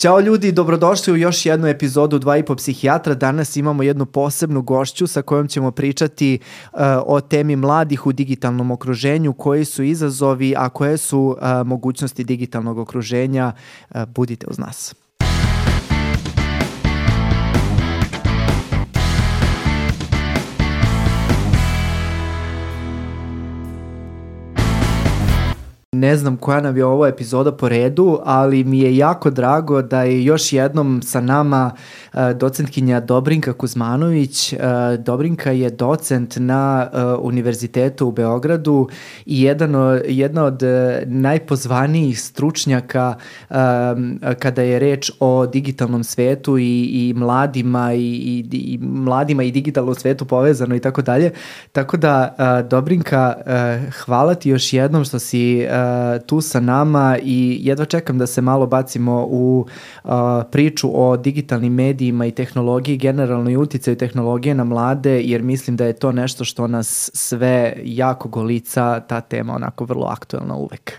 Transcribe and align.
Ćao 0.00 0.20
ljudi, 0.20 0.52
dobrodošli 0.52 1.12
u 1.12 1.16
još 1.16 1.46
jednu 1.46 1.66
epizodu 1.66 2.18
Dva 2.18 2.36
i 2.36 2.42
po 2.42 2.56
psihijatra. 2.56 3.14
Danas 3.14 3.56
imamo 3.56 3.82
jednu 3.82 4.06
posebnu 4.06 4.62
gošću 4.62 5.06
sa 5.06 5.22
kojom 5.22 5.48
ćemo 5.48 5.70
pričati 5.70 6.38
uh, 6.72 6.80
o 7.06 7.20
temi 7.20 7.56
mladih 7.56 8.06
u 8.06 8.12
digitalnom 8.12 8.70
okruženju, 8.70 9.32
koji 9.32 9.64
su 9.64 9.82
izazovi, 9.82 10.54
a 10.56 10.68
koje 10.68 10.96
su 10.96 11.20
uh, 11.20 11.66
mogućnosti 11.66 12.24
digitalnog 12.24 12.78
okruženja. 12.78 13.52
Uh, 13.90 14.04
budite 14.04 14.46
uz 14.46 14.58
nas. 14.58 14.94
Ne 26.00 26.16
znam 26.16 26.36
koja 26.36 26.60
nam 26.60 26.76
je 26.76 26.84
ovo 26.84 27.06
epizoda 27.06 27.52
po 27.52 27.68
redu, 27.68 28.18
ali 28.24 28.64
mi 28.64 28.78
je 28.78 28.96
jako 28.96 29.30
drago 29.30 29.82
da 29.82 30.02
je 30.02 30.24
još 30.24 30.52
jednom 30.52 31.02
sa 31.02 31.20
nama 31.20 31.70
uh, 32.12 32.20
docentkinja 32.30 33.00
Dobrinka 33.00 33.52
Kuzmanović. 33.52 34.52
Uh, 34.52 34.58
Dobrinka 35.04 35.50
je 35.50 35.70
docent 35.70 36.36
na 36.36 36.88
uh, 36.92 37.24
Univerzitetu 37.24 38.08
u 38.08 38.12
Beogradu 38.12 38.88
i 39.26 39.42
jedan 39.42 39.74
o, 39.74 40.00
jedna 40.08 40.44
od 40.44 40.62
najpozvanijih 41.06 42.20
stručnjaka 42.20 43.14
kada 44.38 44.62
je 44.62 44.78
reč 44.78 45.10
o 45.20 45.46
digitalnom 45.46 46.04
svetu 46.04 46.58
i, 46.58 46.84
i 46.84 47.14
mladima 47.16 47.92
i, 47.94 47.98
i, 47.98 48.44
i 48.52 48.78
mladima 48.82 49.42
i 49.42 49.50
digitalnom 49.50 49.94
svetu 49.94 50.24
povezano 50.24 50.76
i 50.76 50.80
tako 50.80 51.02
dalje. 51.02 51.30
Tako 51.72 51.96
da, 51.96 52.34
Dobrinka, 52.70 53.34
hvala 54.04 54.34
ti 54.34 54.50
još 54.50 54.72
jednom 54.72 55.04
što 55.04 55.18
si 55.18 55.66
tu 56.26 56.40
sa 56.40 56.60
nama 56.60 57.18
i 57.22 57.58
jedva 57.62 57.84
čekam 57.84 58.18
da 58.18 58.26
se 58.26 58.40
malo 58.40 58.66
bacimo 58.66 59.26
u 59.30 59.66
uh, 60.04 60.10
priču 60.50 60.90
o 60.94 61.16
digitalnim 61.16 61.74
medijima 61.74 62.26
i 62.26 62.30
tehnologiji, 62.30 62.96
generalno 62.96 63.50
i 63.50 63.56
uticaju 63.56 63.96
tehnologije 63.96 64.54
na 64.54 64.64
mlade, 64.64 65.20
jer 65.22 65.42
mislim 65.42 65.76
da 65.76 65.84
je 65.84 65.92
to 65.92 66.12
nešto 66.12 66.44
što 66.44 66.66
nas 66.66 67.10
sve 67.14 67.76
jako 67.84 68.28
golica, 68.28 69.00
ta 69.00 69.20
tema 69.20 69.54
onako 69.54 69.84
vrlo 69.84 70.06
aktuelna 70.06 70.56
uvek. 70.56 70.92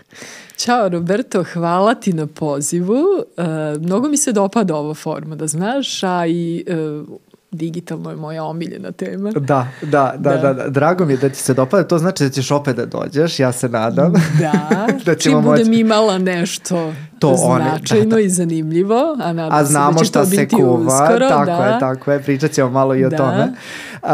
Ćao 0.56 0.88
Roberto, 0.88 1.44
hvala 1.52 1.94
ti 1.94 2.12
na 2.12 2.26
pozivu. 2.26 2.94
Uh, 2.94 3.82
mnogo 3.82 4.08
mi 4.08 4.16
se 4.16 4.32
dopada 4.32 4.76
ova 4.76 4.94
forma, 4.94 5.36
da 5.36 5.46
znaš, 5.46 6.02
a 6.02 6.26
i 6.26 6.64
uh, 6.68 7.08
digitalno 7.52 8.10
je 8.10 8.16
moja 8.16 8.44
omiljena 8.44 8.92
tema. 8.92 9.30
Da, 9.30 9.40
da, 9.40 9.68
da, 9.82 10.14
da, 10.18 10.36
da, 10.36 10.52
da. 10.52 10.68
Drago 10.68 11.04
mi 11.04 11.12
je 11.12 11.16
da 11.16 11.28
ti 11.28 11.38
se 11.38 11.54
dopada. 11.54 11.88
To 11.88 11.98
znači 11.98 12.24
da 12.24 12.30
ćeš 12.30 12.50
opet 12.50 12.76
da 12.76 12.86
dođeš, 12.86 13.40
ja 13.40 13.52
se 13.52 13.68
nadam. 13.68 14.12
Da, 14.40 14.86
da 15.06 15.14
čim 15.14 15.42
budem 15.42 15.66
moći... 15.66 15.80
imala 15.80 16.18
nešto 16.18 16.92
to 17.30 17.36
značajno 17.36 18.02
one, 18.02 18.10
da, 18.10 18.16
da. 18.16 18.20
i 18.20 18.28
zanimljivo, 18.28 19.16
a 19.22 19.32
nadam 19.32 19.58
a 19.58 19.64
znamo 19.64 19.92
se 19.92 19.98
da 19.98 19.98
će 19.98 20.04
šta 20.04 20.20
to 20.20 20.26
se 20.26 20.36
biti 20.36 20.56
kuva, 20.56 20.74
uskoro. 20.74 21.28
Tako 21.28 21.44
da. 21.44 21.52
je, 21.52 21.78
tako 21.80 22.12
je, 22.12 22.22
pričat 22.22 22.50
ćemo 22.50 22.70
malo 22.70 22.94
i 22.94 23.04
o 23.04 23.10
da. 23.10 23.16
tome. 23.16 23.52
Uh, 24.02 24.08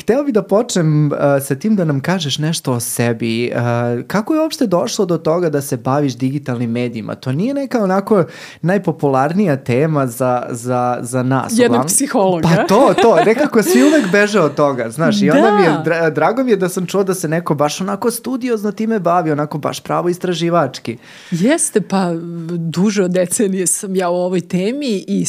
hteo 0.00 0.24
bih 0.24 0.34
da 0.34 0.42
počnem 0.42 1.06
uh, 1.06 1.18
sa 1.42 1.54
tim 1.54 1.76
da 1.76 1.84
nam 1.84 2.00
kažeš 2.00 2.38
nešto 2.38 2.72
o 2.72 2.80
sebi. 2.80 3.52
Uh, 3.54 3.60
kako 4.06 4.34
je 4.34 4.40
uopšte 4.40 4.66
došlo 4.66 5.06
do 5.06 5.18
toga 5.18 5.50
da 5.50 5.60
se 5.60 5.76
baviš 5.76 6.16
digitalnim 6.16 6.70
medijima? 6.70 7.14
To 7.14 7.32
nije 7.32 7.54
neka 7.54 7.82
onako 7.82 8.24
najpopularnija 8.62 9.56
tema 9.56 10.06
za, 10.06 10.46
za, 10.50 10.98
za 11.00 11.22
nas. 11.22 11.52
Jednog 11.52 11.66
uglavnom. 11.66 11.86
psihologa. 11.86 12.48
Pa 12.48 12.66
to, 12.66 12.94
to, 13.02 13.16
nekako 13.26 13.62
svi 13.62 13.82
uvek 13.82 14.12
beže 14.12 14.40
od 14.40 14.54
toga, 14.54 14.90
znaš, 14.90 15.22
i 15.22 15.26
da. 15.26 15.36
onda 15.36 15.56
mi 15.56 15.62
je, 15.62 15.78
dra, 15.84 16.10
drago 16.10 16.44
mi 16.44 16.50
je 16.50 16.56
da 16.56 16.68
sam 16.68 16.86
čuo 16.86 17.04
da 17.04 17.14
se 17.14 17.28
neko 17.28 17.54
baš 17.54 17.80
onako 17.80 18.10
studiozno 18.10 18.72
time 18.72 18.98
bavi, 18.98 19.32
onako 19.32 19.58
baš 19.58 19.80
pravo 19.80 20.08
istraživački. 20.08 20.98
Jeste, 21.30 21.80
pa 21.90 22.12
duže 22.58 23.04
od 23.04 23.10
decenije 23.10 23.66
sam 23.66 23.96
ja 23.96 24.10
u 24.10 24.14
ovoj 24.14 24.40
temi 24.40 25.04
i 25.08 25.24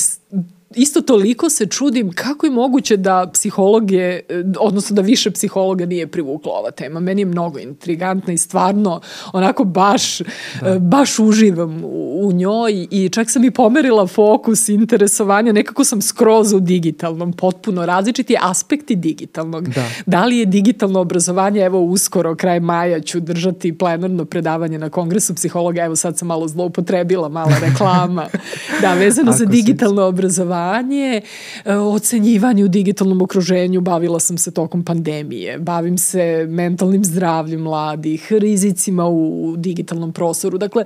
isto 0.75 1.02
toliko 1.02 1.50
se 1.50 1.66
čudim 1.66 2.11
kako 2.11 2.45
je 2.45 2.52
moguće 2.52 2.97
da 2.97 3.30
psihologe, 3.33 4.19
odnosno 4.59 4.95
da 4.95 5.02
više 5.02 5.31
psihologa 5.31 5.86
nije 5.86 6.08
privukla 6.08 6.51
ova 6.51 6.72
tema. 6.72 7.00
Meni 7.00 7.22
je 7.22 7.25
mnogo 7.25 7.59
intrigantna 7.59 8.34
i 8.34 8.38
stvarno 8.38 9.01
onako 9.34 9.63
baš, 9.63 10.19
da. 10.19 10.79
baš 10.79 11.19
uživam 11.19 11.84
u, 11.84 12.28
u 12.28 12.31
njoj 12.31 12.88
i 12.91 13.09
čak 13.09 13.29
sam 13.29 13.44
i 13.44 13.51
pomerila 13.51 14.07
fokus 14.07 14.69
interesovanja, 14.69 15.51
nekako 15.51 15.84
sam 15.84 16.01
skroz 16.01 16.53
u 16.53 16.59
digitalnom, 16.59 17.34
potpuno 17.34 17.85
različiti 17.85 18.35
aspekti 18.41 18.96
digitalnog. 18.96 19.69
Da. 19.69 19.85
da 20.06 20.25
li 20.25 20.38
je 20.38 20.46
digitalno 20.46 21.00
obrazovanje, 21.00 21.62
evo 21.62 21.81
uskoro, 21.81 22.35
kraj 22.35 22.59
maja 22.59 23.00
ću 23.00 23.19
držati 23.19 23.78
plenarno 23.78 24.25
predavanje 24.25 24.79
na 24.79 24.90
kongresu 24.90 25.35
psihologa, 25.35 25.84
evo 25.84 25.96
sad 25.96 26.17
sam 26.17 26.28
malo 26.28 26.47
zloupotrebila, 26.47 27.29
mala 27.29 27.56
reklama, 27.62 28.25
da, 28.81 28.94
vezano 28.94 29.31
za 29.31 29.46
digitalno 29.46 30.03
obrazovanje 30.03 30.60
obrazovanje, 30.61 31.22
ocenjivanje 31.66 32.66
u 32.66 32.67
digitalnom 32.67 33.22
okruženju, 33.22 33.81
bavila 33.81 34.19
sam 34.19 34.38
se 34.38 34.51
tokom 34.51 34.83
pandemije, 34.83 35.59
bavim 35.59 35.97
se 35.97 36.45
mentalnim 36.49 37.03
zdravljem 37.03 37.61
mladih, 37.61 38.27
rizicima 38.31 39.07
u 39.07 39.55
digitalnom 39.57 40.11
prostoru, 40.13 40.57
dakle, 40.57 40.83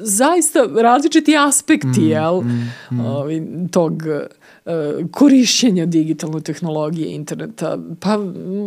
zaista 0.00 0.66
različiti 0.82 1.36
aspekti, 1.36 2.00
mm, 2.00 2.08
jel, 2.08 2.40
mm, 2.40 2.72
mm. 2.90 3.68
tog 3.68 4.02
e, 4.06 4.26
korišćenja 5.10 5.86
digitalne 5.86 6.40
tehnologije 6.40 7.14
interneta. 7.14 7.78
Pa 8.00 8.18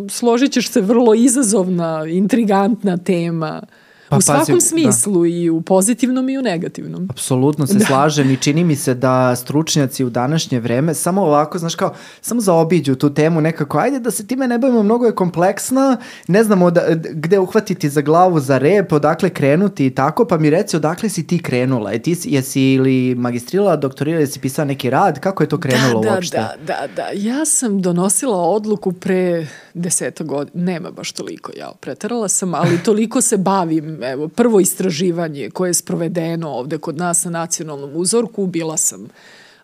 složit 0.09 0.51
ćeš 0.51 0.69
se 0.69 0.81
vrlo 0.81 1.13
izazovna, 1.13 2.05
intrigantna 2.05 2.97
tema. 2.97 3.61
Pa, 4.09 4.18
u 4.18 4.22
svakom 4.22 4.46
pazi, 4.46 4.53
da. 4.53 4.59
smislu 4.59 5.22
da. 5.22 5.28
i 5.28 5.50
u 5.50 5.62
pozitivnom 5.62 6.30
i 6.30 6.38
u 6.38 6.42
negativnom. 6.42 7.08
Apsolutno 7.09 7.68
se 7.68 7.74
da. 7.74 7.86
slažem 7.86 8.31
i 8.31 8.38
čini 8.38 8.64
mi 8.64 8.75
se 8.75 8.94
da 8.94 9.36
stručnjaci 9.36 10.03
u 10.06 10.09
današnje 10.09 10.59
vreme 10.59 10.94
samo 10.94 11.22
ovako, 11.22 11.59
znaš 11.59 11.75
kao, 11.75 11.94
samo 12.22 12.42
zaobiđu 12.42 12.96
tu 12.96 13.14
temu 13.14 13.42
nekako, 13.42 13.78
ajde 13.78 14.00
da 14.00 14.12
se 14.12 14.28
time 14.28 14.47
ne 14.47 14.58
bavimo, 14.58 14.84
mnogo 14.84 15.06
je 15.06 15.16
kompleksna, 15.16 15.97
ne 16.28 16.44
znamo 16.44 16.72
da, 16.72 16.81
gde 16.96 17.40
uhvatiti 17.40 17.90
za 17.90 18.02
glavu 18.02 18.40
za 18.40 18.58
rep, 18.58 18.92
odakle 18.92 19.30
krenuti 19.30 19.86
i 19.86 19.96
tako, 19.96 20.26
pa 20.26 20.38
mi 20.38 20.50
reci 20.50 20.78
odakle 20.78 21.09
si 21.09 21.28
ti 21.28 21.44
krenula, 21.44 21.94
e, 21.94 22.00
ti, 22.00 22.18
jesi 22.24 22.62
ili 22.62 23.16
magistrirala, 23.16 23.76
doktorirala, 23.76 24.22
jesi 24.22 24.40
pisala 24.40 24.66
neki 24.66 24.90
rad, 24.90 25.20
kako 25.20 25.44
je 25.44 25.50
to 25.50 25.59
krenulo 25.59 26.02
da, 26.02 26.14
uopšte? 26.14 26.38
Da, 26.38 26.56
da, 26.68 26.88
da, 26.96 27.09
ja 27.14 27.46
sam 27.46 27.81
donosila 27.81 28.38
odluku 28.38 28.91
pre 28.91 29.47
deseta 29.74 30.24
godina, 30.24 30.66
nema 30.66 30.91
baš 30.91 31.12
toliko, 31.12 31.52
ja 31.58 31.72
pretarala 31.80 32.28
sam, 32.28 32.53
ali 32.53 32.84
toliko 32.84 33.22
se 33.22 33.38
bavim 33.38 33.98
evo, 34.03 34.27
prvo 34.27 34.59
istraživanje 34.59 35.49
koje 35.49 35.69
je 35.69 35.73
sprovedeno 35.73 36.49
ovde 36.49 36.77
kod 36.77 36.97
nas 36.97 37.25
na 37.25 37.31
nacionalnom 37.31 37.91
uzorku, 37.95 38.47
bila 38.47 38.77
sam 38.77 39.07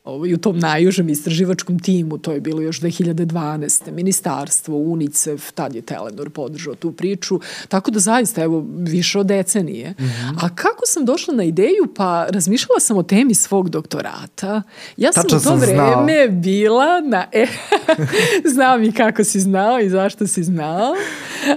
ovaj, 0.06 0.34
u 0.34 0.38
tom 0.38 0.60
najužem 0.60 1.10
istraživačkom 1.10 1.80
timu, 1.80 2.18
to 2.18 2.32
je 2.32 2.42
bilo 2.42 2.62
još 2.62 2.82
2012. 2.82 3.92
Ministarstvo, 3.92 4.78
UNICEF, 4.78 5.52
tad 5.52 5.76
je 5.76 5.82
Telenor 5.82 6.30
podržao 6.30 6.76
tu 6.76 6.92
priču, 6.92 7.40
tako 7.68 7.92
da 7.92 8.00
zaista, 8.00 8.44
evo, 8.44 8.66
više 8.78 9.20
od 9.20 9.26
decenije. 9.26 9.90
Mm 9.90 10.04
-hmm. 10.04 10.38
A 10.42 10.56
kako 10.56 10.86
sam 10.86 11.06
došla 11.06 11.34
na 11.34 11.44
ideju? 11.44 11.88
Pa 11.96 12.28
razmišljala 12.30 12.80
sam 12.80 12.98
o 12.98 13.04
temi 13.04 13.34
svog 13.34 13.70
doktorata. 13.70 14.62
Ja 14.98 15.14
sam 15.14 15.24
Tačno 15.24 15.38
u 15.38 15.40
to 15.40 15.44
sam 15.44 15.60
vreme 15.60 16.28
znao. 16.28 16.42
bila 16.42 17.02
na... 17.02 17.26
E, 17.32 17.46
znam 18.56 18.84
i 18.84 18.92
kako 18.92 19.24
si 19.24 19.40
znao 19.40 19.80
i 19.80 19.90
zašto 19.90 20.28
si 20.28 20.44
znao, 20.44 20.96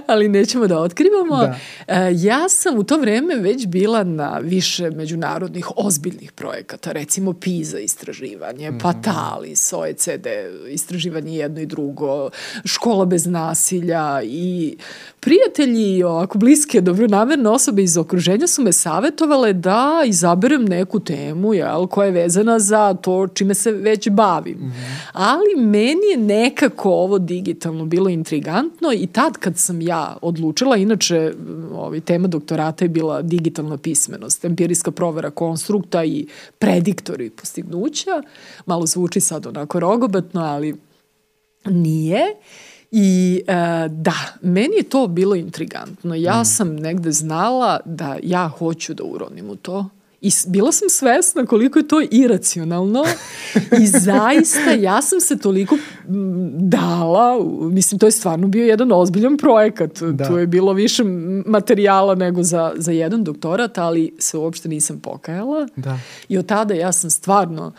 ali 0.07 0.29
nećemo 0.29 0.67
da 0.67 0.79
otkrivamo. 0.79 1.37
Da. 1.37 1.57
E, 1.87 2.11
ja 2.15 2.49
sam 2.49 2.77
u 2.77 2.83
to 2.83 2.97
vreme 2.97 3.35
već 3.35 3.67
bila 3.67 4.03
na 4.03 4.39
više 4.43 4.89
međunarodnih 4.91 5.67
ozbiljnih 5.75 6.31
projekata, 6.31 6.91
recimo 6.91 7.33
PISA 7.33 7.79
istraživanja 7.79 8.38
istraživanje, 8.39 8.71
mm 8.71 8.77
-hmm. 8.77 8.81
Patalis, 8.81 9.73
OECD, 9.73 10.27
istraživanje 10.69 11.37
jedno 11.37 11.61
i 11.61 11.65
drugo, 11.65 12.29
škola 12.65 13.05
bez 13.05 13.25
nasilja 13.25 14.21
i 14.23 14.77
prijatelji, 15.19 16.03
ovako 16.03 16.37
bliske, 16.37 16.81
dobronamerne 16.81 17.49
osobe 17.49 17.83
iz 17.83 17.97
okruženja 17.97 18.47
su 18.47 18.61
me 18.61 18.73
savetovale 18.73 19.53
da 19.53 20.01
izaberem 20.05 20.65
neku 20.65 20.99
temu 20.99 21.53
jel, 21.53 21.87
koja 21.87 22.05
je 22.05 22.11
vezana 22.11 22.59
za 22.59 22.93
to 22.93 23.27
čime 23.27 23.53
se 23.53 23.71
već 23.71 24.09
bavim. 24.09 24.57
Mm 24.57 24.71
-hmm. 24.71 25.09
Ali 25.13 25.65
meni 25.65 26.07
je 26.11 26.17
nekako 26.17 26.89
ovo 26.89 27.19
digitalno 27.19 27.85
bilo 27.85 28.09
intrigantno 28.09 28.93
i 28.93 29.07
tad 29.07 29.37
kad 29.37 29.57
sam 29.57 29.81
ja 29.81 30.17
odlučila, 30.21 30.77
inače 30.77 31.33
ovaj, 31.73 31.99
tema 31.99 32.27
doktorata 32.27 32.85
je 32.85 32.89
bila 32.89 33.21
digitalna 33.21 33.77
pismenost, 33.77 34.45
empirijska 34.45 34.91
provera 34.91 35.29
konstrukta 35.29 36.03
i 36.03 36.27
prediktori 36.59 37.29
postignuća. 37.29 38.21
Malo 38.65 38.85
zvuči 38.85 39.19
sad 39.19 39.47
onako 39.47 39.79
rogobatno, 39.79 40.41
ali 40.41 40.75
nije. 41.65 42.21
I 42.91 43.41
e, 43.47 43.53
da, 43.89 44.15
meni 44.41 44.75
je 44.77 44.83
to 44.83 45.07
bilo 45.07 45.35
intrigantno. 45.35 46.15
Ja 46.15 46.41
mm. 46.41 46.45
sam 46.45 46.75
negde 46.75 47.11
znala 47.11 47.79
da 47.85 48.17
ja 48.23 48.47
hoću 48.47 48.93
da 48.93 49.03
uronim 49.03 49.49
u 49.49 49.55
to 49.55 49.89
I 50.21 50.31
bila 50.47 50.71
sam 50.71 50.89
svesna 50.89 51.45
koliko 51.45 51.79
je 51.79 51.87
to 51.87 52.01
iracionalno 52.11 53.05
i 53.81 53.87
zaista 54.09 54.71
ja 54.71 55.01
sam 55.01 55.19
se 55.19 55.37
toliko 55.37 55.77
dala, 56.57 57.43
mislim 57.71 57.99
to 57.99 58.05
je 58.05 58.11
stvarno 58.11 58.47
bio 58.47 58.65
jedan 58.65 58.91
ozbiljan 58.91 59.37
projekat, 59.37 60.01
da. 60.01 60.27
tu 60.27 60.37
je 60.37 60.47
bilo 60.47 60.73
više 60.73 61.03
materijala 61.45 62.15
nego 62.15 62.43
za, 62.43 62.73
za 62.75 62.91
jedan 62.91 63.23
doktorat, 63.23 63.77
ali 63.77 64.13
se 64.19 64.37
uopšte 64.37 64.69
nisam 64.69 64.99
pokajala 64.99 65.67
da. 65.75 65.99
i 66.29 66.37
od 66.37 66.45
tada 66.45 66.73
ja 66.73 66.91
sam 66.91 67.09
stvarno 67.09 67.67
uh, 67.67 67.73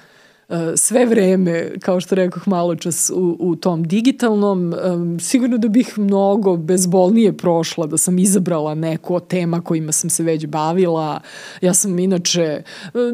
sve 0.77 1.07
vreme, 1.07 1.71
kao 1.81 2.01
što 2.01 2.15
rekoh 2.15 2.49
malo 2.49 2.77
čas, 2.77 3.11
u, 3.15 3.37
u 3.41 3.57
tom 3.57 3.85
digitalnom, 3.85 4.75
um, 4.85 5.21
sigurno 5.21 5.59
da 5.59 5.69
bih 5.69 5.99
mnogo 5.99 6.57
bezbolnije 6.57 7.37
prošla, 7.37 7.87
da 7.87 7.97
sam 7.97 8.19
izabrala 8.19 8.75
neko 8.75 9.15
od 9.15 9.27
tema 9.27 9.61
kojima 9.61 9.93
sam 9.93 10.11
se 10.11 10.23
već 10.23 10.47
bavila. 10.47 11.21
Ja 11.61 11.75
sam 11.75 11.99
inače 11.99 12.63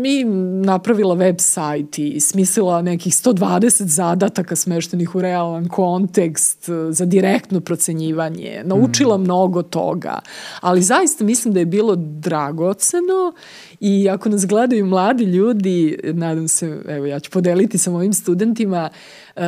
mi 0.01 0.25
napravila 0.65 1.15
web 1.15 1.37
sajt 1.39 1.99
i 1.99 2.21
smislila 2.21 2.83
nekih 2.83 3.13
120 3.13 3.83
zadataka 3.83 4.57
smeštenih 4.57 5.15
u 5.15 5.21
realan 5.21 5.69
kontekst 5.69 6.69
za 6.91 7.05
direktno 7.05 7.61
procenjivanje. 7.61 8.63
Naučila 8.65 9.19
mm. 9.19 9.21
mnogo 9.21 9.63
toga, 9.63 10.19
ali 10.61 10.83
zaista 10.83 11.25
mislim 11.25 11.55
da 11.55 11.61
je 11.61 11.67
bilo 11.67 11.95
dragoceno 11.97 13.33
i 13.81 14.09
ako 14.09 14.29
nas 14.29 14.47
gledaju 14.47 14.87
mladi 14.87 15.25
ljudi, 15.25 15.99
nadam 16.05 16.49
se, 16.49 16.79
evo 16.89 17.07
ja 17.07 17.21
ću 17.21 17.26
podeliti 17.31 17.79
sa 17.79 17.91
mojim 17.91 18.13
studentima, 18.13 18.91
uh, 19.37 19.43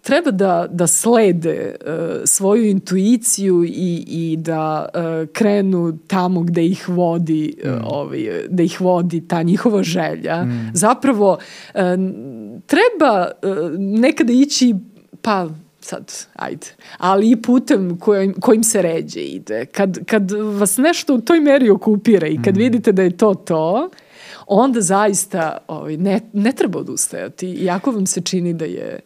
treba 0.00 0.30
da, 0.30 0.66
da 0.70 0.86
slede 0.86 1.74
uh, 1.80 1.94
svoju 2.24 2.64
intuiciju 2.68 3.64
i, 3.64 4.04
i 4.06 4.36
da 4.36 4.88
uh, 4.94 5.28
krenu 5.32 5.98
tamo 6.06 6.40
gde 6.40 6.66
ih 6.66 6.88
vodi 6.88 7.56
mm. 7.64 7.68
ovaj, 7.84 8.46
da 8.48 8.62
ih 8.62 8.80
vodi 8.80 9.28
ta 9.28 9.42
njihova 9.42 9.82
želja. 9.82 10.44
Mm. 10.44 10.70
Zapravo 10.74 11.38
treba 12.66 13.30
nekada 13.78 14.32
ići 14.32 14.74
pa 15.22 15.48
sad, 15.80 16.12
ajde, 16.36 16.66
ali 16.98 17.30
i 17.30 17.42
putem 17.42 17.98
kojim, 17.98 18.34
kojim 18.40 18.64
se 18.64 18.82
ređe 18.82 19.20
ide. 19.20 19.66
Kad, 19.66 20.04
kad 20.04 20.30
vas 20.30 20.76
nešto 20.76 21.14
u 21.14 21.20
toj 21.20 21.40
meri 21.40 21.70
okupira 21.70 22.26
i 22.26 22.38
kad 22.44 22.54
mm. 22.54 22.58
vidite 22.58 22.92
da 22.92 23.02
je 23.02 23.16
to 23.16 23.34
to, 23.34 23.90
onda 24.46 24.80
zaista 24.80 25.58
ovaj, 25.68 25.96
ne, 25.96 26.20
ne 26.32 26.52
treba 26.52 26.78
odustajati, 26.78 27.50
iako 27.52 27.90
vam 27.90 28.06
se 28.06 28.20
čini 28.20 28.54
da 28.54 28.64
je 28.64 29.00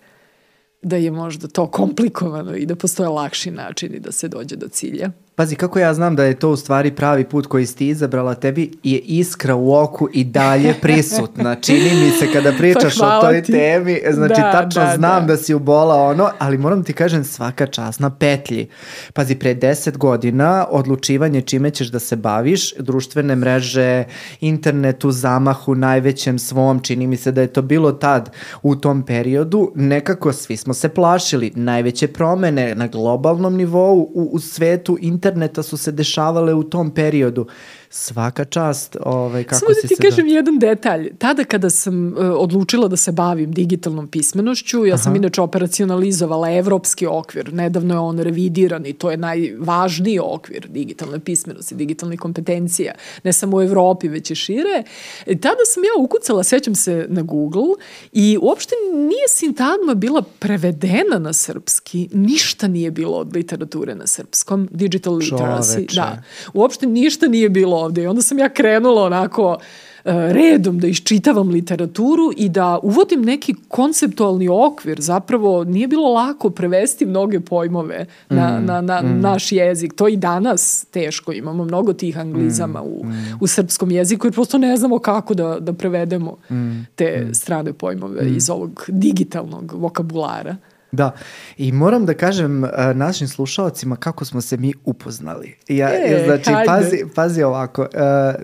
da 0.82 0.96
je 0.96 1.10
možda 1.10 1.48
to 1.48 1.66
komplikovano 1.70 2.56
i 2.56 2.66
da 2.66 2.76
postoje 2.76 3.08
lakši 3.08 3.50
načini 3.50 4.00
da 4.00 4.12
se 4.12 4.28
dođe 4.28 4.56
do 4.56 4.68
cilja. 4.68 5.10
Pazi, 5.36 5.56
kako 5.56 5.78
ja 5.78 5.94
znam 5.94 6.16
da 6.16 6.24
je 6.24 6.38
to 6.38 6.50
u 6.50 6.56
stvari 6.56 6.90
pravi 6.90 7.24
put 7.24 7.46
koji 7.46 7.66
si 7.66 7.76
ti 7.76 7.88
izabrala, 7.88 8.34
tebi 8.34 8.70
je 8.82 8.98
iskra 8.98 9.54
u 9.54 9.74
oku 9.74 10.08
i 10.12 10.24
dalje 10.24 10.74
prisutna. 10.82 11.54
Čini 11.54 11.90
mi 12.04 12.10
se 12.10 12.32
kada 12.32 12.52
pričaš 12.58 12.98
pa 12.98 13.18
o 13.18 13.20
toj 13.20 13.42
ti. 13.42 13.52
temi, 13.52 14.00
znači 14.10 14.40
da, 14.40 14.52
tačno 14.52 14.82
da, 14.82 14.96
znam 14.96 15.26
da. 15.26 15.32
da 15.32 15.36
si 15.36 15.54
ubola 15.54 15.94
ono, 15.94 16.30
ali 16.38 16.58
moram 16.58 16.84
ti 16.84 16.92
kažem 16.92 17.24
svaka 17.24 17.66
čast 17.66 18.00
na 18.00 18.10
petlji. 18.10 18.68
Pazi, 19.12 19.34
pre 19.34 19.54
deset 19.54 19.98
godina 19.98 20.66
odlučivanje 20.70 21.40
čime 21.40 21.70
ćeš 21.70 21.88
da 21.88 21.98
se 21.98 22.16
baviš, 22.16 22.74
društvene 22.74 23.36
mreže, 23.36 24.04
internet 24.40 25.04
u 25.04 25.10
zamahu 25.10 25.74
najvećem 25.74 26.38
svom, 26.38 26.80
čini 26.80 27.06
mi 27.06 27.16
se 27.16 27.32
da 27.32 27.40
je 27.40 27.46
to 27.46 27.62
bilo 27.62 27.92
tad 27.92 28.30
u 28.62 28.76
tom 28.76 29.02
periodu, 29.02 29.72
nekako 29.74 30.32
svi 30.32 30.56
smo 30.56 30.74
se 30.74 30.88
plašili. 30.88 31.52
Najveće 31.54 32.08
promene 32.08 32.74
na 32.74 32.86
globalnom 32.86 33.56
nivou 33.56 34.10
u, 34.14 34.28
u 34.32 34.38
svetu 34.40 34.98
internet 35.00 35.25
interneta 35.26 35.62
su 35.62 35.76
se 35.76 35.92
dešavale 35.92 36.54
u 36.54 36.62
tom 36.62 36.90
periodu 36.90 37.46
svaka 37.90 38.44
čast 38.44 38.96
ovaj, 39.00 39.44
kako 39.44 39.60
Samo 39.60 39.70
da 39.82 39.88
ti 39.88 39.96
kažem 40.02 40.26
da... 40.28 40.34
jedan 40.34 40.58
detalj. 40.58 41.10
Tada 41.18 41.44
kada 41.44 41.70
sam 41.70 42.06
uh, 42.06 42.14
odlučila 42.38 42.88
da 42.88 42.96
se 42.96 43.12
bavim 43.12 43.52
digitalnom 43.52 44.08
pismenošću, 44.08 44.86
ja 44.86 44.94
Aha. 44.94 45.02
sam 45.02 45.16
inače 45.16 45.40
operacionalizovala 45.40 46.52
evropski 46.52 47.06
okvir. 47.06 47.52
Nedavno 47.52 47.94
je 47.94 47.98
on 47.98 48.18
revidiran 48.18 48.86
i 48.86 48.92
to 48.92 49.10
je 49.10 49.16
najvažniji 49.16 50.18
okvir 50.22 50.66
digitalne 50.68 51.20
pismenosti, 51.20 51.74
digitalne 51.74 52.16
kompetencija. 52.16 52.92
Ne 53.24 53.32
samo 53.32 53.56
u 53.56 53.62
Evropi, 53.62 54.08
već 54.08 54.30
i 54.30 54.34
šire. 54.34 54.82
E, 55.26 55.38
tada 55.38 55.64
sam 55.66 55.84
ja 55.84 56.02
ukucala, 56.04 56.44
sećam 56.44 56.74
se 56.74 57.06
na 57.08 57.22
Google 57.22 57.74
i 58.12 58.38
uopšte 58.42 58.74
nije 58.94 59.28
sintagma 59.28 59.94
bila 59.94 60.22
prevedena 60.38 61.18
na 61.18 61.32
srpski. 61.32 62.08
Ništa 62.12 62.68
nije 62.68 62.90
bilo 62.90 63.16
od 63.18 63.36
literature 63.36 63.94
na 63.94 64.06
srpskom. 64.06 64.68
Digital 64.70 65.14
literacy. 65.14 65.74
Čoveče. 65.74 65.96
Da. 65.96 66.22
Uopšte 66.54 66.86
ništa 66.86 67.28
nije 67.28 67.48
bilo 67.48 67.75
ovde. 67.76 68.02
I 68.02 68.06
onda 68.06 68.22
sam 68.22 68.38
ja 68.38 68.48
krenula 68.48 69.04
onako 69.04 69.56
e, 70.04 70.32
redom 70.32 70.78
da 70.78 70.86
iščitavam 70.86 71.48
literaturu 71.48 72.32
i 72.36 72.48
da 72.48 72.78
uvodim 72.82 73.22
neki 73.22 73.54
konceptualni 73.68 74.48
okvir. 74.48 75.00
Zapravo 75.00 75.64
nije 75.64 75.88
bilo 75.88 76.12
lako 76.12 76.50
prevesti 76.50 77.06
mnoge 77.06 77.40
pojmove 77.40 78.06
na, 78.28 78.58
mm, 78.60 78.64
na, 78.64 78.80
na 78.80 79.02
mm. 79.02 79.20
naš 79.20 79.52
jezik. 79.52 79.94
To 79.94 80.08
i 80.08 80.16
danas 80.16 80.86
teško. 80.90 81.32
Imamo 81.32 81.64
mnogo 81.64 81.92
tih 81.92 82.18
anglizama 82.18 82.80
mm, 82.80 82.86
u, 82.86 83.04
mm. 83.04 83.38
u 83.40 83.46
srpskom 83.46 83.90
jeziku 83.90 84.26
jer 84.26 84.34
prosto 84.34 84.58
ne 84.58 84.76
znamo 84.76 84.98
kako 84.98 85.34
da, 85.34 85.56
da 85.60 85.72
prevedemo 85.72 86.36
mm, 86.50 86.86
te 86.94 87.26
mm. 87.28 87.34
strane 87.34 87.72
pojmove 87.72 88.22
mm. 88.22 88.36
iz 88.36 88.50
ovog 88.50 88.84
digitalnog 88.88 89.72
vokabulara. 89.72 90.56
Da, 90.96 91.10
i 91.56 91.72
moram 91.72 92.06
da 92.06 92.14
kažem 92.14 92.64
uh, 92.64 92.70
našim 92.94 93.28
slušalcima 93.28 93.96
kako 93.96 94.24
smo 94.24 94.40
se 94.40 94.56
mi 94.56 94.72
upoznali. 94.84 95.54
Ja, 95.68 95.88
e, 95.88 96.22
znači, 96.26 96.50
hajde. 96.52 96.66
pazi, 96.66 97.04
pazi 97.14 97.42
ovako, 97.42 97.82
uh, 97.82 97.88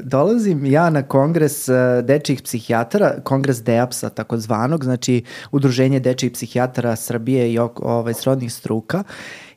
dolazim 0.02 0.66
ja 0.66 0.90
na 0.90 1.02
kongres 1.02 1.68
uh, 1.68 1.74
dečijih 2.04 2.42
psihijatara, 2.42 3.20
kongres 3.24 3.62
DEAPS-a 3.62 4.08
takozvanog, 4.08 4.84
znači 4.84 5.22
Udruženje 5.52 6.00
dečijih 6.00 6.32
psihijatara 6.32 6.96
Srbije 6.96 7.52
i 7.52 7.58
ovaj, 7.76 8.14
srodnih 8.14 8.52
struka 8.52 9.02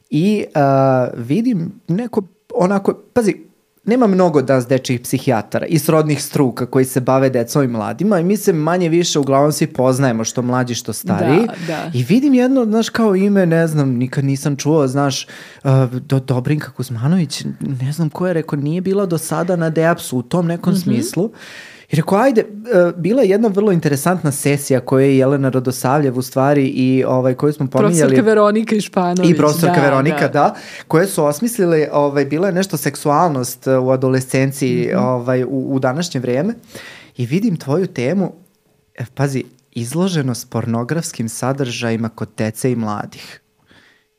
i 0.09 0.45
uh, 0.56 1.25
vidim 1.27 1.71
neko 1.88 2.21
onako, 2.53 2.94
pazi, 3.13 3.44
nema 3.85 4.07
mnogo 4.07 4.41
danas 4.41 4.67
dečih 4.67 4.99
psihijatara 4.99 5.65
i 5.65 5.79
srodnih 5.79 6.23
struka 6.23 6.65
koji 6.65 6.85
se 6.85 7.01
bave 7.01 7.29
decom 7.29 7.63
i 7.63 7.67
mladima 7.67 8.19
i 8.19 8.23
mi 8.23 8.37
se 8.37 8.53
manje 8.53 8.89
više 8.89 9.19
uglavnom 9.19 9.51
svi 9.51 9.67
poznajemo 9.67 10.23
što 10.23 10.41
mlađi 10.41 10.75
što 10.75 10.93
stari 10.93 11.45
da, 11.45 11.53
da. 11.67 11.91
i 11.93 12.03
vidim 12.03 12.33
jedno, 12.33 12.65
znaš, 12.65 12.89
kao 12.89 13.15
ime, 13.15 13.45
ne 13.45 13.67
znam, 13.67 13.89
nikad 13.89 14.25
nisam 14.25 14.55
čuo, 14.55 14.87
znaš, 14.87 15.27
uh, 15.63 15.71
do, 15.93 16.19
Dobrinka 16.19 16.71
Kuzmanović, 16.71 17.43
ne 17.59 17.91
znam 17.91 18.09
ko 18.09 18.27
je 18.27 18.33
rekao, 18.33 18.59
nije 18.59 18.81
bila 18.81 19.05
do 19.05 19.17
sada 19.17 19.55
na 19.55 19.69
Deapsu 19.69 20.17
u 20.17 20.23
tom 20.23 20.47
nekom 20.47 20.73
mm 20.73 20.75
-hmm. 20.75 20.83
smislu 20.83 21.31
I 21.91 21.95
rekao, 21.95 22.17
ajde, 22.17 22.41
e, 22.41 22.45
bila 22.97 23.21
je 23.21 23.29
jedna 23.29 23.47
vrlo 23.47 23.71
interesantna 23.71 24.31
sesija 24.31 24.79
koju 24.79 25.05
je 25.05 25.17
Jelena 25.17 25.49
Radosavljev 25.49 26.17
u 26.17 26.21
stvari 26.21 26.67
i 26.67 27.03
ovaj, 27.07 27.33
koju 27.33 27.53
smo 27.53 27.67
pominjali. 27.67 27.99
Profesorka 27.99 28.21
Veronika 28.21 28.75
Išpanović. 28.75 29.31
I 29.31 29.37
profesorka 29.37 29.75
da, 29.75 29.81
Veronika, 29.81 30.27
da. 30.27 30.27
da. 30.27 30.55
Koje 30.87 31.07
su 31.07 31.25
osmislili, 31.25 31.87
ovaj, 31.91 32.25
bila 32.25 32.47
je 32.47 32.53
nešto 32.53 32.77
seksualnost 32.77 33.67
u 33.67 33.89
adolescenciji 33.89 34.87
mm 34.87 34.97
-hmm. 34.97 35.03
ovaj, 35.03 35.43
u, 35.43 35.67
u 35.69 35.79
današnje 35.79 36.19
vreme. 36.19 36.53
I 37.17 37.25
vidim 37.25 37.57
tvoju 37.57 37.87
temu, 37.87 38.33
e, 38.95 39.05
pazi, 39.15 39.43
izloženost 39.71 40.49
pornografskim 40.49 41.30
sadržajima 41.30 42.09
kod 42.09 42.30
dece 42.37 42.71
i 42.71 42.75
mladih. 42.75 43.42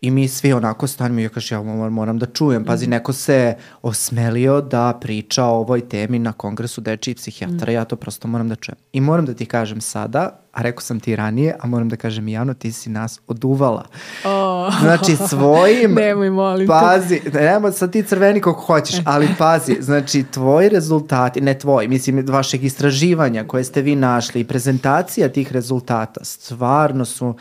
I 0.01 0.11
mi 0.11 0.29
svi 0.29 0.53
onako 0.53 0.87
stanimo 0.87 1.21
i 1.21 1.23
ja 1.23 1.29
kažem, 1.29 1.69
ja 1.69 1.91
moram 1.91 2.19
da 2.19 2.27
čujem. 2.27 2.65
Pazi, 2.65 2.85
mhm. 2.85 2.91
neko 2.91 3.13
se 3.13 3.55
osmelio 3.83 4.61
da 4.61 4.99
priča 5.01 5.45
o 5.45 5.59
ovoj 5.59 5.89
temi 5.89 6.19
na 6.19 6.33
kongresu 6.33 6.81
dečiji 6.81 7.15
psihijatara, 7.15 7.73
mm. 7.73 7.75
ja 7.75 7.85
to 7.85 7.97
prosto 7.97 8.29
moram 8.29 8.49
da 8.49 8.55
čujem. 8.55 8.79
I 8.93 9.01
moram 9.01 9.27
da 9.27 9.35
ti 9.35 9.47
kažem 9.47 9.81
sada, 9.81 10.41
a 10.53 10.63
rekao 10.63 10.81
sam 10.81 11.01
ti 11.01 11.17
ranije, 11.17 11.57
a 11.61 11.67
moram 11.67 11.89
da 11.89 11.97
kažem 11.97 12.29
i 12.29 12.33
javno, 12.33 12.55
ti 12.55 12.73
si 12.73 12.91
nas 12.91 13.21
oduvala. 13.27 13.85
Oh. 14.25 14.75
Znači 14.83 15.17
svojim... 15.29 15.95
Nemoj, 16.01 16.31
molim 16.31 16.69
Pazi, 16.69 17.21
nemoj 17.33 17.73
sad 17.73 17.93
ti 17.93 18.03
crveni 18.03 18.41
kako 18.41 18.61
hoćeš, 18.61 18.97
ali 19.05 19.29
pazi, 19.39 19.77
znači 19.89 20.25
tvoji 20.31 20.69
rezultati, 20.69 21.41
ne 21.41 21.59
tvoji, 21.59 21.89
mislim 21.89 22.25
vašeg 22.29 22.65
istraživanja 22.65 23.45
koje 23.45 23.65
ste 23.65 23.83
vi 23.83 23.97
našli 23.97 24.41
i 24.41 24.45
prezentacija 24.45 25.29
tih 25.29 25.53
rezultata 25.53 26.25
stvarno 26.25 27.05
su 27.05 27.35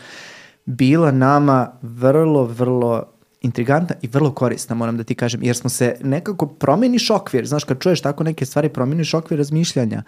bila 0.66 1.10
nama 1.10 1.72
vrlo, 1.82 2.44
vrlo 2.44 3.04
intrigantna 3.40 3.96
i 4.02 4.08
vrlo 4.08 4.34
korisna, 4.34 4.74
moram 4.74 4.96
da 4.96 5.04
ti 5.04 5.14
kažem, 5.14 5.42
jer 5.42 5.56
smo 5.56 5.70
se 5.70 5.96
nekako 6.02 6.46
promeniš 6.46 7.10
okvir, 7.10 7.46
znaš, 7.46 7.64
kad 7.64 7.78
čuješ 7.78 8.00
tako 8.00 8.24
neke 8.24 8.46
stvari, 8.46 8.68
promeniš 8.68 9.14
okvir 9.14 9.38
razmišljanja. 9.38 10.02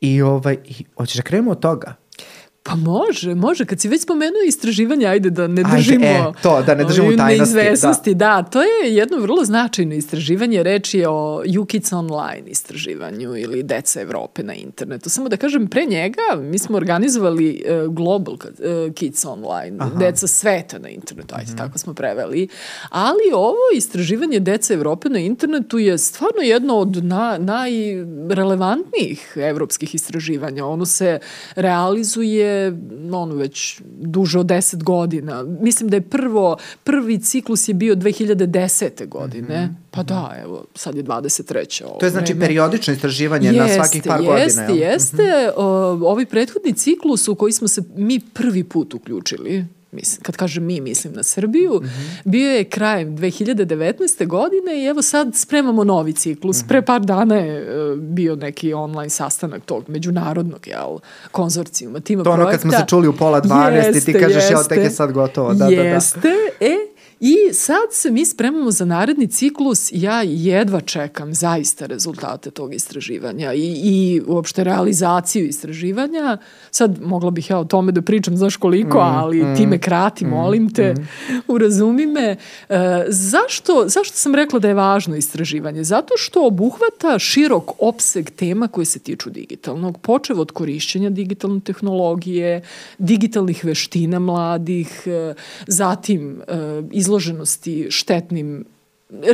I, 0.00 0.22
ovaj, 0.22 0.56
i 0.64 0.84
hoćeš 0.96 1.16
da 1.16 1.22
krenemo 1.22 1.50
od 1.50 1.60
toga? 1.60 1.94
Pa 2.64 2.74
može, 2.74 3.34
može. 3.34 3.64
Kad 3.64 3.80
si 3.80 3.88
već 3.88 4.02
spomenuo 4.02 4.42
istraživanje, 4.46 5.06
ajde 5.06 5.30
da 5.30 5.46
ne 5.46 5.62
Ajde, 5.66 5.76
držimo... 5.76 6.06
e, 6.06 6.32
to, 6.42 6.62
da 6.62 6.74
ne 6.74 6.84
držimo 6.84 7.16
tajnosti, 7.16 7.54
neizvesnosti, 7.56 8.14
da. 8.14 8.42
To 8.42 8.62
je 8.62 8.94
jedno 8.94 9.18
vrlo 9.18 9.44
značajno 9.44 9.94
istraživanje. 9.94 10.62
Reč 10.62 10.94
je 10.94 11.08
o 11.08 11.42
UKIDS 11.60 11.92
Online 11.92 12.42
istraživanju 12.46 13.36
ili 13.36 13.62
Deca 13.62 14.00
Evrope 14.00 14.42
na 14.42 14.54
internetu. 14.54 15.10
Samo 15.10 15.28
da 15.28 15.36
kažem, 15.36 15.66
pre 15.66 15.84
njega 15.86 16.22
mi 16.40 16.58
smo 16.58 16.76
organizovali 16.76 17.64
uh, 17.66 17.94
Global 17.94 18.34
uh, 18.34 18.40
Kids 18.94 19.24
Online, 19.24 19.76
Aha. 19.78 19.98
Deca 19.98 20.26
sveta 20.26 20.78
na 20.78 20.88
internetu, 20.88 21.34
ajde, 21.34 21.52
mm 21.52 21.56
tako 21.56 21.78
smo 21.78 21.94
preveli. 21.94 22.48
Ali 22.90 23.32
ovo 23.34 23.58
istraživanje 23.76 24.40
Deca 24.40 24.74
Evrope 24.74 25.08
na 25.08 25.18
internetu 25.18 25.78
je 25.78 25.98
stvarno 25.98 26.42
jedno 26.42 26.76
od 26.76 27.04
na, 27.04 27.38
najrelevantnijih 27.38 29.32
evropskih 29.36 29.94
istraživanja. 29.94 30.66
Ono 30.66 30.86
se 30.86 31.18
realizuje 31.54 32.51
ono 33.12 33.34
već 33.34 33.80
duže 34.00 34.38
od 34.38 34.46
10 34.46 34.82
godina. 34.82 35.42
Mislim 35.60 35.90
da 35.90 35.96
je 35.96 36.00
prvo, 36.00 36.56
prvi 36.84 37.18
ciklus 37.18 37.68
je 37.68 37.74
bio 37.74 37.94
2010. 37.94 39.08
godine. 39.08 39.66
Mm 39.66 39.68
-hmm. 39.68 39.74
Pa 39.90 40.02
da, 40.02 40.34
evo, 40.44 40.64
sad 40.74 40.94
je 40.94 41.04
23. 41.04 41.84
Ovo 41.84 41.98
to 41.98 42.06
je 42.06 42.10
znači 42.10 42.32
vreme. 42.32 42.46
periodično 42.46 42.94
istraživanje 42.94 43.48
jeste, 43.48 43.78
na 43.78 43.84
svakih 43.84 44.02
par 44.06 44.20
jeste, 44.20 44.32
godina. 44.32 44.44
Jeste, 44.44 44.72
jeste. 44.74 45.22
Mm 45.22 45.60
-hmm. 45.60 46.04
Ovaj 46.04 46.26
prethodni 46.26 46.72
ciklus 46.72 47.28
u 47.28 47.34
koji 47.34 47.52
smo 47.52 47.68
se 47.68 47.82
mi 47.96 48.20
prvi 48.20 48.64
put 48.64 48.94
uključili, 48.94 49.64
mislim, 49.92 50.22
kad 50.22 50.36
kažem 50.36 50.64
mi, 50.64 50.80
mislim 50.80 51.12
na 51.12 51.22
Srbiju, 51.22 51.80
mm 51.82 51.86
-hmm. 51.86 52.20
bio 52.24 52.50
je 52.50 52.64
krajem 52.64 53.16
2019. 53.16 54.26
godine 54.26 54.82
i 54.82 54.84
evo 54.84 55.02
sad 55.02 55.36
spremamo 55.36 55.84
novi 55.84 56.12
ciklus. 56.12 56.56
Mm 56.56 56.64
-hmm. 56.64 56.68
Pre 56.68 56.82
par 56.82 57.00
dana 57.00 57.34
je 57.34 57.92
uh, 57.92 57.98
bio 57.98 58.36
neki 58.36 58.72
online 58.72 59.10
sastanak 59.10 59.64
tog 59.64 59.88
međunarodnog 59.88 60.68
jel, 60.68 60.98
konzorcijuma, 61.30 62.00
tima 62.00 62.24
to 62.24 62.34
projekta. 62.34 62.46
To 62.46 62.50
ono 62.50 62.52
kad 62.52 62.60
smo 62.60 62.70
se 62.70 62.84
čuli 62.88 63.08
u 63.08 63.12
pola 63.12 63.40
12 63.40 63.74
jeste, 63.74 63.98
i 63.98 64.14
ti 64.14 64.20
kažeš, 64.20 64.34
jeste, 64.34 64.54
ja, 64.54 64.62
tek 64.62 64.78
je 64.78 64.90
sad 64.90 65.12
gotovo. 65.12 65.54
Da, 65.54 65.66
jeste, 65.66 66.20
da, 66.20 66.28
da. 66.28 66.66
e, 66.66 66.91
I 67.24 67.52
sad 67.52 67.82
se 67.90 68.10
mi 68.10 68.26
spremamo 68.26 68.70
za 68.70 68.84
naredni 68.84 69.26
ciklus, 69.26 69.90
ja 69.92 70.22
jedva 70.22 70.80
čekam 70.80 71.34
zaista 71.34 71.86
rezultate 71.86 72.50
tog 72.50 72.74
istraživanja 72.74 73.52
i, 73.52 73.80
i 73.84 74.22
uopšte 74.26 74.64
realizaciju 74.64 75.46
istraživanja. 75.46 76.38
Sad 76.70 77.00
mogla 77.02 77.30
bih 77.30 77.50
ja 77.50 77.58
o 77.58 77.64
tome 77.64 77.92
da 77.92 78.02
pričam, 78.02 78.36
znaš 78.36 78.56
koliko, 78.56 78.98
mm, 78.98 79.02
ali 79.02 79.44
mm, 79.44 79.56
ti 79.56 79.66
me 79.66 79.78
krati, 79.78 80.24
mm, 80.24 80.28
molim 80.28 80.74
te, 80.74 80.94
mm. 80.94 81.06
urazumi 81.54 82.06
me. 82.06 82.36
E, 82.68 83.04
zašto, 83.08 83.84
zašto 83.86 84.16
sam 84.16 84.34
rekla 84.34 84.58
da 84.58 84.68
je 84.68 84.74
važno 84.74 85.16
istraživanje? 85.16 85.84
Zato 85.84 86.14
što 86.16 86.46
obuhvata 86.46 87.18
širok 87.18 87.70
opseg 87.78 88.30
tema 88.30 88.68
koje 88.68 88.84
se 88.84 88.98
tiču 88.98 89.30
digitalnog, 89.30 89.98
počev 89.98 90.40
od 90.40 90.50
korišćenja 90.50 91.10
digitalne 91.10 91.60
tehnologije, 91.60 92.62
digitalnih 92.98 93.64
veština 93.64 94.18
mladih, 94.18 95.02
e, 95.06 95.34
zatim 95.66 96.42
e, 96.48 96.82
izloženosti 97.12 97.86
štetnim 97.90 98.64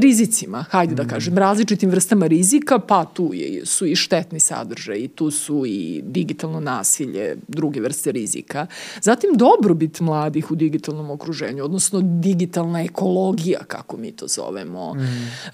rizicima, 0.03 0.65
hajde 0.71 0.95
da 0.95 1.03
mm. 1.03 1.09
kažem, 1.09 1.39
različitim 1.39 1.91
vrstama 1.91 2.27
rizika, 2.27 2.79
pa 2.79 3.05
tu 3.05 3.31
je, 3.35 3.67
su 3.67 3.87
i 3.87 3.97
štetni 3.97 4.41
sadržaj, 4.41 5.09
tu 5.15 5.31
su 5.31 5.63
i 5.67 6.03
digitalno 6.05 6.61
nasilje, 6.61 7.37
druge 7.49 7.81
vrste 7.81 8.13
rizika. 8.13 8.67
Zatim 9.03 9.31
dobrobit 9.35 10.01
mladih 10.01 10.51
u 10.51 10.55
digitalnom 10.55 11.11
okruženju, 11.11 11.65
odnosno 11.65 12.01
digitalna 12.03 12.83
ekologija, 12.83 13.61
kako 13.67 13.97
mi 13.97 14.13
to 14.13 14.27
zovemo. 14.29 14.95
Mm. 14.95 15.01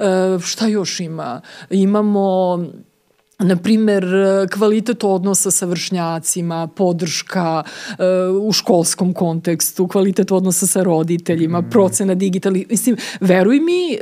E, 0.03 0.39
šta 0.41 0.67
još 0.67 1.01
ima? 1.01 1.41
Imamo 1.71 2.59
na 3.45 3.57
primer, 3.57 4.05
kvalitet 4.53 5.05
odnosa 5.05 5.51
sa 5.51 5.67
vršnjacima, 5.67 6.67
podrška 6.67 7.63
uh, 7.63 8.47
u 8.49 8.53
školskom 8.53 9.13
kontekstu, 9.15 9.89
kvalitet 9.89 10.33
odnosa 10.33 10.67
sa 10.67 10.83
roditeljima, 10.83 11.61
mm. 11.61 11.71
procena 11.71 12.15
digitalnih, 12.15 12.67
mislim, 12.71 12.97
veruj 13.21 13.61
mi, 13.61 13.99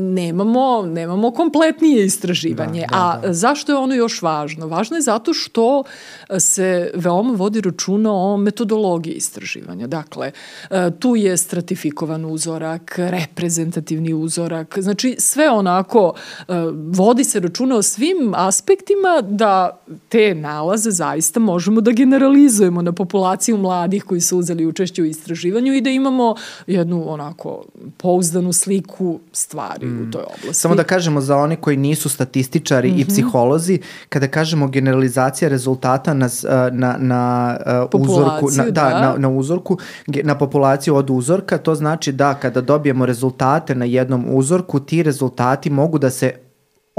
nemamo, 0.00 0.82
nemamo 0.82 1.30
kompletnije 1.30 2.04
istraživanje. 2.04 2.80
Da, 2.80 2.96
da, 2.96 3.20
da. 3.22 3.28
A 3.28 3.32
zašto 3.32 3.72
je 3.72 3.78
ono 3.78 3.94
još 3.94 4.22
važno? 4.22 4.66
Važno 4.66 4.96
je 4.96 5.02
zato 5.02 5.34
što 5.34 5.82
se 6.38 6.90
veoma 6.94 7.32
vodi 7.32 7.60
računa 7.60 8.12
o 8.12 8.36
metodologiji 8.36 9.14
istraživanja. 9.14 9.86
Dakle, 9.86 10.32
uh, 10.70 10.76
tu 10.98 11.16
je 11.16 11.36
stratifikovan 11.36 12.24
uzorak, 12.24 12.94
reprezentativni 12.98 14.14
uzorak, 14.14 14.78
znači 14.78 15.16
sve 15.18 15.50
onako 15.50 16.12
uh, 16.12 16.54
vodi 16.92 17.24
se 17.24 17.40
računa 17.40 17.76
o 17.76 17.82
svim 17.82 18.32
aspektima 18.34 18.77
aspektima 18.78 19.36
da 19.36 19.80
te 20.08 20.34
nalaze 20.34 20.90
zaista 20.90 21.40
možemo 21.40 21.80
da 21.80 21.92
generalizujemo 21.92 22.82
na 22.82 22.92
populaciju 22.92 23.56
mladih 23.56 24.04
koji 24.04 24.20
su 24.20 24.38
uzeli 24.38 24.66
učešće 24.66 25.02
u 25.02 25.04
istraživanju 25.04 25.74
i 25.74 25.80
da 25.80 25.90
imamo 25.90 26.34
jednu 26.66 27.12
onako 27.12 27.64
pouzdanu 27.96 28.52
sliku 28.52 29.18
stvari 29.32 29.86
mm. 29.86 30.08
u 30.08 30.10
toj 30.10 30.22
oblasti. 30.22 30.54
Samo 30.54 30.74
da 30.74 30.84
kažemo 30.84 31.20
za 31.20 31.36
one 31.36 31.56
koji 31.56 31.76
nisu 31.76 32.08
statističari 32.08 32.88
mm 32.88 32.94
-hmm. 32.94 33.00
i 33.00 33.04
mhm. 33.04 33.08
psiholozi, 33.12 33.80
kada 34.08 34.28
kažemo 34.28 34.68
generalizacija 34.68 35.48
rezultata 35.48 36.14
na, 36.14 36.28
na, 36.72 36.96
na 36.98 37.56
uh, 37.92 38.00
uzorku, 38.00 38.50
na, 38.56 38.64
da, 38.64 38.70
da. 38.70 39.00
Na, 39.00 39.14
na 39.18 39.28
uzorku, 39.28 39.78
na 40.06 40.38
populaciju 40.38 40.94
od 40.94 41.10
uzorka, 41.10 41.58
to 41.58 41.74
znači 41.74 42.12
da 42.12 42.34
kada 42.34 42.60
dobijemo 42.60 43.06
rezultate 43.06 43.74
na 43.74 43.84
jednom 43.84 44.24
uzorku, 44.28 44.80
ti 44.80 45.02
rezultati 45.02 45.70
mogu 45.70 45.98
da 45.98 46.10
se 46.10 46.47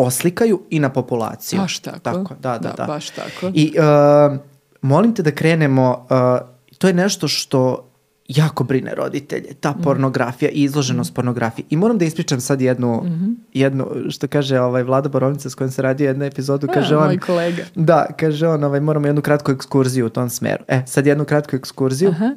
oslikaju 0.06 0.62
i 0.70 0.80
na 0.80 0.90
populaciju. 0.90 1.62
Baš 1.62 1.80
tako. 1.80 2.00
Tako, 2.00 2.36
da, 2.40 2.52
da, 2.52 2.60
da. 2.60 2.74
da. 2.78 2.86
Baš 2.86 3.10
tako. 3.10 3.52
I 3.54 3.74
uh, 3.78 4.38
molim 4.82 5.16
te 5.16 5.24
da 5.24 5.32
krenemo, 5.32 6.06
uh, 6.10 6.48
to 6.78 6.88
je 6.88 6.94
nešto 6.94 7.28
što 7.28 7.86
jako 8.28 8.64
brine 8.64 8.96
roditelje, 8.96 9.54
ta 9.54 9.72
mm. 9.72 9.82
pornografija 9.84 10.52
i 10.52 10.64
izloženost 10.64 11.12
mm. 11.12 11.16
pornografiji. 11.16 11.66
I 11.70 11.78
moram 11.78 11.98
da 11.98 12.06
ispričam 12.06 12.42
sad 12.42 12.62
jednu, 12.62 13.02
mm 13.04 13.08
-hmm. 13.08 13.36
jednu 13.54 13.88
što 14.10 14.28
kaže 14.28 14.60
ovaj 14.60 14.84
Vlada 14.84 15.10
Borovnica 15.10 15.50
s 15.50 15.56
kojom 15.56 15.72
se 15.72 15.82
radio 15.82 16.08
jedna 16.08 16.26
epizodu, 16.26 16.68
e, 16.70 16.74
kaže 16.74 16.98
on... 16.98 17.06
Moj 17.06 17.20
kolega. 17.20 17.64
Da, 17.76 18.08
kaže 18.20 18.48
on, 18.48 18.64
ovaj, 18.64 18.80
moramo 18.80 19.08
jednu 19.08 19.22
kratku 19.22 19.52
ekskurziju 19.52 20.06
u 20.06 20.10
tom 20.10 20.30
smeru. 20.30 20.64
E, 20.68 20.84
sad 20.86 21.06
jednu 21.06 21.26
kratku 21.26 21.56
ekskurziju. 21.56 22.10
Aha 22.10 22.36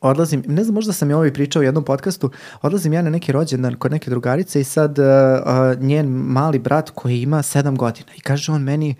odlazim, 0.00 0.44
ne 0.46 0.64
znam, 0.64 0.74
možda 0.74 0.92
sam 0.92 1.10
i 1.10 1.14
ovo 1.14 1.26
i 1.26 1.32
pričao 1.32 1.60
u 1.60 1.62
jednom 1.62 1.84
podcastu, 1.84 2.30
odlazim 2.62 2.92
ja 2.92 3.02
na 3.02 3.10
neki 3.10 3.32
rođendan 3.32 3.76
kod 3.76 3.92
neke 3.92 4.10
drugarice 4.10 4.60
i 4.60 4.64
sad 4.64 4.98
uh, 4.98 5.04
uh, 5.06 5.82
njen 5.82 6.06
mali 6.08 6.58
brat 6.58 6.90
koji 6.90 7.22
ima 7.22 7.42
sedam 7.42 7.76
godina 7.76 8.08
i 8.16 8.20
kaže 8.20 8.52
on 8.52 8.62
meni, 8.62 8.94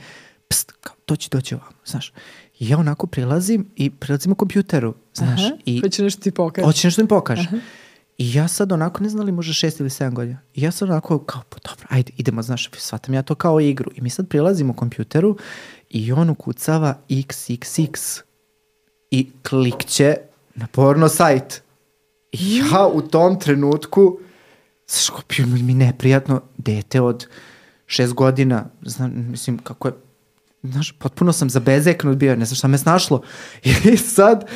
pst, 0.49 0.73
kao, 0.81 0.97
to 1.07 1.17
će 1.17 1.29
doći 1.33 1.55
ovamo, 1.55 1.79
znaš. 1.87 2.13
I 2.59 2.69
ja 2.69 2.79
onako 2.79 3.07
prilazim 3.07 3.67
i 3.77 3.91
prilazim 3.91 4.33
u 4.33 4.35
kompjuteru, 4.35 4.95
znaš. 5.15 5.41
Aha, 5.41 5.57
i 5.65 5.81
hoće 5.81 6.03
nešto 6.03 6.23
ti 6.23 6.31
pokaže. 6.31 6.65
Hoće 6.65 6.87
nešto 6.87 7.03
mi 7.03 7.09
pokaže. 7.09 7.43
Aha. 7.49 7.57
I 8.19 8.35
ja 8.35 8.49
sad 8.49 8.73
onako, 8.73 9.03
ne 9.03 9.09
znam 9.09 9.27
li 9.27 9.33
može 9.33 9.55
šest 9.55 9.81
ili 9.81 9.91
sedam 9.91 10.15
godina. 10.15 10.39
I 10.55 10.63
ja 10.63 10.71
sad 10.71 10.91
onako 10.91 11.19
kao, 11.19 11.43
pa 11.49 11.57
dobro, 11.69 11.87
ajde, 11.91 12.13
idemo, 12.17 12.43
znaš, 12.43 12.71
shvatam 12.77 13.15
ja 13.15 13.23
to 13.23 13.35
kao 13.35 13.61
igru. 13.61 13.91
I 13.95 14.01
mi 14.01 14.11
sad 14.11 14.29
prilazimo 14.29 14.73
u 14.73 14.77
kompjuteru 14.77 15.37
i 15.91 16.13
on 16.13 16.31
ukucava 16.31 16.99
XXX 17.09 18.21
i 19.11 19.31
klikće 19.49 20.17
na 20.55 20.67
porno 20.67 21.09
sajt. 21.09 21.63
I 22.33 22.57
ja 22.57 22.87
u 22.87 23.03
tom 23.03 23.41
trenutku, 23.41 24.19
znaš, 24.89 25.11
bio 25.29 25.47
mi 25.47 25.75
neprijatno, 25.75 26.41
dete 26.59 27.01
od 27.01 27.27
šest 27.87 28.13
godina, 28.13 28.65
znam, 28.83 29.27
mislim, 29.31 29.59
kako 29.59 29.89
je, 29.89 29.95
znaš, 30.63 30.93
potpuno 30.93 31.33
sam 31.33 31.51
zabezeknut 31.51 32.17
bio, 32.17 32.37
ne 32.37 32.45
znam 32.45 32.57
šta 32.57 32.69
me 32.69 32.79
snašlo. 32.79 33.23
I 33.93 33.97
sad, 33.97 34.49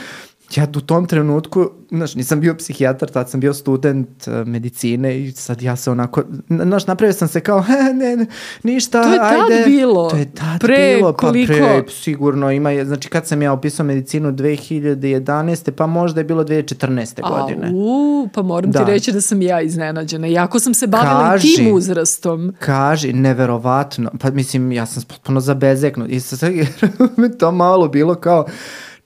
ja 0.56 0.66
u 0.76 0.80
tom 0.80 1.06
trenutku, 1.06 1.70
znaš, 1.90 2.14
nisam 2.14 2.40
bio 2.40 2.54
psihijatar, 2.54 3.08
tad 3.08 3.30
sam 3.30 3.40
bio 3.40 3.54
student 3.54 4.08
uh, 4.26 4.46
medicine 4.46 5.20
i 5.20 5.32
sad 5.32 5.62
ja 5.62 5.76
se 5.76 5.90
onako, 5.90 6.22
znaš, 6.48 6.86
napravio 6.86 7.12
sam 7.12 7.28
se 7.28 7.40
kao, 7.40 7.62
he, 7.68 7.94
ne, 7.94 8.16
ne, 8.16 8.26
ništa, 8.62 9.00
ajde. 9.00 9.16
To 9.16 9.24
je 9.24 9.30
ajde. 9.30 9.62
tad 9.62 9.72
bilo. 9.72 10.10
To 10.10 10.16
je 10.16 10.32
tad 10.34 10.60
pre, 10.60 10.94
bilo, 10.96 11.12
pa 11.12 11.18
koliko? 11.18 11.52
pre, 11.52 11.84
sigurno 11.88 12.50
ima, 12.50 12.84
znači 12.84 13.08
kad 13.08 13.26
sam 13.26 13.42
ja 13.42 13.52
opisao 13.52 13.86
medicinu 13.86 14.32
2011. 14.32 15.70
pa 15.70 15.86
možda 15.86 16.20
je 16.20 16.24
bilo 16.24 16.44
2014. 16.44 17.20
A, 17.22 17.40
godine. 17.40 17.70
U, 17.74 18.28
pa 18.34 18.42
moram 18.42 18.70
da. 18.70 18.84
ti 18.84 18.90
reći 18.90 19.12
da 19.12 19.20
sam 19.20 19.42
ja 19.42 19.60
iznenađena. 19.60 20.26
Jako 20.26 20.60
sam 20.60 20.74
se 20.74 20.86
bavila 20.86 21.30
kaži, 21.30 21.56
tim 21.56 21.74
uzrastom. 21.74 22.54
Kaži, 22.58 23.12
neverovatno. 23.12 24.10
Pa 24.20 24.30
mislim, 24.30 24.72
ja 24.72 24.86
sam 24.86 25.02
potpuno 25.02 25.40
zabezeknut. 25.40 26.10
I 26.10 26.20
sad 26.20 26.52
to 27.38 27.52
malo 27.52 27.88
bilo 27.88 28.14
kao, 28.14 28.46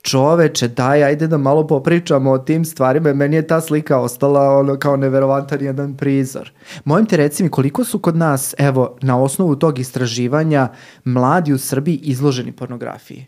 čoveče, 0.02 0.68
daj, 0.68 1.04
ajde 1.04 1.26
da 1.26 1.38
malo 1.38 1.66
popričamo 1.66 2.30
o 2.30 2.38
tim 2.38 2.64
stvarima. 2.64 3.12
Meni 3.14 3.36
je 3.36 3.46
ta 3.46 3.60
slika 3.60 3.98
ostala 3.98 4.58
ono 4.58 4.76
kao 4.76 4.96
neverovantan 4.96 5.62
jedan 5.62 5.96
prizor. 5.96 6.50
Mojim 6.84 7.06
te 7.06 7.16
reci 7.16 7.42
mi, 7.42 7.48
koliko 7.48 7.84
su 7.84 7.98
kod 7.98 8.16
nas, 8.16 8.54
evo, 8.58 8.96
na 9.02 9.22
osnovu 9.22 9.56
tog 9.56 9.78
istraživanja, 9.78 10.68
mladi 11.04 11.52
u 11.52 11.58
Srbiji 11.58 11.96
izloženi 11.96 12.52
pornografiji? 12.52 13.26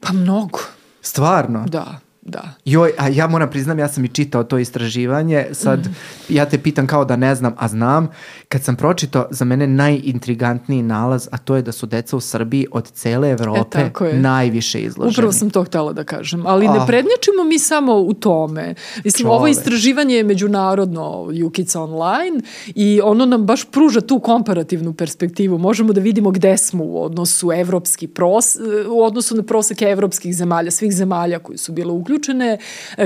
Pa 0.00 0.12
mnogo. 0.12 0.58
Stvarno? 1.02 1.64
Da. 1.68 2.09
Da. 2.22 2.54
Joj, 2.64 2.92
a 2.98 3.08
ja 3.08 3.26
moram 3.26 3.50
priznam, 3.50 3.78
ja 3.78 3.88
sam 3.88 4.04
i 4.04 4.10
čitao 4.10 4.44
to 4.44 4.58
istraživanje, 4.58 5.46
sad 5.52 5.80
Mhm. 5.80 5.90
ja 6.28 6.44
te 6.46 6.58
pitam 6.58 6.86
kao 6.86 7.04
da 7.04 7.16
ne 7.16 7.34
znam, 7.34 7.54
a 7.56 7.68
znam, 7.68 8.08
kad 8.48 8.62
sam 8.62 8.76
pročitao 8.76 9.26
za 9.30 9.44
mene 9.44 9.66
najintrigantniji 9.66 10.82
nalaz, 10.82 11.28
a 11.30 11.38
to 11.38 11.56
je 11.56 11.62
da 11.62 11.72
su 11.72 11.86
deca 11.86 12.16
u 12.16 12.20
Srbiji 12.20 12.66
od 12.72 12.90
cele 12.90 13.30
Evrope 13.30 13.60
E, 13.60 13.64
tako 13.82 14.04
je. 14.04 14.14
najviše 14.14 14.80
izloženi. 14.80 15.12
Upravo 15.12 15.32
sam 15.32 15.50
to 15.50 15.64
htela 15.64 15.92
da 15.92 16.04
kažem, 16.04 16.46
ali 16.46 16.68
ne 16.68 16.76
Ah. 16.76 16.84
prednjačimo 16.86 17.44
mi 17.44 17.58
samo 17.58 17.94
u 17.94 18.14
tome. 18.14 18.74
Mislim, 19.04 19.28
ovo 19.28 19.38
Čovek. 19.38 19.50
istraživanje 19.52 20.14
je 20.14 20.24
međunarodno 20.24 21.00
Jukica 21.32 21.80
online 21.80 22.40
i 22.66 23.00
ono 23.00 23.26
nam 23.26 23.44
baš 23.44 23.64
pruža 23.64 24.00
tu 24.00 24.18
komparativnu 24.20 24.92
perspektivu. 24.92 25.58
Možemo 25.58 25.92
da 25.92 26.00
vidimo 26.00 26.30
gde 26.30 26.56
smo 26.58 26.84
u 26.84 27.02
odnosu 27.02 27.52
evropski 27.52 28.06
pros, 28.06 28.56
u 28.90 29.02
odnosu 29.02 29.36
na 29.36 29.42
proseke 29.42 29.84
evropskih 29.86 30.36
zemalja, 30.36 30.70
svih 30.70 30.92
zemalja 30.92 31.38
koji 31.38 31.58
su 31.58 31.72
bile 31.72 31.92
uključene, 31.92 32.09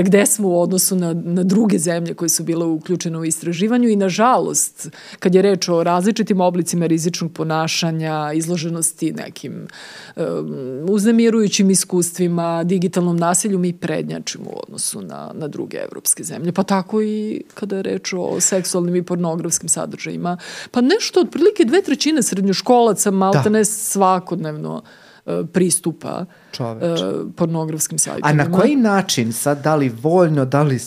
gde 0.03 0.25
smo 0.25 0.47
u 0.47 0.61
odnosu 0.61 0.95
na, 0.95 1.13
na 1.13 1.43
druge 1.43 1.79
zemlje 1.79 2.13
koje 2.13 2.29
su 2.29 2.43
bile 2.43 2.65
uključene 2.65 3.17
u 3.17 3.25
istraživanju 3.25 3.89
i 3.89 3.95
nažalost, 3.95 4.89
kad 5.19 5.35
je 5.35 5.41
reč 5.41 5.69
o 5.69 5.83
različitim 5.83 6.41
oblicima 6.41 6.85
rizičnog 6.85 7.31
ponašanja, 7.33 8.31
izloženosti 8.33 9.11
nekim 9.11 9.67
um, 10.15 10.23
uznemirujućim 10.89 11.69
iskustvima, 11.69 12.63
digitalnom 12.63 13.17
nasilju, 13.17 13.59
mi 13.59 13.73
prednjačimo 13.73 14.49
u 14.49 14.59
odnosu 14.63 15.01
na, 15.01 15.31
na 15.33 15.47
druge 15.47 15.77
evropske 15.77 16.23
zemlje. 16.23 16.51
Pa 16.51 16.63
tako 16.63 17.01
i 17.01 17.43
kada 17.53 17.75
je 17.75 17.83
reč 17.83 18.13
o 18.13 18.39
seksualnim 18.39 18.95
i 18.95 19.03
pornografskim 19.03 19.69
sadržajima. 19.69 20.37
Pa 20.71 20.81
nešto, 20.81 21.19
otprilike 21.19 21.65
dve 21.65 21.81
trećine 21.81 22.23
srednjoškolaca 22.23 23.11
malta 23.11 23.41
Da. 23.43 23.49
ne 23.49 23.65
svakodnevno 23.65 24.81
pristupa 25.53 26.25
Čoveče. 26.51 27.05
uh, 27.05 27.31
pornografskim 27.35 27.95
A 27.95 27.99
sajtovima. 27.99 28.43
na 28.43 28.51
koji 28.51 28.75
način, 28.75 29.33
sad, 29.33 29.63
da 29.63 29.75
li 29.75 29.89
voljno, 29.89 30.45
da 30.45 30.63
li 30.63 30.79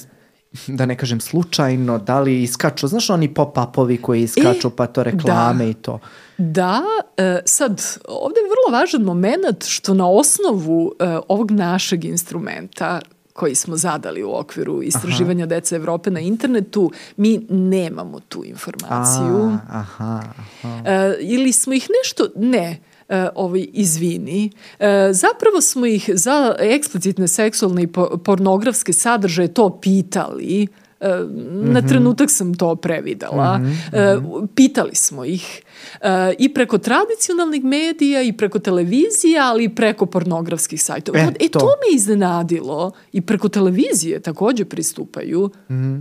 da 0.67 0.87
ne 0.87 0.97
kažem 0.97 1.21
slučajno, 1.21 1.99
da 1.99 2.21
li 2.21 2.43
iskaču, 2.43 2.89
znaš 2.89 3.11
oni 3.11 3.35
pop-upovi 3.35 4.03
koji 4.03 4.23
iskaču, 4.23 4.69
E, 4.69 4.71
pa 4.77 4.87
to 4.87 5.03
reklame 5.03 5.65
da. 5.65 5.71
i 5.71 5.75
to. 5.75 5.99
Da, 6.39 6.83
e, 7.17 7.41
sad, 7.45 7.83
ovde 8.09 8.41
je 8.41 8.45
vrlo 8.45 8.79
važan 8.79 9.03
moment 9.03 9.65
što 9.65 9.95
na 9.95 10.09
osnovu 10.09 10.93
e, 10.99 11.19
ovog 11.29 11.51
našeg 11.51 12.05
instrumenta 12.05 13.01
koji 13.33 13.55
smo 13.55 13.77
zadali 13.77 14.23
u 14.25 14.31
okviru 14.35 14.83
istraživanja 14.83 15.47
dece 15.47 15.77
Evrope 15.77 16.11
na 16.11 16.21
internetu, 16.21 16.91
mi 17.17 17.47
nemamo 17.49 18.21
tu 18.21 18.45
informaciju. 18.45 19.37
A, 19.37 19.59
aha, 19.69 20.23
aha. 20.63 20.83
E, 20.87 21.17
ili 21.21 21.53
smo 21.53 21.73
ih 21.73 21.89
nešto, 22.03 22.27
ne, 22.37 22.59
e, 22.59 22.88
ovaj, 23.35 23.67
izvini. 23.73 24.51
E, 24.79 24.87
zapravo 25.13 25.61
smo 25.61 25.87
ih 25.87 26.11
za 26.15 26.57
eksplicitne 26.59 27.29
seksualne 27.29 27.83
i 27.83 27.87
po- 27.87 28.19
pornografske 28.19 28.93
sadržaje 28.93 29.49
to 29.49 29.71
pitali, 29.73 30.67
e, 31.01 31.09
na 31.53 31.83
trenutak 31.83 32.31
sam 32.31 32.55
to 32.55 32.77
previdela. 32.77 33.61
E, 33.93 34.17
pitali 34.55 34.95
smo 34.95 35.25
ih 35.25 35.63
e, 36.01 36.09
i 36.39 36.55
preko 36.55 36.79
tradicionalnih 36.79 37.65
medija 37.65 38.23
i 38.23 38.33
preko 38.33 38.59
televizije, 38.59 39.39
ali 39.41 39.65
i 39.65 39.69
preko 39.69 40.07
pornografskih 40.07 40.83
sajtova. 40.83 41.19
E, 41.19 41.33
E, 41.41 41.49
to. 41.49 41.59
to 41.59 41.67
me 41.67 41.95
iznenadilo 41.95 42.91
i 43.13 43.21
preko 43.21 43.49
televizije 43.49 44.21
takođe 44.21 44.65
pristupaju. 44.65 45.51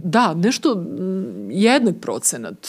Da, 0.03 0.33
nešto 0.33 0.75
mm, 0.75 1.51
jednak 1.51 1.95
procenat. 1.97 2.67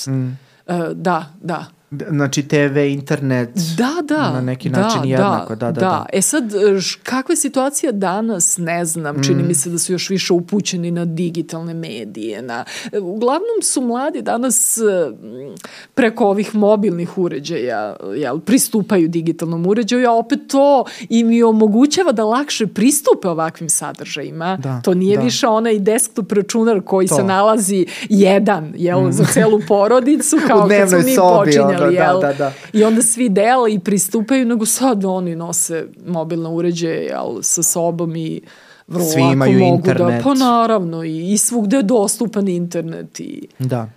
E, 0.67 0.73
da, 0.95 1.35
da. 1.43 1.67
Znači 1.91 2.43
TV, 2.43 2.79
internet, 2.79 3.49
Da, 3.77 3.91
da. 4.05 4.31
na 4.31 4.41
neki 4.41 4.71
način 4.71 5.05
jednako, 5.05 5.55
da, 5.55 5.73
da, 5.73 5.81
da. 5.81 6.07
E 6.13 6.23
sad, 6.23 6.45
kakva 7.03 7.33
je 7.33 7.37
situacija 7.37 7.93
danas, 7.93 8.59
ne 8.59 8.85
znam, 8.85 9.23
čini 9.23 9.43
Mm. 9.43 9.47
mi 9.47 9.55
se 9.55 9.71
da 9.71 9.79
su 9.79 9.93
još 9.93 10.11
više 10.11 10.33
upućeni 10.33 10.91
na 10.91 11.05
digitalne 11.05 11.75
medije. 11.75 12.43
Na, 12.43 12.65
uglavnom 13.03 13.63
su 13.63 13.81
mladi 13.81 14.23
danas 14.23 14.79
preko 15.95 16.25
ovih 16.27 16.55
mobilnih 16.55 17.19
uređaja 17.19 17.97
jel, 18.17 18.39
pristupaju 18.41 19.09
digitalnom 19.09 19.67
uređaju, 19.67 20.09
a 20.09 20.13
opet 20.13 20.39
to 20.49 20.85
im 21.09 21.33
i 21.33 21.43
omogućava 21.43 22.13
da 22.13 22.25
lakše 22.25 22.67
pristupe 22.67 23.29
ovakvim 23.29 23.69
sadržajima. 23.69 24.57
Da, 24.57 24.81
to 24.85 24.95
nije 24.95 25.17
da. 25.17 25.23
više 25.23 25.47
onaj 25.47 25.79
desktop 25.79 26.33
računar 26.33 26.81
koji 26.81 27.09
To. 27.09 27.15
se 27.15 27.23
nalazi 27.25 27.87
jedan 28.09 28.73
jel, 28.77 29.11
za 29.11 29.25
celu 29.25 29.61
porodicu, 29.69 30.37
kao 30.49 30.69
kad 30.69 30.89
smo 30.89 30.99
mi 30.99 31.15
sobi, 31.15 31.45
počinjali. 31.45 31.78
Da, 31.81 31.87
jel? 31.87 32.21
da, 32.21 32.33
da. 32.33 32.53
I 32.73 32.85
onda 32.85 33.03
svi 33.03 33.29
dele 33.29 33.73
i 33.73 33.79
pristupaju, 33.79 34.47
nego 34.47 34.67
sad 34.67 35.05
oni 35.05 35.37
nose 35.37 35.87
mobilne 36.07 36.49
uređaje 36.49 37.03
jel, 37.03 37.43
sa 37.43 37.63
sobom 37.63 38.17
i 38.17 38.41
vrlo 38.87 39.05
Svi 39.05 39.21
lako 39.21 39.33
imaju 39.33 39.59
mogu 39.59 39.77
internet. 39.77 40.17
da, 40.17 40.23
pa 40.25 40.35
naravno, 40.35 41.05
i, 41.05 41.33
i 41.33 41.39
svugde 41.39 41.77
je 41.77 41.83
dostupan 41.83 42.49
internet 42.49 43.21
i 43.21 43.49
Da. 43.59 43.89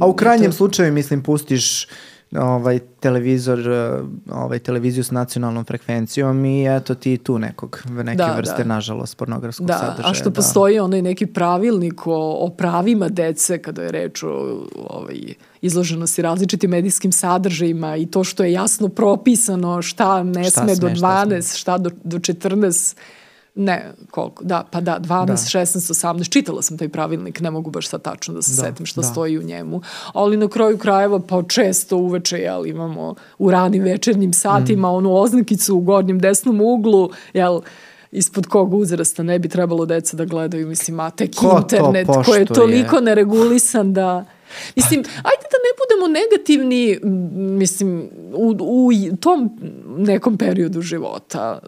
A 0.00 0.06
u 0.06 0.14
krajnjem 0.14 0.50
to- 0.50 0.56
slučaju, 0.56 0.92
mislim, 0.92 1.22
pustiš 1.22 1.86
ovaj 2.40 2.78
televizor, 3.00 3.58
eh, 3.58 4.00
ovaj 4.32 4.58
televiziju 4.58 5.04
s 5.04 5.10
nacionalnom 5.10 5.64
frekvencijom 5.64 6.44
i 6.44 6.76
eto 6.76 6.94
ti 6.94 7.16
tu 7.16 7.38
nekog, 7.38 7.82
neke 8.04 8.16
Da, 8.16 8.34
vrste, 8.36 8.62
da. 8.62 8.68
nažalost, 8.68 9.16
pornografskog 9.16 9.66
Da, 9.66 9.78
sadržaja. 9.78 10.10
a 10.10 10.14
što 10.14 10.30
da. 10.30 10.34
postoji 10.34 10.78
onaj 10.78 11.02
neki 11.02 11.26
pravilnik 11.26 12.06
o, 12.06 12.36
o 12.40 12.50
pravima 12.50 13.08
dece 13.08 13.58
kada 13.58 13.82
je 13.82 13.92
reč 13.92 14.22
o 14.22 14.66
ovaj, 14.88 15.16
izloženosti 15.60 16.22
različitim 16.22 16.70
medijskim 16.70 17.12
sadržajima 17.12 17.96
i 17.96 18.06
to 18.06 18.24
što 18.24 18.44
je 18.44 18.52
jasno 18.52 18.88
propisano 18.88 19.82
šta 19.82 20.22
ne 20.22 20.44
Šta 20.44 20.60
sme 20.60 20.74
do 20.74 20.86
sme, 20.86 20.96
šta 20.96 21.26
12, 21.26 21.58
šta 21.58 21.78
do, 21.78 21.90
do 22.04 22.18
14, 22.18 22.96
ne, 23.54 23.92
koliko, 24.10 24.44
da, 24.44 24.64
pa 24.70 24.80
da, 24.80 24.98
12, 25.00 25.26
Da. 25.26 25.34
16, 25.36 25.94
18, 25.94 26.28
čitala 26.32 26.62
sam 26.62 26.78
taj 26.78 26.88
pravilnik, 26.88 27.40
ne 27.40 27.50
mogu 27.50 27.70
baš 27.70 27.88
sad 27.88 28.02
tačno 28.02 28.34
da 28.34 28.42
se 28.42 28.62
Da, 28.62 28.68
setim 28.68 28.86
šta 28.86 29.00
da. 29.00 29.06
stoji 29.06 29.38
u 29.38 29.42
njemu, 29.42 29.80
ali 30.12 30.36
na 30.36 30.48
kraju 30.48 30.78
krajeva 30.78 31.20
pa 31.20 31.42
često 31.42 31.96
uveče, 31.96 32.38
jel, 32.38 32.66
imamo 32.66 33.14
u 33.38 33.50
ranim 33.50 33.82
večernjim 33.82 34.32
satima 34.32 34.88
Mm. 34.88 34.94
onu 34.94 35.14
oznakicu 35.14 35.76
u 35.76 35.80
gornjem 35.80 36.18
desnom 36.18 36.60
uglu, 36.60 37.10
jel, 37.32 37.60
ispod 38.12 38.46
kog 38.46 38.74
uzrasta 38.74 39.22
ne 39.22 39.38
bi 39.38 39.48
trebalo 39.48 39.86
deca 39.86 40.16
da 40.16 40.24
gledaju, 40.24 40.66
mislim, 40.68 41.00
a 41.00 41.10
tek 41.10 41.34
Ko 41.36 41.58
internet 41.58 42.08
koji 42.24 42.40
je 42.40 42.46
toliko 42.46 43.00
neregulisan 43.00 43.92
da... 43.92 44.24
Mislim, 44.76 45.00
ajde 45.00 45.44
da 45.52 45.58
ne 45.64 45.72
budemo 45.80 46.06
negativni, 46.20 46.98
mislim, 47.58 48.08
u, 48.34 48.56
u 48.60 49.16
tom 49.20 49.50
nekom 49.98 50.38
periodu 50.38 50.82
života, 50.82 51.58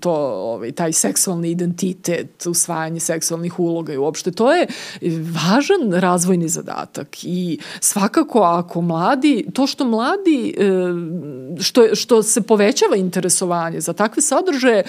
to, 0.00 0.12
ovaj, 0.34 0.72
taj 0.72 0.92
seksualni 0.92 1.50
identitet, 1.50 2.46
usvajanje 2.46 3.00
seksualnih 3.00 3.60
uloga 3.60 3.92
i 3.92 3.96
uopšte, 3.96 4.32
to 4.32 4.54
je 4.54 4.66
važan 5.46 5.92
razvojni 5.92 6.48
zadatak 6.48 7.08
i 7.22 7.58
svakako 7.80 8.40
ako 8.40 8.80
mladi, 8.80 9.46
to 9.52 9.66
što 9.66 9.84
mladi, 9.84 10.54
e, 10.58 10.62
što, 11.62 11.94
što 11.94 12.22
se 12.22 12.42
povećava 12.42 12.96
interesovanje 12.96 13.80
za 13.80 13.92
takve 13.92 14.22
sadržaje, 14.22 14.78
e, 14.78 14.84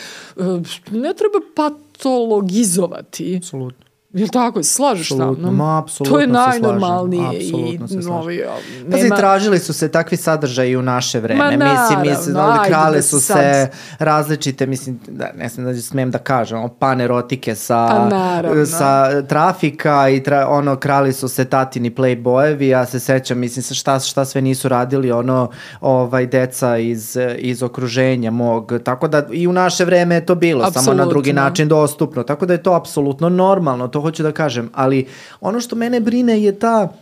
ne 0.91 1.13
treba 1.13 1.39
patologizovati. 1.55 3.37
Apsolutno. 3.37 3.84
Jel 4.15 4.27
tako? 4.27 4.63
Slažeš 4.63 5.07
sa 5.07 5.31
mnom? 5.31 5.55
ma, 5.55 5.77
apsolutno 5.79 6.15
To 6.15 6.21
je 6.21 6.27
se 6.27 6.31
slažem, 6.33 6.61
najnormalnije 6.61 7.31
se 7.31 7.47
i 7.47 7.77
slažem. 7.87 8.11
novi, 8.11 8.43
a, 8.43 8.55
Pazi, 8.91 9.03
nema... 9.03 9.15
tražili 9.15 9.59
su 9.59 9.73
se 9.73 9.91
takvi 9.91 10.17
sadržaji 10.17 10.75
u 10.75 10.81
naše 10.81 11.19
vreme. 11.19 11.43
Ma 11.43 11.51
mislim, 11.51 12.01
mislim, 12.01 12.33
naravno, 12.35 12.51
ali 12.51 12.59
ajde 12.59 12.69
krale 12.69 13.01
su 13.01 13.19
se 13.19 13.33
se 13.33 13.69
različite, 13.99 14.65
mislim, 14.65 14.99
da, 15.07 15.31
ne 15.37 15.49
znam 15.49 15.65
da 15.65 15.81
smem 15.81 16.11
da 16.11 16.17
kažem, 16.17 16.57
ono, 16.57 16.67
panerotike 16.67 17.55
sa, 17.55 17.87
Pa 17.87 18.07
naravno. 18.09 18.65
sa 18.65 19.21
trafika 19.21 20.09
i 20.09 20.23
tra, 20.23 20.47
ono, 20.49 20.75
krali 20.75 21.13
su 21.13 21.27
se 21.27 21.45
tatini 21.45 21.91
playboyevi, 21.91 22.63
ja 22.63 22.85
se 22.85 22.99
sećam, 22.99 23.39
mislim, 23.39 23.63
šta, 23.63 23.99
šta 23.99 24.25
sve 24.25 24.41
nisu 24.41 24.69
radili, 24.69 25.11
ono, 25.11 25.49
ovaj, 25.81 26.27
deca 26.27 26.77
iz, 26.77 27.17
iz 27.37 27.63
okruženja 27.63 28.31
mog, 28.31 28.73
tako 28.83 29.07
da 29.07 29.25
i 29.31 29.47
u 29.47 29.53
naše 29.53 29.85
vreme 29.85 30.15
je 30.15 30.25
to 30.25 30.35
bilo, 30.35 30.71
samo 30.71 30.93
na 30.93 31.05
drugi 31.05 31.33
način 31.33 31.67
dostupno, 31.67 32.23
tako 32.23 32.45
da 32.45 32.53
je 32.53 32.63
to 32.63 32.73
apsolutno 32.73 33.29
normalno, 33.29 33.87
to 33.87 34.04
hoću 34.05 34.23
da 34.23 34.31
kažem, 34.31 34.69
ali 34.73 35.07
ono 35.41 35.59
što 35.59 35.75
mene 35.75 35.99
brine 35.99 36.41
je 36.41 36.59
ta 36.59 36.93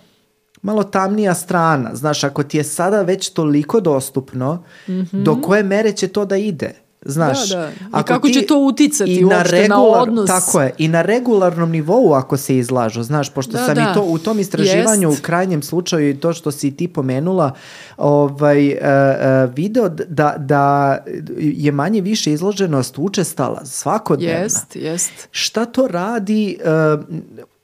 malo 0.61 0.83
tamnija 0.83 1.33
strana. 1.33 1.95
Znaš, 1.95 2.23
ako 2.23 2.43
ti 2.43 2.57
je 2.57 2.63
sada 2.63 3.01
već 3.01 3.29
toliko 3.29 3.79
dostupno, 3.79 4.63
do 5.11 5.41
koje 5.41 5.63
mere 5.63 5.91
će 5.91 6.07
to 6.07 6.25
da 6.25 6.37
ide? 6.37 6.82
Znaš. 7.05 7.49
Da, 7.49 7.71
da. 7.91 7.99
I 7.99 8.03
kako 8.03 8.29
će 8.29 8.41
to 8.41 8.57
uticati 8.57 9.11
i 9.11 9.25
uopšte 9.25 9.67
na 9.67 9.83
odnos? 9.83 10.27
Tako 10.27 10.61
je, 10.61 10.73
i 10.77 10.87
na 10.87 11.01
regularnom 11.01 11.71
nivou 11.71 12.13
ako 12.13 12.37
se 12.37 12.57
izlažu, 12.57 13.03
znaš, 13.03 13.29
pošto 13.29 13.51
Da, 13.51 13.65
sam 13.65 13.75
da. 13.75 13.81
i 13.81 13.93
to 13.93 14.01
u 14.01 14.17
tom 14.17 14.39
istraživanju 14.39 15.09
Jest. 15.09 15.19
u 15.19 15.23
krajnjem 15.23 15.63
slučaju 15.63 16.09
i 16.09 16.19
to 16.19 16.33
što 16.33 16.51
si 16.51 16.71
ti 16.71 16.87
pomenula, 16.87 17.51
ovaj, 17.97 18.67
e, 18.67 18.77
e, 18.81 19.47
video 19.55 19.89
da, 19.89 20.35
da 20.37 20.97
je 21.37 21.71
manje 21.71 22.01
više 22.01 22.31
izloženost 22.31 22.97
učestala 22.97 23.65
svakodnevna 23.65 24.39
Jest, 24.39 24.75
jest. 24.75 25.11
šta 25.31 25.65
to 25.65 25.87
radi 25.87 26.57
uh, 26.59 27.03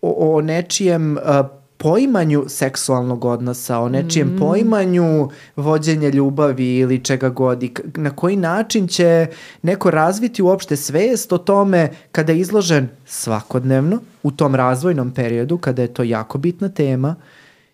o, 0.02 0.36
o 0.36 0.42
nečijem 0.42 1.18
uh, 1.18 1.59
poimanju 1.82 2.46
seksualnog 2.48 3.26
odnosa, 3.26 3.80
o 3.80 3.90
nečijem 3.90 4.28
mm. 4.28 4.40
poimanju 4.40 5.30
vođenja 5.56 6.10
ljubavi 6.10 6.78
ili 6.78 7.04
čega 7.04 7.30
god 7.30 7.64
i 7.64 7.74
na 7.96 8.10
koji 8.16 8.36
način 8.36 8.88
će 8.88 9.28
neko 9.62 9.92
razviti 9.92 10.42
uopšte 10.42 10.76
svest 10.76 11.34
o 11.34 11.38
tome 11.38 11.90
kada 12.12 12.32
je 12.32 12.40
izložen 12.40 12.90
svakodnevno 13.06 14.00
u 14.24 14.32
tom 14.32 14.56
razvojnom 14.56 15.12
periodu 15.12 15.58
kada 15.58 15.82
je 15.82 15.94
to 15.94 16.04
jako 16.04 16.38
bitna 16.38 16.70
tema 16.70 17.16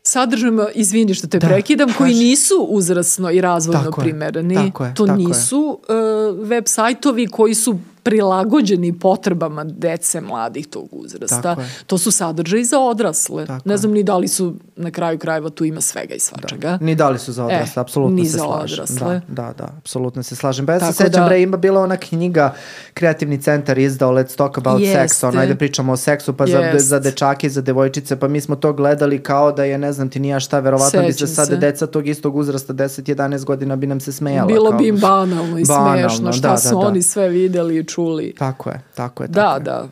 sadržajima, 0.03 0.67
izvini 0.75 1.13
što 1.13 1.27
te 1.27 1.39
da, 1.39 1.47
prekidam, 1.47 1.87
kaži. 1.87 1.97
koji 1.97 2.13
nisu 2.13 2.67
uzrasno 2.69 3.31
i 3.31 3.41
razvojno 3.41 3.83
tako 3.83 4.01
primereni. 4.01 4.53
Je, 4.53 4.65
tako 4.65 4.85
je, 4.85 4.93
to 4.93 5.05
tako 5.05 5.19
nisu 5.19 5.79
je. 5.89 5.95
uh, 5.95 6.47
web 6.47 6.63
sajtovi 6.67 7.27
koji 7.27 7.53
su 7.53 7.79
prilagođeni 8.05 8.99
potrebama 8.99 9.63
dece 9.63 10.21
mladih 10.21 10.67
tog 10.67 10.87
uzrasta. 10.91 11.55
To 11.87 11.97
su 11.97 12.11
sadržaji 12.11 12.63
za 12.63 12.79
odrasle. 12.79 13.45
Tako 13.45 13.69
ne 13.69 13.77
znam 13.77 13.91
ni 13.91 14.03
da 14.03 14.17
li 14.17 14.27
su 14.27 14.53
na 14.75 14.91
kraju 14.91 15.19
krajeva 15.19 15.49
tu 15.49 15.65
ima 15.65 15.81
svega 15.81 16.13
i 16.13 16.19
svačega. 16.19 16.69
Da. 16.69 16.85
Ni 16.85 16.95
da 16.95 17.09
li 17.09 17.19
su 17.19 17.33
za 17.33 17.45
odrasle, 17.45 17.79
e, 17.79 17.81
apsolutno 17.81 18.25
se 18.25 18.31
slažem. 18.31 18.83
Odrasle. 18.83 19.21
Da, 19.27 19.43
da, 19.43 19.53
da, 19.57 19.73
apsolutno 19.77 20.23
se 20.23 20.35
slažem. 20.35 20.65
Ba 20.65 20.73
ja 20.73 20.79
se 20.79 20.93
sećam, 20.93 21.11
da, 21.11 21.25
bre, 21.25 21.41
ima 21.41 21.57
bila 21.57 21.81
ona 21.81 21.97
knjiga 21.97 22.53
Kreativni 22.93 23.41
centar 23.41 23.77
izdao 23.77 24.11
Let's 24.11 24.35
Talk 24.35 24.57
About 24.57 24.81
Jeste. 24.81 24.99
Sex, 24.99 25.27
ono, 25.27 25.41
ajde 25.41 25.55
pričamo 25.55 25.93
o 25.93 25.97
seksu, 25.97 26.33
pa 26.33 26.47
za, 26.47 26.71
za 26.77 26.99
dečake 26.99 27.47
i 27.47 27.49
za 27.49 27.61
devojčice, 27.61 28.15
pa 28.15 28.27
mi 28.27 28.41
smo 28.41 28.55
to 28.55 28.73
gledali 28.73 29.23
kao 29.23 29.51
da 29.51 29.63
je, 29.63 29.77
ne 29.77 29.93
znam 29.93 30.09
ti 30.09 30.19
nija 30.19 30.39
šta, 30.39 30.59
verovatno 30.59 30.89
Sećam 30.89 31.05
bi 31.05 31.13
se 31.13 31.27
sada 31.27 31.55
deca 31.55 31.87
tog 31.87 32.07
istog 32.07 32.35
uzrasta, 32.35 32.73
10-11 32.73 33.45
godina 33.45 33.75
bi 33.75 33.87
nam 33.87 33.99
se 33.99 34.11
smejala. 34.11 34.47
Bilo 34.47 34.69
kao, 34.69 34.79
bi 34.79 34.87
im 34.87 34.97
banalno 34.97 35.59
i 35.59 35.63
banalno, 35.67 36.09
smešno 36.09 36.33
šta 36.33 36.49
da, 36.49 36.57
su 36.57 36.69
da, 36.69 36.75
da. 36.75 36.87
oni 36.87 37.01
sve 37.01 37.29
videli 37.29 37.77
i 37.77 37.83
čuli. 37.95 38.33
Tako 38.37 38.69
je, 38.69 38.81
tako 38.95 39.23
je. 39.23 39.27
Da, 39.27 39.41
tako 39.41 39.63
da, 39.63 39.71
je. 39.71 39.81
da. 39.81 39.87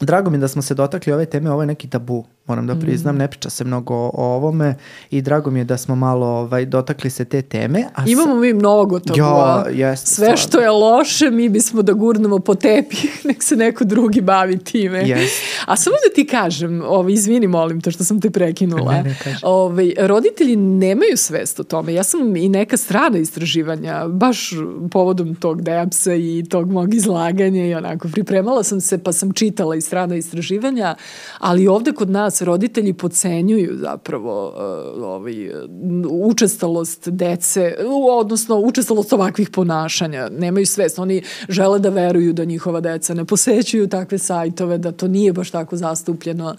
Drago 0.00 0.30
mi 0.30 0.38
da 0.38 0.48
smo 0.48 0.62
se 0.62 0.74
dotakli 0.74 1.12
ove 1.12 1.26
teme, 1.26 1.50
ovo 1.50 1.62
je 1.62 1.66
neki 1.66 1.90
tabu 1.90 2.24
moram 2.50 2.66
da 2.66 2.74
priznam, 2.74 3.14
mm. 3.14 3.18
ne 3.18 3.28
priča 3.28 3.50
se 3.50 3.64
mnogo 3.64 3.94
o, 3.94 4.10
ovome 4.14 4.74
i 5.10 5.22
drago 5.22 5.50
mi 5.50 5.60
je 5.60 5.64
da 5.64 5.76
smo 5.76 5.94
malo 5.94 6.26
ovaj, 6.26 6.66
dotakli 6.66 7.10
se 7.10 7.24
te 7.24 7.42
teme. 7.42 7.84
A 7.94 8.04
Imamo 8.06 8.34
mi 8.34 8.52
mnogo 8.54 9.00
tabua. 9.00 9.66
Ja, 9.72 9.88
jest, 9.88 10.06
Sve 10.06 10.14
stvarno. 10.14 10.36
što 10.36 10.60
je 10.60 10.70
loše 10.70 11.30
mi 11.30 11.48
bismo 11.48 11.82
da 11.82 11.92
gurnemo 11.92 12.38
po 12.38 12.54
tepih, 12.54 13.20
nek 13.28 13.42
se 13.42 13.56
neko 13.56 13.84
drugi 13.84 14.20
bavi 14.20 14.58
time. 14.58 15.04
Yes. 15.04 15.28
A 15.66 15.76
samo 15.76 15.96
da 16.08 16.14
ti 16.14 16.26
kažem, 16.26 16.82
ovaj, 16.86 17.12
izvini 17.12 17.46
molim 17.46 17.80
to 17.80 17.90
što 17.90 18.04
sam 18.04 18.20
te 18.20 18.30
prekinula, 18.30 18.92
ne, 18.92 19.02
ne 19.02 19.16
ovaj, 19.42 19.92
roditelji 19.98 20.56
nemaju 20.56 21.16
svest 21.16 21.60
o 21.60 21.64
tome. 21.64 21.94
Ja 21.94 22.02
sam 22.02 22.36
i 22.36 22.48
neka 22.48 22.76
strana 22.76 23.18
istraživanja, 23.18 24.08
baš 24.08 24.50
povodom 24.90 25.34
tog 25.34 25.62
depsa 25.62 26.14
i 26.14 26.44
tog 26.50 26.72
mog 26.72 26.94
izlaganja 26.94 27.66
i 27.66 27.74
onako 27.74 28.08
pripremala 28.08 28.62
sam 28.62 28.80
se 28.80 28.98
pa 28.98 29.12
sam 29.12 29.32
čitala 29.32 29.76
i 29.76 29.80
strana 29.80 30.14
istraživanja, 30.16 30.94
ali 31.38 31.68
ovde 31.68 31.92
kod 31.92 32.10
nas 32.10 32.39
roditelji 32.42 32.92
pocenjuju 32.92 33.76
zapravo 33.78 34.48
uh, 34.48 35.02
ovaj, 35.04 35.50
učestalost 36.10 37.08
dece, 37.08 37.76
odnosno 38.20 38.56
učestalost 38.56 39.12
ovakvih 39.12 39.50
ponašanja. 39.50 40.28
Nemaju 40.28 40.66
svest. 40.66 40.98
Oni 40.98 41.22
žele 41.48 41.78
da 41.78 41.88
veruju 41.88 42.32
da 42.32 42.44
njihova 42.44 42.80
deca 42.80 43.14
ne 43.14 43.24
posećuju 43.24 43.88
takve 43.88 44.18
sajtove, 44.18 44.78
da 44.78 44.92
to 44.92 45.08
nije 45.08 45.32
baš 45.32 45.50
tako 45.50 45.76
zastupljeno. 45.76 46.56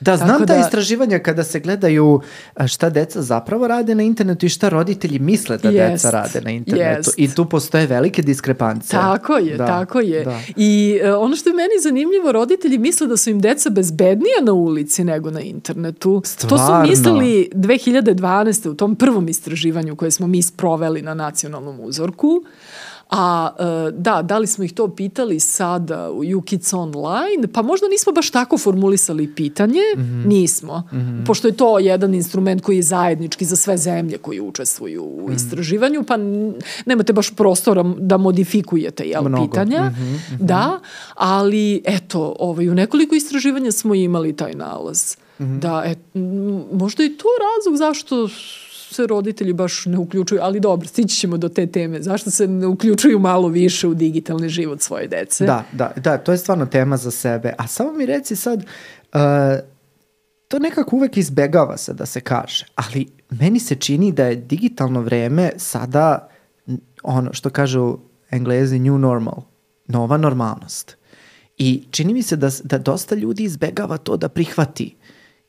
Da, 0.00 0.16
znam 0.16 0.28
Tako 0.28 0.46
ta 0.46 0.54
da... 0.54 0.60
istraživanja 0.60 1.18
kada 1.18 1.44
se 1.44 1.60
gledaju 1.60 2.20
šta 2.66 2.90
deca 2.90 3.22
zapravo 3.22 3.68
rade 3.68 3.94
na 3.94 4.02
internetu 4.02 4.46
i 4.46 4.48
šta 4.48 4.68
roditelji 4.68 5.18
misle 5.18 5.58
da 5.58 5.68
jest, 5.68 6.04
deca 6.04 6.10
rade 6.10 6.40
na 6.40 6.50
internetu. 6.50 6.98
Jest. 6.98 7.14
I 7.16 7.34
tu 7.34 7.44
postoje 7.44 7.86
velike 7.86 8.22
diskrepancije. 8.22 9.00
Tako 9.00 9.36
je, 9.36 9.56
da, 9.56 9.66
tako 9.66 10.00
je. 10.00 10.24
Da. 10.24 10.40
I 10.56 11.00
uh, 11.04 11.22
ono 11.22 11.36
što 11.36 11.50
je 11.50 11.54
meni 11.54 11.74
zanimljivo, 11.82 12.32
roditelji 12.32 12.78
misle 12.78 13.06
da 13.06 13.16
su 13.16 13.30
im 13.30 13.40
deca 13.40 13.70
bezbednija 13.70 14.40
na 14.42 14.52
ulici 14.52 15.04
nego 15.04 15.30
na 15.30 15.40
internetu. 15.40 16.22
Stvarno? 16.24 16.56
To 16.58 16.66
su 16.66 16.90
mislili 16.90 17.50
2012. 17.54 18.68
u 18.68 18.74
tom 18.74 18.96
prvom 18.96 19.28
istraživanju 19.28 19.96
koje 19.96 20.10
smo 20.10 20.26
mi 20.26 20.42
sproveli 20.42 21.02
na 21.02 21.14
nacionalnom 21.14 21.80
uzorku. 21.80 22.44
A 23.10 23.50
e, 23.58 23.90
da, 23.92 24.22
da 24.22 24.38
li 24.38 24.46
smo 24.46 24.64
ih 24.64 24.72
to 24.72 24.88
pitali 24.88 25.40
sada 25.40 26.10
u 26.10 26.22
UKIDS 26.38 26.72
Online? 26.72 27.48
Pa 27.52 27.62
možda 27.62 27.88
nismo 27.88 28.12
baš 28.12 28.30
tako 28.30 28.58
formulisali 28.58 29.34
pitanje, 29.34 29.80
mm 29.96 30.00
-hmm. 30.00 30.26
nismo. 30.26 30.78
Mm 30.92 30.96
-hmm. 30.96 31.26
Pošto 31.26 31.48
je 31.48 31.56
to 31.56 31.78
jedan 31.78 32.14
instrument 32.14 32.62
koji 32.62 32.76
je 32.76 32.82
zajednički 32.82 33.44
za 33.44 33.56
sve 33.56 33.76
zemlje 33.76 34.18
koji 34.18 34.40
učestvuju 34.40 35.04
u 35.04 35.20
mm 35.20 35.26
-hmm. 35.26 35.36
istraživanju, 35.36 36.02
pa 36.02 36.16
nemate 36.86 37.12
baš 37.12 37.30
prostora 37.30 37.82
da 37.98 38.16
modifikujete 38.16 39.04
jel, 39.04 39.22
Mnogo. 39.22 39.46
pitanja. 39.46 39.82
Mm 39.84 39.94
-hmm. 39.94 40.12
Mm 40.12 40.38
-hmm. 40.38 40.46
Da, 40.46 40.80
ali 41.14 41.82
eto, 41.84 42.36
ovaj, 42.38 42.68
u 42.68 42.74
nekoliko 42.74 43.14
istraživanja 43.14 43.72
smo 43.72 43.94
imali 43.94 44.36
taj 44.36 44.54
nalaz. 44.54 45.16
Mm 45.38 45.44
-hmm. 45.44 45.58
Da, 45.58 45.82
et, 45.86 45.98
možda 46.72 47.04
i 47.04 47.08
to 47.08 47.28
razlog 47.56 47.76
zašto 47.76 48.28
se 48.94 49.06
roditelji 49.06 49.52
baš 49.52 49.86
ne 49.86 49.98
uključuju, 49.98 50.40
ali 50.42 50.60
dobro, 50.60 50.88
stići 50.88 51.16
ćemo 51.16 51.36
do 51.36 51.48
te 51.48 51.66
teme. 51.66 52.02
Zašto 52.02 52.30
se 52.30 52.46
ne 52.46 52.66
uključuju 52.66 53.18
malo 53.18 53.48
više 53.48 53.88
u 53.88 53.94
digitalni 53.94 54.48
život 54.48 54.80
svoje 54.80 55.08
dece? 55.08 55.46
Da, 55.46 55.64
da, 55.72 55.92
da, 55.96 56.18
to 56.18 56.32
je 56.32 56.38
stvarno 56.38 56.66
tema 56.66 56.96
za 56.96 57.10
sebe. 57.10 57.54
A 57.58 57.66
samo 57.66 57.92
mi 57.92 58.06
reci 58.06 58.36
sad, 58.36 58.58
uh, 58.58 59.20
to 60.48 60.58
nekako 60.58 60.96
uvek 60.96 61.16
izbegava 61.16 61.76
se 61.76 61.92
da 61.92 62.06
se 62.06 62.20
kaže, 62.20 62.66
ali 62.74 63.06
meni 63.30 63.60
se 63.60 63.74
čini 63.74 64.12
da 64.12 64.24
je 64.24 64.36
digitalno 64.36 65.00
vreme 65.00 65.52
sada 65.56 66.28
ono 67.02 67.32
što 67.32 67.50
kažu 67.50 67.98
englezi 68.30 68.78
new 68.78 68.98
normal, 68.98 69.42
nova 69.86 70.16
normalnost. 70.16 70.96
I 71.58 71.82
čini 71.90 72.14
mi 72.14 72.22
se 72.22 72.36
da, 72.36 72.50
da 72.64 72.78
dosta 72.78 73.14
ljudi 73.14 73.42
izbegava 73.42 73.96
to 73.96 74.16
da 74.16 74.28
prihvati 74.28 74.96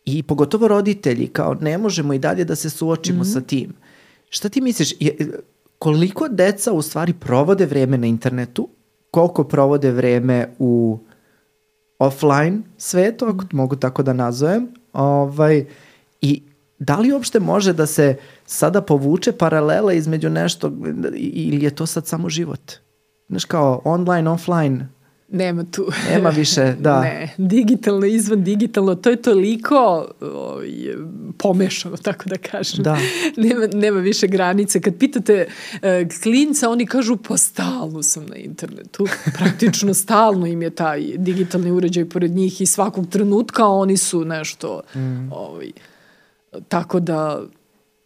I 0.06 0.24
pogotovo 0.24 0.68
roditelji, 0.68 1.28
kao 1.28 1.54
ne 1.54 1.78
možemo 1.78 2.14
i 2.14 2.20
dalje 2.20 2.46
da 2.46 2.56
se 2.56 2.70
suočimo 2.70 3.20
mm 3.20 3.24
-hmm. 3.24 3.34
sa 3.34 3.42
tim. 3.42 3.74
Šta 4.30 4.50
ti 4.50 4.62
misliš, 4.62 4.94
je, 5.00 5.40
koliko 5.80 6.28
deca 6.28 6.74
u 6.74 6.82
stvari 6.82 7.14
provode 7.14 7.66
vreme 7.66 7.98
na 7.98 8.08
internetu, 8.08 8.70
koliko 9.12 9.44
provode 9.44 9.92
vreme 9.92 10.54
u 10.60 11.00
offline 12.00 12.62
svetu, 12.78 13.26
ako 13.26 13.46
mogu 13.52 13.76
tako 13.76 14.04
da 14.04 14.14
nazovem, 14.14 14.68
ovaj, 14.94 15.66
i 16.22 16.42
da 16.80 16.96
li 16.96 17.12
uopšte 17.14 17.40
može 17.40 17.74
da 17.74 17.86
se 17.86 18.16
sada 18.46 18.82
povuče 18.82 19.32
paralela 19.32 19.94
između 19.94 20.30
nešto 20.30 20.72
ili 21.16 21.64
je 21.64 21.76
to 21.76 21.86
sad 21.86 22.08
samo 22.08 22.30
život? 22.30 22.72
Znaš 23.30 23.46
kao 23.46 23.82
online, 23.86 24.30
offline, 24.30 24.88
Nema 25.32 25.64
tu. 25.72 25.88
Nema 26.12 26.30
više, 26.30 26.74
da. 26.80 27.02
ne, 27.02 27.34
digitalno, 27.38 28.06
izvan 28.06 28.44
digitalno, 28.44 28.96
to 28.96 29.10
je 29.10 29.22
toliko 29.22 30.08
o, 30.22 30.62
je, 30.62 30.98
pomešano, 31.38 31.98
tako 31.98 32.30
da 32.30 32.38
kažem. 32.38 32.84
Da. 32.84 32.98
nema, 33.44 33.68
nema 33.74 34.00
više 34.00 34.28
granice. 34.28 34.82
Kad 34.82 34.98
pitate 34.98 35.48
e, 35.82 36.08
klinca, 36.24 36.70
oni 36.70 36.86
kažu 36.86 37.18
pa 37.18 37.38
stalno 37.38 38.04
sam 38.04 38.26
na 38.26 38.36
internetu. 38.36 39.08
Praktično 39.38 39.94
stalno 39.94 40.46
im 40.46 40.62
je 40.62 40.70
taj 40.70 41.02
digitalni 41.18 41.72
uređaj 41.72 42.10
pored 42.10 42.32
njih 42.32 42.62
i 42.62 42.66
svakog 42.66 43.08
trenutka 43.10 43.68
oni 43.68 43.98
su 43.98 44.26
nešto 44.26 44.82
mm. 44.96 45.32
ovaj, 45.32 45.72
tako 46.68 47.00
da 47.00 47.42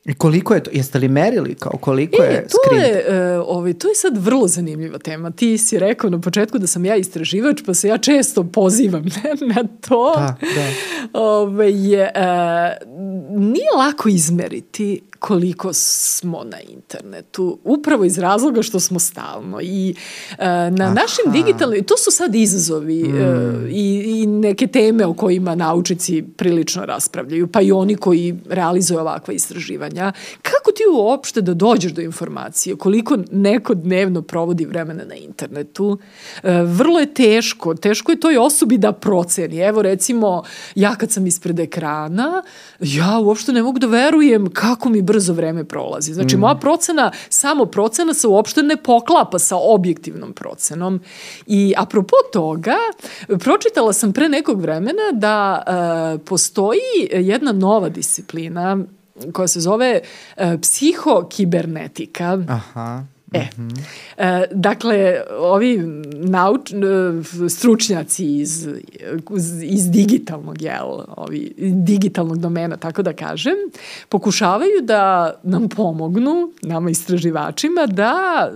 I 0.05 0.13
koliko 0.13 0.53
je 0.53 0.63
to? 0.63 0.71
Jeste 0.73 0.99
li 0.99 1.07
merili 1.07 1.55
kao 1.55 1.71
koliko 1.81 2.23
e, 2.23 2.25
je 2.25 2.47
to 2.47 2.57
screen? 2.65 2.83
Je, 2.83 3.05
uh, 3.39 3.45
ovaj, 3.47 3.73
to 3.73 3.87
je 3.87 3.95
sad 3.95 4.17
vrlo 4.17 4.47
zanimljiva 4.47 4.97
tema. 4.97 5.31
Ti 5.31 5.57
si 5.57 5.79
rekao 5.79 6.09
na 6.09 6.21
početku 6.21 6.57
da 6.57 6.67
sam 6.67 6.85
ja 6.85 6.95
istraživač, 6.95 7.61
pa 7.65 7.73
se 7.73 7.87
ja 7.87 7.97
često 7.97 8.43
pozivam 8.43 9.05
na 9.55 9.63
to. 9.87 10.13
Da, 10.15 10.35
da. 10.41 11.19
Ove, 11.19 11.53
ovaj, 11.53 11.91
je, 11.91 12.11
uh, 12.15 13.39
nije 13.39 13.69
lako 13.77 14.09
izmeriti 14.09 15.01
koliko 15.19 15.73
smo 15.73 16.43
na 16.43 16.57
internetu, 16.61 17.59
upravo 17.63 18.05
iz 18.05 18.17
razloga 18.17 18.61
što 18.61 18.79
smo 18.79 18.99
stalno 18.99 19.61
i 19.61 19.95
uh, 20.31 20.37
na 20.47 20.85
Aha. 20.85 20.93
našim 20.93 21.31
digitalnim, 21.31 21.83
to 21.83 21.97
su 21.97 22.11
sad 22.11 22.35
izazovi 22.35 23.03
mm. 23.03 23.15
uh, 23.15 23.69
i, 23.69 24.03
i 24.05 24.27
neke 24.27 24.67
teme 24.67 25.05
o 25.05 25.13
kojima 25.13 25.55
naučici 25.55 26.23
prilično 26.37 26.85
raspravljaju, 26.85 27.47
pa 27.47 27.61
i 27.61 27.71
oni 27.71 27.95
koji 27.95 28.35
realizuju 28.49 28.99
ovakva 28.99 29.33
istraživanja. 29.33 29.94
Kako 30.41 30.71
ti 30.71 30.84
uopšte 30.93 31.41
da 31.41 31.53
dođeš 31.53 31.91
do 31.91 32.01
informacije, 32.01 32.75
koliko 32.75 33.17
neko 33.31 33.73
dnevno 33.73 34.21
provodi 34.21 34.65
vremena 34.65 35.03
na 35.05 35.15
internetu? 35.15 35.88
Uh, 35.88 36.49
vrlo 36.65 36.99
je 36.99 37.13
teško, 37.13 37.75
teško 37.75 38.12
je 38.12 38.19
toj 38.19 38.38
osobi 38.38 38.77
da 38.77 38.91
proceni. 38.91 39.58
Evo 39.58 39.81
recimo, 39.81 40.43
ja 40.75 40.95
kad 40.95 41.12
sam 41.12 41.27
ispred 41.27 41.60
ekrana, 41.60 42.43
ja 42.79 43.19
uopšte 43.19 43.53
ne 43.53 43.63
mogu 43.63 43.79
da 43.79 43.88
verujem 43.88 44.49
kako 44.53 44.89
mi 44.89 45.01
brzo 45.01 45.34
vreme 45.34 45.63
prolazi. 45.63 46.13
Znači, 46.13 46.38
mm. 46.38 46.39
moja 46.39 46.55
procena, 46.55 47.12
samo 47.29 47.65
procena 47.65 48.13
se 48.13 48.27
uopšte 48.27 48.63
ne 48.63 48.77
poklapa 48.77 49.39
sa 49.39 49.55
objektivnom 49.58 50.34
procenom. 50.34 50.99
I 51.47 51.73
apropo 51.77 52.15
toga, 52.34 52.77
pročitala 53.27 53.93
sam 53.93 54.13
pre 54.13 54.29
nekog 54.29 54.62
vremena 54.62 55.12
da 55.13 55.63
uh, 55.67 56.21
postoji 56.25 56.79
jedna 57.12 57.51
nova 57.51 57.89
disciplina 57.89 58.77
koja 59.34 59.47
se 59.47 59.60
zove 59.60 60.01
uh, 60.38 60.43
psihokibernetika. 60.62 62.38
Aha. 62.47 63.04
E, 63.36 63.47
e, 64.17 64.45
dakle, 64.51 65.21
ovi 65.39 65.78
nauč, 66.13 66.71
e, 66.71 67.49
stručnjaci 67.49 68.25
iz, 68.25 68.67
iz 69.63 69.91
digitalnog, 69.91 70.62
jel, 70.62 70.99
ovi, 71.17 71.54
digitalnog 71.58 72.38
domena, 72.38 72.78
tako 72.78 73.01
da 73.01 73.13
kažem, 73.13 73.56
pokušavaju 74.10 74.82
da 74.84 75.34
nam 75.43 75.69
pomognu, 75.69 76.51
nama 76.62 76.89
istraživačima, 76.89 77.86
da 77.86 78.47
e, 78.47 78.54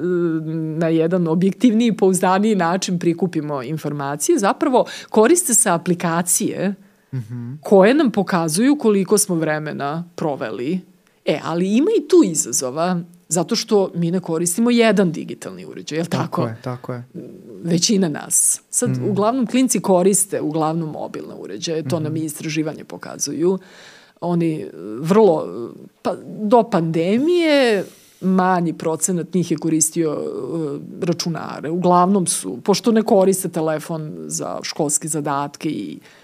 na 0.79 0.87
jedan 0.87 1.27
objektivniji 1.27 1.87
i 1.87 1.97
pouzdaniji 1.97 2.55
način 2.55 2.99
prikupimo 2.99 3.63
informacije. 3.63 4.39
Zapravo 4.39 4.85
koriste 5.09 5.53
se 5.53 5.69
aplikacije 5.69 6.75
mm 7.13 7.17
-hmm. 7.17 7.57
koje 7.63 7.93
nam 7.93 8.11
pokazuju 8.11 8.77
koliko 8.77 9.17
smo 9.17 9.35
vremena 9.35 10.03
proveli 10.15 10.81
E, 11.29 11.39
ali 11.43 11.77
ima 11.77 11.91
i 11.99 12.07
tu 12.07 12.23
izazova 12.25 13.01
zato 13.27 13.55
što 13.55 13.91
mi 13.95 14.11
ne 14.11 14.19
koristimo 14.19 14.71
jedan 14.71 15.11
digitalni 15.11 15.65
uređaj, 15.65 15.97
je 15.97 16.01
li 16.01 16.09
tako? 16.09 16.41
Tako 16.41 16.47
je, 16.47 16.57
tako 16.61 16.93
je. 16.93 17.03
Većina 17.63 18.09
nas. 18.09 18.61
Sad, 18.69 18.89
mm. 18.89 19.09
uglavnom, 19.09 19.47
klinci 19.47 19.79
koriste 19.79 20.41
uglavnom 20.41 20.89
mobilne 20.89 21.33
uređaje, 21.35 21.87
to 21.87 21.99
mm. 21.99 22.03
nam 22.03 22.17
i 22.17 22.19
istraživanje 22.19 22.83
pokazuju. 22.83 23.59
Oni 24.21 24.65
vrlo, 24.99 25.47
pa, 26.01 26.15
do 26.39 26.63
pandemije, 26.63 27.85
manji 28.21 28.73
procenat 28.73 29.33
njih 29.33 29.51
je 29.51 29.57
koristio 29.57 30.11
uh, 30.11 30.81
računare. 31.01 31.69
Uglavnom 31.69 32.27
su, 32.27 32.61
pošto 32.61 32.91
ne 32.91 33.03
koriste 33.03 33.49
telefon 33.49 34.15
za 34.27 34.59
školske 34.63 35.07
zadatke 35.07 35.69
i 35.69 35.99
uh, 36.01 36.18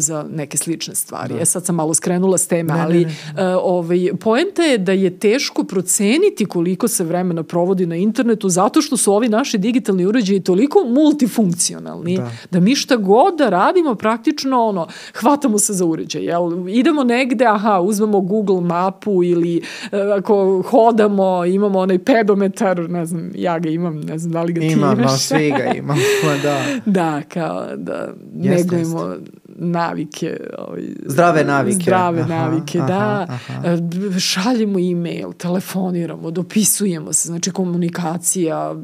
za 0.00 0.26
neke 0.30 0.56
slične 0.56 0.94
stvari. 0.94 1.34
Da. 1.34 1.40
E 1.40 1.44
sad 1.44 1.64
sam 1.64 1.74
malo 1.74 1.94
skrenula 1.94 2.38
s 2.38 2.46
teme, 2.48 2.74
ne, 2.74 2.80
ali 2.80 3.04
ne, 3.04 3.14
ne. 3.36 3.54
Uh, 3.54 3.62
ovaj, 3.62 4.10
poenta 4.20 4.62
je 4.62 4.78
da 4.78 4.92
je 4.92 5.18
teško 5.18 5.64
proceniti 5.64 6.44
koliko 6.44 6.88
se 6.88 7.04
vremena 7.04 7.42
provodi 7.42 7.86
na 7.86 7.96
internetu 7.96 8.48
zato 8.48 8.82
što 8.82 8.96
su 8.96 9.12
ovi 9.12 9.28
naši 9.28 9.58
digitalni 9.58 10.06
uređaji 10.06 10.40
toliko 10.40 10.78
multifunkcionalni 10.88 12.16
da, 12.16 12.30
da 12.50 12.60
mi 12.60 12.74
šta 12.74 12.96
god 12.96 13.38
da 13.38 13.48
radimo 13.48 13.94
praktično 13.94 14.64
ono, 14.64 14.86
hvatamo 15.14 15.58
se 15.58 15.72
za 15.72 15.84
uređaj. 15.84 16.22
Jel? 16.24 16.68
Idemo 16.68 17.04
negde, 17.04 17.44
aha, 17.44 17.80
uzmemo 17.80 18.20
Google 18.20 18.60
mapu 18.60 19.24
ili 19.24 19.62
uh, 19.92 19.98
ako 20.18 20.62
hodamo, 20.70 21.44
imamo 21.44 21.78
onaj 21.78 21.98
pedometar, 21.98 22.90
ne 22.90 23.06
znam, 23.06 23.30
ja 23.34 23.58
ga 23.58 23.68
imam, 23.68 24.00
ne 24.00 24.18
znam 24.18 24.32
da 24.32 24.42
li 24.42 24.52
ga 24.52 24.60
ti 24.60 24.66
imam, 24.66 24.98
imaš. 24.98 24.98
Imam, 24.98 25.18
svi 25.18 25.50
ga 25.50 25.72
imam, 25.76 25.96
da. 26.42 26.62
da, 26.86 27.22
kao 27.28 27.66
da 27.76 28.14
negujemo 28.34 29.16
navike. 29.58 30.40
Ovaj, 30.58 30.82
zdrave 31.06 31.44
navike. 31.44 31.82
Zdrave 31.82 32.20
aha, 32.20 32.28
navike, 32.28 32.78
aha, 32.78 32.86
da. 32.86 33.26
Aha. 33.28 33.52
E, 33.64 34.20
šaljemo 34.20 34.78
e-mail, 34.78 35.32
telefoniramo, 35.32 36.30
dopisujemo 36.30 37.12
se, 37.12 37.28
znači 37.28 37.50
komunikacija, 37.50 38.74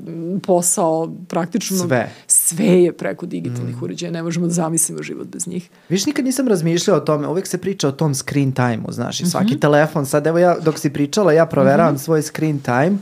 posao, 0.42 1.14
praktično 1.28 1.76
sve, 1.76 2.10
sve 2.26 2.66
je 2.66 2.92
preko 2.92 3.26
digitalnih 3.26 3.76
mm. 3.76 3.84
uređaja, 3.84 4.12
ne 4.12 4.22
možemo 4.22 4.46
da 4.46 4.52
zamislimo 4.52 5.02
život 5.02 5.26
bez 5.26 5.46
njih. 5.46 5.70
Viš, 5.88 6.06
nikad 6.06 6.24
nisam 6.24 6.48
razmišljao 6.48 6.96
o 6.96 7.00
tome, 7.00 7.28
uvek 7.28 7.46
se 7.46 7.58
priča 7.58 7.88
o 7.88 7.92
tom 7.92 8.14
screen 8.14 8.52
time-u, 8.52 8.92
znaš, 8.92 9.20
i 9.20 9.26
svaki 9.26 9.46
mm 9.46 9.56
-hmm. 9.56 9.60
telefon, 9.60 10.06
sad 10.06 10.26
evo 10.26 10.38
ja, 10.38 10.56
dok 10.58 10.78
si 10.78 10.90
pričala, 10.90 11.32
ja 11.32 11.46
proveravam 11.46 11.94
mm 11.94 11.96
-hmm. 11.96 12.04
svoj 12.04 12.22
screen 12.22 12.58
time, 12.58 12.98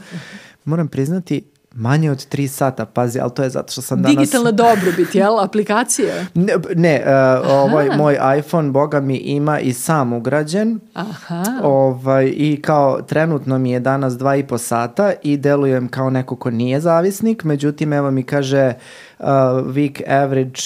moram 0.65 0.89
priznati, 0.89 1.43
Manje 1.75 2.11
od 2.11 2.19
3 2.19 2.47
sata, 2.47 2.85
pazi, 2.87 3.21
ali 3.21 3.31
to 3.35 3.43
je 3.43 3.51
zato 3.51 3.73
što 3.73 3.83
sam 3.83 4.03
danas... 4.03 4.17
Digitalna 4.17 4.51
dobrobit, 4.51 5.15
jel? 5.15 5.41
Aplikacije? 5.41 6.27
Ne, 6.35 6.55
ne 6.75 7.03
uh, 7.07 7.51
ovaj 7.51 7.97
moj 7.97 8.19
iPhone, 8.39 8.71
boga 8.71 9.01
mi, 9.01 9.17
ima 9.17 9.61
i 9.61 9.73
sam 9.73 10.13
ugrađen. 10.13 10.81
Aha. 10.95 11.45
Ovaj, 11.63 12.33
I 12.37 12.63
kao 12.63 13.03
trenutno 13.03 13.59
mi 13.59 13.71
je 13.71 13.81
danas 13.81 14.13
2,5 14.13 14.59
sata 14.59 15.13
i 15.23 15.37
delujem 15.37 15.89
kao 15.89 16.11
neko 16.11 16.37
ko 16.37 16.51
nije 16.51 16.81
zavisnik, 16.81 17.45
međutim, 17.45 17.93
evo 17.93 18.11
mi 18.11 18.23
kaže 18.23 18.73
uh, 19.19 19.27
week 19.67 20.03
average 20.23 20.61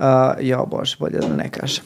Uh, 0.00 0.04
jo, 0.40 0.66
bože, 0.66 0.96
bolje 1.00 1.18
da 1.18 1.36
ne 1.36 1.48
kažem. 1.50 1.84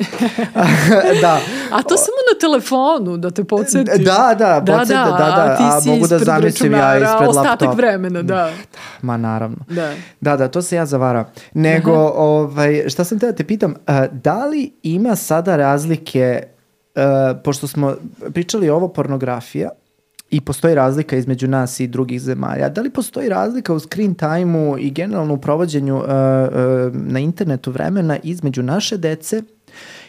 da. 1.22 1.40
A 1.70 1.82
to 1.82 1.96
samo 1.96 2.20
na 2.32 2.40
telefonu, 2.40 3.16
da 3.16 3.30
te 3.30 3.44
podsjeti. 3.44 3.90
Da, 4.04 4.34
da, 4.38 4.62
podsjeti, 4.66 4.92
da, 4.92 5.04
da, 5.04 5.16
da, 5.16 5.56
a, 5.60 5.78
a 5.78 5.80
mogu 5.86 6.06
da 6.06 6.18
zamislim 6.18 6.72
ja 6.72 6.96
ispred 6.96 7.10
laptopa. 7.10 7.40
Ostatak 7.40 7.76
vremena, 7.76 8.22
da. 8.22 8.50
Ma 9.02 9.16
naravno. 9.16 9.56
Da. 9.68 9.92
Da, 10.20 10.36
da, 10.36 10.48
to 10.48 10.62
se 10.62 10.76
ja 10.76 10.86
zavara. 10.86 11.24
Nego, 11.54 11.92
Aha. 11.92 12.12
ovaj, 12.16 12.84
šta 12.88 13.04
sam 13.04 13.18
te 13.18 13.26
da 13.26 13.32
te 13.32 13.44
pitam, 13.44 13.70
uh, 13.70 13.94
da 14.12 14.46
li 14.46 14.72
ima 14.82 15.16
sada 15.16 15.56
razlike, 15.56 16.42
uh, 16.96 17.02
pošto 17.44 17.68
smo 17.68 17.94
pričali 18.32 18.70
ovo 18.70 18.88
pornografija, 18.88 19.68
i 20.32 20.40
postoji 20.40 20.74
razlika 20.74 21.16
između 21.16 21.48
nas 21.48 21.80
i 21.80 21.86
drugih 21.86 22.20
zemalja. 22.20 22.68
Da 22.68 22.80
li 22.80 22.90
postoji 22.90 23.28
razlika 23.28 23.74
u 23.74 23.80
screen 23.80 24.14
time-u 24.14 24.78
i 24.78 24.90
generalno 24.90 25.34
u 25.34 25.38
provođenju 25.38 25.96
uh, 25.96 26.02
uh, 26.02 26.08
na 26.94 27.18
internetu 27.18 27.70
vremena 27.70 28.18
između 28.22 28.62
naše 28.62 28.96
dece 28.96 29.42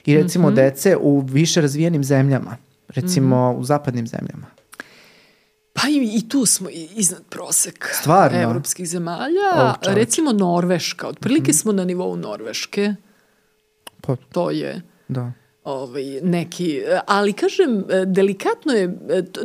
i 0.05 0.15
recimo 0.17 0.49
mm 0.49 0.51
-hmm. 0.51 0.55
dece 0.55 0.97
u 0.97 1.19
više 1.19 1.62
razvijenim 1.62 2.03
zemljama, 2.03 2.57
recimo 2.88 3.51
mm 3.51 3.55
-hmm. 3.55 3.59
u 3.59 3.63
zapadnim 3.63 4.07
zemljama? 4.07 4.45
Pa 5.73 5.88
i, 5.89 6.17
i 6.17 6.29
tu 6.29 6.45
smo 6.45 6.69
iznad 6.95 7.23
proseka 7.29 7.88
Stvarno? 7.93 8.41
evropskih 8.41 8.88
zemalja. 8.88 9.49
Oh, 9.55 9.93
recimo 9.93 10.31
Norveška, 10.31 11.07
otprilike 11.07 11.51
mm 11.51 11.53
-hmm. 11.53 11.62
smo 11.62 11.71
na 11.71 11.86
nivou 11.86 12.15
Norveške. 12.15 12.95
Pa, 14.01 14.15
to 14.31 14.51
je... 14.51 14.81
Da 15.07 15.31
ovaj, 15.63 16.21
neki, 16.21 16.82
ali 17.06 17.34
kažem, 17.34 17.84
delikatno 18.06 18.73
je, 18.73 18.95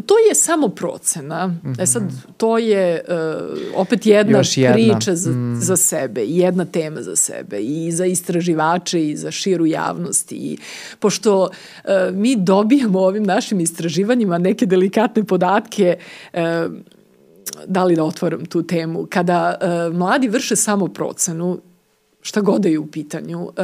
to 0.07 0.15
je 0.29 0.35
samo 0.35 0.69
procena. 0.69 1.47
Mm 1.47 1.61
-hmm. 1.65 1.83
E 1.83 1.87
sad, 1.87 2.03
mhm. 2.03 2.15
to 2.37 2.59
je 2.59 3.05
uh, 3.09 3.81
opet 3.81 4.07
jedna, 4.07 4.43
jedna 4.57 4.73
priča 4.73 5.15
za, 5.15 5.31
mm. 5.31 5.61
za 5.61 5.77
sebe, 5.77 6.25
jedna 6.25 6.65
tema 6.65 7.03
za 7.03 7.17
sebe 7.17 7.61
i 7.61 7.93
za 7.93 8.07
istraživače 8.07 9.09
i 9.09 9.17
za 9.17 9.31
širu 9.31 9.67
javnost 9.67 10.33
i 10.33 10.59
pošto 10.99 11.43
uh, 11.43 11.91
mi 12.13 12.37
dobijamo 12.37 13.01
ovim 13.01 13.23
našim 13.23 13.61
istraživanjima 13.61 14.39
neke 14.39 14.67
delikatne 14.67 15.25
podatke 15.25 15.97
uh, 16.33 16.41
da 17.67 17.85
li 17.85 17.97
da 17.97 18.05
otvorim 18.05 18.47
tu 18.47 18.63
temu, 18.63 19.07
kada 19.11 19.59
uh, 19.61 19.97
mladi 19.97 20.29
vrše 20.29 20.57
samo 20.57 20.89
procenu, 20.89 21.61
šta 22.23 22.41
god 22.41 22.63
da 22.63 22.69
je 22.69 22.79
u 22.79 22.87
pitanju. 22.87 23.49
E, 23.57 23.63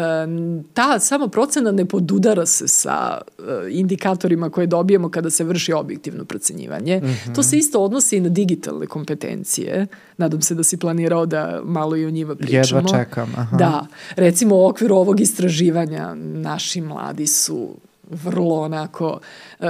ta 0.74 0.98
samo 0.98 1.28
procena 1.28 1.72
ne 1.72 1.84
podudara 1.84 2.46
se 2.46 2.68
sa 2.68 3.20
e, 3.38 3.42
indikatorima 3.70 4.50
koje 4.50 4.66
dobijemo 4.66 5.10
kada 5.10 5.30
se 5.30 5.44
vrši 5.44 5.72
objektivno 5.72 6.24
procenjivanje. 6.24 7.00
Mm 7.00 7.06
-hmm. 7.06 7.34
To 7.34 7.42
se 7.42 7.58
isto 7.58 7.80
odnosi 7.80 8.16
i 8.16 8.20
na 8.20 8.28
digitalne 8.28 8.86
kompetencije. 8.86 9.86
Nadam 10.16 10.42
se 10.42 10.54
da 10.54 10.62
si 10.62 10.76
planirao 10.76 11.26
da 11.26 11.60
malo 11.64 11.96
i 11.96 12.06
o 12.06 12.10
njima 12.10 12.34
pričamo. 12.34 12.80
Jedva 12.80 12.98
čekam. 12.98 13.32
Aha. 13.36 13.56
Da. 13.56 13.86
Recimo 14.16 14.56
u 14.56 14.66
okviru 14.66 14.96
ovog 14.96 15.20
istraživanja 15.20 16.14
naši 16.14 16.80
mladi 16.80 17.26
su 17.26 17.76
vrlo 18.10 18.54
onako 18.54 19.20
uh, 19.60 19.66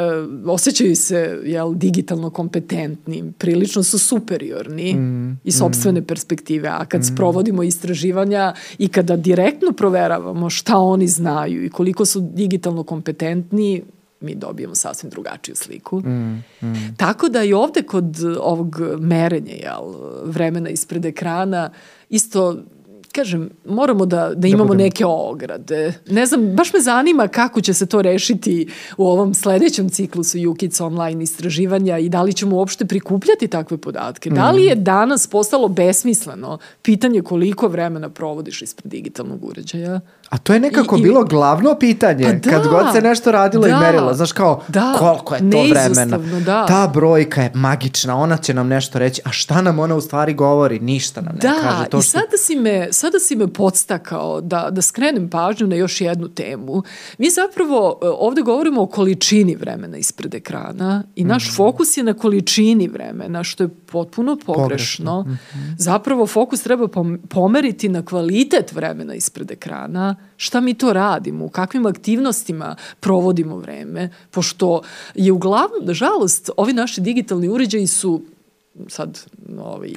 osjećaju 0.47 0.97
se 0.97 1.41
jel, 1.45 1.75
digitalno 1.75 2.31
kompetentni, 2.31 3.33
prilično 3.39 3.83
su 3.83 3.99
superiorni 3.99 4.95
mm, 4.95 5.41
iz 5.45 5.59
sobstvene 5.59 6.01
mm, 6.01 6.05
perspektive, 6.05 6.69
a 6.69 6.85
kad 6.85 7.01
mm. 7.01 7.05
sprovodimo 7.05 7.63
istraživanja 7.63 8.55
i 8.79 8.89
kada 8.89 9.17
direktno 9.17 9.73
proveravamo 9.73 10.51
šta 10.51 10.79
oni 10.79 11.07
znaju 11.07 11.65
i 11.65 11.71
koliko 11.71 12.05
su 12.05 12.21
digitalno 12.21 12.83
kompetentni, 12.83 13.83
mi 14.21 14.35
dobijemo 14.35 14.75
sasvim 14.75 15.11
drugačiju 15.11 15.57
sliku. 15.57 16.01
Mm, 16.01 16.45
mm. 16.63 16.95
Tako 16.97 17.29
da 17.29 17.43
i 17.43 17.53
ovde 17.53 17.83
kod 17.83 18.17
ovog 18.41 18.81
merenja 18.99 19.53
jel, 19.53 19.95
vremena 20.25 20.71
ispred 20.71 21.05
ekrana 21.05 21.71
isto 22.11 22.63
kažem, 23.15 23.51
moramo 23.65 24.07
da, 24.07 24.29
da, 24.29 24.35
da 24.35 24.49
imamo 24.49 24.75
da 24.75 24.83
neke 24.83 25.05
ograde. 25.07 25.95
Ne 26.11 26.27
znam, 26.27 26.57
baš 26.57 26.73
me 26.73 26.81
zanima 26.81 27.29
kako 27.29 27.61
će 27.61 27.75
se 27.75 27.87
to 27.87 28.03
rešiti 28.03 28.69
u 28.97 29.07
ovom 29.07 29.35
sledećem 29.35 29.89
ciklusu 29.89 30.39
UKIC 30.51 30.81
online 30.81 31.23
istraživanja 31.23 31.99
i 31.99 32.09
da 32.09 32.23
li 32.23 32.33
ćemo 32.33 32.57
uopšte 32.57 32.85
prikupljati 32.85 33.49
takve 33.49 33.77
podatke. 33.77 34.31
Da 34.31 34.51
li 34.51 34.65
je 34.65 34.75
danas 34.75 35.27
postalo 35.27 35.69
besmisleno 35.69 36.59
pitanje 36.83 37.23
koliko 37.23 37.69
vremena 37.69 38.09
provodiš 38.09 38.63
ispred 38.63 38.91
digitalnog 38.91 39.45
uređaja? 39.45 40.01
A 40.29 40.39
to 40.39 40.55
je 40.55 40.61
nekako 40.61 40.97
I, 40.97 41.03
bilo 41.03 41.25
glavno 41.25 41.77
pitanje, 41.81 42.25
pa 42.25 42.33
da, 42.33 42.51
kad 42.51 42.69
god 42.69 42.93
se 42.93 43.01
nešto 43.01 43.33
radilo 43.33 43.63
da, 43.63 43.69
i 43.69 43.81
merilo. 43.81 44.15
Znaš 44.15 44.33
kao, 44.33 44.63
da, 44.69 44.95
koliko 44.99 45.35
je 45.35 45.51
to 45.51 45.63
vremena? 45.71 46.19
Da. 46.45 46.67
Ta 46.67 46.91
brojka 46.95 47.43
je 47.43 47.51
magična, 47.55 48.17
ona 48.17 48.37
će 48.37 48.55
nam 48.55 48.69
nešto 48.69 48.99
reći, 48.99 49.23
a 49.25 49.33
šta 49.33 49.63
nam 49.63 49.79
ona 49.79 49.95
u 49.95 50.01
stvari 50.01 50.35
govori? 50.35 50.79
Ništa 50.79 51.21
nam 51.21 51.35
ne 51.35 51.41
da, 51.41 51.55
kaže. 51.63 51.85
To 51.91 52.01
što... 52.03 52.19
i 52.19 52.21
sada 52.21 52.37
si 52.39 52.57
me, 52.57 52.89
sada 52.93 53.19
si 53.19 53.37
me 53.37 53.53
podstakao 53.53 54.41
da, 54.41 54.69
da 54.71 54.83
skrenem 54.83 55.31
pažnju 55.31 55.67
na 55.67 55.77
još 55.77 56.01
jednu 56.01 56.29
temu. 56.29 56.83
Mi 57.19 57.31
zapravo 57.31 57.99
e, 58.03 58.07
ovde 58.07 58.43
govorimo 58.43 58.83
o 58.83 58.87
količini 58.87 59.57
vremena 59.57 59.97
ispred 59.97 60.35
ekrana 60.35 61.03
i 61.17 61.25
naš 61.25 61.49
mm. 61.49 61.55
fokus 61.57 61.97
je 61.97 62.05
na 62.05 62.15
količini 62.15 62.89
vremena, 62.89 63.45
što 63.45 63.65
je 63.65 63.69
potpuno 63.69 64.37
pogrešno. 64.47 64.65
pogrešno. 64.65 65.23
Mm 65.23 65.39
-hmm. 65.55 65.75
Zapravo 65.79 66.27
fokus 66.27 66.63
treba 66.63 66.89
pomeriti 67.29 67.89
na 67.89 68.05
kvalitet 68.05 68.73
vremena 68.73 69.15
ispred 69.15 69.51
ekrana, 69.51 70.14
šta 70.37 70.61
mi 70.61 70.75
to 70.75 70.93
radimo, 70.93 71.45
u 71.45 71.49
kakvim 71.49 71.87
aktivnostima 71.87 72.77
provodimo 73.01 73.57
vreme, 73.57 74.11
pošto 74.31 74.83
je 75.15 75.33
uglavnom, 75.33 75.95
žalost, 75.95 76.51
ovi 76.57 76.73
naši 76.73 77.01
digitalni 77.01 77.49
uređaji 77.49 77.87
su 77.87 78.23
sad 78.89 79.21
ovaj, 79.59 79.93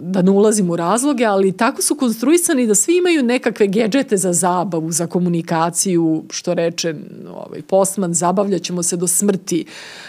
da 0.00 0.22
ne 0.22 0.30
ulazim 0.30 0.70
u 0.70 0.76
razloge, 0.76 1.24
ali 1.24 1.52
tako 1.52 1.82
su 1.82 1.94
konstruisani 1.94 2.66
da 2.66 2.74
svi 2.74 2.96
imaju 2.96 3.22
nekakve 3.22 3.66
gedžete 3.66 4.16
za 4.16 4.32
zabavu, 4.32 4.92
za 4.92 5.06
komunikaciju, 5.06 6.24
što 6.30 6.54
reče 6.54 6.94
ovaj, 7.34 7.62
postman, 7.62 8.14
zabavljaćemo 8.14 8.82
se 8.82 8.96
do 8.96 9.06
smrti. 9.06 9.64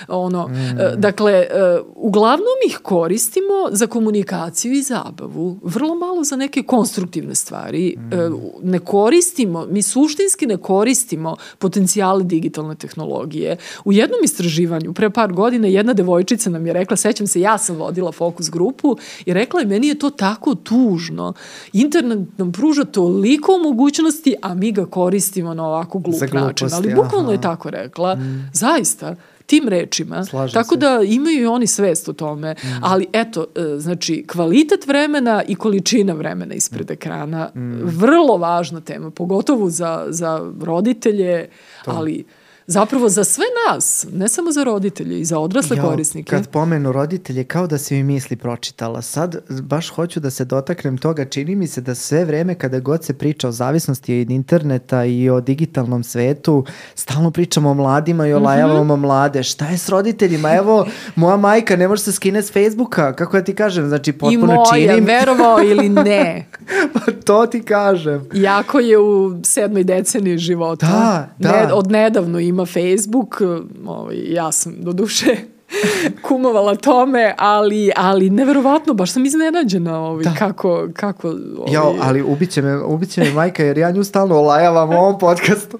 Ono, 0.07 0.47
mm. 0.47 0.51
Dakle, 0.97 1.31
e, 1.31 1.47
uglavnom 1.95 2.57
ih 2.67 2.79
koristimo 2.83 3.53
za 3.71 3.87
komunikaciju 3.87 4.73
i 4.73 4.81
zabavu. 4.81 5.57
Vrlo 5.63 5.95
malo 5.95 6.23
za 6.23 6.35
neke 6.35 6.63
konstruktivne 6.63 7.35
stvari. 7.35 7.97
Mm. 7.97 8.69
Ne 8.71 8.79
koristimo, 8.79 9.65
mi 9.65 9.81
suštinski 9.81 10.45
ne 10.45 10.57
koristimo 10.57 11.35
potencijale 11.57 12.23
digitalne 12.23 12.75
tehnologije. 12.75 13.57
U 13.85 13.93
jednom 13.93 14.19
istraživanju, 14.23 14.93
pre 14.93 15.09
par 15.09 15.33
godina, 15.33 15.67
jedna 15.67 15.93
devojčica 15.93 16.49
nam 16.49 16.67
je 16.67 16.73
rekla, 16.73 16.97
sećam 16.97 17.27
se, 17.27 17.41
ja 17.41 17.57
sam 17.57 17.75
vodila 17.75 18.11
fokus 18.11 18.49
grupu 18.49 18.97
i 19.25 19.33
rekla 19.33 19.60
je, 19.61 19.67
meni 19.67 19.87
je 19.87 19.99
to 19.99 20.09
tako 20.09 20.55
tužno. 20.55 21.33
Internet 21.73 22.19
nam 22.37 22.51
pruža 22.51 22.83
toliko 22.83 23.57
mogućnosti, 23.57 24.35
a 24.41 24.53
mi 24.53 24.71
ga 24.71 24.85
koristimo 24.85 25.53
na 25.53 25.67
ovako 25.67 25.99
glup 25.99 26.19
gluposti, 26.19 26.35
način. 26.37 26.67
Ali 26.73 26.95
bukvalno 26.95 27.27
aha. 27.27 27.31
je 27.31 27.41
tako 27.41 27.69
rekla. 27.69 28.15
Mm. 28.15 28.49
Zaista 28.53 29.15
tim 29.51 29.67
rečima. 29.67 30.25
Slažem 30.25 30.53
Tako 30.53 30.75
se. 30.75 30.79
da 30.79 31.01
imaju 31.05 31.41
i 31.41 31.45
oni 31.45 31.67
svest 31.67 32.09
o 32.09 32.13
tome. 32.13 32.53
Mm. 32.53 32.67
Ali 32.81 33.07
eto, 33.13 33.45
e, 33.55 33.79
znači, 33.79 34.25
kvalitet 34.27 34.87
vremena 34.87 35.43
i 35.47 35.55
količina 35.55 36.13
vremena 36.13 36.55
ispred 36.55 36.89
mm. 36.89 36.93
ekrana, 36.93 37.49
mm. 37.55 37.81
vrlo 37.83 38.37
važna 38.37 38.81
tema, 38.81 39.11
pogotovo 39.11 39.69
za, 39.69 40.05
za 40.09 40.51
roditelje, 40.61 41.49
to. 41.85 41.91
ali 41.91 42.23
zapravo 42.71 43.09
za 43.09 43.23
sve 43.23 43.45
nas, 43.67 44.07
ne 44.13 44.29
samo 44.29 44.51
za 44.51 44.63
roditelje 44.63 45.19
i 45.19 45.25
za 45.25 45.39
odrasle 45.39 45.77
jo, 45.77 45.83
korisnike. 45.83 46.29
Kad 46.29 46.47
pomenu 46.47 46.91
roditelje, 46.91 47.43
kao 47.43 47.67
da 47.67 47.77
si 47.77 47.95
mi 47.95 48.03
misli 48.03 48.35
pročitala. 48.35 49.01
Sad 49.01 49.35
baš 49.61 49.89
hoću 49.89 50.19
da 50.19 50.29
se 50.29 50.45
dotaknem 50.45 50.97
toga, 50.97 51.25
čini 51.25 51.55
mi 51.55 51.67
se 51.67 51.81
da 51.81 51.95
sve 51.95 52.25
vreme 52.25 52.55
kada 52.55 52.79
god 52.79 53.03
se 53.03 53.13
priča 53.13 53.47
o 53.47 53.51
zavisnosti 53.51 54.21
od 54.21 54.31
interneta 54.31 55.05
i 55.05 55.29
o 55.29 55.41
digitalnom 55.41 56.03
svetu, 56.03 56.65
stalno 56.95 57.31
pričamo 57.31 57.69
o 57.69 57.73
mladima 57.73 58.27
i 58.27 58.33
olajavamo 58.33 58.83
mm 58.83 58.99
-hmm. 58.99 59.01
mlade. 59.01 59.43
Šta 59.43 59.67
je 59.67 59.77
s 59.77 59.89
roditeljima? 59.89 60.55
Evo, 60.55 60.85
moja 61.15 61.37
majka 61.37 61.75
ne 61.75 61.87
može 61.87 62.01
se 62.01 62.11
skine 62.11 62.41
s 62.41 62.51
Facebooka, 62.53 63.13
kako 63.15 63.37
ja 63.37 63.43
ti 63.43 63.55
kažem, 63.55 63.87
znači 63.87 64.11
potpuno 64.11 64.53
I 64.53 64.55
moja, 64.55 64.65
činim. 64.73 65.05
verovao 65.05 65.63
ili 65.63 65.89
ne. 66.09 66.45
pa 66.93 67.11
to 67.25 67.45
ti 67.45 67.61
kažem. 67.63 68.25
Jako 68.33 68.79
je 68.79 68.99
u 68.99 69.43
sedmoj 69.43 69.83
deceniji 69.83 70.37
života. 70.37 70.87
Da, 70.87 71.29
da. 71.37 71.51
Ne, 71.51 71.73
od 71.73 71.91
nedavno 71.91 72.39
ima 72.39 72.60
Facebook, 72.65 73.41
ovaj, 73.85 74.33
ja 74.33 74.51
sam 74.51 74.75
do 74.77 74.93
duše 74.93 75.35
kumovala 76.27 76.75
tome, 76.75 77.35
ali, 77.37 77.91
ali 77.95 78.29
neverovatno, 78.29 78.93
baš 78.93 79.11
sam 79.11 79.25
iznenađena 79.25 79.99
ovaj, 79.99 80.23
da. 80.23 80.33
kako, 80.39 80.87
kako 80.93 81.27
ovaj... 81.27 81.73
Jo, 81.73 81.95
ali 82.01 82.21
ubiće 82.21 82.61
me, 82.61 82.77
ubiće 82.77 83.21
me 83.21 83.31
majka 83.31 83.63
jer 83.63 83.77
ja 83.77 83.91
nju 83.91 84.03
stalno 84.03 84.35
olajavam 84.35 84.89
u 84.89 84.93
ovom 84.93 85.19
podcastu. 85.19 85.79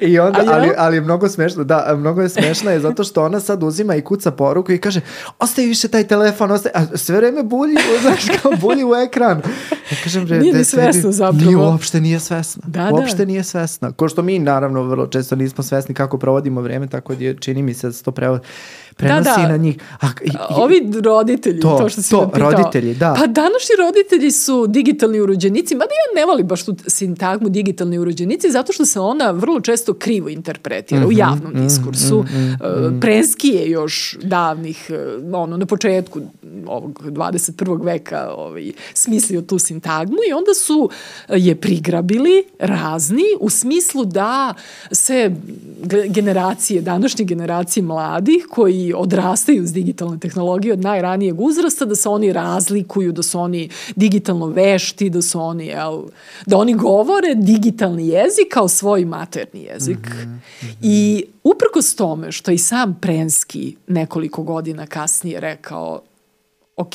I 0.00 0.18
onda, 0.18 0.40
ja? 0.40 0.52
ali, 0.52 0.70
ali 0.76 1.00
mnogo 1.00 1.28
smešno, 1.28 1.64
da, 1.64 1.94
mnogo 1.98 2.22
je 2.22 2.28
smešna 2.28 2.70
je 2.70 2.80
zato 2.80 3.04
što 3.04 3.24
ona 3.24 3.40
sad 3.40 3.62
uzima 3.62 3.94
i 3.94 4.02
kuca 4.02 4.30
poruku 4.30 4.72
i 4.72 4.78
kaže, 4.78 5.00
ostavi 5.38 5.68
više 5.68 5.88
taj 5.88 6.06
telefon, 6.06 6.50
ostavi, 6.50 6.72
a 6.74 6.96
sve 6.96 7.16
vreme 7.16 7.42
bulji, 7.42 7.76
znaš, 8.02 8.24
kao 8.42 8.52
bulji 8.60 8.84
u 8.84 8.94
ekran. 8.94 9.42
Ja 9.90 9.96
kažem, 10.04 10.24
bre, 10.24 10.38
nije 10.38 10.54
ni 10.54 10.64
svesna 10.64 11.12
zapravo. 11.12 11.44
Nije, 11.44 11.56
uopšte 11.56 12.00
nije 12.00 12.20
svesna. 12.20 12.62
Da, 12.66 12.90
uopšte 12.92 13.18
da. 13.18 13.24
nije 13.24 13.44
svesna. 13.44 13.92
Ko 13.92 14.08
što 14.08 14.22
mi, 14.22 14.38
naravno, 14.38 14.82
vrlo 14.82 15.06
često 15.06 15.36
nismo 15.36 15.64
svesni 15.64 15.94
kako 15.94 16.18
provodimo 16.18 16.60
vreme, 16.60 16.86
tako 16.86 17.14
da 17.14 17.34
čini 17.34 17.62
mi 17.62 17.74
se 17.74 17.86
da 17.86 17.92
se 17.92 18.02
to 18.02 18.10
prevodi 18.10 18.44
prenosi 18.96 19.30
da, 19.36 19.42
da. 19.42 19.48
na 19.48 19.56
njih. 19.56 19.76
A, 20.00 20.06
i, 20.24 20.30
Ovi 20.48 20.92
roditelji, 21.04 21.60
to, 21.60 21.78
to 21.78 21.88
što 21.88 22.02
si 22.02 22.10
to, 22.10 22.30
pitao. 22.34 22.50
roditelji, 22.50 22.94
da. 22.94 23.14
Pa 23.18 23.26
današnji 23.26 23.74
roditelji 23.78 24.30
su 24.30 24.66
digitalni 24.66 25.20
urođenici, 25.20 25.74
mada 25.74 25.90
ja 25.90 26.20
ne 26.20 26.26
volim 26.26 26.46
baš 26.46 26.64
tu 26.64 26.76
sintagmu 26.86 27.48
digitalni 27.48 27.98
urođenici, 27.98 28.50
zato 28.50 28.72
što 28.72 28.84
se 28.84 29.00
ona 29.00 29.30
vrlo 29.30 29.60
često 29.60 29.94
krivo 29.94 30.28
interpretira 30.28 31.00
mm 31.00 31.04
-hmm, 31.04 31.06
u 31.06 31.10
mhm, 31.10 31.18
javnom 31.18 31.52
mm 31.52 31.56
-hmm, 31.56 31.64
diskursu. 31.64 32.22
Mm 32.22 32.26
-hmm, 32.26 33.00
Prenski 33.00 33.48
je 33.48 33.70
još 33.70 34.18
davnih, 34.22 34.90
e, 34.90 35.26
ono, 35.32 35.56
na 35.56 35.66
početku 35.66 36.20
ovog 36.66 37.02
21. 37.04 37.84
veka 37.84 38.30
ovaj, 38.36 38.72
smislio 38.94 39.42
tu 39.42 39.58
sintagmu 39.58 40.16
i 40.30 40.32
onda 40.32 40.54
su 40.54 40.90
je 41.28 41.54
prigrabili 41.54 42.44
razni 42.58 43.24
u 43.40 43.50
smislu 43.50 44.04
da 44.04 44.54
se 44.92 45.30
generacije, 46.08 46.82
današnje 46.82 47.24
generacije 47.24 47.82
mladih 47.82 48.46
koji 48.50 48.85
odrastaju 48.94 49.66
s 49.66 49.72
digitalne 49.72 50.18
tehnologije 50.18 50.72
od 50.72 50.80
najranijeg 50.80 51.40
uzrasta, 51.40 51.84
da 51.84 51.96
se 51.96 52.08
oni 52.08 52.32
razlikuju, 52.32 53.12
da 53.12 53.22
su 53.22 53.40
oni 53.40 53.68
digitalno 53.96 54.46
vešti, 54.46 55.10
da 55.10 55.22
su 55.22 55.40
oni, 55.40 55.66
jel, 55.66 56.02
da 56.46 56.56
oni 56.56 56.74
govore 56.74 57.34
digitalni 57.34 58.08
jezik 58.08 58.46
kao 58.52 58.68
svoj 58.68 59.04
materni 59.04 59.62
jezik. 59.62 59.98
Mm 59.98 60.12
-hmm, 60.12 60.26
mm 60.26 60.40
-hmm. 60.60 60.74
I 60.82 61.24
uprkos 61.44 61.94
tome 61.94 62.32
što 62.32 62.50
i 62.50 62.58
sam 62.58 62.98
Prenski 63.00 63.76
nekoliko 63.86 64.42
godina 64.42 64.86
kasnije 64.86 65.40
rekao, 65.40 66.02
ok, 66.76 66.94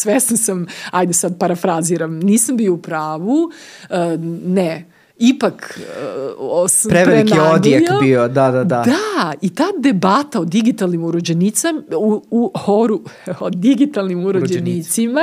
svesna 0.00 0.36
sam, 0.36 0.66
ajde 0.90 1.12
sad 1.12 1.38
parafraziram, 1.38 2.18
nisam 2.18 2.56
bio 2.56 2.74
u 2.74 2.78
pravu, 2.78 3.50
eh, 3.90 4.18
ne, 4.44 4.84
ipak 5.18 5.80
uh, 6.38 6.88
preveliki 6.88 7.38
odjek 7.54 7.82
bio, 8.02 8.28
da, 8.28 8.50
da, 8.50 8.64
da. 8.64 8.82
Da, 8.84 9.32
i 9.40 9.54
ta 9.54 9.64
debata 9.78 10.40
o 10.40 10.44
digitalnim 10.44 11.04
urođenicama, 11.04 11.82
u, 11.98 12.22
u 12.30 12.52
horu 12.58 13.00
o 13.40 13.50
digitalnim 13.50 14.24
urođenicima 14.24 15.20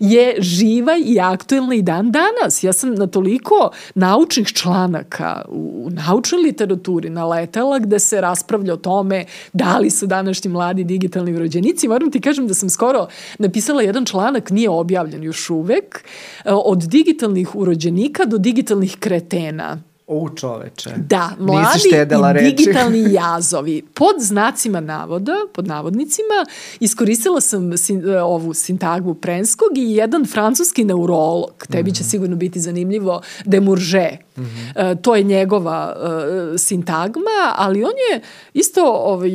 je 0.00 0.34
živa 0.38 0.92
i 1.04 1.20
aktuelna 1.20 1.74
i 1.74 1.82
dan 1.82 2.12
danas. 2.12 2.62
Ja 2.62 2.72
sam 2.72 2.94
na 2.94 3.06
toliko 3.06 3.70
naučnih 3.94 4.46
članaka 4.46 5.42
u, 5.48 5.86
u 5.86 5.90
naučnoj 5.90 6.42
literaturi 6.42 7.10
naletela 7.10 7.78
gde 7.78 7.98
se 7.98 8.20
raspravlja 8.20 8.74
o 8.74 8.76
tome 8.76 9.24
da 9.52 9.78
li 9.78 9.90
su 9.90 10.06
današnji 10.06 10.50
mladi 10.50 10.84
digitalni 10.84 11.34
urođenici. 11.34 11.88
Moram 11.88 12.10
ti 12.10 12.20
kažem 12.20 12.46
da 12.46 12.54
sam 12.54 12.70
skoro 12.70 13.06
napisala 13.38 13.82
jedan 13.82 14.04
članak, 14.04 14.50
nije 14.50 14.70
objavljen 14.70 15.22
još 15.22 15.50
uvek, 15.50 16.04
od 16.44 16.78
digitalnih 16.78 17.56
urođenika 17.56 18.24
do 18.24 18.38
digitalnih 18.38 18.96
kretanja 19.00 19.29
kretena. 19.30 19.82
U 20.12 20.28
čoveče. 20.36 20.90
Da, 20.96 21.30
mladi 21.38 21.88
i 21.88 22.32
reči. 22.32 22.46
digitalni 22.56 23.12
jazovi. 23.12 23.82
Pod 23.94 24.16
znacima 24.18 24.80
navoda, 24.80 25.32
pod 25.52 25.66
navodnicima, 25.66 26.46
iskoristila 26.80 27.40
sam 27.40 27.78
sin, 27.78 28.08
e, 28.08 28.22
ovu 28.22 28.54
sintagmu 28.54 29.14
Prenskog 29.14 29.78
i 29.78 29.92
jedan 29.94 30.26
francuski 30.26 30.84
neurolog, 30.84 31.66
tebi 31.70 31.94
će 31.94 32.02
mhm. 32.02 32.08
sigurno 32.08 32.36
biti 32.36 32.60
zanimljivo, 32.60 33.22
de 33.44 33.60
Mourget. 33.60 34.20
Mm 34.36 34.42
-hmm. 34.42 34.92
uh, 34.92 35.02
to 35.02 35.16
je 35.16 35.22
njegova 35.22 35.96
uh, 35.96 36.60
sintagma, 36.60 37.54
ali 37.56 37.84
on 37.84 37.92
je 38.12 38.20
isto 38.54 38.84
ovaj, 38.84 39.30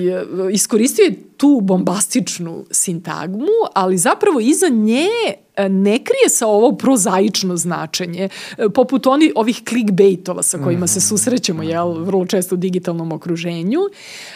iskoristio 0.51 1.11
tu 1.37 1.59
bombastičnu 1.61 2.65
sintagmu, 2.71 3.47
ali 3.73 3.97
zapravo 3.97 4.39
iza 4.39 4.67
nje 4.69 5.09
E, 5.27 5.44
ne 5.57 5.97
krije 6.03 6.29
se 6.29 6.45
ovo 6.45 6.71
prozaično 6.77 7.57
značenje, 7.57 8.29
e, 8.57 8.69
poput 8.69 9.07
oni, 9.07 9.31
ovih 9.35 9.61
clickbaitova 9.69 10.43
sa 10.43 10.57
kojima 10.57 10.87
se 10.87 10.99
mhm. 10.99 11.07
susrećemo 11.07 11.63
jel, 11.63 11.93
vrlo 12.03 12.25
često 12.25 12.55
u 12.55 12.57
digitalnom 12.57 13.11
okruženju. 13.11 13.79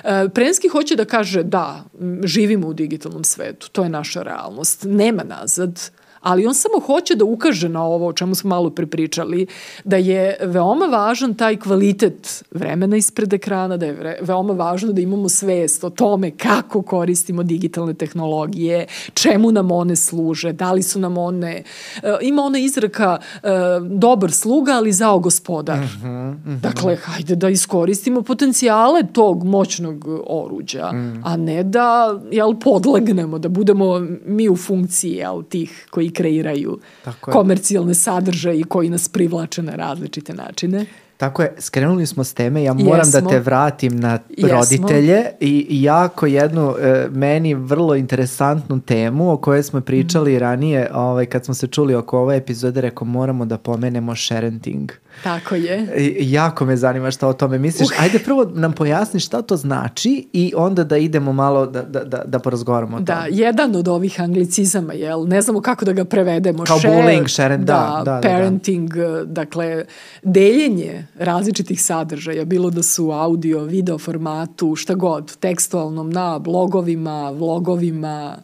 E, 0.03 0.29
Prenski 0.33 0.67
hoće 0.67 0.95
da 0.95 1.05
kaže 1.05 1.43
da, 1.43 1.83
živimo 2.23 2.67
u 2.67 2.73
digitalnom 2.73 3.23
svetu, 3.23 3.69
to 3.71 3.83
je 3.83 3.89
naša 3.89 4.23
realnost, 4.23 4.85
nema 4.89 5.23
nazad, 5.23 5.91
ali 6.21 6.45
on 6.47 6.53
samo 6.53 6.79
hoće 6.79 7.15
da 7.15 7.25
ukaže 7.25 7.69
na 7.69 7.83
ovo 7.83 8.07
o 8.07 8.13
čemu 8.13 8.35
smo 8.35 8.49
malo 8.49 8.69
prepričali, 8.69 9.47
da 9.83 9.97
je 9.97 10.37
veoma 10.41 10.85
važan 10.85 11.33
taj 11.33 11.57
kvalitet 11.57 12.43
vremena 12.51 12.97
ispred 12.97 13.33
ekrana, 13.33 13.77
da 13.77 13.85
je 13.85 14.19
veoma 14.21 14.53
važno 14.53 14.91
da 14.91 15.01
imamo 15.01 15.29
svest 15.29 15.83
o 15.83 15.89
tome 15.89 16.31
kako 16.31 16.81
koristimo 16.81 17.43
digitalne 17.43 17.93
tehnologije, 17.93 18.85
čemu 19.13 19.51
nam 19.51 19.71
one 19.71 19.95
služe, 19.95 20.53
da 20.53 20.71
li 20.71 20.83
su 20.83 20.99
nam 20.99 21.17
one, 21.17 21.63
uh, 21.95 22.09
ima 22.21 22.41
ona 22.41 22.59
izraka 22.59 23.17
uh, 23.19 23.87
dobar 23.87 24.31
sluga, 24.31 24.71
ali 24.71 24.91
zao 24.91 25.19
gospodar. 25.19 25.77
Mm 25.77 25.89
-hmm, 26.03 26.31
mm 26.31 26.41
-hmm. 26.45 26.59
Dakle, 26.59 26.95
hajde 26.95 27.35
da 27.35 27.49
iskoristimo 27.49 28.21
potencijale 28.21 29.03
tog 29.13 29.43
moćnog 29.43 30.05
oruđa, 30.27 30.91
mm. 30.91 31.21
a 31.25 31.37
ne 31.37 31.63
da 31.63 32.19
jel, 32.31 32.53
podlegnemo, 32.59 33.39
da 33.39 33.49
budemo 33.49 33.99
mi 34.25 34.49
u 34.49 34.55
funkciji 34.55 35.11
jel, 35.11 35.43
tih 35.43 35.87
koji 35.89 36.08
koji 36.09 36.13
kreiraju 36.13 36.79
Tako 37.03 37.31
komercijalne 37.31 37.93
sadržaje 37.93 38.59
i 38.59 38.63
koji 38.63 38.89
nas 38.89 39.09
privlače 39.09 39.61
na 39.61 39.75
različite 39.75 40.33
načine. 40.33 40.85
Tako 41.17 41.41
je, 41.41 41.53
skrenuli 41.57 42.05
smo 42.05 42.23
s 42.23 42.33
teme, 42.33 42.63
ja 42.63 42.73
moram 42.73 43.11
da 43.11 43.17
Jesmo. 43.17 43.21
da 43.21 43.29
te 43.29 43.39
vratim 43.39 43.99
na 43.99 44.19
Jesmo. 44.29 44.57
roditelje 44.57 45.25
i 45.39 45.83
jako 45.83 46.25
jednu 46.25 46.75
e, 46.79 47.07
meni 47.11 47.53
vrlo 47.53 47.95
interesantnu 47.95 48.79
temu 48.79 49.31
o 49.31 49.37
kojoj 49.37 49.63
smo 49.63 49.81
pričali 49.81 50.35
mm. 50.35 50.39
ranije, 50.39 50.89
ovaj, 50.93 51.25
kad 51.25 51.45
smo 51.45 51.53
se 51.53 51.67
čuli 51.67 51.95
oko 51.95 52.19
ove 52.19 52.37
epizode, 52.37 52.81
rekao 52.81 53.07
moramo 53.07 53.45
da 53.45 53.57
pomenemo 53.57 54.15
sharenting. 54.15 54.91
Mm 54.91 55.08
Tako 55.23 55.55
je. 55.55 55.87
I- 55.97 56.31
Jako 56.31 56.65
me 56.65 56.77
zanima 56.77 57.11
šta 57.11 57.27
o 57.27 57.33
tome 57.33 57.57
misliš. 57.57 57.89
Uh. 57.89 58.03
Ajde 58.03 58.19
prvo 58.19 58.45
nam 58.45 58.73
pojasni 58.73 59.19
šta 59.19 59.41
to 59.41 59.57
znači 59.57 59.99
i 60.33 60.53
onda 60.55 60.83
da 60.83 60.97
idemo 60.97 61.33
malo 61.33 61.65
da, 61.65 61.81
da, 61.83 62.03
da, 62.03 62.23
da 62.25 62.39
porazgovaramo 62.39 62.97
o 62.97 62.99
Da, 62.99 63.15
tome. 63.15 63.27
jedan 63.31 63.75
od 63.75 63.87
ovih 63.87 64.21
anglicizama, 64.21 64.93
jel, 64.93 65.25
ne 65.25 65.41
znamo 65.41 65.61
kako 65.61 65.85
da 65.85 65.93
ga 65.93 66.05
prevedemo. 66.05 66.63
Kao 66.63 66.79
Share, 66.79 66.93
bullying, 66.95 67.27
share 67.27 67.53
and- 67.53 67.63
da, 67.63 67.73
da, 67.97 68.03
da, 68.05 68.11
da. 68.13 68.21
parenting, 68.23 68.89
eh, 68.91 69.23
dakle, 69.25 69.85
deljenje 70.23 70.89
različitih 71.17 71.83
sadržaja, 71.83 72.45
bilo 72.45 72.69
da 72.69 72.83
su 72.83 73.11
audio, 73.11 73.59
video 73.59 73.97
formatu, 73.97 74.75
šta 74.75 74.93
god, 74.95 75.35
tekstualnom, 75.37 76.09
na 76.09 76.39
blogovima, 76.39 77.31
vlogovima, 77.31 78.35
eh, 78.37 78.41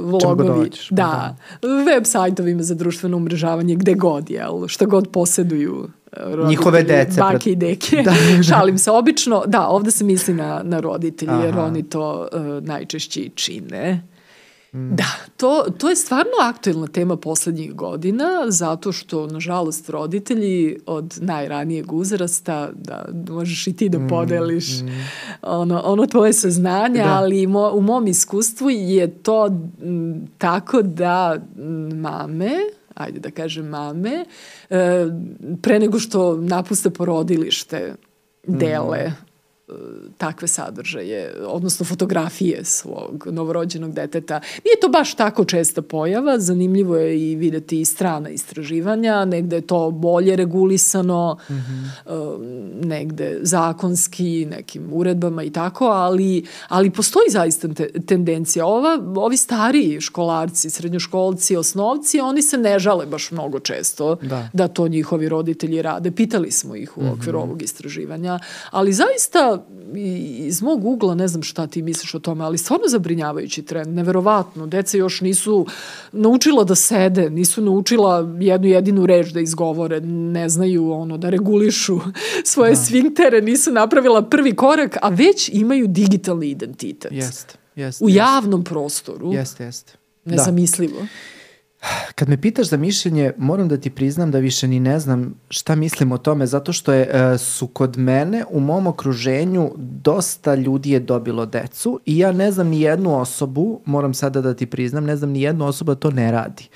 vlogovi, 0.00 0.48
hoćeš, 0.48 0.88
da, 0.90 1.36
web 1.86 2.04
sajtovima 2.04 2.62
za 2.62 2.74
društveno 2.74 3.16
umrežavanje, 3.16 3.74
gde 3.74 3.94
god, 3.94 4.30
jel, 4.30 4.66
šta 4.66 4.84
god 4.84 5.08
poseduju 5.08 5.88
eh, 6.12 6.20
roditelji, 6.22 6.48
Njihove 6.48 6.82
dece, 6.82 7.20
Bake 7.20 7.36
pred- 7.38 7.52
i 7.52 7.56
deke. 7.56 7.96
Da, 8.04 8.14
da. 8.36 8.42
Šalim 8.42 8.78
se. 8.78 8.90
Obično, 8.90 9.42
da, 9.46 9.66
ovde 9.68 9.90
se 9.90 10.04
misli 10.04 10.34
na, 10.34 10.60
na 10.64 10.80
roditelji, 10.80 11.32
jer 11.44 11.54
Aha. 11.54 11.64
oni 11.64 11.82
to 11.82 12.28
uh, 12.32 12.64
najčešće 12.64 13.20
i 13.20 13.28
čine. 13.28 14.02
Mm. 14.72 14.96
Da, 14.96 15.04
to, 15.36 15.66
to 15.78 15.90
je 15.90 15.96
stvarno 15.96 16.32
aktuelna 16.42 16.86
tema 16.86 17.16
poslednjih 17.16 17.74
godina, 17.74 18.44
zato 18.48 18.92
što, 18.92 19.26
nažalost, 19.26 19.88
roditelji 19.88 20.78
od 20.86 21.18
najranijeg 21.20 21.92
uzrasta, 21.92 22.70
da 22.74 23.06
možeš 23.30 23.66
i 23.66 23.70
Mm, 23.70 23.76
ti 23.76 23.88
da 23.88 23.98
podeliš 24.08 24.66
ono, 25.42 25.82
ono 25.84 26.06
tvoje 26.06 26.32
saznanje, 26.32 27.02
Da. 27.02 27.14
ali 27.14 27.46
mo, 27.46 27.70
u 27.74 27.80
mom 27.80 28.06
iskustvu 28.06 28.70
je 28.70 29.22
to 29.22 29.46
m, 29.82 30.26
tako 30.38 30.82
da 30.82 31.36
m, 31.58 32.00
mame, 32.00 32.50
ajde 32.94 33.20
da 33.20 33.30
kažem 33.30 33.66
mame, 33.66 34.24
e, 34.70 35.06
pre 35.62 35.78
nego 35.78 35.98
što 35.98 36.36
napuste 36.36 36.90
porodilište, 36.90 37.94
dele 38.46 38.98
e, 38.98 39.27
takve 40.18 40.48
sadržaje, 40.48 41.34
odnosno 41.46 41.86
fotografije 41.86 42.64
svog 42.64 43.26
novorođenog 43.30 43.92
deteta. 43.92 44.40
Nije 44.64 44.80
to 44.80 44.88
baš 44.88 45.14
tako 45.14 45.44
česta 45.44 45.82
pojava, 45.82 46.38
zanimljivo 46.38 46.96
je 46.96 47.30
i 47.30 47.36
videti 47.36 47.80
i 47.80 47.84
strana 47.84 48.28
istraživanja, 48.28 49.24
negde 49.24 49.56
je 49.56 49.60
to 49.60 49.90
bolje 49.90 50.36
regulisano, 50.36 51.36
e, 51.48 51.54
negde 52.86 53.38
zakonski, 53.42 54.46
nekim 54.50 54.88
uredbama 54.92 55.42
i 55.42 55.50
tako, 55.50 55.84
ali, 55.86 56.44
ali 56.68 56.90
postoji 56.90 57.30
zaista 57.30 57.68
te, 57.68 57.88
tendencija. 58.06 58.66
Ova, 58.66 58.98
ovi 59.16 59.36
stariji 59.36 60.00
školarci, 60.00 60.70
srednjoškolci, 60.70 61.56
osnovci, 61.56 62.20
oni 62.20 62.42
se 62.42 62.58
ne 62.58 62.78
žale 62.78 63.06
baš 63.06 63.30
mnogo 63.30 63.60
često 63.60 64.16
Da. 64.22 64.48
da 64.52 64.68
to 64.68 64.88
njihovi 64.88 65.28
roditelji 65.28 65.82
rade. 65.82 66.10
Pitali 66.10 66.50
smo 66.50 66.76
ih 66.76 66.98
u 66.98 67.00
okviru 67.12 67.38
ovog 67.38 67.62
istraživanja, 67.62 68.38
ali 68.70 68.92
zaista 68.92 69.57
iz 70.46 70.62
mog 70.62 70.84
ugla, 70.84 71.14
ne 71.14 71.28
znam 71.28 71.42
šta 71.42 71.66
ti 71.66 71.82
misliš 71.82 72.14
o 72.14 72.18
tome, 72.18 72.44
ali 72.44 72.58
stvarno 72.58 72.88
zabrinjavajući 72.88 73.62
trend, 73.62 73.94
neverovatno. 73.94 74.66
Deca 74.66 74.96
još 74.96 75.20
nisu 75.20 75.66
naučila 76.12 76.64
da 76.64 76.74
sede, 76.74 77.30
nisu 77.30 77.62
naučila 77.62 78.36
jednu 78.40 78.66
jedinu 78.66 79.06
reč 79.06 79.28
da 79.32 79.40
izgovore, 79.40 80.00
ne 80.00 80.48
znaju 80.48 80.92
ono 80.92 81.18
da 81.18 81.30
regulišu 81.30 82.00
svoje 82.52 82.76
sfinktere, 82.76 83.40
nisu 83.40 83.72
napravila 83.72 84.22
prvi 84.22 84.56
korak, 84.56 84.96
a 85.02 85.08
već 85.08 85.50
imaju 85.52 85.86
digitalni 85.86 86.46
identitet. 86.46 87.12
Jeste, 87.12 87.54
jeste. 87.76 88.04
U 88.04 88.08
javnom 88.08 88.64
prostoru. 88.64 89.32
Jeste, 89.32 89.64
jeste. 89.64 89.92
Da. 90.24 90.34
Kad 92.14 92.28
me 92.28 92.40
pitaš 92.40 92.68
za 92.68 92.76
mišljenje, 92.76 93.32
moram 93.38 93.68
da 93.68 93.76
ti 93.76 93.90
priznam 93.90 94.30
da 94.30 94.38
više 94.38 94.68
ni 94.68 94.80
ne 94.80 94.98
znam 94.98 95.34
šta 95.50 95.74
mislim 95.74 96.12
o 96.12 96.18
tome, 96.18 96.46
zato 96.46 96.72
što 96.72 96.92
je, 96.92 97.10
e, 97.12 97.38
su 97.38 97.66
kod 97.66 97.98
mene 97.98 98.44
u 98.50 98.60
mom 98.60 98.86
okruženju 98.86 99.70
dosta 99.76 100.54
ljudi 100.54 100.90
je 100.90 101.00
dobilo 101.00 101.46
decu 101.46 102.00
i 102.06 102.18
ja 102.18 102.32
ne 102.32 102.52
znam 102.52 102.68
ni 102.68 102.80
jednu 102.80 103.20
osobu, 103.20 103.80
moram 103.84 104.14
sada 104.14 104.40
da 104.40 104.54
ti 104.54 104.66
priznam, 104.66 105.04
ne 105.04 105.16
znam 105.16 105.30
ni 105.30 105.42
jednu 105.42 105.66
osobu 105.66 105.94
da 105.94 106.00
to 106.00 106.10
ne 106.10 106.32
radi. 106.32 106.68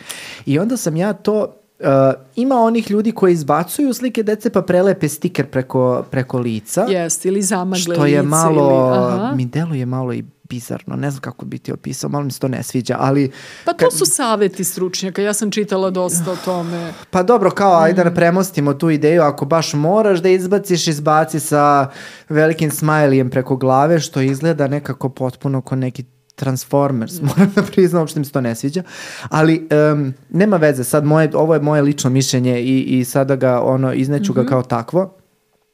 I 0.46 0.58
onda 0.58 0.76
sam 0.76 0.96
ja 0.96 1.12
to 1.12 1.58
Uh, 1.82 1.88
ima 2.36 2.54
onih 2.54 2.90
ljudi 2.90 3.12
koji 3.12 3.32
izbacuju 3.32 3.94
slike 3.94 4.22
dece 4.22 4.50
pa 4.50 4.62
prelepe 4.62 5.08
stiker 5.08 5.46
preko, 5.46 6.04
preko 6.10 6.38
lica. 6.38 6.86
Jeste, 6.88 7.28
ili 7.28 7.42
zamagle 7.42 7.78
što 7.78 8.06
je 8.06 8.20
lice 8.20 8.28
malo, 8.28 8.70
Ili, 8.70 9.22
aha. 9.24 9.32
mi 9.36 9.46
deluje 9.46 9.86
malo 9.86 10.12
i 10.12 10.24
bizarno, 10.52 10.96
ne 10.96 11.10
znam 11.10 11.20
kako 11.20 11.46
bi 11.46 11.58
ti 11.58 11.72
opisao, 11.72 12.10
malo 12.10 12.24
mi 12.24 12.30
se 12.30 12.38
to 12.38 12.48
ne 12.48 12.62
sviđa, 12.62 12.96
ali 12.98 13.30
Pa 13.64 13.72
to 13.72 13.90
su 13.90 14.04
saveti 14.06 14.64
stručnjaka, 14.64 15.22
ja 15.22 15.32
sam 15.32 15.50
čitala 15.50 15.90
dosta 15.90 16.30
o 16.30 16.36
tome. 16.36 16.92
Pa 17.10 17.22
dobro, 17.22 17.50
kao, 17.50 17.74
ajde 17.76 18.02
Mm. 18.02 18.04
da 18.04 18.10
premostimo 18.12 18.74
tu 18.74 18.90
ideju, 18.90 19.22
ako 19.22 19.44
baš 19.46 19.72
moraš 19.74 20.18
da 20.18 20.28
izbaciš, 20.28 20.88
izbaci 20.88 21.40
sa 21.40 21.88
velikim 22.28 22.70
smajlijem 22.70 23.30
preko 23.30 23.56
glave, 23.56 24.00
što 24.00 24.20
izgleda 24.22 24.68
nekako 24.68 25.08
potpuno 25.10 25.60
ko 25.60 25.76
neki 25.76 26.04
Transformers, 26.34 27.12
Mm. 27.12 27.26
moram 27.28 27.52
da 27.54 27.62
priznam, 27.62 28.00
uopšte 28.00 28.18
mi 28.18 28.24
se 28.24 28.32
to 28.32 28.40
ne 28.40 28.54
sviđa, 28.54 28.82
ali 29.24 29.68
em, 29.70 30.14
nema 30.30 30.56
veze, 30.56 30.84
sad 30.84 31.04
moje, 31.04 31.30
ovo 31.34 31.54
je 31.54 31.60
moje 31.60 31.82
lično 31.82 32.10
mišljenje 32.10 32.60
i, 32.60 32.80
i 32.90 33.04
sada 33.04 33.36
ga, 33.36 33.60
ono, 33.62 33.92
izneću 33.92 34.32
Mhm. 34.32 34.40
ga 34.40 34.46
kao 34.46 34.62
takvo. 34.62 35.14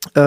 E, 0.07 0.21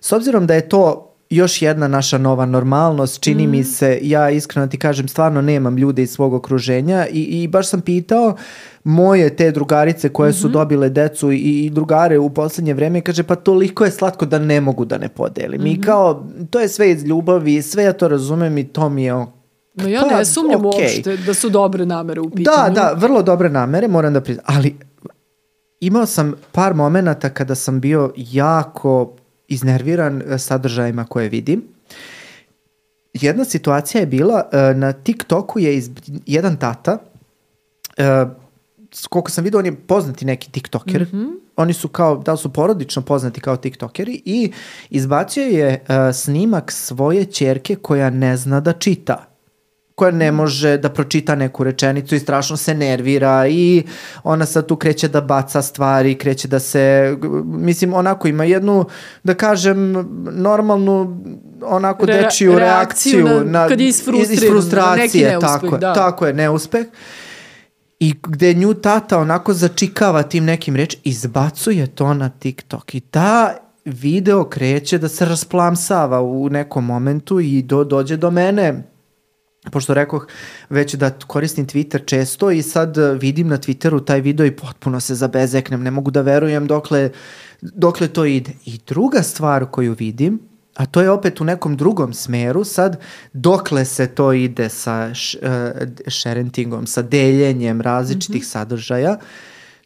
s 0.00 0.12
obzirom 0.12 0.46
da 0.46 0.54
je 0.54 0.68
to 0.68 1.11
još 1.32 1.62
jedna 1.62 1.88
naša 1.88 2.18
nova 2.18 2.46
normalnost, 2.46 3.20
čini 3.20 3.42
Mhm. 3.42 3.50
mi 3.50 3.64
se, 3.64 3.98
ja 4.02 4.30
iskreno 4.30 4.66
ti 4.66 4.78
kažem, 4.78 5.08
stvarno 5.08 5.42
nemam 5.42 5.76
ljude 5.76 6.02
iz 6.02 6.10
svog 6.10 6.34
okruženja 6.34 7.06
i, 7.06 7.20
i 7.34 7.48
baš 7.48 7.68
sam 7.68 7.80
pitao 7.80 8.36
moje 8.84 9.30
te 9.30 9.50
drugarice 9.50 10.08
koje 10.08 10.32
su 10.32 10.46
Mhm. 10.46 10.52
dobile 10.52 10.88
decu 10.90 11.32
i, 11.32 11.36
i 11.38 11.70
drugare 11.70 12.18
u 12.18 12.30
poslednje 12.30 12.74
vreme, 12.74 13.00
kaže 13.00 13.22
pa 13.22 13.34
toliko 13.36 13.84
je 13.84 13.90
slatko 13.90 14.26
da 14.26 14.38
ne 14.40 14.60
mogu 14.60 14.84
da 14.84 14.98
ne 14.98 15.08
podelim. 15.10 15.60
Mhm. 15.60 15.66
I 15.68 15.80
kao, 15.80 16.24
to 16.50 16.60
je 16.60 16.68
sve 16.68 16.90
iz 16.90 17.04
ljubavi, 17.04 17.62
sve 17.62 17.84
ja 17.84 17.92
to 17.92 18.08
razumem 18.08 18.58
i 18.58 18.64
to 18.64 18.88
mi 18.88 19.04
je 19.04 19.14
ok- 19.14 19.28
No 19.74 19.88
ja 19.88 20.00
Pa, 20.02 20.16
ne 20.16 20.24
sumnjam 20.24 20.66
okej. 20.66 20.82
uopšte 20.84 21.16
da 21.16 21.34
su 21.34 21.48
dobre 21.48 21.86
namere 21.86 22.20
u 22.20 22.24
Da, 22.24 22.30
pitanju. 22.30 22.74
da, 22.74 22.92
vrlo 22.94 23.22
dobre 23.22 23.48
namere, 23.50 23.88
moram 23.88 24.12
da 24.12 24.20
priznam. 24.20 24.44
Ali 24.48 24.76
imao 25.80 26.06
sam 26.06 26.32
par 26.52 26.74
momenata 26.74 27.28
kada 27.30 27.54
sam 27.54 27.80
bio 27.80 28.12
jako 28.16 29.16
iznerviran 29.52 30.22
e, 30.22 30.38
sadržajima 30.38 31.04
koje 31.04 31.28
vidim. 31.28 31.62
Jedna 33.14 33.44
situacija 33.44 34.00
je 34.00 34.06
bila, 34.06 34.48
e, 34.52 34.74
na 34.74 34.92
TikToku 34.92 35.58
je 35.58 35.76
iz, 35.76 35.90
jedan 36.26 36.56
tata, 36.56 36.98
e, 37.96 38.24
koliko 39.08 39.30
sam 39.30 39.44
vidio, 39.44 39.58
on 39.58 39.66
je 39.66 39.76
poznati 39.76 40.24
neki 40.24 40.50
TikToker, 40.50 41.06
oni 41.56 41.72
su 41.72 41.88
kao, 41.88 42.16
da 42.16 42.32
li 42.32 42.38
su 42.38 42.52
porodično 42.52 43.02
poznati 43.02 43.40
kao 43.40 43.56
TikTokeri 43.56 44.22
i 44.24 44.52
izbacio 44.90 45.44
je 45.44 45.84
snimak 46.14 46.72
svoje 46.72 47.24
čerke 47.24 47.76
koja 47.76 48.10
ne 48.10 48.36
zna 48.36 48.60
da 48.60 48.72
čita 48.72 49.31
koja 49.94 50.10
ne 50.10 50.32
može 50.32 50.76
da 50.78 50.88
pročita 50.88 51.34
neku 51.34 51.64
rečenicu 51.64 52.14
i 52.14 52.18
strašno 52.18 52.56
se 52.56 52.74
nervira 52.74 53.46
i 53.48 53.82
ona 54.24 54.46
sad 54.46 54.66
tu 54.66 54.76
kreće 54.76 55.08
da 55.08 55.20
baca 55.20 55.62
stvari, 55.62 56.14
kreće 56.14 56.48
da 56.48 56.58
se, 56.58 57.16
mislim, 57.44 57.94
onako 57.94 58.28
ima 58.28 58.44
jednu, 58.44 58.84
da 59.22 59.34
kažem, 59.34 59.92
normalnu 60.32 61.22
onako 61.64 62.06
Re- 62.06 62.22
dečiju 62.22 62.58
reakciju 62.58 63.26
reakciju, 63.26 63.50
na- 63.50 63.68
kad 63.68 63.80
je 63.80 63.88
iz 63.88 64.06
na 64.06 64.12
neki 64.12 64.46
frustracije, 64.48 65.28
neuspeh, 65.30 65.60
tako, 65.60 65.78
da. 65.78 65.94
tako 65.94 66.26
je, 66.26 66.32
neuspeh. 66.32 66.86
I 68.00 68.14
gde 68.22 68.54
nju 68.54 68.74
tata 68.74 69.18
onako 69.18 69.52
začikava 69.54 70.22
tim 70.22 70.44
nekim 70.44 70.76
reč, 70.76 70.96
izbacuje 71.04 71.86
to 71.86 72.14
na 72.14 72.28
TikTok 72.28 72.94
i 72.94 73.00
ta 73.00 73.54
video 73.84 74.44
kreće 74.44 74.98
da 74.98 75.08
se 75.08 75.24
rasplamsava 75.24 76.22
u 76.22 76.48
nekom 76.48 76.84
momentu 76.84 77.40
i 77.40 77.62
do, 77.62 77.84
dođe 77.84 78.16
do 78.16 78.30
mene 78.30 78.82
pošto 79.70 79.94
rekoh 79.94 80.26
već 80.70 80.94
da 80.94 81.10
koristim 81.10 81.66
Twitter 81.66 82.06
često 82.06 82.50
i 82.50 82.62
sad 82.62 82.98
e, 82.98 83.14
vidim 83.14 83.48
na 83.48 83.58
Twitteru 83.58 84.04
taj 84.04 84.20
video 84.20 84.46
i 84.46 84.56
potpuno 84.56 85.00
se 85.00 85.14
zabezeknem, 85.14 85.82
ne 85.82 85.90
mogu 85.90 86.10
da 86.10 86.20
verujem 86.20 86.66
dokle, 86.66 87.10
dokle 87.60 88.08
to 88.08 88.24
ide. 88.24 88.50
I 88.64 88.78
druga 88.86 89.22
stvar 89.22 89.66
koju 89.70 89.94
vidim, 89.98 90.40
a 90.74 90.86
to 90.86 91.02
je 91.02 91.10
opet 91.10 91.40
u 91.40 91.44
nekom 91.44 91.76
drugom 91.76 92.12
smeru, 92.12 92.64
sad 92.64 93.00
dokle 93.32 93.84
se 93.84 94.06
to 94.06 94.32
ide 94.32 94.68
sa 94.68 95.10
š, 95.14 95.38
uh, 95.42 95.88
sharentingom, 96.08 96.86
sa 96.86 97.02
deljenjem 97.02 97.80
različitih 97.80 98.46
sadržaja, 98.46 99.16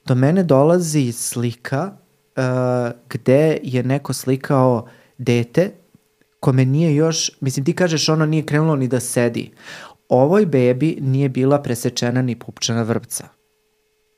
do 0.06 0.14
mene 0.14 0.42
dolazi 0.42 1.12
slika 1.12 1.90
uh, 2.36 2.42
gde 3.08 3.58
je 3.62 3.82
neko 3.82 4.12
slikao 4.12 4.86
dete 5.18 5.70
kome 6.46 6.64
nije 6.64 6.94
još, 6.94 7.30
mislim 7.40 7.64
ti 7.64 7.72
kažeš 7.72 8.08
ono 8.08 8.26
nije 8.26 8.46
krenulo 8.46 8.76
ni 8.76 8.88
da 8.88 9.00
sedi. 9.00 9.50
Ovoj 10.08 10.46
bebi 10.46 10.98
nije 11.00 11.28
bila 11.28 11.62
presečena 11.62 12.22
ni 12.22 12.38
pupčana 12.38 12.82
vrpca. 12.82 13.28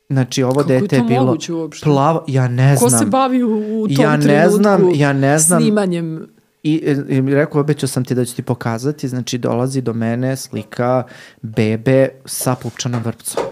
Znači 0.08 0.42
ovo 0.42 0.54
Kako 0.54 0.72
je 0.72 0.80
dete 0.80 0.88
to 0.88 1.02
je 1.04 1.08
bilo 1.08 1.36
plavo, 1.82 2.24
ja 2.28 2.48
ne 2.48 2.76
Ko 2.76 2.88
znam. 2.88 3.00
se 3.00 3.06
bavi 3.06 3.42
u, 3.42 3.82
u 3.82 3.88
tom 3.88 4.04
Ja 4.04 4.16
ne 4.16 4.22
trenutku 4.22 4.56
znam, 4.56 4.90
ja 4.94 5.12
ne 5.12 5.38
znam. 5.38 5.60
snimanjem 5.62 6.26
I, 6.62 6.72
i, 6.72 7.14
i 7.14 7.34
rekao, 7.34 7.60
obećao 7.60 7.88
sam 7.88 8.04
ti 8.04 8.14
da 8.14 8.24
ću 8.24 8.36
ti 8.36 8.42
pokazati, 8.42 9.08
znači 9.08 9.38
dolazi 9.38 9.80
do 9.80 9.92
mene 9.92 10.36
slika 10.36 11.02
bebe 11.42 12.08
sa 12.24 12.54
pupčanom 12.54 13.02
vrpcom. 13.02 13.44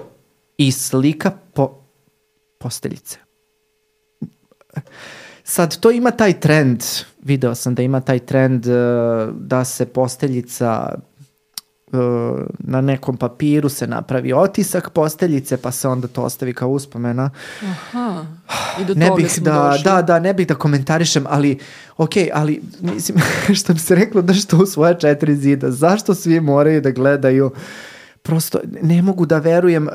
I 0.59 0.73
slika 0.73 1.31
po, 1.55 1.71
posteljice. 2.59 3.19
Sad, 5.49 5.77
to 5.77 5.91
ima 5.91 6.11
taj 6.11 6.41
trend, 6.41 6.83
video 7.23 7.55
sam 7.55 7.75
da 7.75 7.83
ima 7.83 8.01
taj 8.01 8.19
trend 8.19 8.67
uh, 8.67 8.73
da 9.35 9.65
se 9.65 9.87
posteljica 9.87 10.95
uh, 11.93 12.01
na 12.59 12.81
nekom 12.81 13.17
papiru 13.17 13.69
se 13.69 13.87
napravi 13.87 14.33
otisak 14.33 14.91
posteljice 14.91 15.57
pa 15.57 15.71
se 15.71 15.89
onda 15.89 16.09
to 16.09 16.23
ostavi 16.23 16.55
kao 16.55 16.69
uspomena. 16.69 17.31
Aha. 17.63 18.27
I 18.81 18.85
do 18.85 18.95
ne 18.95 19.07
toga 19.07 19.17
bih 19.23 19.39
da, 19.41 19.69
došli. 19.71 19.85
da, 19.85 20.03
da, 20.03 20.19
ne 20.19 20.35
bih 20.35 20.47
da 20.47 20.55
komentarišem, 20.55 21.25
ali 21.29 21.59
ok, 21.97 22.13
ali 22.33 22.63
mislim, 22.81 23.19
što 23.59 23.73
bi 23.73 23.79
se 23.79 23.95
reklo 23.95 24.23
drž 24.23 24.45
to 24.45 24.57
u 24.57 24.67
svoje 24.67 25.01
četiri 25.01 25.37
zida, 25.37 25.71
zašto 25.71 26.15
svi 26.15 26.41
moraju 26.41 26.81
da 26.81 26.91
gledaju 26.91 27.51
prosto, 28.23 28.59
ne 28.83 29.03
mogu 29.03 29.27
da 29.27 29.39
verujem, 29.39 29.89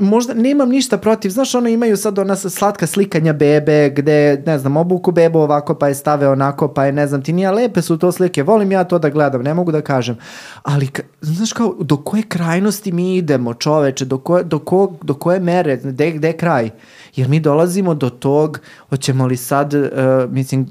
možda 0.00 0.34
nemam 0.34 0.68
ništa 0.68 0.98
protiv, 0.98 1.30
znaš 1.30 1.54
ono 1.54 1.68
imaju 1.68 1.96
sad 1.96 2.18
ona 2.18 2.36
slatka 2.36 2.86
slikanja 2.86 3.32
bebe 3.32 3.90
gde 3.96 4.42
ne 4.46 4.58
znam 4.58 4.76
obuku 4.76 5.12
bebu 5.12 5.38
ovako 5.38 5.74
pa 5.74 5.88
je 5.88 5.94
stave 5.94 6.28
onako 6.28 6.68
pa 6.68 6.84
je 6.84 6.92
ne 6.92 7.06
znam 7.06 7.22
ti 7.22 7.32
nije 7.32 7.50
lepe 7.50 7.82
su 7.82 7.98
to 7.98 8.12
slike, 8.12 8.42
volim 8.42 8.72
ja 8.72 8.84
to 8.84 8.98
da 8.98 9.08
gledam 9.08 9.42
ne 9.42 9.54
mogu 9.54 9.72
da 9.72 9.80
kažem, 9.80 10.16
ali 10.62 10.88
znaš 11.20 11.52
kao 11.52 11.74
do 11.80 11.96
koje 11.96 12.22
krajnosti 12.22 12.92
mi 12.92 13.16
idemo 13.16 13.54
čoveče, 13.54 14.04
do 14.04 14.18
koje, 14.18 14.44
do 14.44 14.58
ko, 14.58 14.92
do 15.02 15.14
koje 15.14 15.40
mere, 15.40 15.76
gde, 15.76 16.10
gde 16.10 16.28
je 16.28 16.36
kraj? 16.36 16.70
Jer 17.16 17.28
mi 17.28 17.40
dolazimo 17.40 17.94
do 17.94 18.10
tog 18.10 18.60
hoćemo 18.88 19.26
li 19.26 19.36
sad, 19.36 19.74
uh, 19.74 19.90
mislim 20.30 20.66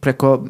preko 0.00 0.44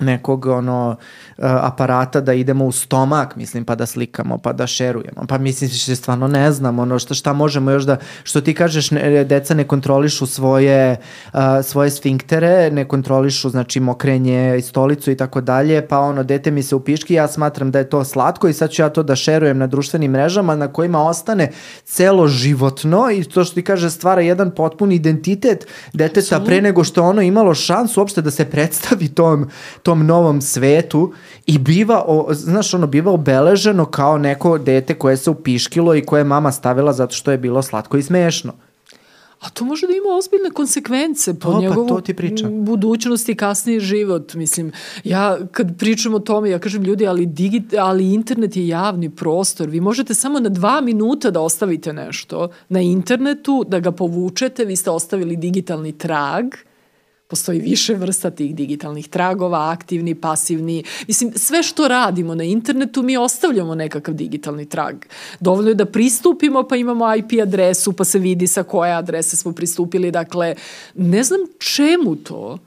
nekog 0.00 0.46
ono 0.46 0.88
uh, 0.90 1.44
aparata 1.44 2.20
da 2.20 2.32
idemo 2.32 2.64
u 2.64 2.72
stomak, 2.72 3.36
mislim, 3.36 3.64
pa 3.64 3.74
da 3.74 3.86
slikamo, 3.86 4.38
pa 4.38 4.52
da 4.52 4.66
šerujemo. 4.66 5.26
Pa 5.28 5.38
mislim, 5.38 5.70
što 5.70 5.96
stvarno 5.96 6.28
ne 6.28 6.52
znam, 6.52 6.78
ono 6.78 6.98
šta, 6.98 7.14
šta 7.14 7.32
možemo 7.32 7.70
još 7.70 7.82
da, 7.82 7.96
što 8.22 8.40
ti 8.40 8.54
kažeš, 8.54 8.90
ne, 8.90 9.24
deca 9.24 9.54
ne 9.54 9.64
kontrolišu 9.64 10.26
svoje, 10.26 10.96
uh, 11.32 11.40
svoje 11.62 11.90
sfinktere, 11.90 12.70
ne 12.70 12.84
kontrolišu, 12.88 13.48
znači, 13.50 13.80
mokrenje 13.80 14.58
i 14.58 14.62
stolicu 14.62 15.10
i 15.10 15.16
tako 15.16 15.40
dalje, 15.40 15.88
pa 15.88 15.98
ono, 15.98 16.22
dete 16.22 16.50
mi 16.50 16.62
se 16.62 16.74
upiški, 16.74 17.14
ja 17.14 17.28
smatram 17.28 17.70
da 17.70 17.78
je 17.78 17.88
to 17.88 18.04
slatko 18.04 18.48
i 18.48 18.52
sad 18.52 18.70
ću 18.70 18.82
ja 18.82 18.88
to 18.88 19.02
da 19.02 19.16
šerujem 19.16 19.58
na 19.58 19.66
društvenim 19.66 20.10
mrežama 20.10 20.56
na 20.56 20.72
kojima 20.72 21.02
ostane 21.02 21.50
celo 21.84 22.28
životno 22.28 23.10
i 23.10 23.24
to 23.24 23.44
što 23.44 23.54
ti 23.54 23.64
kaže 23.64 23.90
stvara 23.90 24.22
jedan 24.22 24.50
potpun 24.50 24.92
identitet 24.92 25.66
deteta 25.92 26.40
pre 26.40 26.60
nego 26.60 26.84
što 26.84 27.02
ono 27.02 27.22
imalo 27.22 27.54
šansu 27.54 28.00
uopšte 28.00 28.22
da 28.22 28.30
se 28.30 28.44
predstavi 28.44 29.08
tom, 29.08 29.48
tom 29.82 29.89
novom 29.98 30.40
svetu 30.40 31.12
i 31.46 31.58
biva, 31.58 32.04
o, 32.06 32.28
znaš, 32.34 32.74
ono, 32.74 32.86
biva 32.86 33.12
obeleženo 33.12 33.84
kao 33.84 34.18
neko 34.18 34.58
dete 34.58 34.94
koje 34.94 35.16
se 35.16 35.30
upiškilo 35.30 35.94
i 35.94 36.04
koje 36.04 36.20
je 36.20 36.24
mama 36.24 36.52
stavila 36.52 36.92
zato 36.92 37.14
što 37.14 37.30
je 37.30 37.38
bilo 37.38 37.62
slatko 37.62 37.96
i 37.96 38.02
smešno. 38.02 38.52
A 39.40 39.50
to 39.50 39.64
može 39.64 39.86
da 39.86 39.92
ima 39.92 40.16
ozbiljne 40.18 40.50
konsekvence 40.50 41.38
po 41.38 41.52
pa 41.52 41.60
njegovu 41.60 42.00
ti 42.00 42.14
pričam. 42.14 42.64
budućnost 42.64 43.28
i 43.28 43.34
kasniji 43.34 43.80
život. 43.80 44.34
Mislim, 44.34 44.72
ja 45.04 45.38
kad 45.52 45.78
pričam 45.78 46.14
o 46.14 46.18
tome, 46.18 46.50
ja 46.50 46.58
kažem 46.58 46.82
ljudi, 46.82 47.06
ali, 47.06 47.26
digit, 47.26 47.74
ali 47.78 48.12
internet 48.14 48.56
je 48.56 48.68
javni 48.68 49.10
prostor. 49.10 49.68
Vi 49.68 49.80
možete 49.80 50.14
samo 50.14 50.40
na 50.40 50.48
dva 50.48 50.80
minuta 50.80 51.30
da 51.30 51.40
ostavite 51.40 51.92
nešto 51.92 52.48
na 52.68 52.80
internetu, 52.80 53.64
da 53.68 53.80
ga 53.80 53.92
povučete, 53.92 54.64
vi 54.64 54.76
ste 54.76 54.90
ostavili 54.90 55.36
digitalni 55.36 55.92
trag, 55.92 56.44
postoji 57.30 57.58
više 57.58 57.94
vrsta 57.94 58.30
tih 58.30 58.54
digitalnih 58.54 59.08
tragova, 59.08 59.70
aktivni, 59.70 60.14
pasivni. 60.14 60.84
Mislim, 61.06 61.32
sve 61.36 61.62
što 61.62 61.88
radimo 61.88 62.34
na 62.34 62.44
internetu 62.44 63.02
mi 63.02 63.16
ostavljamo 63.16 63.74
nekakav 63.74 64.14
digitalni 64.14 64.66
trag. 64.66 64.96
Dovoljno 65.40 65.70
je 65.70 65.74
da 65.74 65.84
pristupimo 65.84 66.62
pa 66.68 66.76
imamo 66.76 67.14
IP 67.14 67.32
adresu 67.42 67.92
pa 67.92 68.04
se 68.04 68.18
vidi 68.18 68.46
sa 68.46 68.62
koje 68.62 68.92
adrese 68.92 69.36
smo 69.36 69.52
pristupili. 69.52 70.10
Dakle, 70.10 70.54
ne 70.94 71.22
znam 71.22 71.40
čemu 71.58 72.16
to 72.16 72.58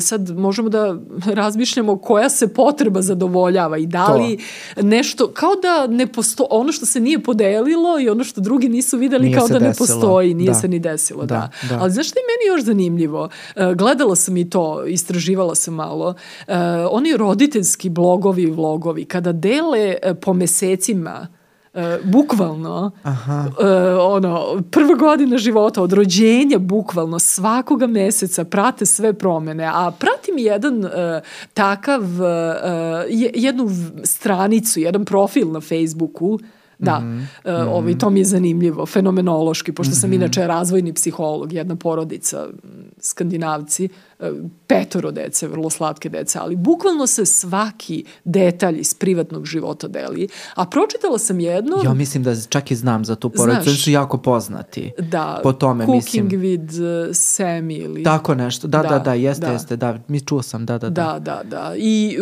sad 0.00 0.30
možemo 0.30 0.68
da 0.68 0.96
razmišljamo 1.26 1.98
koja 1.98 2.30
se 2.30 2.48
potreba 2.48 3.02
zadovoljava 3.02 3.78
i 3.78 3.86
da 3.86 4.06
li 4.08 4.38
to. 4.76 4.82
nešto, 4.82 5.28
kao 5.28 5.50
da 5.56 5.86
ne 5.86 6.06
postoji, 6.06 6.46
ono 6.50 6.72
što 6.72 6.86
se 6.86 7.00
nije 7.00 7.22
podelilo 7.22 8.00
i 8.00 8.08
ono 8.08 8.24
što 8.24 8.40
drugi 8.40 8.68
nisu 8.68 8.98
videli 8.98 9.24
Nije 9.26 9.38
kao 9.38 9.48
da 9.48 9.58
ne 9.58 9.68
desilo. 9.68 9.86
postoji, 9.86 10.34
nije 10.34 10.48
Da. 10.48 10.54
se 10.54 10.68
ni 10.68 10.78
desilo, 10.78 11.24
da. 11.24 11.34
Da, 11.62 11.68
da. 11.68 11.82
Ali 11.82 11.90
znaš 11.90 12.08
što 12.08 12.18
je 12.18 12.22
meni 12.24 12.56
još 12.56 12.64
zanimljivo? 12.64 13.28
E, 13.56 13.74
Gledala 13.74 14.16
sam 14.16 14.36
i 14.36 14.50
to, 14.50 14.84
istraživala 14.86 15.54
sam 15.54 15.74
malo. 15.74 16.14
E, 16.46 16.54
Oni 16.90 17.16
roditeljski 17.16 17.88
blogovi 17.88 18.42
i 18.42 18.50
vlogovi, 18.50 19.04
kada 19.04 19.32
dele 19.32 19.96
e, 20.02 20.14
po 20.14 20.32
mesecima 20.32 21.26
e, 21.74 21.98
bukvalno 22.04 22.90
Aha. 23.02 23.44
e, 23.60 23.66
ono 23.94 24.62
prva 24.70 24.94
godina 24.94 25.38
života 25.38 25.82
od 25.82 25.92
rođenja 25.92 26.58
bukvalno 26.58 27.18
svakoga 27.18 27.86
meseca 27.86 28.44
prate 28.44 28.86
sve 28.86 29.12
promene 29.12 29.64
a 29.64 29.92
pratim 29.98 30.34
jedan 30.38 30.84
e, 30.84 31.20
takav 31.54 32.02
e, 32.22 32.26
je- 33.08 33.30
jednu 33.34 33.68
stranicu 34.04 34.80
jedan 34.80 35.04
profil 35.04 35.52
na 35.52 35.60
Facebooku 35.60 36.38
Da, 36.84 37.00
mm 37.00 37.28
-hmm. 37.44 37.68
ovaj, 37.68 37.98
to 37.98 38.10
mi 38.10 38.20
je 38.20 38.24
zanimljivo, 38.24 38.86
fenomenološki, 38.86 39.72
pošto 39.72 39.94
sam 39.94 40.12
inače 40.12 40.46
razvojni 40.46 40.92
psiholog, 40.92 41.52
jedna 41.52 41.76
porodica, 41.76 42.46
skandinavci, 42.98 43.88
e, 44.20 44.32
petoro 44.66 45.10
dece, 45.10 45.48
vrlo 45.48 45.70
slatke 45.70 46.08
dece, 46.08 46.38
ali 46.38 46.56
bukvalno 46.56 47.06
se 47.06 47.26
svaki 47.26 48.04
detalj 48.24 48.78
iz 48.80 48.94
privatnog 48.94 49.46
života 49.46 49.88
deli. 49.88 50.28
A 50.54 50.66
pročitala 50.66 51.18
sam 51.18 51.40
jedno... 51.40 51.76
Ja 51.84 51.94
mislim 51.94 52.22
da 52.22 52.36
čak 52.48 52.70
i 52.70 52.76
znam 52.76 53.04
za 53.04 53.14
tu 53.16 53.30
porodicu, 53.30 53.70
Znaš. 53.70 53.84
su 53.84 53.90
jako 53.90 54.18
poznati. 54.18 54.92
Da, 54.98 55.40
po 55.42 55.52
tome, 55.52 55.86
Cooking 55.86 56.32
mislim. 56.32 56.42
with 56.42 57.06
uh, 57.08 57.10
Sammy 57.10 57.84
ili... 57.84 58.02
Tako 58.02 58.34
nešto, 58.34 58.68
da, 58.68 58.82
da, 58.82 58.88
da, 58.88 58.98
Da, 58.98 59.14
jeste, 59.14 59.46
da. 59.46 59.52
jeste, 59.52 59.76
da, 59.76 59.98
mi 60.08 60.20
čuo 60.20 60.42
sam, 60.42 60.66
da, 60.66 60.78
da, 60.78 60.90
da. 60.90 61.02
Da, 61.04 61.18
da, 61.18 61.42
da. 61.50 61.72
I 61.76 62.18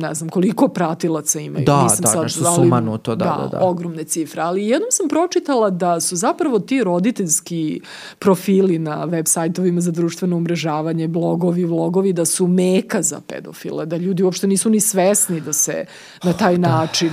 ne 0.00 0.14
znam 0.14 0.28
koliko 0.28 0.68
pratilaca 0.68 1.40
imaju. 1.40 1.64
Da, 1.64 1.82
Nisam 1.82 2.02
da, 2.02 2.08
sad, 2.08 2.22
nešto 2.22 2.44
ali- 2.46 2.56
sumanuto, 2.56 3.16
da, 3.16 3.24
da, 3.24 3.58
da. 3.58 3.64
ogromne 3.64 4.01
cifre. 4.04 4.42
Ali 4.42 4.66
jednom 4.66 4.88
sam 4.90 5.08
pročitala 5.08 5.70
da 5.70 6.00
su 6.00 6.16
zapravo 6.16 6.58
ti 6.58 6.84
roditeljski 6.84 7.80
profili 8.18 8.78
na 8.78 9.04
web 9.04 9.26
sajtovima 9.26 9.80
za 9.80 9.90
društveno 9.90 10.36
umrežavanje, 10.36 11.08
blogovi, 11.08 11.64
vlogovi, 11.64 12.12
da 12.12 12.24
su 12.24 12.46
meka 12.46 13.02
za 13.02 13.20
pedofile, 13.20 13.86
da 13.86 13.96
ljudi 13.96 14.22
uopšte 14.22 14.46
nisu 14.46 14.70
ni 14.70 14.80
svesni 14.80 15.40
da 15.40 15.52
se 15.52 15.84
na 16.22 16.32
taj 16.32 16.58
način 16.58 17.10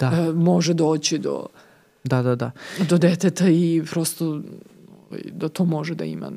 Da. 0.00 0.06
e, 0.08 0.32
može 0.32 0.74
doći 0.74 1.18
do, 1.18 1.46
Da, 2.04 2.22
da, 2.22 2.34
da. 2.34 2.50
do 2.88 2.98
deteta 2.98 3.48
i 3.48 3.82
prosto 3.90 4.26
ovaj, 4.26 5.22
da 5.32 5.48
to 5.48 5.64
može 5.64 5.94
da 5.94 6.04
ima 6.04 6.30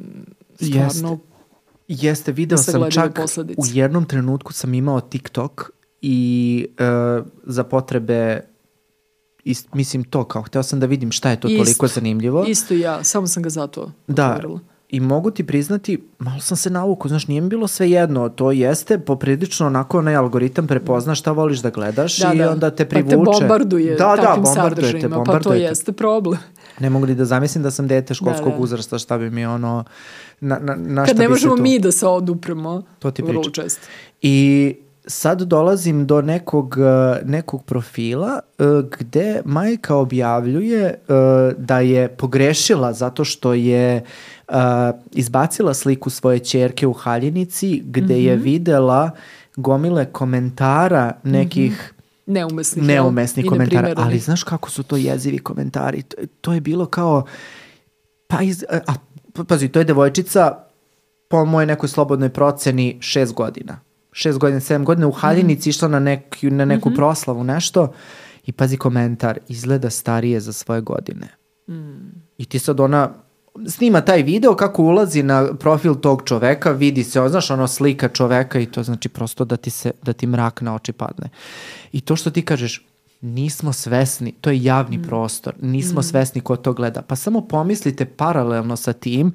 Jeste. 0.60 0.90
stvarno 0.90 1.20
Jeste, 1.88 2.32
video 2.32 2.58
Da 2.58 2.64
sam 2.64 2.92
čak, 2.92 3.16
posledice. 3.16 3.62
u 3.62 3.66
jednom 3.68 4.06
trenutku 4.06 4.54
sam 4.54 4.74
imao 4.74 5.02
TikTok 5.02 5.72
i 6.02 6.68
uh, 7.20 7.26
za 7.44 7.64
potrebe 7.64 8.40
ist, 9.46 9.74
mislim 9.74 10.04
to 10.04 10.24
kao, 10.24 10.42
hteo 10.42 10.64
sam 10.64 10.80
da 10.80 10.86
vidim 10.86 11.12
šta 11.12 11.30
je 11.30 11.40
to 11.40 11.48
Isto. 11.48 11.64
toliko 11.64 11.88
zanimljivo. 11.90 12.46
Isto 12.46 12.74
ja, 12.74 13.04
samo 13.04 13.28
sam 13.28 13.44
ga 13.44 13.50
zato 13.50 13.92
Da, 14.08 14.30
otvorila. 14.30 14.60
i 14.90 15.00
mogu 15.00 15.32
ti 15.32 15.44
priznati, 15.44 16.04
malo 16.20 16.40
sam 16.40 16.58
se 16.58 16.70
navuku, 16.70 17.08
znaš, 17.08 17.28
nije 17.28 17.42
mi 17.42 17.50
bilo 17.50 17.68
sve 17.68 17.92
jedno, 17.92 18.30
to 18.30 18.52
jeste 18.52 18.98
poprilično 19.00 19.68
onako 19.68 19.98
onaj 20.00 20.16
algoritam 20.16 20.68
prepozna 20.68 21.16
šta 21.16 21.32
voliš 21.32 21.60
da 21.60 21.70
gledaš 21.70 22.20
i 22.20 22.24
onda 22.44 22.70
te 22.70 22.86
privuče. 22.86 23.16
Pa 23.16 23.24
te 23.24 23.40
bombarduje 23.40 23.92
da, 23.92 24.06
da, 24.08 24.16
takvim 24.18 24.44
bombarduje 24.44 24.76
te, 24.76 24.92
sadržajima, 24.92 25.10
pa 25.10 25.16
to 25.16 25.24
bombarduje 25.24 25.58
te. 25.58 25.64
jeste 25.64 25.92
problem. 25.92 26.40
Ne 26.80 26.90
mogu 26.90 27.06
ni 27.06 27.16
da 27.16 27.26
zamislim 27.26 27.64
da 27.64 27.72
sam 27.72 27.88
dete 27.88 28.14
školskog 28.14 28.46
Da, 28.46 28.52
da. 28.52 28.58
uzrasta, 28.58 28.98
šta 28.98 29.18
bi 29.18 29.30
mi 29.30 29.46
ono, 29.46 29.84
na, 30.42 30.60
na, 30.60 30.76
na 30.76 31.02
Kad 31.02 31.10
šta 31.10 31.18
ne 31.18 31.28
bi 31.28 31.36
se 31.36 31.48
možemo 31.48 31.56
mi 31.56 31.80
da 31.80 31.92
se 31.92 32.08
odupremo, 32.08 32.84
To 33.00 33.12
ti 33.12 33.22
vrlo 33.22 33.44
često. 33.44 33.88
I 34.22 34.76
sad 35.08 35.42
dolazim 35.42 36.08
do 36.08 36.22
nekog, 36.22 36.76
uh, 36.78 37.28
nekog 37.30 37.64
profila 37.64 38.40
uh, 38.60 38.66
gde 39.00 39.42
majka 39.46 39.96
objavljuje 39.96 41.00
uh, 41.08 41.16
da 41.58 41.80
je 41.80 42.08
pogrešila 42.08 42.94
zato 42.94 43.26
što 43.26 43.54
je 43.54 44.04
izbacila 45.12 45.74
sliku 45.74 46.10
svoje 46.10 46.40
čerke 46.40 46.88
u 46.88 46.94
haljinici 46.94 47.84
gde 47.86 48.24
je 48.24 48.36
videla 48.36 49.12
gomile 49.56 50.06
komentara 50.06 51.14
nekih 51.24 51.92
Neumesnih, 52.26 52.84
jel? 52.84 52.96
neumesnih 52.96 53.46
I 53.46 53.50
komentara, 53.50 53.94
ali 53.98 54.20
znaš 54.20 54.44
kako 54.44 54.70
su 54.70 54.84
to 54.84 54.98
jezivi 54.98 55.38
komentari? 55.38 56.02
To, 56.02 56.18
to 56.42 56.54
je 56.54 56.62
bilo 56.62 56.86
kao, 56.86 57.26
pa 58.28 58.42
iz, 58.42 58.66
a, 58.88 58.94
pazi, 59.48 59.70
to 59.70 59.80
je 59.80 59.86
devojčica 59.86 60.58
po 61.28 61.46
mojoj 61.46 61.66
nekoj 61.66 61.90
slobodnoj 61.90 62.30
proceni 62.30 62.98
šest 63.00 63.34
godina. 63.34 63.80
Šest 64.18 64.40
godina, 64.40 64.60
sedam 64.60 64.86
godina 64.86 65.08
u 65.08 65.12
haljinici 65.12 65.70
išla 65.70 65.88
na, 65.88 66.00
nek, 66.00 66.38
na 66.42 66.66
neku 66.66 66.92
proslavu, 66.96 67.44
nešto 67.44 67.94
i 68.46 68.52
pazi 68.52 68.78
komentar, 68.78 69.40
izgleda 69.48 69.90
starije 69.90 70.40
za 70.40 70.54
svoje 70.54 70.82
godine. 70.82 71.28
I 72.38 72.46
ti 72.46 72.60
sad 72.60 72.80
ona 72.80 73.14
snima 73.68 74.02
taj 74.02 74.24
video 74.24 74.56
kako 74.56 74.84
ulazi 74.84 75.24
na 75.24 75.54
profil 75.54 75.96
tog 75.96 76.24
čoveka, 76.26 76.72
vidi 76.72 77.04
se, 77.04 77.30
znaš, 77.30 77.52
ono 77.52 77.68
slika 77.68 78.10
čoveka 78.10 78.60
i 78.60 78.66
to 78.66 78.84
znači 78.84 79.10
prosto 79.10 79.46
da 79.46 79.58
ti, 79.58 79.70
se, 79.70 79.92
da 80.04 80.14
ti 80.14 80.28
mrak 80.28 80.62
na 80.62 80.76
oči 80.76 80.92
padne. 80.92 81.30
I 81.92 82.02
to 82.02 82.16
što 82.16 82.32
ti 82.32 82.42
kažeš, 82.42 82.86
nismo 83.22 83.74
svesni, 83.74 84.32
to 84.32 84.50
je 84.50 84.64
javni 84.64 85.04
prostor, 85.04 85.54
nismo 85.62 86.02
svesni 86.04 86.42
ko 86.42 86.56
to 86.56 86.74
gleda. 86.74 87.02
Pa 87.02 87.16
samo 87.16 87.42
pomislite 87.42 88.06
paralelno 88.06 88.76
sa 88.76 88.94
tim 88.94 89.34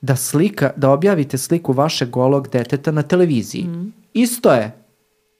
da 0.00 0.16
slika, 0.16 0.70
da 0.76 0.90
objavite 0.90 1.38
sliku 1.38 1.72
vašeg 1.72 2.10
golog 2.10 2.48
deteta 2.48 2.92
na 2.92 3.02
televiziji. 3.02 3.64
Mm. 3.64 3.97
Isto 4.22 4.52
je. 4.52 4.84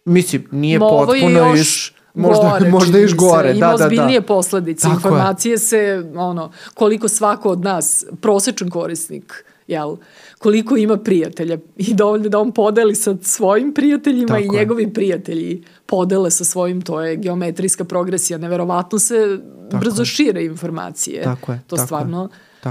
Mislim, 0.04 0.48
nije 0.50 0.78
Ma, 0.78 0.86
potpuno 0.88 1.18
je 1.28 1.50
još 1.50 1.60
iš, 1.60 1.94
možda, 2.14 2.50
gore, 2.50 2.70
možda 2.76 2.98
još 2.98 3.10
mi 3.12 3.16
gore. 3.16 3.48
Se. 3.48 3.52
Da, 3.52 3.58
Ima 3.58 3.66
da, 3.66 3.76
da. 3.76 3.84
ozbiljnije 3.84 4.22
posledice. 4.22 4.82
Tako 4.82 4.92
je. 4.92 4.96
Informacije 4.96 5.58
se, 5.58 6.04
ono, 6.16 6.52
koliko 6.74 7.08
svako 7.08 7.50
od 7.50 7.60
nas, 7.60 8.04
prosečan 8.20 8.70
korisnik, 8.70 9.44
jel, 9.66 9.96
koliko 10.38 10.76
ima 10.76 10.96
prijatelja 10.96 11.58
i 11.76 11.94
dovoljno 11.94 12.28
da 12.28 12.38
on 12.38 12.52
podeli 12.52 12.94
sa 12.94 13.16
svojim 13.22 13.74
prijateljima 13.74 14.28
Tako 14.28 14.40
i 14.40 14.44
je. 14.44 14.58
njegovi 14.58 14.92
prijatelji 14.92 15.64
podele 15.86 16.30
sa 16.30 16.44
svojim, 16.44 16.82
to 16.82 17.00
je 17.00 17.16
geometrijska 17.16 17.84
progresija. 17.84 18.38
Neverovatno 18.38 18.98
se 18.98 19.38
brzo 19.80 20.02
je. 20.02 20.06
šire 20.06 20.44
informacije. 20.44 21.22
Tako 21.22 21.52
je, 21.52 21.60
To 21.66 21.76
tako 21.76 21.98
je. 21.98 22.00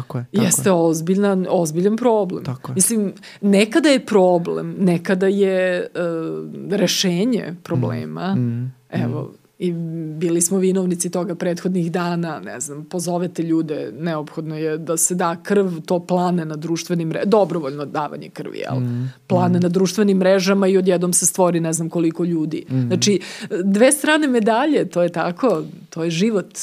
Tako 0.02 0.18
je. 0.18 0.26
Tako 0.32 0.46
jeste 0.46 0.70
je. 0.70 0.74
ozbiljan, 0.74 1.46
ozbiljan 1.50 1.98
problem. 1.98 2.44
Tako 2.44 2.72
je. 2.72 2.76
Mislim, 2.76 3.14
nekada 3.42 3.90
je 3.90 4.06
problem, 4.06 4.76
nekada 4.80 5.28
je 5.28 5.88
uh, 5.96 6.72
rešenje 6.72 7.56
problema. 7.64 8.36
Mm, 8.36 8.74
Evo, 8.90 9.32
i 9.60 9.72
bili 10.18 10.42
smo 10.42 10.58
vinovnici 10.58 11.10
toga 11.10 11.36
prethodnih 11.36 11.92
dana, 11.92 12.40
ne 12.40 12.60
znam, 12.60 12.86
pozovete 12.86 13.44
ljude, 13.44 13.94
neophodno 14.00 14.58
je 14.58 14.78
da 14.78 14.98
se 14.98 15.16
da 15.16 15.36
krv, 15.44 15.68
to 15.86 16.00
plane 16.00 16.46
na 16.46 16.56
društvenim 16.56 17.08
mrežama, 17.08 17.30
dobrovoljno 17.30 17.86
davanje 17.86 18.30
krvi, 18.30 18.58
jel? 18.58 18.80
Mm, 18.80 19.14
Plane 19.28 19.60
na 19.60 19.70
društvenim 19.70 20.18
mrežama 20.18 20.68
i 20.68 20.78
odjednom 20.78 21.14
se 21.14 21.26
stvori 21.26 21.60
ne 21.60 21.74
znam 21.74 21.90
koliko 21.90 22.24
ljudi. 22.24 22.66
Mm. 22.70 22.88
Znači, 22.88 23.20
dve 23.64 23.92
strane 23.92 24.28
medalje, 24.28 24.90
to 24.90 25.04
je 25.04 25.10
tako, 25.10 25.64
to 25.90 26.04
je 26.04 26.10
život. 26.10 26.58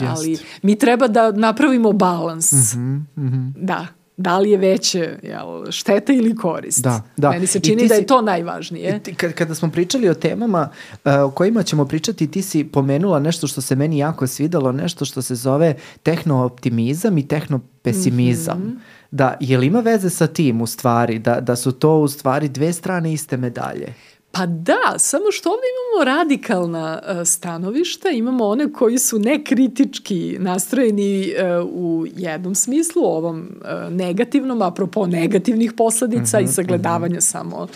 Ali 0.00 0.30
Jest. 0.30 0.44
mi 0.62 0.78
treba 0.78 1.08
da 1.08 1.32
napravimo 1.32 1.92
balans. 1.92 2.52
Mhm, 2.52 2.96
mhm. 3.16 3.48
Da. 3.56 3.86
Da 4.18 4.38
li 4.38 4.50
je 4.50 4.56
veće 4.58 5.18
jel, 5.22 5.70
šteta 5.70 6.12
ili 6.12 6.36
korist? 6.36 6.82
Da, 6.82 7.02
da. 7.16 7.30
Meni 7.30 7.46
se 7.46 7.60
čini 7.60 7.82
ti 7.82 7.88
da 7.88 7.94
je 7.94 8.00
si- 8.00 8.06
to 8.06 8.22
najvažnije. 8.22 8.96
I 8.96 9.00
ti, 9.00 9.14
kad, 9.14 9.32
kada 9.32 9.54
smo 9.54 9.70
pričali 9.70 10.08
o 10.08 10.14
temama 10.14 10.68
uh, 11.04 11.12
o 11.24 11.30
kojima 11.30 11.62
ćemo 11.62 11.84
pričati, 11.84 12.30
ti 12.30 12.42
si 12.42 12.64
pomenula 12.64 13.18
nešto 13.18 13.46
što 13.46 13.60
se 13.60 13.76
meni 13.76 13.98
jako 13.98 14.26
svidalo, 14.26 14.72
nešto 14.72 15.04
što 15.04 15.22
se 15.22 15.34
zove 15.34 15.74
tehnooptimizam 16.02 17.18
i 17.18 17.28
tehnopesimizam. 17.28 18.58
Mhm. 18.58 18.70
Da, 19.10 19.36
je 19.40 19.58
li 19.58 19.66
ima 19.66 19.80
veze 19.80 20.10
sa 20.10 20.26
tim 20.26 20.60
u 20.60 20.66
stvari, 20.66 21.18
da, 21.18 21.40
da 21.40 21.56
su 21.56 21.72
to 21.72 21.98
u 21.98 22.08
stvari 22.08 22.48
dve 22.48 22.72
strane 22.72 23.12
iste 23.12 23.36
medalje? 23.36 23.94
Pa 24.36 24.46
da, 24.46 24.98
samo 24.98 25.24
što 25.30 25.50
ovdje 25.50 25.66
imamo 25.72 26.04
radikalna 26.04 27.02
uh, 27.02 27.26
stanovišta, 27.26 28.08
imamo 28.08 28.46
one 28.46 28.72
koji 28.72 28.98
su 28.98 29.18
nekritički 29.18 30.36
nastrojeni 30.38 31.32
uh, 31.60 31.68
u 31.72 32.06
jednom 32.16 32.54
smislu, 32.54 33.02
ovom 33.04 33.40
uh, 33.40 33.92
negativnom, 33.92 34.62
apropo 34.62 35.06
negativnih 35.06 35.72
posledica 35.72 36.40
i 36.40 36.46
sagledavanja 36.46 37.20
samo 37.20 37.66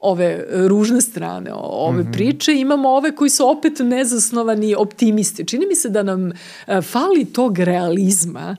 ove 0.00 0.46
ružne 0.68 1.00
strane 1.00 1.50
ove 1.54 2.12
priče. 2.12 2.54
Imamo 2.54 2.88
ove 2.88 3.16
koji 3.16 3.30
su 3.30 3.48
opet 3.48 3.78
nezasnovani 3.78 4.74
optimisti. 4.74 5.46
Čini 5.46 5.66
mi 5.66 5.74
se 5.74 5.88
da 5.88 6.02
nam 6.02 6.26
uh, 6.26 6.34
fali 6.82 7.24
tog 7.24 7.58
realizma, 7.58 8.56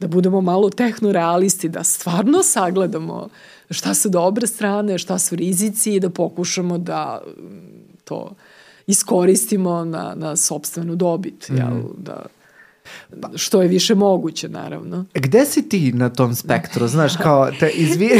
da 0.00 0.08
budemo 0.08 0.40
malo 0.40 0.70
tehnorealisti, 0.70 1.68
da 1.68 1.84
stvarno 1.84 2.42
sagledamo 2.42 3.28
šta 3.70 3.94
su 3.94 4.08
dobre 4.08 4.46
strane, 4.46 4.98
šta 4.98 5.18
su 5.18 5.36
rizici 5.36 5.94
i 5.94 6.00
da 6.00 6.10
pokušamo 6.10 6.78
da 6.78 7.22
mm, 7.26 7.32
to 8.04 8.34
iskoristimo 8.86 9.84
na, 9.84 10.14
na 10.16 10.36
sobstvenu 10.36 10.96
dobit, 10.96 11.48
jel? 11.48 11.82
Da, 11.96 12.26
što 13.36 13.62
je 13.62 13.68
više 13.68 13.94
moguće, 13.94 14.48
naravno. 14.48 15.04
Gde 15.14 15.44
si 15.44 15.68
ti 15.68 15.92
na 15.92 16.08
tom 16.08 16.34
spektru? 16.34 16.86
Znaš, 16.88 17.16
kao, 17.22 17.50
te 17.60 17.68
izvi... 17.68 18.10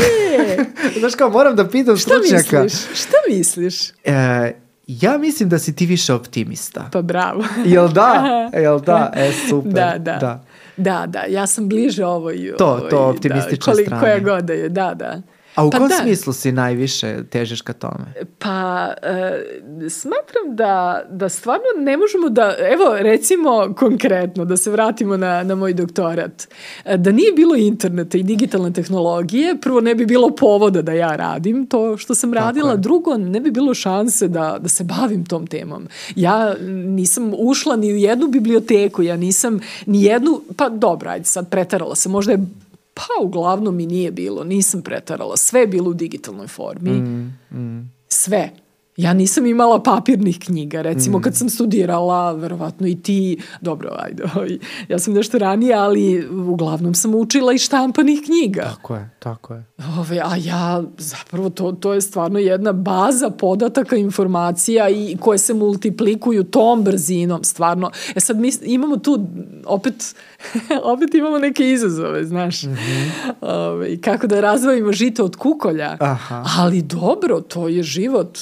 Znaš, 0.98 1.14
kao, 1.14 1.30
moram 1.30 1.56
da 1.56 1.68
pitam 1.68 1.96
Šta 1.96 2.10
stručnjaka. 2.10 2.62
misliš? 2.62 3.00
Šta 3.00 3.16
misliš? 3.28 3.90
E, 4.04 4.52
ja 4.86 5.18
mislim 5.18 5.48
da 5.48 5.58
si 5.58 5.76
ti 5.76 5.86
više 5.86 6.14
optimista. 6.14 6.88
Pa 6.92 7.02
bravo. 7.02 7.44
Jel 7.66 7.88
da? 7.88 8.50
Jel 8.54 8.80
da? 8.80 9.12
E, 9.16 9.32
super. 9.48 9.72
Da, 9.72 9.94
da. 9.98 10.16
da. 10.16 10.44
Da, 10.76 11.06
da, 11.06 11.22
ja 11.28 11.46
sam 11.46 11.68
bliže 11.68 12.04
ovoj... 12.04 12.54
To, 12.58 12.66
ovoj, 12.66 12.90
to 12.90 12.98
optimistične 13.08 13.72
da, 13.72 13.72
koli- 13.72 13.84
strane. 13.84 14.00
Koja 14.00 14.18
god 14.18 14.44
da 14.44 14.52
je, 14.52 14.68
da, 14.68 14.94
da. 14.94 15.22
A 15.56 15.64
u 15.64 15.70
Pa 15.70 15.78
kom 15.78 15.88
da. 15.88 15.94
smislu 15.94 16.32
si 16.32 16.52
najviše 16.52 17.24
težiš 17.30 17.60
ka 17.60 17.72
tome? 17.72 18.12
Pa, 18.38 18.88
e, 19.02 19.90
smatram 19.90 20.56
da, 20.56 21.02
da 21.10 21.28
stvarno 21.28 21.64
ne 21.78 21.96
možemo 21.96 22.28
da, 22.28 22.54
evo 22.72 22.96
recimo 22.98 23.74
konkretno, 23.76 24.44
da 24.44 24.56
se 24.56 24.70
vratimo 24.70 25.16
na, 25.16 25.42
na 25.42 25.54
moj 25.54 25.74
doktorat, 25.74 26.46
E, 26.84 26.96
da 26.96 27.12
nije 27.12 27.32
bilo 27.32 27.56
interneta 27.56 28.18
i 28.18 28.22
digitalne 28.22 28.72
tehnologije, 28.72 29.56
prvo 29.60 29.80
ne 29.80 29.94
bi 29.94 30.06
bilo 30.06 30.30
povoda 30.30 30.82
da 30.82 30.92
ja 30.92 31.16
radim 31.16 31.66
to 31.66 31.96
što 31.96 32.14
sam 32.14 32.34
radila, 32.34 32.76
drugo 32.76 33.16
ne 33.16 33.40
bi 33.40 33.50
bilo 33.50 33.74
šanse 33.74 34.28
da, 34.28 34.58
da 34.60 34.68
se 34.68 34.84
bavim 34.84 35.24
tom 35.24 35.46
temom. 35.46 35.88
Ja 36.16 36.54
nisam 36.84 37.32
ušla 37.38 37.76
ni 37.76 37.92
u 37.92 37.96
jednu 37.96 38.28
biblioteku, 38.28 39.02
ja 39.02 39.16
nisam 39.16 39.60
ni 39.86 40.02
jednu, 40.02 40.40
pa 40.56 40.68
dobro, 40.68 41.10
ajde 41.10 41.24
sad 41.24 41.50
pretarala 41.50 41.94
se, 41.94 42.08
možda 42.08 42.32
je 42.32 42.46
Pa 42.96 43.24
uglavnom 43.24 43.80
i 43.80 43.86
nije 43.86 44.10
bilo, 44.10 44.44
nisam 44.44 44.82
pretarala. 44.82 45.36
Sve 45.36 45.60
je 45.60 45.66
bilo 45.66 45.90
u 45.90 45.94
digitalnoj 45.94 46.46
formi. 46.46 46.90
Mm, 46.90 47.90
Sve. 48.08 48.50
Ja 48.96 49.14
nisam 49.14 49.46
imala 49.46 49.82
papirnih 49.82 50.38
knjiga, 50.40 50.82
recimo 50.82 51.20
kad 51.20 51.36
sam 51.36 51.48
studirala, 51.48 52.32
verovatno 52.32 52.86
i 52.86 53.02
ti, 53.02 53.38
dobro, 53.60 53.90
ajde, 53.98 54.24
ovaj, 54.34 54.58
ja 54.88 54.98
sam 54.98 55.14
nešto 55.14 55.38
ranije, 55.38 55.74
ali 55.74 56.28
uglavnom 56.28 56.94
sam 56.94 57.14
učila 57.14 57.52
i 57.52 57.58
štampanih 57.58 58.20
knjiga. 58.24 58.62
Tako 58.62 58.94
je, 58.94 59.10
tako 59.18 59.54
je. 59.54 59.64
Ove, 59.98 60.20
a 60.24 60.36
ja, 60.36 60.82
zapravo, 60.98 61.50
to, 61.50 61.72
to 61.72 61.94
je 61.94 62.00
stvarno 62.00 62.38
jedna 62.38 62.72
baza 62.72 63.30
podataka, 63.30 63.96
informacija 63.96 64.88
i 64.88 65.16
koje 65.20 65.38
se 65.38 65.54
multiplikuju 65.54 66.44
tom 66.44 66.84
brzinom, 66.84 67.44
stvarno. 67.44 67.90
E 68.14 68.20
sad 68.20 68.36
mi 68.36 68.50
imamo 68.62 68.96
tu, 68.96 69.26
opet, 69.66 70.14
opet 70.94 71.14
imamo 71.14 71.38
neke 71.38 71.70
izazove, 71.72 72.24
znaš. 72.24 72.60
Ove, 73.40 74.00
kako 74.00 74.26
da 74.26 74.40
razvojimo 74.40 74.92
žito 74.92 75.24
od 75.24 75.36
kukolja. 75.36 75.96
Aha. 76.00 76.44
Ali 76.58 76.82
dobro, 76.82 77.40
to 77.40 77.68
je 77.68 77.82
život. 77.82 78.38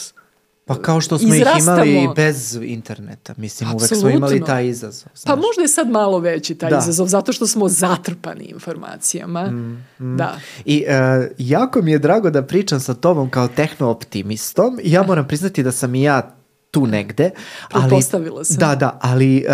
Pa 0.67 0.83
kao 0.83 1.01
što 1.01 1.19
smo 1.19 1.35
ih 1.35 1.41
Izrastamo. 1.41 1.85
imali 1.85 2.15
bez 2.17 2.59
interneta. 2.63 3.35
Mislim, 3.37 3.71
uvek 3.75 3.89
smo 3.89 4.09
imali 4.09 4.45
taj 4.45 4.67
izazov. 4.67 5.09
Pa 5.13 5.19
znaš. 5.19 5.37
možda 5.37 5.63
je 5.63 5.69
sad 5.69 5.91
malo 5.91 6.19
veći 6.19 6.55
taj 6.55 6.71
Da. 6.71 6.79
izazov, 6.79 7.07
zato 7.07 7.33
što 7.33 7.47
smo 7.47 7.69
zatrpani 7.69 8.45
informacijama. 8.45 9.53
Da. 9.99 10.39
I 10.65 10.85
e, 10.89 11.31
jako 11.39 11.83
mi 11.83 11.93
je 11.93 11.99
drago 11.99 12.31
da 12.31 12.43
pričam 12.43 12.81
sa 12.81 12.95
tobom 12.95 13.31
kao 13.31 13.49
tehnooptimistom. 13.49 14.79
Ja 14.85 15.03
moram 15.03 15.29
priznati 15.29 15.63
da 15.63 15.73
sam 15.73 15.95
i 15.95 16.03
ja 16.03 16.34
tu 16.75 16.87
negde. 16.87 17.31
Ali, 17.71 17.83
Pretpostavila 17.83 18.45
sam. 18.45 18.57
Da, 18.57 18.75
da, 18.75 18.99
ali 19.03 19.37
e, 19.37 19.45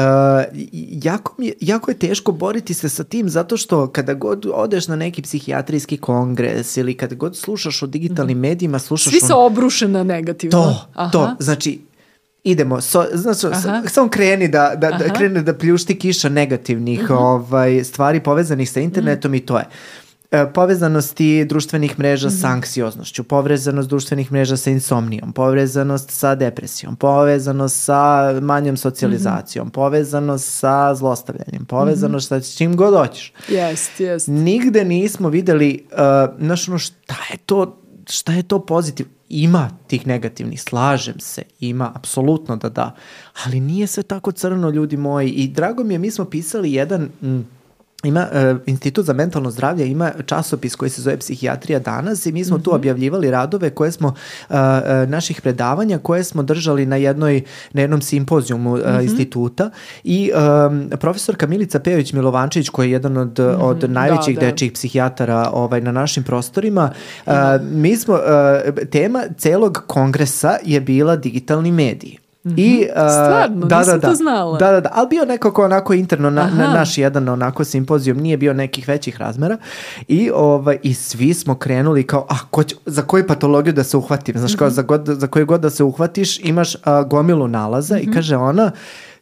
jako, 1.03 1.35
mi 1.39 1.53
jako 1.61 1.91
je 1.91 1.99
teško 1.99 2.33
boriti 2.33 2.75
se 2.75 2.89
sa 2.89 3.05
tim 3.05 3.29
zato 3.29 3.57
što 3.57 3.87
kada 3.87 4.15
god 4.15 4.47
odeš 4.55 4.89
na 4.89 4.97
neki 4.97 5.23
psihijatrijski 5.23 5.97
kongres 5.97 6.77
ili 6.77 6.95
kada 6.97 7.15
god 7.15 7.37
slušaš 7.37 7.83
o 7.83 7.87
digitalnim 7.87 8.39
medijima, 8.39 8.79
slušaš 8.79 9.13
Svi 9.13 9.21
se 9.21 9.35
obruše 9.35 9.89
na 9.89 10.05
negativno. 10.05 10.63
To, 10.63 10.87
Aha. 10.95 11.11
to, 11.11 11.31
znači 11.39 11.81
idemo, 12.45 12.81
so, 12.81 13.05
znači, 13.13 13.47
Aha. 13.47 13.83
samo 13.87 14.09
kreni 14.09 14.49
da, 14.49 14.73
da, 14.77 14.91
da, 14.91 15.15
krene 15.15 15.43
da 15.43 15.55
pljušti 15.55 15.99
kiša 15.99 16.29
negativnih 16.29 17.11
ovaj, 17.11 17.85
stvari 17.85 18.21
povezanih 18.21 18.71
sa 18.71 18.81
internetom 18.81 19.35
i 19.35 19.41
to 19.41 19.59
je. 19.59 19.65
E, 19.65 20.10
povezanosti 20.55 21.45
društvenih 21.45 21.99
mreža 21.99 22.31
sa 22.31 22.49
anksioznošću, 22.49 23.25
povezanost 23.25 23.89
društvenih 23.89 24.33
mreža 24.33 24.57
sa 24.57 24.71
insomnijom, 24.71 25.33
povezanost 25.33 26.11
sa 26.11 26.35
depresijom, 26.35 26.97
povezanost 26.97 27.85
sa 27.85 28.33
manjom 28.41 28.77
socijalizacijom, 28.77 29.71
povezanost 29.71 30.59
sa 30.59 30.95
zlostavljanjem, 30.95 31.65
povezanost 31.65 32.29
sa 32.29 32.41
čim 32.41 32.77
god 32.77 32.95
hoćeš. 32.95 33.33
Jest, 33.49 34.01
jest. 34.01 34.29
Nigde 34.29 34.85
nismo 34.85 35.29
videli, 35.29 35.87
uh, 35.93 36.47
znaš 36.47 36.69
ono, 36.69 36.79
šta 36.79 37.17
je 37.31 37.37
to, 37.47 37.83
šta 38.09 38.33
je 38.33 38.43
to 38.43 38.67
pozitiv? 38.67 39.07
Ima 39.29 39.71
tih 39.87 40.07
negativnih, 40.07 40.63
slažem 40.63 41.21
se, 41.21 41.43
ima, 41.61 41.93
apsolutno 41.95 42.57
da 42.57 42.69
da, 42.69 42.95
ali 43.45 43.61
nije 43.61 43.87
sve 43.87 44.03
tako 44.03 44.33
crno, 44.33 44.71
ljudi 44.71 44.97
moji. 44.97 45.31
I 45.31 45.49
drago 45.49 45.85
mi 45.85 45.95
je, 45.95 45.99
mi 45.99 46.11
smo 46.11 46.25
pisali 46.25 46.73
jedan... 46.73 47.09
Mm, 47.23 47.60
ima 48.05 48.27
uh, 48.33 48.59
Institut 48.67 49.05
za 49.05 49.13
mentalno 49.13 49.51
zdravlje 49.51 49.91
ima 49.91 50.13
časopis 50.27 50.75
koji 50.75 50.91
se 50.91 51.03
zove 51.03 51.17
Psihijatrija 51.17 51.79
danas 51.79 52.27
i 52.27 52.33
mi 52.33 52.45
smo 52.45 52.59
tu 52.59 52.75
objavljivali 52.75 53.31
radove 53.31 53.71
koje 53.71 53.93
smo 53.93 54.09
uh, 54.09 54.55
uh, 54.55 54.57
naših 55.09 55.41
predavanja 55.41 55.99
koje 55.99 56.25
smo 56.25 56.43
držali 56.43 56.87
na 56.87 56.97
jednoj 56.97 57.43
na 57.73 57.81
jednom 57.81 58.03
simpozijumu 58.03 58.73
uh, 58.73 58.81
instituta. 59.03 59.71
I 60.05 60.31
um, 60.67 60.91
profesorka 61.01 61.47
Milica 61.47 61.81
Pejović 61.81 62.13
Milovančić 62.13 62.69
koji 62.69 62.87
je 62.87 62.93
jedan 62.93 63.17
od, 63.17 63.41
od 63.41 63.91
najvećih 63.91 64.35
da. 64.35 64.41
dečijih 64.41 64.73
psihijatara 64.73 65.51
ovaj 65.53 65.81
na 65.81 65.93
našim 65.93 66.25
prostorima 66.25 66.91
uh, 67.27 67.33
mi 67.73 67.97
smo 67.97 68.15
uh, 68.15 68.21
tema 68.91 69.25
celog 69.39 69.85
kongresa 69.87 70.57
je 70.65 70.81
bila 70.81 71.17
digitalni 71.17 71.73
mediji 71.73 72.19
I, 72.47 72.87
uh, 72.87 72.93
Stvarno? 72.93 73.67
da, 73.67 73.79
Nisam 73.79 73.95
da, 73.95 74.01
to 74.01 74.09
da. 74.09 74.15
znala. 74.15 74.59
Da, 74.59 74.71
da, 74.71 74.81
da, 74.81 74.89
ali 74.93 75.09
bio 75.09 75.25
nekako 75.25 75.65
onako 75.65 75.95
interno, 75.95 76.31
na, 76.31 76.49
na, 76.49 76.71
naš 76.71 76.99
jedan 76.99 77.29
onako 77.29 77.65
simpozijum, 77.65 78.19
nije 78.19 78.37
bio 78.37 78.55
nekih 78.55 78.89
većih 78.89 79.17
razmera 79.19 79.57
i, 80.09 80.31
ovaj, 80.31 80.79
i 80.83 80.95
svi 80.95 81.35
smo 81.35 81.55
krenuli 81.55 82.03
kao, 82.03 82.27
a 82.29 82.35
ko 82.51 82.63
će, 82.63 82.77
za 82.87 83.03
koju 83.03 83.27
patologiju 83.27 83.73
da 83.73 83.85
se 83.85 83.97
uhvatim, 83.97 84.39
znaš 84.39 84.51
Mhm. 84.51 84.59
kao 84.59 84.71
za, 84.71 84.83
god, 84.83 85.07
za 85.07 85.27
koju 85.27 85.47
god 85.47 85.61
da 85.61 85.71
se 85.71 85.85
uhvatiš 85.85 86.39
imaš 86.39 86.77
a, 86.85 87.03
gomilu 87.03 87.49
nalaza 87.49 87.97
Mhm. 87.97 88.11
i 88.11 88.15
kaže 88.15 88.37
ona, 88.37 88.71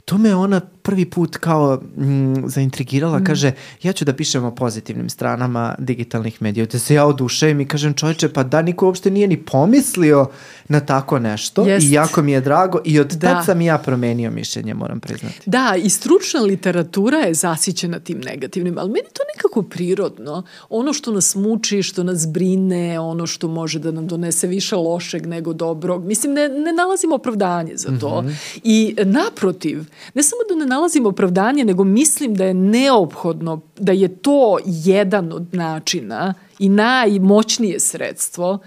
to 0.04 0.18
me 0.18 0.34
ona 0.34 0.60
prvi 0.88 1.04
put 1.04 1.36
kao 1.36 1.80
mm, 1.96 2.48
zaintrigirala, 2.48 3.20
kaže, 3.24 3.52
ja 3.82 3.92
ću 3.92 4.04
da 4.04 4.12
pišem 4.12 4.44
o 4.44 4.54
pozitivnim 4.54 5.10
stranama 5.10 5.74
digitalnih 5.78 6.42
medija. 6.42 6.66
Te 6.66 6.78
se 6.78 6.94
ja 6.94 7.06
oduševim 7.06 7.60
i 7.60 7.68
kažem, 7.68 7.94
čovječe, 7.94 8.28
pa 8.32 8.42
da, 8.42 8.62
niko 8.62 8.86
uopšte 8.86 9.10
nije 9.10 9.26
ni 9.26 9.36
pomislio 9.36 10.26
na 10.68 10.80
tako 10.80 11.18
nešto 11.18 11.66
Jest. 11.66 11.86
i 11.86 11.92
jako 11.92 12.22
mi 12.22 12.32
je 12.32 12.40
drago 12.40 12.80
i 12.84 13.00
od 13.00 13.06
Da. 13.06 13.34
tad 13.34 13.44
sam 13.44 13.60
i 13.60 13.64
ja 13.64 13.78
promenio 13.78 14.30
mišljenje, 14.30 14.74
moram 14.74 15.00
priznati. 15.00 15.40
Da, 15.46 15.74
i 15.82 15.90
stručna 15.90 16.40
literatura 16.40 17.18
je 17.18 17.34
zasićena 17.34 17.98
tim 17.98 18.20
negativnim, 18.20 18.78
ali 18.78 18.90
meni 18.90 19.06
to 19.12 19.22
nekako 19.36 19.62
prirodno. 19.62 20.42
Ono 20.68 20.92
što 20.92 21.12
nas 21.12 21.34
muči, 21.34 21.82
što 21.82 22.02
nas 22.02 22.26
brine, 22.28 23.00
ono 23.00 23.26
što 23.26 23.48
može 23.48 23.78
da 23.78 23.90
nam 23.90 24.06
donese 24.06 24.46
više 24.46 24.76
lošeg 24.76 25.26
nego 25.26 25.52
dobrog. 25.52 26.04
Mislim, 26.04 26.32
ne, 26.32 26.48
ne 26.48 26.72
nalazimo 26.72 27.14
opravdanje 27.14 27.72
za 27.76 27.98
to. 28.00 28.24
I 28.62 28.96
naprotiv, 29.04 29.84
ne 30.14 30.22
samo 30.22 30.40
da 30.48 30.54
ne 30.54 30.66
nalazim 30.78 31.06
opravdanje, 31.06 31.64
nego 31.64 31.84
mislim 31.84 32.34
da 32.34 32.44
je 32.44 32.54
neophodno, 32.54 33.60
da 33.78 33.92
je 33.92 34.08
to 34.08 34.58
jedan 34.64 35.32
od 35.32 35.54
načina 35.54 36.34
i 36.58 36.68
najmoćnije 36.68 37.80
sredstvo 37.80 38.58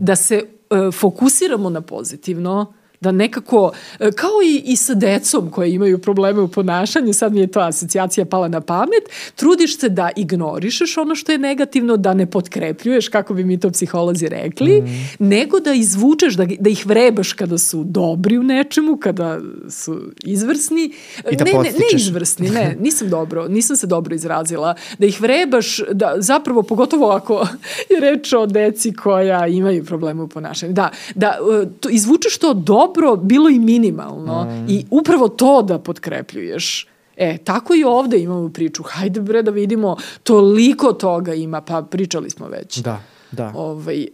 da 0.00 0.16
se 0.16 0.34
e, 0.34 0.90
fokusiramo 0.92 1.70
na 1.70 1.80
pozitivno, 1.80 2.72
da 3.00 3.12
nekako, 3.12 3.72
e, 4.00 4.12
kao 4.12 4.30
i, 4.44 4.62
i 4.64 4.76
sa 4.76 4.94
decom 4.94 5.50
koje 5.50 5.72
imaju 5.72 5.98
probleme 5.98 6.40
u 6.40 6.48
ponašanju, 6.48 7.12
sad 7.12 7.32
mi 7.32 7.40
je 7.40 7.46
to 7.46 7.60
asocijacija 7.60 8.24
pala 8.24 8.48
na 8.48 8.60
pamet, 8.60 9.02
trudiš 9.36 9.78
se 9.78 9.88
da 9.88 10.10
ignorišeš 10.16 10.96
ono 10.96 11.14
što 11.14 11.32
je 11.32 11.38
negativno, 11.38 11.96
da 11.96 12.14
ne 12.14 12.26
potkrepljuješ, 12.26 13.08
kako 13.08 13.34
bi 13.34 13.44
mi 13.44 13.60
to 13.60 13.70
psiholozi 13.70 14.28
rekli, 14.28 14.82
nego 15.18 15.60
da 15.60 15.72
izvučeš, 15.72 16.34
da, 16.34 16.46
da 16.58 16.70
ih 16.70 16.86
vrebaš 16.86 17.32
kada 17.32 17.58
su 17.58 17.84
dobri 17.84 18.38
u 18.38 18.42
nečemu, 18.42 18.96
kada 18.96 19.40
su 19.68 20.12
izvrsni. 20.24 20.92
I 21.30 21.36
da 21.36 21.44
ne, 21.44 21.52
ne, 21.52 21.58
ne 21.58 21.96
izvrsni, 21.96 22.50
ne, 22.50 22.76
nisam 22.80 23.10
dobro, 23.10 23.48
nisam 23.48 23.76
se 23.76 23.86
dobro 23.86 24.14
izrazila. 24.14 24.74
Da 24.98 25.06
ih 25.06 25.20
vrebaš, 25.20 25.80
da 25.92 26.14
zapravo, 26.18 26.62
pogotovo 26.62 27.10
ako 27.10 27.46
je 27.90 28.00
reč 28.00 28.32
o 28.32 28.46
deci 28.46 28.92
koja 28.92 29.46
imaju 29.46 29.84
probleme 29.84 30.22
u 30.22 30.28
ponašanju, 30.28 30.72
da, 30.72 30.90
da 31.14 31.38
e, 31.62 31.66
to, 31.80 31.88
izvučeš 31.88 32.38
to 32.38 32.54
dobro, 32.54 32.89
bilo 33.16 33.48
i 33.48 33.58
minimalno 33.58 34.64
i 34.68 34.84
upravo 34.90 35.28
to 35.28 35.62
da 35.62 35.78
potkrepljuješ. 35.78 36.86
E, 37.16 37.38
tako 37.38 37.74
i 37.74 37.84
ovde 37.84 38.18
imamo 38.18 38.48
priču. 38.48 38.82
Hajde 38.82 39.20
bre 39.20 39.42
da 39.42 39.50
vidimo, 39.50 39.96
toliko 40.22 40.92
toga 40.92 41.34
ima, 41.34 41.60
pa 41.60 41.82
pričali 41.82 42.30
smo 42.30 42.48
već. 42.48 42.78
Da, 42.78 43.02
da. 43.32 43.52
Ovaj, 43.56 44.02
e, 44.02 44.08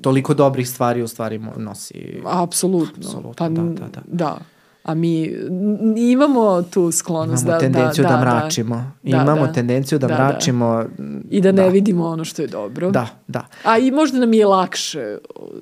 Toliko 0.00 0.34
dobrih 0.34 0.68
stvari 0.68 1.02
u 1.02 1.08
stvari 1.08 1.40
nosi. 1.56 2.20
apsolutno. 2.24 3.08
Apsolutno, 3.08 3.34
pa, 3.36 3.48
da, 3.48 3.62
da, 3.62 3.88
da. 3.88 4.00
da. 4.06 4.38
A 4.86 4.94
mi 4.94 5.30
imamo 5.96 6.62
tu 6.62 6.92
sklonost 6.92 7.42
Imamo 7.42 7.54
da, 7.54 7.60
tendenciju 7.60 8.04
da, 8.04 8.08
da, 8.08 8.20
mračimo. 8.20 8.92
Da, 9.02 9.22
Imamo 9.22 9.46
da. 9.46 9.52
tendenciju 9.52 9.98
da, 9.98 10.06
Da, 10.06 10.16
da. 10.16 10.24
mračimo. 10.24 10.84
I 11.30 11.40
da 11.40 11.52
ne 11.52 11.70
vidimo 11.70 12.06
ono 12.06 12.24
što 12.24 12.42
je 12.42 12.48
dobro. 12.48 12.90
Da, 12.90 13.06
da. 13.28 13.46
A 13.64 13.78
i 13.78 13.90
možda 13.90 14.18
nam 14.18 14.32
je 14.32 14.46
lakše 14.46 15.18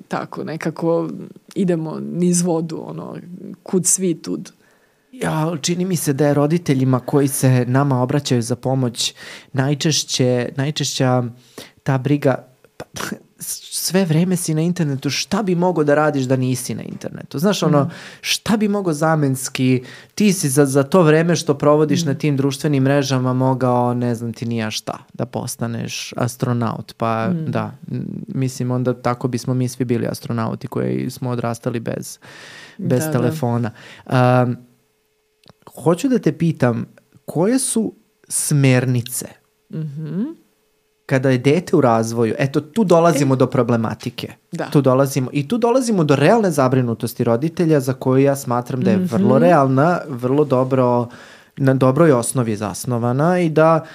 tako 0.07 0.43
nekako 0.43 1.09
idemo 1.55 1.99
niz 1.99 2.41
vodu, 2.41 2.83
ono, 2.87 3.17
kud 3.63 3.85
svi 3.85 4.21
tud. 4.21 4.51
Ja, 5.11 5.57
čini 5.61 5.85
mi 5.85 5.95
se 5.95 6.13
da 6.13 6.27
je 6.27 6.33
roditeljima 6.33 6.99
koji 6.99 7.27
se 7.27 7.65
nama 7.67 8.01
obraćaju 8.01 8.41
za 8.41 8.55
pomoć 8.55 9.13
najčešće, 9.53 10.49
najčešća 10.55 11.23
ta 11.83 11.97
briga 11.97 12.47
pa, 12.77 12.85
sve 13.39 14.05
vreme 14.05 14.35
si 14.35 14.53
na 14.53 14.61
internetu, 14.61 15.09
šta 15.09 15.43
bi 15.43 15.55
mogo 15.55 15.83
da 15.83 15.95
radiš 15.95 16.23
da 16.23 16.35
nisi 16.35 16.75
na 16.75 16.83
internetu? 16.83 17.39
Znaš, 17.39 17.63
ono, 17.63 17.89
šta 18.21 18.57
bi 18.57 18.67
mogo 18.67 18.93
zamenski, 18.93 19.83
ti 20.15 20.33
si 20.33 20.49
za, 20.49 20.65
za 20.65 20.83
to 20.83 21.03
vreme 21.03 21.35
što 21.35 21.57
provodiš 21.57 22.05
na 22.05 22.13
tim 22.13 22.37
društvenim 22.37 22.83
mrežama 22.83 23.33
mogao, 23.33 23.93
ne 23.93 24.15
znam 24.15 24.33
ti 24.33 24.45
nija 24.45 24.71
šta, 24.71 24.97
da 25.13 25.25
postaneš 25.25 26.13
astronaut, 26.17 26.93
pa 26.97 27.29
da, 27.47 27.71
m, 27.91 28.05
mislim, 28.27 28.71
onda 28.71 29.01
tako 29.01 29.27
bismo 29.27 29.53
mi 29.53 29.67
svi 29.67 29.85
bili 29.85 30.07
astronauti 30.07 30.67
koji 30.67 31.09
smo 31.09 31.29
odrastali 31.29 31.79
bez, 31.79 32.19
bez 32.77 32.99
Da, 32.99 33.05
da. 33.05 33.11
telefona. 33.11 33.71
Um, 34.05 34.57
hoću 35.83 36.09
da 36.09 36.19
te 36.19 36.37
pitam, 36.37 36.85
koje 37.25 37.59
su 37.59 37.93
smernice 38.27 39.27
kada 41.05 41.29
je 41.29 41.37
dete 41.37 41.75
u 41.75 41.81
razvoju, 41.81 42.35
eto 42.37 42.61
tu 42.61 42.83
dolazimo 42.83 43.35
do 43.35 43.47
problematike. 43.47 44.33
Da. 44.51 44.65
Tu 44.65 44.81
dolazimo 44.81 45.29
i 45.33 45.47
tu 45.47 45.57
dolazimo 45.57 46.03
do 46.03 46.15
realne 46.15 46.51
zabrinutosti 46.51 47.23
roditelja 47.23 47.79
za 47.79 47.93
koju 47.93 48.23
ja 48.23 48.35
smatram 48.35 48.81
da 48.81 48.91
je 48.91 48.97
vrlo 48.97 49.39
realna, 49.39 49.99
vrlo 50.09 50.45
dobro 50.45 51.07
na 51.57 51.73
dobroj 51.73 52.11
osnovi 52.11 52.55
zasnovana 52.55 53.39
i 53.39 53.49
da 53.49 53.85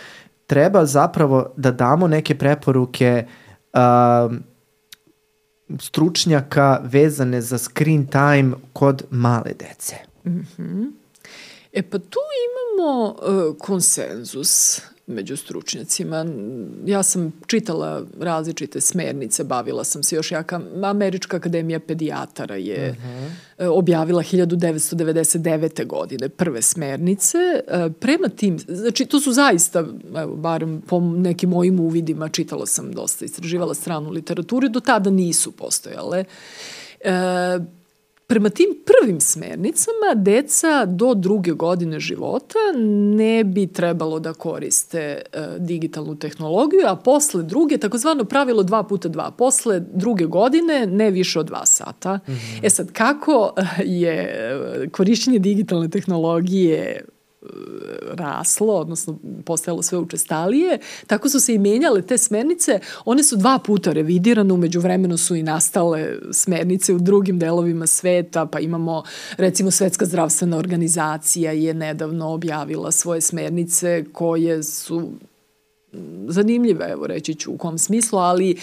treba 0.46 0.86
zapravo 0.86 1.52
da 1.56 1.70
damo 1.70 2.08
neke 2.08 2.34
preporuke 2.34 3.26
um, 3.74 4.42
stručnjaka 5.78 6.80
vezane 6.84 7.40
za 7.40 7.58
screen 7.58 8.06
time 8.06 8.52
kod 8.72 9.04
male 9.10 9.52
dece. 9.58 9.96
E 11.72 11.82
pa 11.82 11.98
tu 11.98 12.18
imamo 12.46 13.16
e, 13.22 13.58
konsenzus 13.58 14.80
među 15.10 15.36
stručnjacima. 15.36 16.26
Ja 16.86 17.02
sam 17.02 17.32
čitala 17.46 18.02
različite 18.20 18.80
smernice, 18.80 19.44
bavila 19.44 19.84
sam 19.84 20.02
se 20.02 20.16
još 20.16 20.32
jaka. 20.32 20.60
Američka 20.82 21.36
akademija 21.36 21.80
pedijatara 21.80 22.56
je 22.56 22.96
e, 23.58 23.68
objavila 23.68 24.22
1999. 24.22 25.86
godine 25.86 26.28
prve 26.28 26.62
smernice. 26.62 27.38
E, 27.38 27.90
prema 28.00 28.28
tim, 28.28 28.58
znači 28.58 29.06
to 29.06 29.20
su 29.20 29.32
zaista, 29.32 29.84
evo, 30.16 30.36
barem 30.36 30.82
po 30.86 31.00
nekim 31.00 31.50
mojim 31.50 31.80
uvidima, 31.80 32.28
čitala 32.28 32.66
sam 32.66 32.92
dosta, 32.92 33.24
istraživala 33.24 33.74
stranu 33.74 34.10
literaturu, 34.10 34.68
do 34.68 34.80
tada 34.80 35.10
nisu 35.10 35.52
postojale. 35.52 36.24
E, 37.00 37.58
Prema 38.30 38.50
tim 38.50 38.68
prvim 38.86 39.20
smernicama, 39.20 40.14
deca 40.14 40.84
do 40.86 41.14
druge 41.14 41.52
godine 41.52 42.00
života 42.00 42.58
ne 43.16 43.44
bi 43.44 43.66
trebalo 43.66 44.20
da 44.20 44.32
koriste 44.32 44.98
e, 44.98 45.22
digitalnu 45.58 46.16
tehnologiju, 46.18 46.80
a 46.86 46.96
posle 46.96 47.42
druge, 47.42 47.78
takozvano 47.78 48.24
pravilo 48.24 48.62
dva 48.62 48.82
puta 48.82 49.08
dva, 49.08 49.30
posle 49.30 49.80
druge 49.80 50.24
godine 50.24 50.86
ne 50.86 51.10
više 51.10 51.40
od 51.40 51.46
dva 51.46 51.66
sata. 51.66 52.18
E 52.62 52.70
sad, 52.70 52.92
kako 52.92 53.54
je 53.84 54.14
e, 54.14 54.88
korišćenje 54.92 55.38
digitalne 55.38 55.90
tehnologije 55.90 57.04
raslo, 58.12 58.74
odnosno 58.74 59.18
postajalo 59.44 59.82
sve 59.82 59.98
učestalije, 59.98 60.78
tako 61.06 61.28
su 61.28 61.40
se 61.40 61.54
i 61.54 61.58
menjale 61.58 62.02
te 62.02 62.18
smernice. 62.18 62.80
One 63.04 63.24
su 63.24 63.36
dva 63.36 63.58
puta 63.58 63.92
revidirane, 63.92 64.52
umeđu 64.52 64.80
vremenu 64.80 65.16
su 65.16 65.36
i 65.36 65.42
nastale 65.42 66.14
smernice 66.32 66.94
u 66.94 66.98
drugim 66.98 67.38
delovima 67.38 67.86
sveta, 67.86 68.46
pa 68.46 68.60
imamo 68.60 69.02
recimo 69.36 69.70
Svetska 69.70 70.04
zdravstvena 70.04 70.56
organizacija 70.56 71.52
je 71.52 71.74
nedavno 71.74 72.28
objavila 72.28 72.92
svoje 72.92 73.20
smernice 73.20 74.04
koje 74.12 74.62
su 74.62 75.08
zanimljive, 76.28 76.88
evo 76.90 77.06
reći 77.06 77.34
ću 77.34 77.52
u 77.52 77.56
kom 77.56 77.78
smislu, 77.78 78.18
ali 78.18 78.56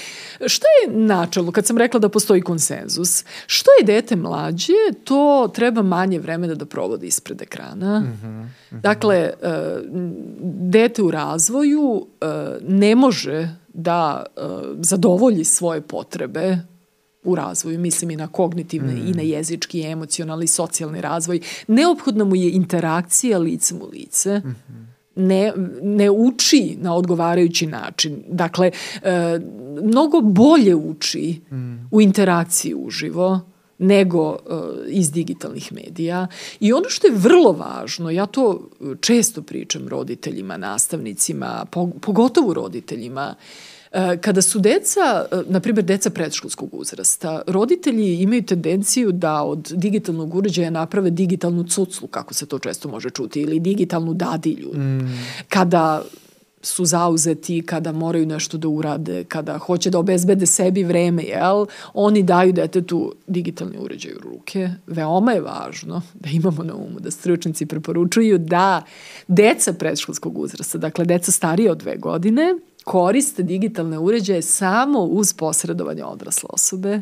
šta 0.46 0.68
je 0.84 0.98
načelo, 0.98 1.52
kad 1.52 1.66
sam 1.66 1.78
rekla 1.78 2.00
da 2.00 2.10
postoji 2.10 2.42
konsenzus, 2.42 3.26
što 3.48 3.70
je 3.80 3.86
dete 3.86 4.16
mlađe, 4.16 4.74
to 5.04 5.52
treba 5.54 5.82
manje 5.82 6.20
vremena 6.20 6.56
da 6.56 6.66
provodi 6.66 7.08
ispred 7.08 7.42
ekrana. 7.42 8.04
Dakle, 8.72 9.16
e, 9.16 9.34
dete 10.44 11.02
u 11.02 11.12
razvoju 11.12 12.06
e, 12.22 12.26
ne 12.68 12.96
može 12.96 13.50
da 13.74 14.24
e, 14.26 14.42
zadovolji 14.80 15.44
svoje 15.44 15.82
potrebe 15.82 16.58
u 17.24 17.36
razvoju, 17.36 17.80
mislim 17.80 18.12
i 18.12 18.16
na 18.16 18.28
kognitivni 18.28 19.02
i 19.10 19.14
na 19.14 19.22
jezički, 19.22 19.82
emocionalni, 19.82 20.48
socijalni 20.48 21.02
razvoj. 21.02 21.40
Neophodna 21.68 22.24
mu 22.24 22.36
je 22.36 22.52
interakcija 22.52 23.38
licem 23.38 23.82
u 23.82 23.88
lice, 23.88 24.42
ne, 25.18 25.54
ne 25.82 26.10
uči 26.12 26.78
na 26.82 26.96
odgovarajući 26.96 27.68
način. 27.68 28.24
Dakle, 28.28 28.72
e, 29.04 29.40
mnogo 29.82 30.22
bolje 30.22 30.76
uči 30.76 31.42
u 31.92 32.02
interakciji 32.02 32.74
uživo 32.76 33.40
nego 33.80 34.32
e, 34.32 34.38
iz 34.88 35.12
digitalnih 35.12 35.74
medija. 35.74 36.28
I 36.60 36.74
ono 36.74 36.90
što 36.90 37.08
je 37.08 37.14
vrlo 37.16 37.52
važno, 37.52 38.10
ja 38.10 38.26
to 38.26 38.70
često 39.02 39.42
pričam 39.42 39.88
roditeljima, 39.88 40.58
nastavnicima, 40.58 41.66
po, 41.72 41.90
pogotovo 42.02 42.54
roditeljima, 42.54 43.36
E, 43.36 43.77
Kada 44.22 44.42
su 44.42 44.60
deca, 44.60 45.26
e, 45.32 45.36
na 45.50 45.60
primjer 45.60 45.86
deca 45.86 46.10
predškolskog 46.10 46.70
uzrasta, 46.72 47.42
roditelji 47.48 48.22
imaju 48.22 48.44
tendenciju 48.44 49.12
da 49.12 49.44
od 49.44 49.72
digitalnog 49.76 50.36
uređaja 50.36 50.70
naprave 50.70 51.10
digitalnu 51.10 51.64
cuclu, 51.64 52.08
kako 52.08 52.34
se 52.34 52.46
to 52.46 52.60
često 52.60 52.90
može 52.90 53.10
čuti, 53.10 53.42
ili 53.42 53.60
digitalnu 53.60 54.14
dadilju. 54.14 54.74
Mm. 54.74 55.00
Kada 55.50 56.04
su 56.62 56.86
zauzeti, 56.86 57.62
kada 57.62 57.92
moraju 57.92 58.26
nešto 58.26 58.58
da 58.58 58.68
urade, 58.68 59.24
kada 59.24 59.58
hoće 59.58 59.90
da 59.90 60.00
obezbede 60.00 60.46
sebi 60.46 60.84
vreme, 60.84 61.24
jel? 61.24 61.66
Oni 61.94 62.24
daju 62.24 62.54
detetu 62.54 63.14
digitalni 63.28 63.78
uređaj 63.80 64.12
u 64.14 64.20
ruke. 64.20 64.70
Veoma 64.88 65.32
je 65.32 65.42
važno 65.42 66.02
da 66.14 66.30
imamo 66.30 66.64
na 66.64 66.76
umu 66.76 67.00
da 67.00 67.12
stručnici 67.12 67.66
preporučuju 67.66 68.38
da 68.38 68.84
deca 69.28 69.74
predškolskog 69.74 70.38
uzrasta, 70.38 70.78
dakle 70.78 71.06
deca 71.06 71.32
starije 71.32 71.72
od 71.72 71.78
dve 71.78 71.98
godine, 71.98 72.56
koriste 72.88 73.44
digitalne 73.44 74.00
uređaje 74.00 74.42
samo 74.42 75.00
uz 75.00 75.34
posredovanje 75.34 76.04
odrasle 76.04 76.50
osobe. 76.54 77.02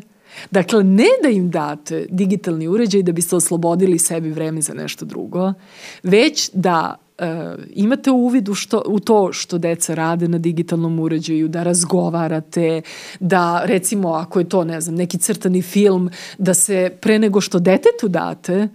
Dakle, 0.50 0.84
ne 0.84 1.08
da 1.22 1.28
im 1.28 1.50
date 1.50 2.06
digitalni 2.10 2.68
uređaj 2.68 3.02
da 3.02 3.12
biste 3.12 3.36
oslobodili 3.36 3.98
sebi 3.98 4.30
vreme 4.30 4.60
za 4.60 4.74
nešto 4.74 5.04
drugo, 5.04 5.52
već 6.02 6.50
da 6.52 6.96
e, 7.18 7.54
imate 7.74 8.10
uvid 8.10 8.48
u, 8.48 8.54
što, 8.54 8.82
u 8.86 9.00
to 9.00 9.32
što 9.32 9.58
deca 9.58 9.94
rade 9.94 10.28
na 10.28 10.38
digitalnom 10.38 10.98
uređaju, 11.00 11.48
da 11.48 11.62
razgovarate, 11.62 12.82
da 13.20 13.62
recimo 13.64 14.08
ako 14.08 14.38
je 14.38 14.48
to, 14.48 14.64
ne 14.64 14.80
znam, 14.80 14.94
neki 14.94 15.18
crtani 15.18 15.62
film, 15.62 16.10
da 16.38 16.54
se 16.54 16.96
pre 17.00 17.18
nego 17.18 17.40
što 17.40 17.58
detetu 17.58 18.08
date, 18.08 18.68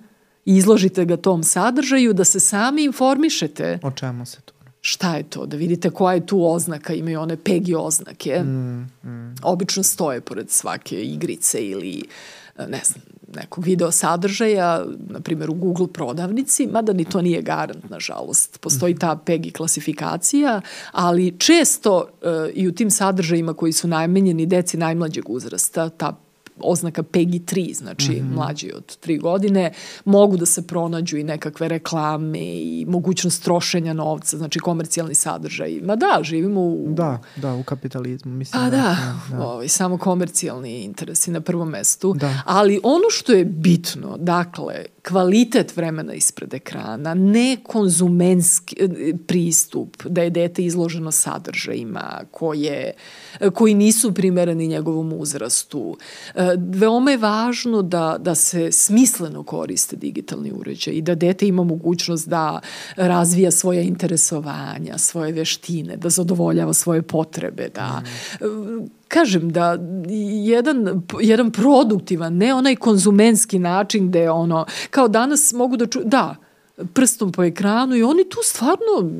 izložite 0.46 1.06
ga 1.06 1.18
tom 1.18 1.44
sadržaju, 1.44 2.14
da 2.14 2.24
se 2.24 2.40
sami 2.40 2.84
informišete. 2.84 3.80
O 3.84 3.92
čemu 3.92 4.26
se 4.26 4.42
to? 4.42 4.61
Šta 4.82 5.16
je 5.16 5.24
to, 5.24 5.46
da 5.46 5.58
vidite 5.58 5.90
koja 5.90 6.14
je 6.14 6.26
tu 6.26 6.46
oznaka, 6.46 6.94
imaju 6.94 7.22
one 7.22 7.38
PEGI 7.38 7.76
oznake. 7.76 8.40
Mm, 8.40 8.90
mm. 9.04 9.36
Obično 9.44 9.84
stoje 9.84 10.22
pored 10.22 10.50
svake 10.50 11.04
igrice 11.04 11.66
ili 11.66 12.04
ne 12.58 12.82
znam, 12.86 13.02
nekog 13.36 13.64
video 13.66 13.92
sadržaja, 13.92 14.86
na 15.10 15.20
primjer 15.20 15.50
u 15.50 15.54
Google 15.54 15.88
prodavnici, 15.88 16.68
mada 16.68 16.94
ni 16.94 17.06
to 17.06 17.22
nije 17.22 17.42
garant, 17.42 17.90
nažalost. 17.90 18.60
Postoji 18.60 18.96
ta 18.96 19.16
PEGI 19.26 19.52
klasifikacija, 19.52 20.62
ali 20.92 21.40
često 21.40 21.98
uh, 21.98 22.30
i 22.54 22.68
u 22.68 22.72
tim 22.72 22.92
sadržajima 22.92 23.54
koji 23.54 23.72
su 23.72 23.88
najmenjeni 23.88 24.46
deci 24.46 24.78
najmlađeg 24.78 25.30
uzrasta, 25.30 25.90
ta 25.90 26.18
oznaka 26.64 27.04
PEGI 27.04 27.40
3, 27.40 27.74
znači 27.74 28.12
mm 28.12 28.16
-hmm. 28.16 28.36
mlađi 28.36 28.72
od 28.76 28.98
3 29.06 29.22
godine, 29.22 29.72
mogu 30.06 30.38
da 30.38 30.46
se 30.46 30.68
pronađu 30.68 31.18
i 31.18 31.24
nekakve 31.24 31.68
reklame 31.68 32.40
i 32.40 32.86
mogućnost 32.88 33.44
trošenja 33.44 33.94
novca, 33.94 34.38
znači 34.38 34.60
komercijalni 34.60 35.16
sadržaj. 35.16 35.80
Ma 35.84 35.96
da, 35.96 36.20
živimo 36.24 36.62
u... 36.62 36.86
Da, 36.88 37.22
da, 37.36 37.54
u 37.54 37.64
kapitalizmu. 37.64 38.32
Mislim, 38.32 38.64
A 38.64 38.70
da, 38.70 38.78
da, 38.78 39.38
da. 39.38 39.48
Ovaj, 39.48 39.68
samo 39.68 39.98
komercijalni 39.98 40.84
interesi 40.84 41.32
na 41.32 41.42
prvom 41.42 41.70
mestu. 41.70 42.14
Da. 42.14 42.42
Ali 42.46 42.80
ono 42.84 43.10
što 43.10 43.32
je 43.32 43.46
bitno, 43.46 44.18
dakle, 44.18 44.86
kvalitet 45.08 45.78
vremena 45.78 46.14
ispred 46.14 46.54
ekrana, 46.54 47.14
ne 47.14 47.58
konzumenski 47.64 48.76
e, 48.80 49.14
pristup, 49.28 50.04
da 50.04 50.22
je 50.22 50.30
dete 50.30 50.66
izloženo 50.66 51.12
sadržajima 51.12 52.22
koje, 52.32 52.94
koji 53.54 53.74
nisu 53.74 54.14
primereni 54.14 54.68
njegovom 54.68 55.14
uzrastu. 55.14 55.98
E, 56.36 56.56
veoma 56.58 57.12
je 57.12 57.18
važno 57.18 57.82
da, 57.82 58.18
da 58.20 58.36
se 58.36 58.72
smisleno 58.72 59.44
koriste 59.44 59.96
digitalni 59.96 60.52
uređaj 60.52 60.94
i 60.94 61.02
da 61.02 61.16
dete 61.16 61.48
ima 61.48 61.64
mogućnost 61.64 62.30
da 62.30 62.60
razvija 62.96 63.52
svoje 63.52 63.84
interesovanja, 63.84 64.98
svoje 64.98 65.32
veštine, 65.32 65.98
da 65.98 66.10
zadovoljava 66.10 66.74
svoje 66.74 67.02
potrebe, 67.02 67.70
da 67.76 68.02
mm 68.42 69.01
kažem 69.14 69.50
da 69.50 69.78
jedan, 70.46 71.04
jedan 71.22 71.52
produktivan, 71.52 72.38
ne 72.38 72.54
onaj 72.54 72.76
konzumenski 72.76 73.60
način 73.60 74.08
gde 74.08 74.30
ono, 74.30 74.66
kao 74.90 75.08
danas 75.08 75.54
mogu 75.54 75.78
da 75.78 75.86
ču, 75.86 76.00
da, 76.04 76.36
prstom 76.94 77.32
po 77.32 77.44
ekranu 77.44 77.96
i 77.96 78.04
oni 78.04 78.24
tu 78.30 78.38
stvarno, 78.44 79.12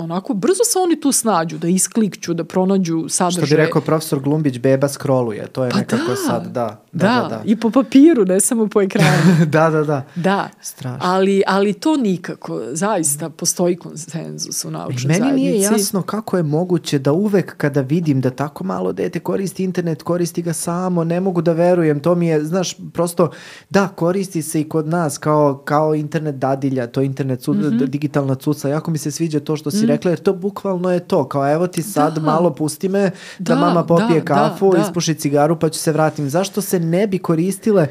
onako, 0.00 0.34
brzo 0.34 0.64
se 0.64 0.78
oni 0.78 1.00
tu 1.00 1.12
snađu, 1.12 1.58
da 1.58 1.68
isklikću, 1.68 2.34
da 2.34 2.44
pronađu 2.44 3.08
sadržaje. 3.08 3.46
Što 3.46 3.56
bi 3.56 3.62
rekao 3.62 3.82
profesor 3.82 4.20
Glumbić, 4.20 4.58
beba 4.58 4.88
scrolluje, 4.88 5.46
to 5.46 5.64
je 5.64 5.70
pa 5.70 5.78
nekako 5.78 6.10
da, 6.10 6.16
sad, 6.16 6.46
da. 6.46 6.84
Da, 6.92 7.06
da, 7.06 7.20
da, 7.22 7.28
da. 7.28 7.42
i 7.44 7.56
po 7.56 7.70
papiru, 7.70 8.24
ne 8.24 8.40
samo 8.40 8.66
po 8.66 8.82
ekranu. 8.82 9.36
da, 9.46 9.70
da, 9.70 9.84
da. 9.84 10.06
Da, 10.14 10.48
Strašno. 10.60 10.98
ali, 11.02 11.42
ali 11.46 11.72
to 11.72 11.96
nikako, 11.96 12.60
zaista 12.72 13.30
postoji 13.30 13.76
konsenzus 13.76 14.64
u 14.64 14.70
naučnoj 14.70 15.08
Meni 15.08 15.20
zajednici. 15.20 15.50
nije 15.50 15.60
jasno 15.60 16.02
kako 16.02 16.36
je 16.36 16.42
moguće 16.42 16.98
da 16.98 17.12
uvek 17.12 17.56
kada 17.56 17.80
vidim 17.80 18.20
da 18.20 18.30
tako 18.30 18.64
malo 18.64 18.92
dete 18.92 19.20
koristi 19.20 19.64
internet, 19.64 20.02
koristi 20.02 20.42
ga 20.42 20.52
samo, 20.52 21.04
ne 21.04 21.20
mogu 21.20 21.42
da 21.42 21.52
verujem, 21.52 22.00
to 22.00 22.14
mi 22.14 22.26
je, 22.26 22.44
znaš, 22.44 22.76
prosto, 22.92 23.30
da, 23.70 23.88
koristi 23.88 24.42
se 24.42 24.60
i 24.60 24.68
kod 24.68 24.86
nas 24.88 25.18
kao, 25.18 25.62
kao 25.64 25.94
internet 25.94 26.34
dadilja, 26.34 26.86
to 26.86 26.99
internet 27.02 27.44
cu, 27.44 27.54
mm 27.54 27.60
-hmm. 27.60 27.86
digitalna 27.86 28.34
cuca. 28.34 28.68
Jako 28.68 28.90
mi 28.90 28.98
se 28.98 29.10
sviđa 29.10 29.40
to 29.40 29.56
što 29.56 29.70
si 29.70 29.84
mm. 29.84 29.88
rekla, 29.88 30.10
jer 30.10 30.18
to 30.20 30.32
bukvalno 30.32 30.92
je 30.92 31.00
to. 31.00 31.28
Kao 31.28 31.52
evo 31.52 31.66
ti 31.66 31.82
sad 31.82 32.14
da. 32.14 32.20
malo 32.20 32.54
pusti 32.54 32.88
me 32.88 33.10
da, 33.38 33.54
da 33.54 33.60
mama 33.60 33.84
popije 33.84 34.20
da, 34.20 34.24
kafu, 34.24 34.72
da, 34.72 34.78
da. 34.78 34.84
ispuši 34.84 35.14
cigaru 35.14 35.58
pa 35.58 35.68
ću 35.68 35.78
se 35.78 35.92
vratim. 35.92 36.30
Zašto 36.30 36.60
se 36.60 36.80
ne 36.80 37.06
bi 37.06 37.18
koristile? 37.18 37.86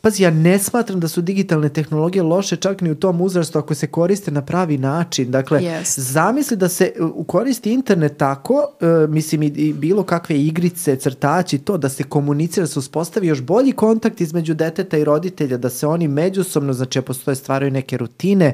Pazi, 0.00 0.22
ja 0.22 0.30
ne 0.30 0.58
smatram 0.58 1.00
da 1.00 1.08
su 1.08 1.20
digitalne 1.20 1.68
tehnologije 1.68 2.22
loše 2.22 2.56
čak 2.56 2.80
ni 2.80 2.90
u 2.90 2.94
tom 2.94 3.20
uzrastu 3.20 3.58
ako 3.58 3.74
se 3.74 3.86
koriste 3.86 4.30
na 4.30 4.42
pravi 4.42 4.78
način. 4.78 5.30
Dakle, 5.30 5.60
yes. 5.60 6.00
zamisli 6.00 6.56
da 6.56 6.68
se 6.68 6.92
koristi 7.26 7.72
internet 7.72 8.16
tako, 8.16 8.54
uh, 8.54 9.10
mislim 9.10 9.42
i, 9.42 9.46
i 9.46 9.72
bilo 9.72 10.02
kakve 10.02 10.40
igrice, 10.40 10.96
crtači, 10.96 11.58
to 11.58 11.78
da 11.78 11.88
se 11.88 12.02
komunicira, 12.02 12.64
da 12.64 12.68
se 12.68 12.78
uspostavi 12.78 13.26
još 13.26 13.42
bolji 13.42 13.72
kontakt 13.72 14.20
između 14.20 14.54
deteta 14.54 14.98
i 14.98 15.04
roditelja, 15.04 15.56
da 15.56 15.70
se 15.70 15.86
oni 15.86 16.08
međusobno, 16.08 16.72
znači, 16.72 17.00
postoje 17.00 17.34
stvaraju 17.34 17.70
neke 17.70 17.96
rutine, 17.96 18.53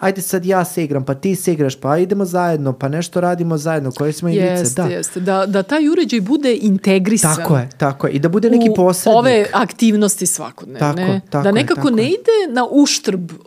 ajde 0.00 0.20
sad 0.22 0.46
ja 0.46 0.64
se 0.64 0.84
igram, 0.84 1.04
pa 1.04 1.14
ti 1.14 1.36
se 1.36 1.52
igraš, 1.52 1.76
pa 1.76 1.98
idemo 1.98 2.24
zajedno, 2.24 2.72
pa 2.72 2.88
nešto 2.88 3.20
radimo 3.20 3.58
zajedno, 3.58 3.92
koje 3.92 4.12
smo 4.12 4.28
igrice. 4.28 4.50
Jeste, 4.50 4.82
da. 4.82 4.88
jeste. 4.88 5.20
Da, 5.20 5.46
da 5.46 5.62
taj 5.62 5.88
uređaj 5.88 6.20
bude 6.20 6.58
integrisan. 6.62 7.36
Tako 7.36 7.56
je, 7.56 7.68
tako 7.78 8.06
je. 8.06 8.12
I 8.12 8.18
da 8.18 8.28
bude 8.28 8.50
neki 8.50 8.70
posrednik. 8.76 9.18
ove 9.18 9.46
aktivnosti 9.52 10.26
svakodnevne. 10.26 11.06
Tako, 11.06 11.26
tako 11.30 11.44
da 11.44 11.52
nekako 11.52 11.80
je, 11.80 11.84
tako 11.84 11.96
ne 11.96 12.08
ide 12.08 12.52
na 12.52 12.66
uštrb 12.70 13.32
uh, 13.32 13.38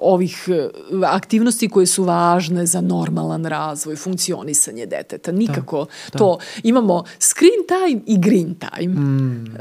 ovih 0.00 0.48
uh, 0.92 1.08
aktivnosti 1.08 1.68
koje 1.68 1.86
su 1.86 2.04
važne 2.04 2.66
za 2.66 2.80
normalan 2.80 3.44
razvoj, 3.46 3.96
funkcionisanje 3.96 4.86
deteta. 4.86 5.32
Nikako 5.32 5.86
da, 6.12 6.18
to. 6.18 6.38
Da. 6.40 6.60
Imamo 6.62 7.04
screen 7.18 7.66
time 7.68 8.02
i 8.06 8.18
green 8.18 8.54
time. 8.54 8.94
Mm, 8.94 9.56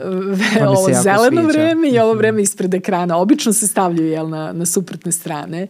ovo 0.67 0.87
zeleno 1.03 1.41
sviđa. 1.41 1.47
vreme 1.47 1.89
i 1.89 1.99
ovo 1.99 2.11
mhm. 2.11 2.17
vreme 2.17 2.41
ispred 2.41 2.73
ekrana. 2.73 3.17
Obično 3.17 3.53
se 3.53 3.67
stavljaju 3.67 4.07
jel, 4.07 4.29
na, 4.29 4.53
na 4.53 4.65
suprotne 4.65 5.11
strane. 5.11 5.67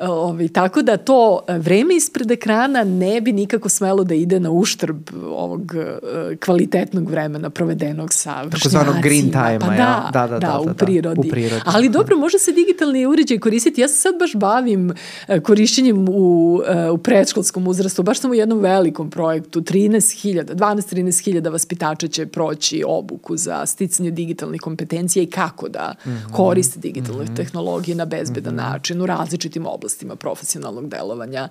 Ovi, 0.00 0.48
tako 0.48 0.82
da 0.82 0.96
to 0.96 1.44
e, 1.48 1.58
vreme 1.58 1.96
ispred 1.96 2.30
ekrana 2.30 2.84
ne 2.84 3.20
bi 3.20 3.32
nikako 3.32 3.68
smelo 3.68 4.04
da 4.04 4.14
ide 4.14 4.40
na 4.40 4.50
uštrb 4.50 4.96
ovog 5.24 5.60
uh, 5.60 6.38
kvalitetnog 6.44 7.10
vremena 7.10 7.50
provedenog 7.50 8.12
sa 8.12 8.42
vršnjacima. 8.42 9.00
green 9.02 9.30
time 9.30 9.58
pa 9.60 9.66
da, 9.66 10.10
da, 10.12 10.26
da, 10.26 10.38
da, 10.38 10.38
da, 10.38 10.60
u, 10.60 10.74
prirodi. 10.74 11.28
u 11.28 11.30
prirodi. 11.30 11.62
Ali 11.64 11.88
dobro, 11.88 12.16
može 12.16 12.38
se 12.38 12.52
digitalni 12.52 13.06
uređaj 13.06 13.38
koristiti. 13.38 13.80
Ja 13.80 13.88
se 13.88 13.94
sad 13.94 14.18
baš 14.18 14.34
bavim 14.34 14.90
uh, 14.90 15.40
korišćenjem 15.42 16.08
u, 16.08 16.60
u 16.92 16.98
predškolskom 16.98 17.66
uzrastu. 17.66 18.02
Baš 18.02 18.20
sam 18.20 18.30
u 18.30 18.34
jednom 18.34 18.58
velikom 18.58 19.10
projektu. 19.10 19.60
13.000, 19.60 20.54
12-13.000 20.54 21.52
vaspitača 21.52 22.08
će 22.08 22.26
proći 22.26 22.84
obuku 22.86 23.36
za 23.36 23.66
sticanje 23.66 24.10
digitalnih 24.10 24.60
kompetencija 24.60 25.22
i 25.22 25.26
kako 25.26 25.68
da 25.68 25.94
-hmm. 26.04 26.32
koriste 26.32 26.80
digitalne 26.80 27.24
mm 27.24 27.26
-hmm. 27.26 27.36
tehnologije 27.36 27.94
na 27.94 28.04
bezbedan 28.04 28.54
mm 28.54 28.58
-hmm. 28.58 28.70
način 28.70 29.02
u 29.02 29.06
različitim 29.06 29.66
oblastima 29.66 29.89
oblastima 29.90 30.16
profesionalnog 30.16 30.88
delovanja. 30.88 31.48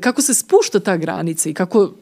Kako 0.00 0.22
se 0.22 0.34
spušta 0.34 0.80
ta 0.80 0.96
granica 0.96 1.48
i 1.48 1.54
kako 1.54 1.92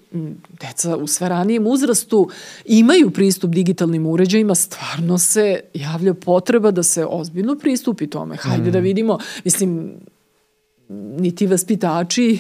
deca 0.61 0.97
u 0.97 1.07
sve 1.07 1.29
ranijem 1.29 1.67
uzrastu 1.67 2.29
imaju 2.65 3.11
pristup 3.11 3.51
digitalnim 3.51 4.07
uređajima, 4.07 4.55
stvarno 4.55 5.19
se 5.19 5.61
javlja 5.75 6.15
potreba 6.15 6.71
da 6.71 6.83
se 6.83 7.07
ozbiljno 7.09 7.57
pristupi 7.59 8.07
tome. 8.07 8.37
Hajde 8.37 8.69
mm. 8.69 8.73
da 8.73 8.79
vidimo, 8.79 9.19
mislim, 9.45 9.93
niti 10.89 11.47
vaspitači 11.47 12.39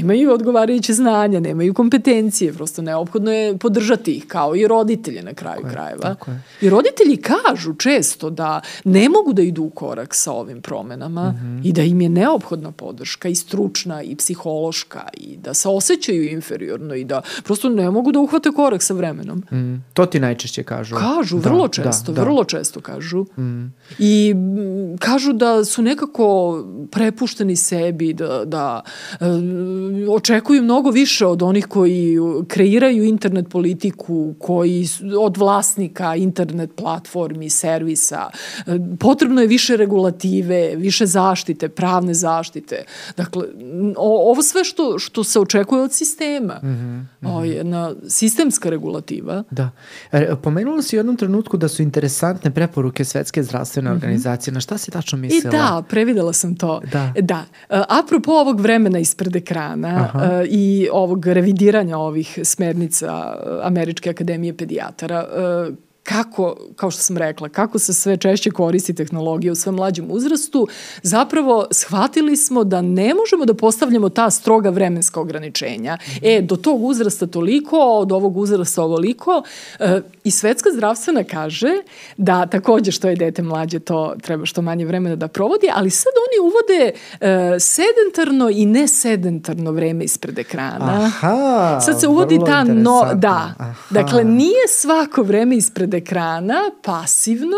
nemaju 0.00 0.32
odgovarajuće 0.32 0.92
znanja, 0.92 1.40
nemaju 1.40 1.74
kompetencije, 1.74 2.52
prosto 2.52 2.82
neophodno 2.82 3.32
je 3.32 3.58
podržati 3.58 4.12
ih 4.12 4.26
kao 4.26 4.56
i 4.56 4.66
roditelje 4.66 5.22
na 5.22 5.34
kraju 5.34 5.60
tako 5.62 5.74
krajeva. 5.74 6.08
Je, 6.08 6.14
tako 6.14 6.30
je. 6.30 6.42
I 6.60 6.70
roditelji 6.70 7.16
kažu 7.16 7.74
često 7.74 8.30
da 8.30 8.60
ne 8.84 9.08
mogu 9.08 9.32
da 9.32 9.42
idu 9.42 9.62
u 9.62 9.70
korak 9.70 10.14
sa 10.14 10.32
ovim 10.32 10.62
promenama 10.62 11.30
mm 11.30 11.36
-hmm. 11.36 11.68
i 11.68 11.72
da 11.72 11.82
im 11.82 12.00
je 12.00 12.08
neophodna 12.08 12.72
podrška 12.72 13.28
i 13.28 13.34
stručna 13.34 14.02
i 14.02 14.16
psihološka 14.16 15.08
i 15.14 15.36
da 15.36 15.54
se 15.54 15.68
osjećaju 15.68 16.28
inferiorno 16.28 16.94
i 16.94 17.04
da 17.04 17.22
prosto 17.44 17.68
ne 17.68 17.90
mogu 17.90 18.12
da 18.12 18.20
uhvate 18.20 18.50
korak 18.50 18.82
sa 18.82 18.94
vremenom. 18.94 19.38
Mm. 19.52 19.84
To 19.94 20.06
ti 20.06 20.20
najčešće 20.20 20.62
kažu. 20.62 20.96
Kažu, 20.96 21.38
da, 21.38 21.48
vrlo 21.48 21.68
često, 21.68 22.12
da, 22.12 22.16
da. 22.16 22.22
vrlo 22.22 22.44
često 22.44 22.80
kažu. 22.80 23.24
Mm. 23.38 23.74
I 23.98 24.34
kažu 24.98 25.32
da 25.32 25.64
su 25.64 25.82
nekako 25.82 26.58
prepušteni 27.00 27.56
sebi, 27.56 28.12
da, 28.12 28.44
da 28.44 28.82
e, 29.20 29.24
očekuju 30.08 30.62
mnogo 30.62 30.90
više 30.90 31.26
od 31.26 31.42
onih 31.42 31.66
koji 31.66 32.16
kreiraju 32.48 33.04
internet 33.04 33.48
politiku, 33.48 34.34
koji 34.38 34.88
od 35.18 35.36
vlasnika 35.36 36.16
internet 36.16 36.70
platformi, 36.76 37.50
servisa. 37.50 38.30
E, 38.66 38.78
potrebno 38.98 39.40
je 39.40 39.46
više 39.46 39.76
regulative, 39.76 40.76
više 40.76 41.06
zaštite, 41.06 41.68
pravne 41.68 42.14
zaštite. 42.14 42.84
Dakle, 43.16 43.44
o, 43.96 44.30
ovo 44.30 44.42
sve 44.42 44.64
što, 44.64 44.98
što 44.98 45.24
se 45.24 45.40
očekuje 45.40 45.82
od 45.82 45.92
sistema. 45.92 46.60
Mm 46.62 46.68
-hmm. 47.22 47.36
o, 47.36 47.44
jedna 47.44 47.94
sistemska 48.08 48.70
regulativa. 48.70 49.42
Da. 49.50 49.70
E, 50.12 50.34
pomenula 50.42 50.82
si 50.82 50.96
u 50.96 50.98
jednom 50.98 51.16
trenutku 51.16 51.56
da 51.56 51.68
su 51.68 51.82
interesantne 51.82 52.50
preporuke 52.50 53.04
Svetske 53.04 53.42
zdravstvene 53.42 53.90
mm 53.90 53.92
-hmm. 53.92 53.96
organizacije. 53.96 54.54
Na 54.54 54.60
šta 54.60 54.78
si 54.78 54.90
tačno 54.90 55.18
mislila? 55.18 55.54
I 55.54 55.58
da, 55.58 55.82
previdela 55.88 56.32
sam 56.32 56.56
to. 56.56 56.80
Da. 56.92 57.12
da. 57.20 57.44
E, 57.68 57.82
apropo 57.88 58.32
ovog 58.32 58.60
vremena 58.60 58.98
ispred 58.98 59.36
ekrana 59.36 59.88
Aha. 59.88 60.42
i 60.48 60.88
ovog 60.92 61.26
revidiranja 61.26 61.98
ovih 61.98 62.38
smernica 62.44 63.36
Američke 63.62 64.10
akademije 64.10 64.56
pedijatara, 64.56 65.24
kako, 66.02 66.56
kao 66.76 66.90
što 66.90 67.02
sam 67.02 67.16
rekla, 67.16 67.48
kako 67.48 67.78
se 67.78 67.92
sve 67.92 68.16
češće 68.16 68.50
koristi 68.50 68.94
tehnologija 68.94 69.52
u 69.52 69.54
svom 69.54 69.74
mlađem 69.74 70.06
uzrastu, 70.10 70.68
zapravo 71.02 71.66
shvatili 71.70 72.36
smo 72.36 72.64
da 72.64 72.82
ne 72.82 73.14
možemo 73.14 73.44
da 73.44 73.54
postavljamo 73.54 74.08
ta 74.08 74.30
stroga 74.30 74.70
vremenska 74.70 75.20
ograničenja. 75.20 75.98
E, 76.22 76.40
do 76.42 76.56
tog 76.56 76.84
uzrasta 76.84 77.26
toliko, 77.26 77.76
od 77.78 78.12
ovog 78.12 78.36
uzrasta 78.36 78.82
ovoliko. 78.82 79.42
E, 79.78 80.00
I 80.24 80.30
svetska 80.30 80.70
zdravstvena 80.72 81.24
kaže 81.24 81.72
da 82.16 82.46
takođe 82.46 82.92
što 82.92 83.08
je 83.08 83.16
dete 83.16 83.42
mlađe, 83.42 83.78
to 83.78 84.14
treba 84.22 84.46
što 84.46 84.62
manje 84.62 84.86
vremena 84.86 85.16
da 85.16 85.28
provodi, 85.28 85.68
ali 85.74 85.90
sad 85.90 86.12
oni 86.26 86.48
uvode 86.48 86.92
e, 87.20 87.60
sedentarno 87.60 88.50
i 88.50 88.66
nesedentarno 88.66 89.72
vreme 89.72 90.04
ispred 90.04 90.38
ekrana. 90.38 91.00
Aha, 91.04 91.80
sad 91.80 92.00
se 92.00 92.08
uvodi 92.08 92.38
ta 92.46 92.64
no, 92.64 93.10
da. 93.14 93.54
Aha. 93.58 93.74
Dakle, 93.90 94.24
nije 94.24 94.68
svako 94.68 95.22
vreme 95.22 95.56
ispred 95.56 95.89
ekrana 95.94 96.60
pasivno, 96.82 97.56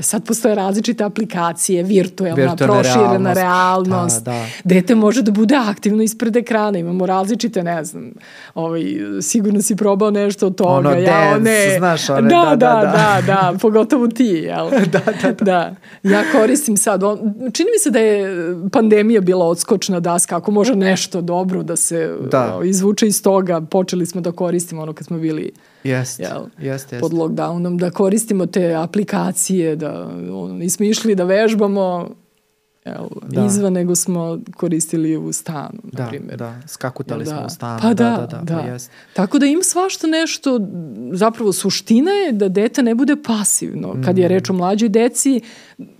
Sad 0.00 0.26
postoje 0.26 0.54
različite 0.54 1.04
aplikacije, 1.04 1.82
virtualna, 1.82 2.34
Virtualna 2.34 2.82
proširena 2.82 3.32
realnost. 3.32 4.24
Da, 4.24 4.32
da. 4.32 4.46
Dete 4.64 4.94
može 4.94 5.22
da 5.22 5.30
bude 5.30 5.54
aktivno 5.56 6.02
ispred 6.02 6.36
ekrana. 6.36 6.78
Imamo 6.78 7.06
različite, 7.06 7.62
ne 7.62 7.84
znam, 7.84 8.12
ovaj, 8.54 8.82
sigurno 9.20 9.62
si 9.62 9.76
probao 9.76 10.10
nešto 10.10 10.46
od 10.46 10.56
toga. 10.56 10.70
Ono, 10.70 10.90
ja, 10.90 11.00
dance, 11.00 11.36
one, 11.36 11.78
znaš, 11.78 12.10
one, 12.10 12.28
da, 12.28 12.44
da, 12.44 12.56
da, 12.56 12.56
da, 12.56 13.22
da, 13.26 13.52
da 13.52 13.58
pogotovo 13.58 14.08
ti, 14.08 14.24
jel? 14.24 14.70
da, 14.92 15.00
da, 15.22 15.32
da. 15.32 15.44
da. 15.44 15.74
Ja 16.02 16.22
koristim 16.32 16.76
sad, 16.76 17.02
on, 17.02 17.18
čini 17.52 17.68
mi 17.74 17.78
se 17.78 17.90
da 17.90 17.98
je 17.98 18.54
pandemija 18.72 19.20
bila 19.20 19.46
odskočna 19.46 20.00
daska, 20.00 20.36
ako 20.36 20.50
može 20.50 20.76
nešto 20.76 21.20
dobro 21.20 21.62
da 21.62 21.76
se 21.76 22.16
da. 22.30 22.60
izvuče 22.64 23.06
iz 23.06 23.22
toga, 23.22 23.60
počeli 23.60 24.06
smo 24.06 24.20
da 24.20 24.32
koristimo 24.32 24.82
ono 24.82 24.92
kad 24.92 25.06
smo 25.06 25.18
bili 25.18 25.52
Jest, 25.88 26.20
jel, 26.20 26.46
jest, 26.58 26.92
jest. 26.92 27.00
pod 27.00 27.12
lockdownom, 27.12 27.76
da 27.78 27.90
koristimo 27.90 28.46
te 28.46 28.78
aplikacije, 28.78 29.76
da 29.76 30.08
on, 30.32 30.58
nismo 30.58 30.86
išli 30.86 31.14
da 31.14 31.24
vežbamo 31.24 32.08
jel, 32.88 33.08
da. 33.22 33.46
izvan, 33.46 33.72
nego 33.72 33.94
smo 33.94 34.38
koristili 34.56 35.16
u 35.16 35.32
stanu, 35.32 35.78
da, 35.82 36.02
na 36.02 36.08
primjer. 36.08 36.38
Da, 36.38 36.54
skakutali 36.66 37.24
da. 37.24 37.30
smo 37.30 37.46
u 37.46 37.48
stanu. 37.48 37.78
Pa 37.82 37.94
da, 37.94 37.94
da, 37.94 38.26
da. 38.26 38.42
da. 38.42 38.62
da. 38.62 38.72
Jest. 38.72 38.90
Tako 39.12 39.38
da 39.38 39.46
ima 39.46 39.62
svašta 39.62 40.06
nešto, 40.06 40.60
zapravo 41.12 41.52
suština 41.52 42.10
je 42.10 42.32
da 42.32 42.48
dete 42.48 42.82
ne 42.82 42.94
bude 42.94 43.16
pasivno. 43.22 43.94
Kad 44.04 44.18
je 44.18 44.26
mm. 44.26 44.28
reč 44.28 44.50
o 44.50 44.52
mlađoj 44.52 44.88
deci, 44.88 45.40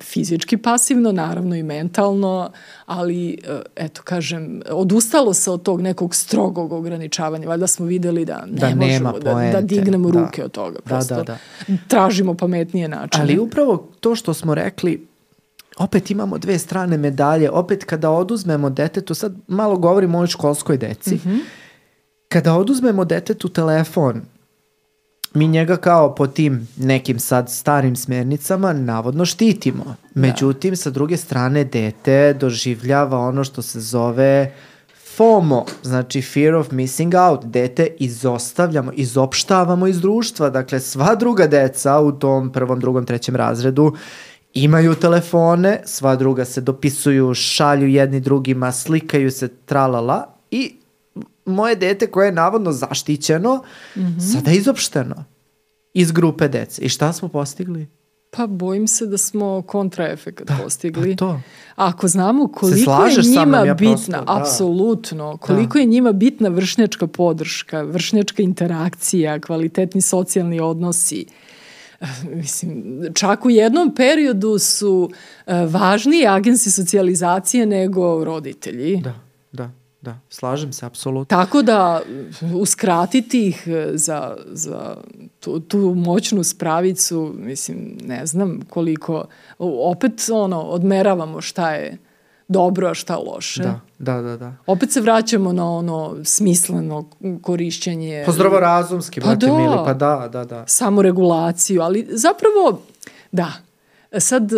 fizički 0.02 0.56
pasivno, 0.56 1.12
naravno 1.12 1.56
i 1.56 1.62
mentalno, 1.62 2.50
ali, 2.86 3.32
e, 3.32 3.60
eto, 3.76 4.02
kažem, 4.04 4.62
odustalo 4.70 5.34
se 5.34 5.50
od 5.50 5.62
tog 5.62 5.80
nekog 5.80 6.14
strogog 6.14 6.72
ograničavanja. 6.72 7.48
Valjda 7.48 7.66
smo 7.66 7.86
videli 7.86 8.24
da 8.24 8.46
ne 8.46 8.58
da 8.58 8.74
možemo 8.74 9.18
da, 9.18 9.50
da 9.52 9.60
dignemo 9.60 10.10
da. 10.10 10.20
ruke 10.20 10.44
od 10.44 10.50
toga. 10.50 10.78
Da, 10.78 10.84
Prosto 10.84 11.14
da, 11.14 11.22
da, 11.22 11.38
da. 11.68 11.74
tražimo 11.88 12.34
pametnije 12.34 12.88
načine. 12.88 13.22
Ali 13.22 13.38
upravo 13.38 13.88
to 14.00 14.14
što 14.14 14.34
smo 14.34 14.54
rekli, 14.54 15.07
opet 15.78 16.10
imamo 16.10 16.38
dve 16.38 16.58
strane 16.58 16.96
medalje. 16.96 17.50
Opet 17.50 17.84
kada 17.84 18.10
oduzmemo 18.10 18.70
detetu, 18.70 19.14
sad 19.14 19.34
malo 19.46 19.76
govorimo 19.76 20.18
o 20.18 20.26
školskoj 20.26 20.78
deci, 20.78 21.14
mm 21.14 21.20
-hmm. 21.24 21.38
kada 22.28 22.54
oduzmemo 22.54 23.04
detetu 23.04 23.48
telefon, 23.48 24.22
mi 25.34 25.48
njega 25.48 25.76
kao 25.76 26.14
po 26.14 26.26
tim 26.26 26.68
nekim 26.76 27.18
sad 27.18 27.50
starim 27.50 27.96
smernicama 27.96 28.72
navodno 28.72 29.24
štitimo. 29.24 29.84
Da. 29.84 30.20
Međutim, 30.20 30.70
da. 30.70 30.76
sa 30.76 30.90
druge 30.90 31.16
strane, 31.16 31.64
dete 31.64 32.36
doživljava 32.40 33.18
ono 33.18 33.44
što 33.44 33.62
se 33.62 33.80
zove 33.80 34.52
FOMO, 35.16 35.64
znači 35.82 36.22
fear 36.22 36.54
of 36.54 36.70
missing 36.70 37.14
out. 37.14 37.44
Dete 37.44 37.88
izostavljamo, 37.98 38.92
izopštavamo 38.94 39.86
iz 39.86 40.00
društva. 40.00 40.50
Dakle, 40.50 40.80
sva 40.80 41.14
druga 41.14 41.46
deca 41.46 42.00
u 42.00 42.12
tom 42.12 42.52
prvom, 42.52 42.80
drugom, 42.80 43.06
trećem 43.06 43.36
razredu 43.36 43.92
imaju 44.62 44.94
telefone, 44.94 45.80
sva 45.84 46.16
druga 46.16 46.44
se 46.44 46.60
dopisuju, 46.60 47.34
šalju 47.34 47.88
jedni 47.88 48.20
drugima, 48.20 48.72
slikaju 48.72 49.30
se, 49.30 49.48
tralala 49.48 50.34
i 50.50 50.74
moje 51.44 51.76
dete 51.76 52.06
koje 52.06 52.26
je 52.26 52.32
navodno 52.32 52.72
zaštićeno, 52.72 53.62
mm 53.96 54.00
-hmm. 54.00 54.32
sada 54.34 54.50
je 54.50 54.56
izopšteno 54.56 55.24
iz 55.94 56.12
grupe 56.12 56.48
dece. 56.48 56.82
I 56.82 56.88
šta 56.88 57.12
smo 57.12 57.28
postigli? 57.28 57.88
Pa 58.30 58.46
bojim 58.46 58.88
se 58.88 59.06
da 59.06 59.18
smo 59.18 59.62
kontraefekat 59.62 60.46
da, 60.46 60.58
postigli. 60.62 61.16
Pa 61.16 61.16
to. 61.16 61.40
Ako 61.76 62.08
znamo 62.08 62.48
koliko 62.48 63.04
je 63.04 63.22
njima 63.22 63.58
ja 63.58 63.74
bitna, 63.74 63.94
prosto, 63.94 64.12
da. 64.12 64.40
apsolutno, 64.40 65.36
koliko 65.36 65.72
da. 65.74 65.80
je 65.80 65.86
njima 65.86 66.12
bitna 66.12 66.48
vršnjačka 66.48 67.06
podrška, 67.06 67.82
vršnjačka 67.82 68.42
interakcija, 68.42 69.40
kvalitetni 69.40 70.00
socijalni 70.00 70.60
odnosi, 70.60 71.26
mislim, 72.34 73.02
čak 73.14 73.44
u 73.44 73.50
jednom 73.50 73.94
periodu 73.94 74.58
su 74.58 75.10
uh, 75.46 75.54
važniji 75.72 76.26
agensi 76.26 76.70
socijalizacije 76.70 77.66
nego 77.66 78.24
roditelji. 78.24 78.96
Da, 78.96 79.14
da. 79.52 79.70
Da, 80.00 80.18
slažem 80.28 80.72
se, 80.72 80.86
apsolutno. 80.86 81.36
Tako 81.36 81.62
da 81.62 82.00
uskratiti 82.54 83.46
ih 83.46 83.64
e, 83.66 83.90
za, 83.94 84.36
za 84.46 84.96
tu, 85.40 85.60
tu 85.60 85.78
moćnu 85.78 86.44
spravicu, 86.44 87.34
mislim, 87.38 87.98
ne 88.04 88.26
znam 88.26 88.60
koliko, 88.68 89.24
opet 89.58 90.12
ono, 90.32 90.60
odmeravamo 90.60 91.40
šta 91.40 91.72
je 91.72 91.98
dobro, 92.48 92.88
a 92.88 92.94
šta 92.94 93.16
loše. 93.16 93.62
Da, 93.62 93.80
da, 93.98 94.22
da. 94.22 94.36
da. 94.36 94.52
Opet 94.66 94.92
se 94.92 95.00
vraćamo 95.00 95.52
na 95.52 95.70
ono 95.72 96.16
smisleno 96.24 97.10
korišćenje. 97.42 98.22
Pa 98.26 98.32
zdravorazumski, 98.32 99.20
pa 99.20 99.34
da, 99.34 99.46
mili, 99.46 99.76
pa 99.84 99.94
da, 99.94 100.28
da, 100.32 100.44
da. 100.44 100.64
Samoregulaciju, 100.66 101.82
ali 101.82 102.06
zapravo, 102.10 102.82
da, 103.32 103.52
Sad, 104.18 104.52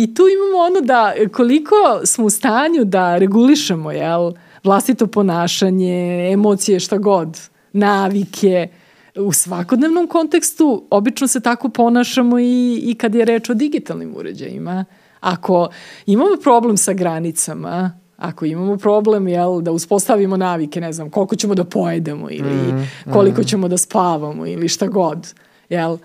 i 0.00 0.14
tu 0.14 0.22
imamo 0.22 0.64
ono 0.66 0.80
da 0.80 1.12
koliko 1.32 1.74
smo 2.04 2.24
u 2.24 2.30
stanju 2.30 2.84
da 2.84 3.18
regulišemo, 3.18 3.92
jel, 3.92 4.32
vlastito 4.64 5.06
ponašanje, 5.06 6.30
emocije, 6.32 6.80
šta 6.80 6.98
god, 6.98 7.40
navike, 7.72 8.68
u 9.14 9.32
svakodnevnom 9.32 10.06
kontekstu 10.06 10.86
obično 10.90 11.26
se 11.26 11.40
tako 11.40 11.68
ponašamo 11.68 12.38
i, 12.38 12.80
i 12.84 12.94
kad 12.94 13.14
je 13.14 13.24
reč 13.24 13.50
o 13.50 13.54
digitalnim 13.54 14.14
uređajima. 14.16 14.84
Ako 15.26 15.68
imamo 16.06 16.36
problem 16.42 16.76
sa 16.76 16.92
granicama, 16.92 17.90
ako 18.16 18.44
imamo 18.44 18.76
problem 18.76 19.28
jel, 19.28 19.60
da 19.60 19.72
uspostavimo 19.72 20.36
navike, 20.36 20.80
ne 20.80 20.92
znam, 20.92 21.10
koliko 21.10 21.36
ćemo 21.36 21.54
da 21.54 21.64
pojedemo 21.64 22.30
ili 22.30 22.72
mm, 22.72 22.88
koliko 23.12 23.40
mm. 23.40 23.44
ćemo 23.44 23.68
da 23.68 23.76
spavamo 23.76 24.46
ili 24.46 24.68
šta 24.68 24.86
god, 24.86 25.34
jel, 25.68 25.98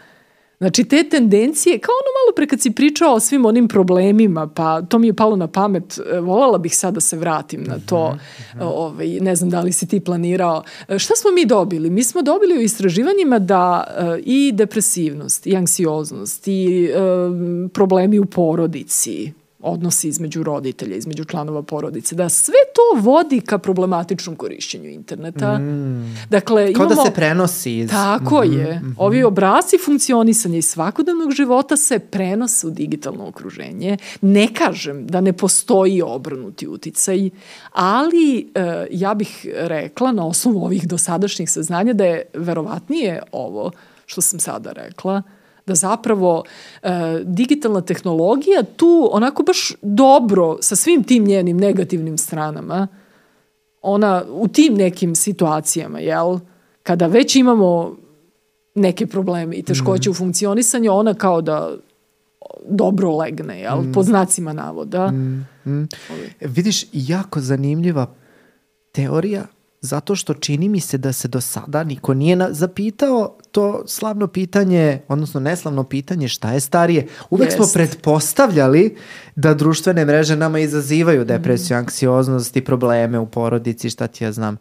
Znači, 0.61 0.83
te 0.83 1.03
tendencije, 1.09 1.79
kao 1.79 1.93
ono 1.93 2.11
malo 2.19 2.35
pre 2.35 2.47
kad 2.47 2.61
si 2.61 2.71
pričao 2.71 3.13
o 3.13 3.19
svim 3.19 3.45
onim 3.45 3.67
problemima, 3.67 4.47
pa 4.47 4.81
to 4.81 4.99
mi 4.99 5.07
je 5.07 5.13
palo 5.13 5.35
na 5.35 5.47
pamet, 5.47 5.99
e, 6.13 6.19
volala 6.19 6.57
bih 6.57 6.77
sad 6.77 6.93
da 6.93 7.01
se 7.01 7.17
vratim 7.17 7.63
na 7.63 7.75
to, 7.85 8.07
uh 8.07 8.59
-huh. 8.59 8.71
ovaj, 8.75 9.07
ne 9.07 9.35
znam 9.35 9.49
da 9.49 9.61
li 9.61 9.71
si 9.71 9.87
ti 9.87 9.99
planirao. 9.99 10.63
E, 10.87 10.99
šta 10.99 11.13
smo 11.15 11.31
mi 11.31 11.45
dobili? 11.45 11.89
Mi 11.89 12.03
smo 12.03 12.21
dobili 12.21 12.57
u 12.57 12.61
istraživanjima 12.61 13.39
da 13.39 13.83
i 14.23 14.51
depresivnost, 14.51 15.47
i 15.47 15.55
anksioznost, 15.55 16.47
i 16.47 16.89
uh, 16.89 17.71
problemi 17.71 18.19
u 18.19 18.25
porodici, 18.25 19.33
odnosi 19.61 20.07
između 20.07 20.43
roditelja, 20.43 20.95
između 20.95 21.25
članova 21.25 21.63
porodice, 21.63 22.15
da 22.15 22.29
sve 22.29 22.53
to 22.75 23.01
vodi 23.01 23.41
ka 23.41 23.57
problematičnom 23.57 24.35
korišćenju 24.35 24.89
interneta. 24.89 25.57
Mm. 25.57 26.15
Dakle, 26.29 26.73
Kao 26.73 26.85
da 26.85 26.93
imamo, 26.93 27.03
da 27.03 27.09
se 27.09 27.15
prenosi. 27.15 27.77
Iz... 27.77 27.89
Tako 27.89 28.41
mm 28.41 28.47
-hmm, 28.47 28.57
je. 28.57 28.79
Mm 28.79 28.85
-hmm. 28.85 28.93
Ovi 28.97 29.23
obrasi 29.23 29.77
funkcionisanja 29.85 30.57
iz 30.57 30.65
svakodnevnog 30.65 31.31
života 31.31 31.77
se 31.77 31.99
prenose 31.99 32.67
u 32.67 32.69
digitalno 32.69 33.27
okruženje. 33.27 33.97
Ne 34.21 34.47
kažem 34.53 35.07
da 35.07 35.21
ne 35.21 35.33
postoji 35.33 36.01
obrnuti 36.01 36.67
uticaj, 36.67 37.29
ali 37.71 38.51
e, 38.55 38.87
ja 38.91 39.13
bih 39.13 39.47
rekla 39.55 40.11
na 40.11 40.27
osnovu 40.27 40.65
ovih 40.65 40.87
dosadašnjih 40.87 41.51
saznanja 41.51 41.93
da 41.93 42.05
je 42.05 42.25
verovatnije 42.33 43.21
ovo 43.31 43.71
što 44.05 44.21
sam 44.21 44.39
sada 44.39 44.71
rekla, 44.71 45.21
Da 45.65 45.75
zapravo 45.75 46.43
e, 46.83 46.89
digitalna 47.23 47.81
tehnologija 47.81 48.63
tu 48.75 49.09
onako 49.11 49.43
baš 49.43 49.73
dobro 49.81 50.57
sa 50.61 50.75
svim 50.75 51.03
tim 51.03 51.23
njenim 51.23 51.57
negativnim 51.57 52.17
stranama, 52.17 52.87
ona 53.81 54.23
u 54.29 54.47
tim 54.47 54.73
nekim 54.73 55.15
situacijama, 55.15 55.99
jel? 55.99 56.39
Kada 56.83 57.07
već 57.07 57.35
imamo 57.35 57.95
neke 58.75 59.07
probleme 59.07 59.55
i 59.55 59.63
teškoće 59.63 60.09
mm. 60.09 60.11
u 60.11 60.13
funkcionisanju, 60.13 60.93
ona 60.93 61.13
kao 61.13 61.41
da 61.41 61.75
dobro 62.67 63.17
legne, 63.17 63.59
jel? 63.61 63.81
Mm. 63.81 63.91
Pod 63.91 64.05
znacima 64.05 64.53
navoda. 64.53 65.11
Mm. 65.11 65.47
Mm. 65.65 65.87
Vidiš, 66.41 66.85
jako 66.91 67.39
zanimljiva 67.39 68.13
teorija 68.91 69.45
zato 69.81 70.15
što 70.15 70.33
čini 70.33 70.69
mi 70.69 70.79
se 70.79 70.97
da 70.97 71.13
se 71.13 71.27
do 71.27 71.41
sada 71.41 71.83
niko 71.83 72.13
nije 72.13 72.47
zapitao 72.49 73.37
to 73.51 73.83
slavno 73.87 74.27
pitanje, 74.27 75.01
odnosno 75.07 75.39
neslavno 75.39 75.83
pitanje 75.83 76.27
šta 76.27 76.51
je 76.51 76.59
starije. 76.59 77.07
Uvek 77.29 77.47
Jest. 77.47 77.57
smo 77.57 77.65
pretpostavljali 77.73 78.95
da 79.35 79.53
društvene 79.53 80.05
mreže 80.05 80.35
nama 80.35 80.59
izazivaju 80.59 81.25
depresiju, 81.25 81.77
mm. 81.77 81.79
anksioznost 81.79 82.57
i 82.57 82.61
probleme 82.61 83.19
u 83.19 83.25
porodici, 83.25 83.89
šta 83.89 84.07
ti 84.07 84.23
ja 84.23 84.31
znam. 84.31 84.57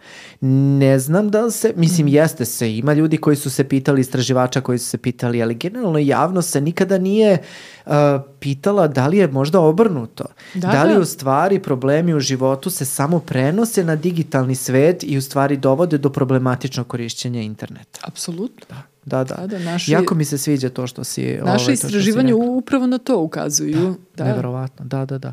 Ne 0.80 0.98
znam 0.98 1.30
da 1.30 1.40
li 1.40 1.52
se, 1.52 1.72
mislim 1.76 2.06
mm. 2.06 2.10
jeste 2.10 2.44
se, 2.44 2.76
ima 2.76 2.92
ljudi 2.92 3.16
koji 3.16 3.36
su 3.36 3.50
se 3.50 3.64
pitali, 3.64 4.00
istraživača 4.00 4.60
koji 4.60 4.78
su 4.78 4.88
se 4.88 4.98
pitali, 4.98 5.42
ali 5.42 5.54
generalno 5.54 5.98
javno 5.98 6.42
se 6.42 6.60
nikada 6.60 6.98
nije 6.98 7.38
uh, 7.86 7.92
pitala 8.40 8.88
da 8.88 9.06
li 9.06 9.18
je 9.18 9.28
možda 9.28 9.60
obrnuto. 9.60 10.24
Da, 10.54 10.68
da 10.68 10.84
li 10.84 10.94
da. 10.94 11.00
u 11.00 11.04
stvari 11.04 11.58
problemi 11.58 12.14
u 12.14 12.20
životu 12.20 12.70
se 12.70 12.84
samo 12.84 13.18
prenose 13.18 13.84
na 13.84 13.96
digitalni 13.96 14.54
svet 14.54 15.04
i 15.04 15.18
u 15.18 15.22
stvari 15.22 15.56
dovode 15.56 15.98
do 15.98 16.10
problematičnog 16.10 16.86
korišćenja 16.86 17.40
interneta. 17.40 18.00
Apsolutno. 18.02 18.66
Da. 18.68 18.79
Da, 19.10 19.24
da. 19.24 19.34
da, 19.34 19.46
da 19.46 19.58
naši, 19.58 19.92
jako 19.92 20.14
mi 20.14 20.24
se 20.24 20.38
sviđa 20.38 20.68
to 20.68 20.86
što 20.86 21.04
si... 21.04 21.38
Naše 21.44 21.64
ovaj, 21.64 21.74
istraživanje 21.74 22.34
upravo 22.34 22.86
na 22.86 22.98
to 22.98 23.18
ukazuju. 23.18 23.94
Da, 24.16 24.24
da. 24.24 24.30
Neverovatno, 24.30 24.84
da, 24.84 25.04
da, 25.04 25.18
da. 25.18 25.32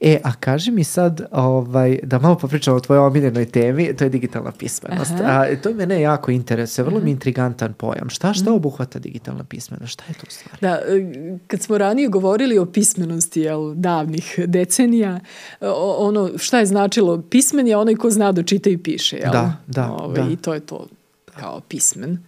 E, 0.00 0.20
a 0.24 0.32
kaži 0.32 0.70
mi 0.70 0.84
sad, 0.84 1.20
ovaj, 1.30 1.98
da 2.02 2.18
malo 2.18 2.34
popričamo 2.34 2.76
o 2.76 2.80
tvojoj 2.80 3.06
omiljenoj 3.06 3.46
temi, 3.46 3.96
to 3.96 4.04
je 4.04 4.10
digitalna 4.10 4.52
pismenost. 4.52 5.10
Aha. 5.10 5.46
A, 5.52 5.56
to 5.62 5.74
mene 5.74 6.00
jako 6.00 6.30
interesuje, 6.30 6.84
vrlo 6.84 6.98
Aha. 6.98 7.04
mi 7.04 7.10
intrigantan 7.10 7.72
pojam. 7.72 8.10
Šta, 8.10 8.34
šta 8.34 8.52
obuhvata 8.52 8.98
digitalna 8.98 9.44
pismenost? 9.44 9.92
Šta 9.92 10.04
je 10.08 10.14
to 10.14 10.26
u 10.28 10.30
stvari? 10.30 10.58
Da, 10.60 10.68
e, 10.68 11.38
kad 11.46 11.62
smo 11.62 11.78
ranije 11.78 12.08
govorili 12.08 12.58
o 12.58 12.66
pismenosti, 12.66 13.40
jel, 13.40 13.74
davnih 13.74 14.34
decenija, 14.46 15.20
ono, 15.98 16.30
šta 16.38 16.58
je 16.58 16.66
značilo? 16.66 17.22
Pismen 17.22 17.66
je 17.66 17.76
onaj 17.76 17.94
ko 17.94 18.10
zna 18.10 18.32
da 18.32 18.42
čita 18.42 18.70
i 18.70 18.78
piše, 18.78 19.16
jel? 19.16 19.32
Da, 19.32 19.56
da, 19.66 19.92
Ove, 19.92 20.04
ovaj, 20.04 20.22
da. 20.22 20.32
I 20.32 20.36
to 20.36 20.54
je 20.54 20.60
to 20.60 20.86
kao 21.40 21.60
pismen. 21.60 22.18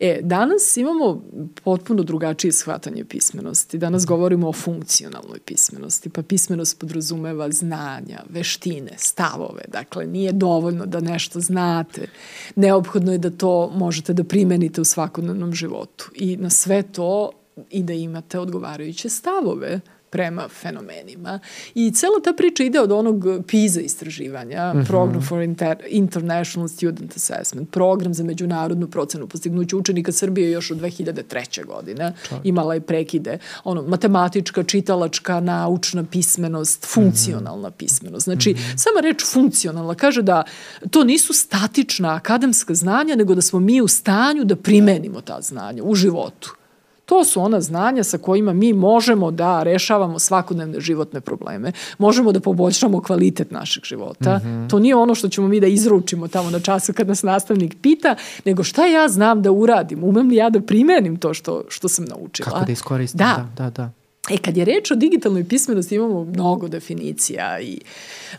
E, 0.00 0.20
danas 0.22 0.76
imamo 0.76 1.22
potpuno 1.64 2.02
drugačije 2.02 2.52
shvatanje 2.52 3.04
pismenosti. 3.04 3.78
Danas 3.78 4.06
govorimo 4.06 4.48
o 4.48 4.52
funkcionalnoj 4.52 5.38
pismenosti, 5.44 6.08
pa 6.08 6.22
pismenost 6.22 6.78
podrazumeva 6.78 7.50
znanja, 7.50 8.22
veštine, 8.28 8.92
stavove. 8.96 9.62
Dakle, 9.68 10.06
nije 10.06 10.32
dovoljno 10.32 10.86
da 10.86 11.00
nešto 11.00 11.40
znate. 11.40 12.08
Neophodno 12.56 13.12
je 13.12 13.18
da 13.18 13.30
to 13.30 13.70
možete 13.74 14.12
da 14.12 14.24
primenite 14.24 14.80
u 14.80 14.84
svakodnevnom 14.84 15.54
životu. 15.54 16.10
I 16.14 16.36
na 16.36 16.50
sve 16.50 16.82
to 16.82 17.30
i 17.70 17.82
da 17.82 17.92
imate 17.92 18.38
odgovarajuće 18.38 19.08
stavove 19.08 19.80
prema 20.10 20.48
fenomenima. 20.48 21.40
I 21.74 21.90
cela 21.92 22.20
ta 22.24 22.32
priča 22.32 22.64
ide 22.64 22.80
od 22.80 22.92
onog 22.92 23.24
PISA 23.46 23.80
istraživanja, 23.80 24.72
mm 24.74 24.78
-hmm. 24.78 24.86
Program 24.86 25.22
for 25.22 25.42
Inter 25.42 25.76
International 25.88 26.68
Student 26.68 27.16
Assessment, 27.16 27.70
program 27.70 28.14
za 28.14 28.24
međunarodnu 28.24 28.88
procenu 28.88 29.26
postignuća 29.26 29.76
učenika 29.76 30.12
Srbije 30.12 30.50
još 30.50 30.70
od 30.70 30.78
2003. 30.78 31.66
godine. 31.66 32.12
Čak. 32.28 32.38
Imala 32.44 32.74
je 32.74 32.80
prekide. 32.80 33.38
Ono, 33.64 33.82
matematička, 33.82 34.62
čitalačka, 34.62 35.40
naučna 35.40 36.04
pismenost, 36.04 36.86
funkcionalna 36.86 37.68
mm 37.68 37.72
-hmm. 37.72 37.76
pismenost. 37.76 38.24
Znači, 38.24 38.50
mm 38.50 38.56
-hmm. 38.56 38.76
sama 38.76 39.00
reč 39.00 39.24
funkcionalna 39.32 39.94
kaže 39.94 40.22
da 40.22 40.42
to 40.90 41.04
nisu 41.04 41.32
statična 41.32 42.14
akademska 42.14 42.74
znanja, 42.74 43.16
nego 43.16 43.34
da 43.34 43.42
smo 43.42 43.60
mi 43.60 43.80
u 43.80 43.88
stanju 43.88 44.44
da 44.44 44.56
primenimo 44.56 45.20
ta 45.20 45.40
znanja 45.40 45.82
u 45.82 45.94
životu. 45.94 46.59
To 47.10 47.24
su 47.24 47.42
ona 47.42 47.60
znanja 47.60 48.04
sa 48.04 48.18
kojima 48.18 48.52
mi 48.52 48.72
možemo 48.72 49.30
da 49.30 49.62
rešavamo 49.62 50.18
svakodnevne 50.18 50.80
životne 50.80 51.20
probleme. 51.20 51.72
Možemo 51.98 52.32
da 52.32 52.40
poboljšamo 52.40 53.00
kvalitet 53.02 53.50
našeg 53.50 53.84
života. 53.84 54.36
Mm 54.38 54.46
-hmm. 54.46 54.70
To 54.70 54.78
nije 54.78 54.94
ono 54.94 55.14
što 55.14 55.28
ćemo 55.28 55.48
mi 55.48 55.60
da 55.60 55.66
izručimo 55.66 56.28
tamo 56.28 56.50
na 56.50 56.60
času 56.60 56.92
kad 56.92 57.08
nas 57.08 57.22
nastavnik 57.22 57.76
pita, 57.82 58.14
nego 58.44 58.64
šta 58.64 58.86
ja 58.86 59.08
znam 59.08 59.42
da 59.42 59.50
uradim? 59.50 60.04
Umem 60.04 60.28
li 60.28 60.36
ja 60.36 60.50
da 60.50 60.60
primenim 60.60 61.16
to 61.16 61.34
što, 61.34 61.64
što 61.68 61.88
sam 61.88 62.04
naučila? 62.04 62.50
Kako 62.50 62.64
da 62.64 62.72
iskoristim? 62.72 63.18
Da, 63.18 63.48
da, 63.56 63.64
da. 63.64 63.70
da. 63.70 63.99
E, 64.30 64.38
kad 64.38 64.56
je 64.56 64.64
reč 64.64 64.90
o 64.90 64.94
digitalnoj 64.94 65.48
pismenosti, 65.48 65.94
imamo 65.94 66.24
mnogo 66.24 66.68
definicija 66.68 67.60
i 67.60 67.78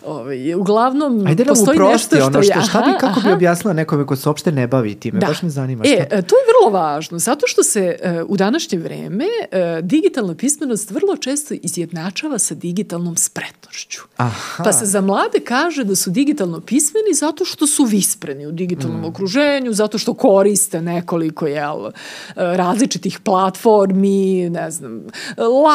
ovaj, 0.06 0.54
uglavnom 0.56 1.28
Ajde 1.28 1.46
postoji 1.46 1.80
nešto 1.80 2.16
što... 2.16 2.26
Ono 2.26 2.44
što 2.44 2.62
šta 2.62 2.82
bi, 2.82 2.92
kako 3.00 3.20
aha. 3.20 3.30
bi 3.30 3.34
objasnila 3.34 3.74
nekome 3.74 4.06
ko 4.06 4.16
se 4.16 4.30
uopšte 4.30 4.52
ne 4.52 4.68
bavi 4.68 4.96
time? 4.96 5.20
Da. 5.20 5.28
Baš 5.28 5.42
me 5.42 5.50
zanima. 5.50 5.84
Šta... 5.84 5.94
E, 5.94 6.08
to 6.10 6.36
je 6.36 6.44
vrlo 6.52 6.80
važno, 6.80 7.20
zato 7.20 7.48
što 7.48 7.64
se 7.64 7.98
uh, 8.04 8.30
u 8.30 8.38
današnje 8.38 8.80
vreme 8.80 9.26
uh, 9.26 9.86
digitalna 9.86 10.36
pismenost 10.36 10.92
vrlo 10.92 11.18
često 11.18 11.54
izjednačava 11.54 12.40
sa 12.40 12.56
digitalnom 12.56 13.18
spretnošću. 13.18 14.02
Aha. 14.18 14.64
Pa 14.64 14.74
se 14.74 14.86
za 14.86 15.02
mlade 15.02 15.40
kaže 15.40 15.84
da 15.84 15.96
su 15.96 16.10
digitalno 16.10 16.60
pismeni 16.60 17.14
zato 17.14 17.46
što 17.46 17.68
su 17.68 17.84
vispreni 17.84 18.48
u 18.48 18.52
digitalnom 18.52 19.02
mm. 19.02 19.06
okruženju, 19.06 19.74
zato 19.74 19.98
što 19.98 20.14
koriste 20.14 20.82
nekoliko 20.82 21.48
jel, 21.48 21.92
različitih 22.36 23.20
platformi, 23.20 24.50
ne 24.50 24.72
znam, 24.72 25.02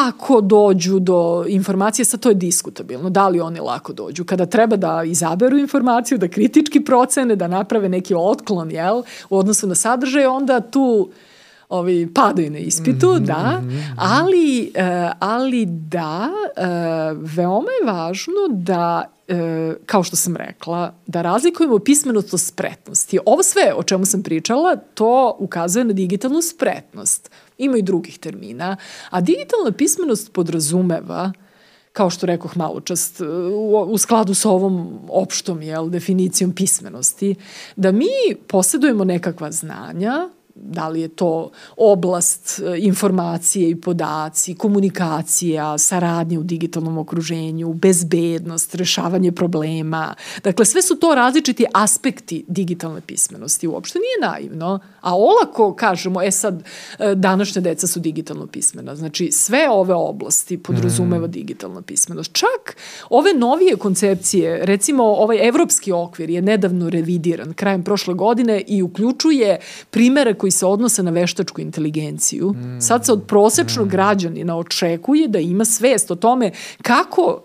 lako 0.07 0.41
dođu 0.41 0.99
do 0.99 1.45
informacije, 1.47 2.05
sad 2.05 2.19
to 2.19 2.29
je 2.29 2.35
diskutabilno, 2.35 3.09
da 3.09 3.27
li 3.27 3.41
oni 3.41 3.59
lako 3.59 3.93
dođu. 3.93 4.25
Kada 4.25 4.45
treba 4.45 4.75
da 4.75 5.03
izaberu 5.03 5.57
informaciju, 5.57 6.17
da 6.17 6.27
kritički 6.27 6.83
procene, 6.83 7.35
da 7.35 7.47
naprave 7.47 7.89
neki 7.89 8.15
otklon, 8.15 8.71
jel, 8.71 9.03
u 9.29 9.37
odnosu 9.37 9.67
na 9.67 9.75
sadržaj, 9.75 10.25
onda 10.25 10.59
tu 10.59 11.09
ovi 11.69 12.13
padaju 12.13 12.51
na 12.51 12.57
ispitu, 12.57 13.07
mm 13.07 13.15
-hmm, 13.15 13.25
da, 13.25 13.61
ali, 13.97 14.71
uh, 14.75 15.11
ali 15.19 15.65
da, 15.65 16.29
uh, 16.57 17.33
veoma 17.35 17.69
je 17.81 17.91
važno 17.91 18.47
da 18.49 19.11
e, 19.27 19.75
kao 19.85 20.03
što 20.03 20.15
sam 20.15 20.35
rekla, 20.35 20.93
da 21.07 21.21
razlikujemo 21.21 21.79
pismenost 21.79 22.33
od 22.33 22.41
spretnosti. 22.41 23.19
Ovo 23.25 23.43
sve 23.43 23.73
o 23.75 23.83
čemu 23.83 24.05
sam 24.05 24.23
pričala, 24.23 24.75
to 24.75 25.35
ukazuje 25.39 25.85
na 25.85 25.93
digitalnu 25.93 26.41
spretnost. 26.41 27.31
Ima 27.57 27.77
i 27.77 27.81
drugih 27.81 28.19
termina. 28.19 28.77
A 29.09 29.21
digitalna 29.21 29.71
pismenost 29.71 30.33
podrazumeva 30.33 31.31
kao 31.93 32.09
što 32.09 32.25
rekoh 32.25 32.57
malo 32.57 32.79
čast, 32.79 33.21
u, 33.53 33.85
u 33.89 33.97
skladu 33.97 34.33
sa 34.33 34.49
ovom 34.49 34.99
opštom 35.09 35.61
jel, 35.61 35.89
definicijom 35.89 36.51
pismenosti, 36.51 37.35
da 37.75 37.91
mi 37.91 38.35
posjedujemo 38.47 39.03
nekakva 39.03 39.51
znanja 39.51 40.29
da 40.61 40.87
li 40.87 41.01
je 41.01 41.07
to 41.07 41.51
oblast 41.77 42.59
e, 42.59 42.77
informacije 42.77 43.69
i 43.69 43.75
podaci, 43.75 44.55
komunikacija, 44.55 45.77
saradnje 45.77 46.39
u 46.39 46.43
digitalnom 46.43 46.97
okruženju, 46.97 47.73
bezbednost, 47.73 48.75
rešavanje 48.75 49.31
problema. 49.31 50.13
Dakle, 50.43 50.65
sve 50.65 50.81
su 50.81 50.95
to 50.95 51.15
različiti 51.15 51.65
aspekti 51.73 52.45
digitalne 52.47 53.01
pismenosti. 53.01 53.67
Uopšte 53.67 53.99
nije 53.99 54.31
naivno, 54.31 54.79
a 55.01 55.15
olako 55.15 55.75
kažemo, 55.75 56.23
e 56.23 56.31
sad, 56.31 56.63
e, 56.99 57.15
današnje 57.15 57.61
deca 57.61 57.87
su 57.87 57.99
digitalno 57.99 58.47
pismena. 58.47 58.95
Znači, 58.95 59.31
sve 59.31 59.69
ove 59.69 59.93
oblasti 59.93 60.57
podrazumeva 60.57 61.27
mm. 61.27 61.31
digitalna 61.31 61.81
pismenost. 61.81 62.31
Čak 62.33 62.77
ove 63.09 63.33
novije 63.33 63.75
koncepcije, 63.75 64.65
recimo 64.65 65.03
ovaj 65.03 65.47
evropski 65.47 65.91
okvir 65.91 66.29
je 66.29 66.41
nedavno 66.41 66.89
revidiran 66.89 67.53
krajem 67.53 67.83
prošle 67.83 68.13
godine 68.13 68.61
i 68.67 68.81
uključuje 68.81 69.59
primere 69.89 70.33
koji 70.33 70.46
koji 70.47 70.51
se 70.51 70.65
odnose 70.65 71.03
na 71.03 71.11
veštačku 71.11 71.61
inteligenciju. 71.61 72.53
Mm. 72.53 72.79
Sad 72.81 73.05
se 73.05 73.11
od 73.11 73.23
prosečnog 73.27 73.87
mm. 73.87 73.89
građanina 73.89 74.57
očekuje 74.57 75.27
da 75.27 75.39
ima 75.39 75.65
svest 75.65 76.11
o 76.11 76.15
tome 76.15 76.51
kako 76.81 77.41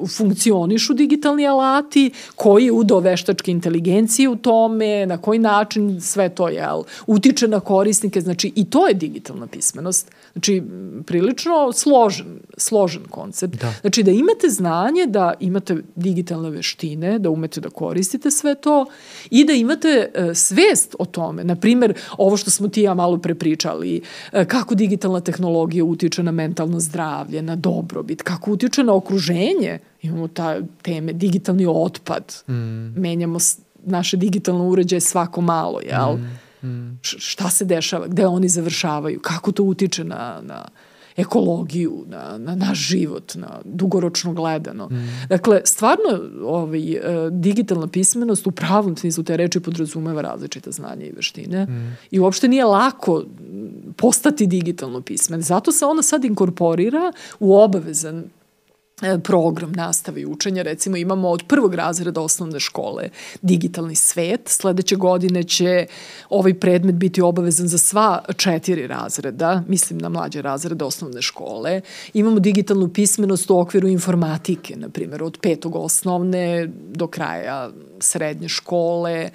uh, 0.00 0.08
funkcionišu 0.08 0.94
digitalni 0.94 1.46
alati, 1.46 2.10
koji 2.36 2.64
je 2.64 2.72
udao 2.72 3.00
veštačke 3.00 3.50
inteligencije 3.50 4.28
u 4.28 4.36
tome, 4.36 5.06
na 5.06 5.18
koji 5.18 5.38
način 5.38 6.00
sve 6.00 6.28
to 6.28 6.48
jel, 6.48 6.82
utiče 7.06 7.48
na 7.48 7.60
korisnike. 7.60 8.20
Znači, 8.20 8.52
i 8.56 8.64
to 8.64 8.86
je 8.88 8.94
digitalna 8.94 9.46
pismenost. 9.46 10.10
Znači, 10.32 10.62
prilično 11.06 11.72
složen, 11.72 12.38
složen 12.56 13.02
koncept. 13.10 13.60
Da. 13.60 13.72
Znači, 13.80 14.02
da 14.02 14.10
imate 14.10 14.48
znanje, 14.48 15.06
da 15.06 15.34
imate 15.40 15.76
digitalne 15.96 16.50
veštine, 16.50 17.18
da 17.18 17.30
umete 17.30 17.60
da 17.60 17.70
koristite 17.70 18.30
sve 18.30 18.54
to 18.54 18.86
i 19.30 19.44
da 19.44 19.52
imate 19.52 20.10
uh, 20.14 20.36
svest 20.36 20.94
o 20.98 21.04
tome. 21.04 21.44
Naprimer, 21.44 21.94
ovo 22.18 22.36
što 22.36 22.50
smo 22.50 22.68
ti 22.68 22.82
ja 22.82 22.94
malo 22.94 23.18
prepričali, 23.18 24.00
e, 24.32 24.44
kako 24.44 24.74
digitalna 24.74 25.20
tehnologija 25.20 25.84
utiče 25.84 26.22
na 26.22 26.30
mentalno 26.30 26.80
zdravlje, 26.80 27.42
na 27.42 27.56
dobrobit, 27.56 28.22
kako 28.22 28.52
utiče 28.52 28.82
na 28.82 28.94
okruženje. 28.94 29.78
Imamo 30.02 30.28
ta 30.28 30.56
teme, 30.82 31.12
digitalni 31.12 31.66
otpad. 31.68 32.34
Mm. 32.48 33.00
Menjamo 33.00 33.38
naše 33.84 34.16
digitalno 34.16 34.68
uređaje 34.68 35.00
svako 35.00 35.40
malo, 35.40 35.80
jel? 35.80 36.16
Mm. 36.16 36.68
Mm. 36.68 36.98
Šta 37.02 37.50
se 37.50 37.64
dešava, 37.64 38.06
gde 38.06 38.26
oni 38.26 38.48
završavaju, 38.48 39.20
kako 39.20 39.52
to 39.52 39.62
utiče 39.62 40.04
na, 40.04 40.40
na 40.42 40.64
ekologiju, 41.16 42.04
na, 42.08 42.38
na 42.38 42.54
naš 42.54 42.78
život, 42.78 43.34
na 43.34 43.60
dugoročno 43.64 44.32
gledano. 44.32 44.88
Mm. 44.88 45.26
Dakle, 45.28 45.60
stvarno 45.64 46.20
ovaj, 46.44 46.92
e, 46.92 47.00
digitalna 47.30 47.86
pismenost 47.86 48.46
u 48.46 48.50
pravom 48.50 48.96
smislu 48.96 49.24
te 49.24 49.36
reči 49.36 49.60
podrazumeva 49.60 50.22
različita 50.22 50.70
znanja 50.70 51.06
i 51.06 51.12
veštine 51.12 51.64
mm. 51.64 51.96
i 52.10 52.20
uopšte 52.20 52.48
nije 52.48 52.64
lako 52.64 53.24
postati 53.96 54.46
digitalno 54.46 55.00
pismen. 55.00 55.40
Zato 55.40 55.72
se 55.72 55.84
ona 55.84 56.02
sad 56.02 56.24
inkorporira 56.24 57.12
u 57.40 57.56
obavezan 57.56 58.24
program 59.24 59.72
nastave 59.72 60.20
i 60.20 60.26
učenja. 60.26 60.62
Recimo 60.62 60.96
imamo 60.96 61.28
od 61.28 61.42
prvog 61.48 61.74
razreda 61.74 62.20
osnovne 62.20 62.60
škole 62.60 63.08
digitalni 63.42 63.94
svet. 63.94 64.40
Sledeće 64.48 64.96
godine 64.96 65.44
će 65.44 65.86
ovaj 66.28 66.54
predmet 66.54 66.94
biti 66.94 67.22
obavezan 67.22 67.68
za 67.68 67.78
sva 67.78 68.24
četiri 68.36 68.86
razreda, 68.86 69.62
mislim 69.68 69.98
na 69.98 70.08
mlađe 70.08 70.42
razrede 70.42 70.84
osnovne 70.84 71.22
škole. 71.22 71.80
Imamo 72.14 72.40
digitalnu 72.40 72.88
pismenost 72.88 73.50
u 73.50 73.58
okviru 73.58 73.88
informatike, 73.88 74.76
na 74.76 74.88
primjer, 74.88 75.22
od 75.22 75.38
petog 75.40 75.76
osnovne 75.76 76.68
do 76.94 77.06
kraja 77.06 77.70
srednje 78.00 78.48
škole, 78.48 79.30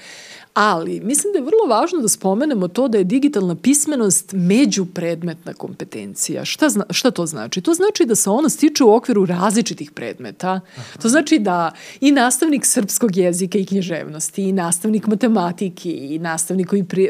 Ali, 0.59 0.99
mislim 0.99 1.34
da 1.34 1.39
je 1.39 1.45
vrlo 1.45 1.65
važno 1.69 1.99
da 1.99 2.07
spomenemo 2.07 2.67
to 2.67 2.88
da 2.88 2.97
je 2.97 3.03
digitalna 3.03 3.55
pismenost 3.55 4.34
međupredmetna 4.34 5.53
kompetencija. 5.53 6.45
Šta, 6.45 6.69
zna, 6.69 6.85
šta 6.89 7.11
to 7.11 7.25
znači? 7.25 7.61
To 7.61 7.73
znači 7.73 8.05
da 8.05 8.15
se 8.15 8.29
ona 8.29 8.49
stiče 8.49 8.84
u 8.84 8.95
okviru 8.95 9.25
različitih 9.25 9.91
predmeta. 9.91 10.59
Aha. 10.77 11.01
To 11.01 11.09
znači 11.09 11.39
da 11.39 11.71
i 12.01 12.11
nastavnik 12.11 12.65
srpskog 12.65 13.17
jezika 13.17 13.57
i 13.57 13.65
književnosti, 13.65 14.43
i 14.43 14.51
nastavnik 14.51 15.07
matematike, 15.07 15.91
i 15.91 16.19
nastavnik 16.19 16.67
koji 16.67 16.84
pri, 16.84 17.09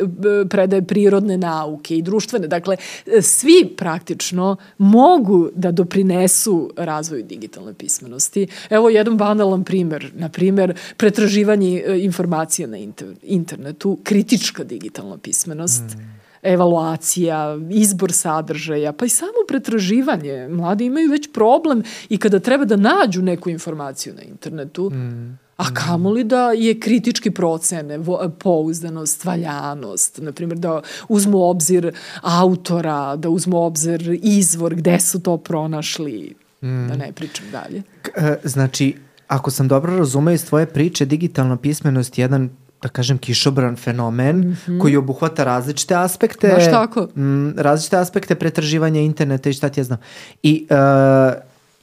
predaje 0.50 0.82
prirodne 0.82 1.38
nauke 1.38 1.98
i 1.98 2.02
društvene, 2.02 2.48
dakle, 2.48 2.78
svi 3.22 3.74
praktično 3.78 4.56
mogu 4.78 5.50
da 5.56 5.72
doprinesu 5.72 6.72
razvoju 6.78 7.24
digitalne 7.24 7.74
pismenosti. 7.74 8.48
Evo 8.70 8.90
jedan 8.90 9.18
banalan 9.18 9.64
primer, 9.64 10.12
na 10.16 10.30
primer, 10.30 10.74
pretraživanje 10.98 11.84
e, 11.86 12.00
informacija 12.00 12.68
na 12.68 12.78
internetu 12.78 13.37
internetu, 13.38 13.98
kritička 14.04 14.64
digitalna 14.64 15.18
pismenost, 15.18 15.84
mm. 15.96 16.02
evaluacija, 16.42 17.58
izbor 17.70 18.12
sadržaja, 18.12 18.94
pa 18.94 19.06
i 19.06 19.10
samo 19.10 19.46
pretraživanje. 19.48 20.48
Mladi 20.48 20.86
imaju 20.86 21.12
već 21.12 21.30
problem 21.34 21.84
i 22.10 22.18
kada 22.18 22.40
treba 22.40 22.66
da 22.66 22.76
nađu 22.76 23.22
neku 23.22 23.50
informaciju 23.50 24.14
na 24.14 24.22
internetu, 24.22 24.90
mm. 24.90 25.38
A 25.58 25.74
kamoli 25.74 26.24
da 26.24 26.52
je 26.52 26.80
kritički 26.80 27.32
procene, 27.32 28.00
pouzdanost, 28.40 29.26
valjanost, 29.26 30.20
na 30.22 30.32
primjer 30.32 30.60
da 30.60 30.82
uzmu 31.10 31.42
obzir 31.44 31.92
autora, 32.22 33.16
da 33.16 33.30
uzmu 33.30 33.58
obzir 33.64 34.20
izvor, 34.22 34.76
gde 34.76 35.00
su 35.00 35.20
to 35.20 35.38
pronašli, 35.38 36.36
mm. 36.62 36.88
da 36.88 36.96
ne 36.96 37.12
pričam 37.12 37.46
dalje. 37.52 37.84
E, 38.16 38.36
znači, 38.44 38.96
ako 39.28 39.52
sam 39.52 39.68
dobro 39.68 39.98
razumeo 39.98 40.34
iz 40.34 40.46
tvoje 40.46 40.66
priče, 40.66 41.06
digitalna 41.06 41.58
pismenost 41.58 42.18
je 42.18 42.24
jedan 42.24 42.50
da 42.82 42.90
kažem, 42.90 43.18
kišobran 43.18 43.76
fenomen 43.76 44.38
mm 44.38 44.58
-hmm. 44.68 44.82
koji 44.82 44.98
obuhvata 44.98 45.44
različite 45.44 45.96
aspekte. 45.96 46.48
Baš 46.48 46.66
tako. 46.66 47.08
M, 47.16 47.54
različite 47.58 47.98
aspekte 47.98 48.36
pretraživanja 48.36 49.02
interneta 49.02 49.50
i 49.50 49.54
šta 49.54 49.70
ti 49.70 49.80
ja 49.80 49.84
znam. 49.84 50.00
I 50.44 50.68
uh, 50.70 50.78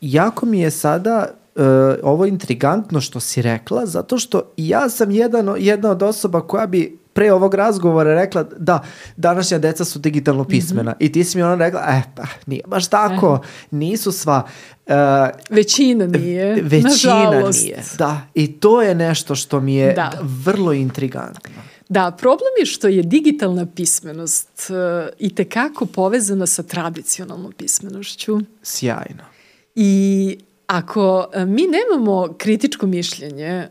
jako 0.00 0.46
mi 0.46 0.60
je 0.60 0.70
sada 0.70 1.26
uh, 1.54 1.62
ovo 2.02 2.26
intrigantno 2.26 3.00
što 3.00 3.20
si 3.20 3.42
rekla, 3.42 3.86
zato 3.86 4.18
što 4.18 4.42
ja 4.56 4.88
sam 4.88 5.10
jedan, 5.10 5.54
jedna 5.58 5.90
od 5.90 6.02
osoba 6.02 6.40
koja 6.40 6.66
bi 6.66 6.98
pre 7.14 7.32
ovog 7.32 7.54
razgovora 7.54 8.14
rekla 8.14 8.42
da 8.56 8.84
današnja 9.16 9.58
deca 9.58 9.84
su 9.84 9.98
digitalno 9.98 10.44
pismena 10.44 10.90
mm 10.90 10.94
-hmm. 10.94 11.06
i 11.06 11.12
ti 11.12 11.24
si 11.24 11.38
mi 11.38 11.42
ona 11.42 11.54
rekla, 11.54 11.80
e, 11.80 12.02
pa 12.14 12.22
nije 12.46 12.62
baš 12.66 12.88
tako, 12.88 13.40
e. 13.44 13.46
nisu 13.70 14.12
sva. 14.12 14.42
Uh, 14.86 14.92
većina 15.50 16.06
nije, 16.06 16.54
većina 16.62 16.88
nažalost. 16.88 17.62
nije, 17.62 17.82
da. 17.98 18.20
I 18.34 18.52
to 18.52 18.82
je 18.82 18.94
nešto 18.94 19.34
što 19.34 19.60
mi 19.60 19.74
je 19.74 19.92
da. 19.92 20.12
vrlo 20.44 20.72
intrigantno. 20.72 21.62
Da, 21.88 22.10
problem 22.18 22.50
je 22.58 22.66
što 22.66 22.88
je 22.88 23.02
digitalna 23.02 23.66
pismenost 23.66 24.70
uh, 24.70 25.08
i 25.18 25.34
tekako 25.34 25.86
povezana 25.86 26.46
sa 26.46 26.62
tradicionalnom 26.62 27.52
pismenošću. 27.52 28.40
Sjajno. 28.62 29.24
I 29.74 30.38
ako 30.66 31.18
uh, 31.18 31.42
mi 31.42 31.62
nemamo 31.62 32.34
kritičko 32.38 32.86
mišljenje 32.86 33.68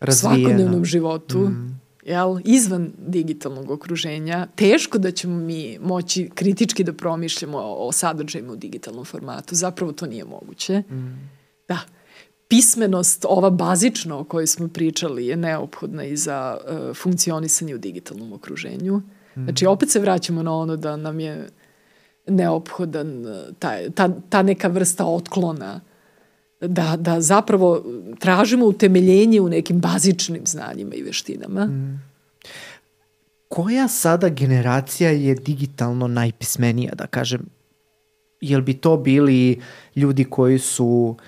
Razvijeno. 0.00 0.38
u 0.38 0.42
svakodnevnom 0.42 0.84
životu, 0.84 1.38
mm 1.38 1.79
jel, 2.02 2.38
izvan 2.44 2.92
digitalnog 2.98 3.70
okruženja, 3.70 4.46
teško 4.54 4.98
da 4.98 5.10
ćemo 5.10 5.36
mi 5.36 5.78
moći 5.82 6.30
kritički 6.34 6.84
da 6.84 6.92
promišljamo 6.92 7.58
o, 7.58 7.88
o 7.88 7.92
sadržajima 7.92 8.52
u 8.52 8.56
digitalnom 8.56 9.04
formatu. 9.04 9.54
Zapravo 9.54 9.92
to 9.92 10.06
nije 10.06 10.24
moguće. 10.24 10.78
Mm. 10.78 11.30
Da. 11.68 11.78
Pismenost, 12.48 13.24
ova 13.28 13.50
bazična 13.50 14.18
o 14.18 14.24
kojoj 14.24 14.46
smo 14.46 14.68
pričali, 14.68 15.26
je 15.26 15.36
neophodna 15.36 16.04
i 16.04 16.16
za 16.16 16.58
uh, 16.58 16.96
funkcionisanje 16.96 17.74
u 17.74 17.78
digitalnom 17.78 18.32
okruženju. 18.32 18.96
Mm. 19.36 19.44
Znači, 19.44 19.66
opet 19.66 19.90
se 19.90 20.00
vraćamo 20.00 20.42
na 20.42 20.54
ono 20.56 20.76
da 20.76 20.96
nam 20.96 21.20
je 21.20 21.48
neophodan 22.26 23.26
e, 23.26 23.52
taj, 23.58 23.90
ta, 23.90 24.08
ta 24.28 24.42
neka 24.42 24.68
vrsta 24.68 25.06
otklona 25.06 25.80
da, 26.60 26.96
da 26.96 27.20
zapravo 27.20 27.84
tražimo 28.18 28.66
utemeljenje 28.66 29.40
u 29.40 29.48
nekim 29.48 29.80
bazičnim 29.80 30.46
znanjima 30.46 30.94
i 30.94 31.02
veštinama. 31.02 31.64
Mm. 31.66 32.02
Koja 33.48 33.88
sada 33.88 34.28
generacija 34.28 35.10
je 35.10 35.34
digitalno 35.34 36.08
najpismenija, 36.08 36.94
da 36.94 37.06
kažem? 37.06 37.40
Jel 38.40 38.60
bi 38.60 38.74
to 38.74 38.96
bili 38.96 39.60
ljudi 39.96 40.24
koji 40.24 40.58
su 40.58 41.16
uh, 41.18 41.26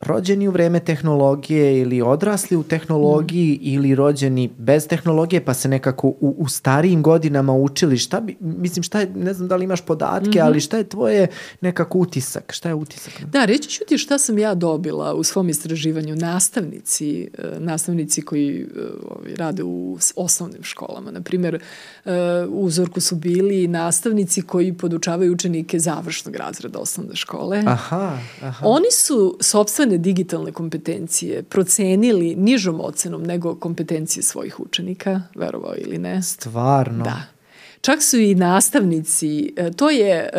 rođeni 0.00 0.48
u 0.48 0.50
vreme 0.50 0.80
tehnologije 0.80 1.80
ili 1.80 2.02
odrasli 2.02 2.56
u 2.56 2.62
tehnologiji 2.62 3.54
mm. 3.54 3.60
ili 3.62 3.94
rođeni 3.94 4.50
bez 4.58 4.88
tehnologije 4.88 5.44
pa 5.44 5.54
se 5.54 5.68
nekako 5.68 6.08
u, 6.08 6.34
u 6.38 6.48
starijim 6.48 7.02
godinama 7.02 7.52
učili 7.52 7.98
šta 7.98 8.20
bi, 8.20 8.36
mislim 8.40 8.82
šta 8.82 9.00
je, 9.00 9.10
ne 9.14 9.34
znam 9.34 9.48
da 9.48 9.56
li 9.56 9.64
imaš 9.64 9.80
podatke, 9.80 10.28
mm 10.28 10.32
-hmm. 10.32 10.44
ali 10.44 10.60
šta 10.60 10.76
je 10.76 10.88
tvoje 10.88 11.26
nekako 11.60 11.98
utisak, 11.98 12.52
šta 12.52 12.68
je 12.68 12.74
utisak? 12.74 13.12
Da, 13.24 13.44
reći 13.44 13.68
ću 13.68 13.84
ti 13.88 13.98
šta 13.98 14.18
sam 14.18 14.38
ja 14.38 14.54
dobila 14.54 15.14
u 15.14 15.24
svom 15.24 15.48
istraživanju 15.48 16.16
nastavnici, 16.16 17.30
e, 17.38 17.60
nastavnici 17.60 18.22
koji 18.22 18.60
e, 18.60 18.66
ovaj, 19.08 19.34
rade 19.34 19.62
u 19.62 19.98
osnovnim 20.16 20.62
školama, 20.62 21.10
na 21.10 21.20
primjer 21.20 21.54
e, 21.54 22.10
u 22.48 22.64
uzorku 22.64 23.00
su 23.00 23.16
bili 23.16 23.68
nastavnici 23.68 24.42
koji 24.42 24.72
podučavaju 24.72 25.32
učenike 25.32 25.78
završnog 25.78 26.36
razreda 26.36 26.78
osnovne 26.78 27.16
škole. 27.16 27.62
Aha, 27.66 28.18
aha. 28.42 28.66
Oni 28.66 28.90
su 28.90 29.36
sobstvene 29.40 29.87
sopstvene 29.88 29.98
digitalne 29.98 30.52
kompetencije 30.52 31.42
procenili 31.42 32.36
nižom 32.36 32.80
ocenom 32.80 33.22
nego 33.22 33.54
kompetencije 33.54 34.22
svojih 34.22 34.60
učenika, 34.60 35.22
verovao 35.34 35.74
ili 35.76 35.98
ne. 35.98 36.22
Stvarno? 36.22 37.04
Da. 37.04 37.37
Čak 37.80 38.02
su 38.02 38.18
i 38.18 38.34
nastavnici, 38.34 39.52
e, 39.56 39.70
to 39.70 39.90
je 39.90 40.14
e, 40.14 40.30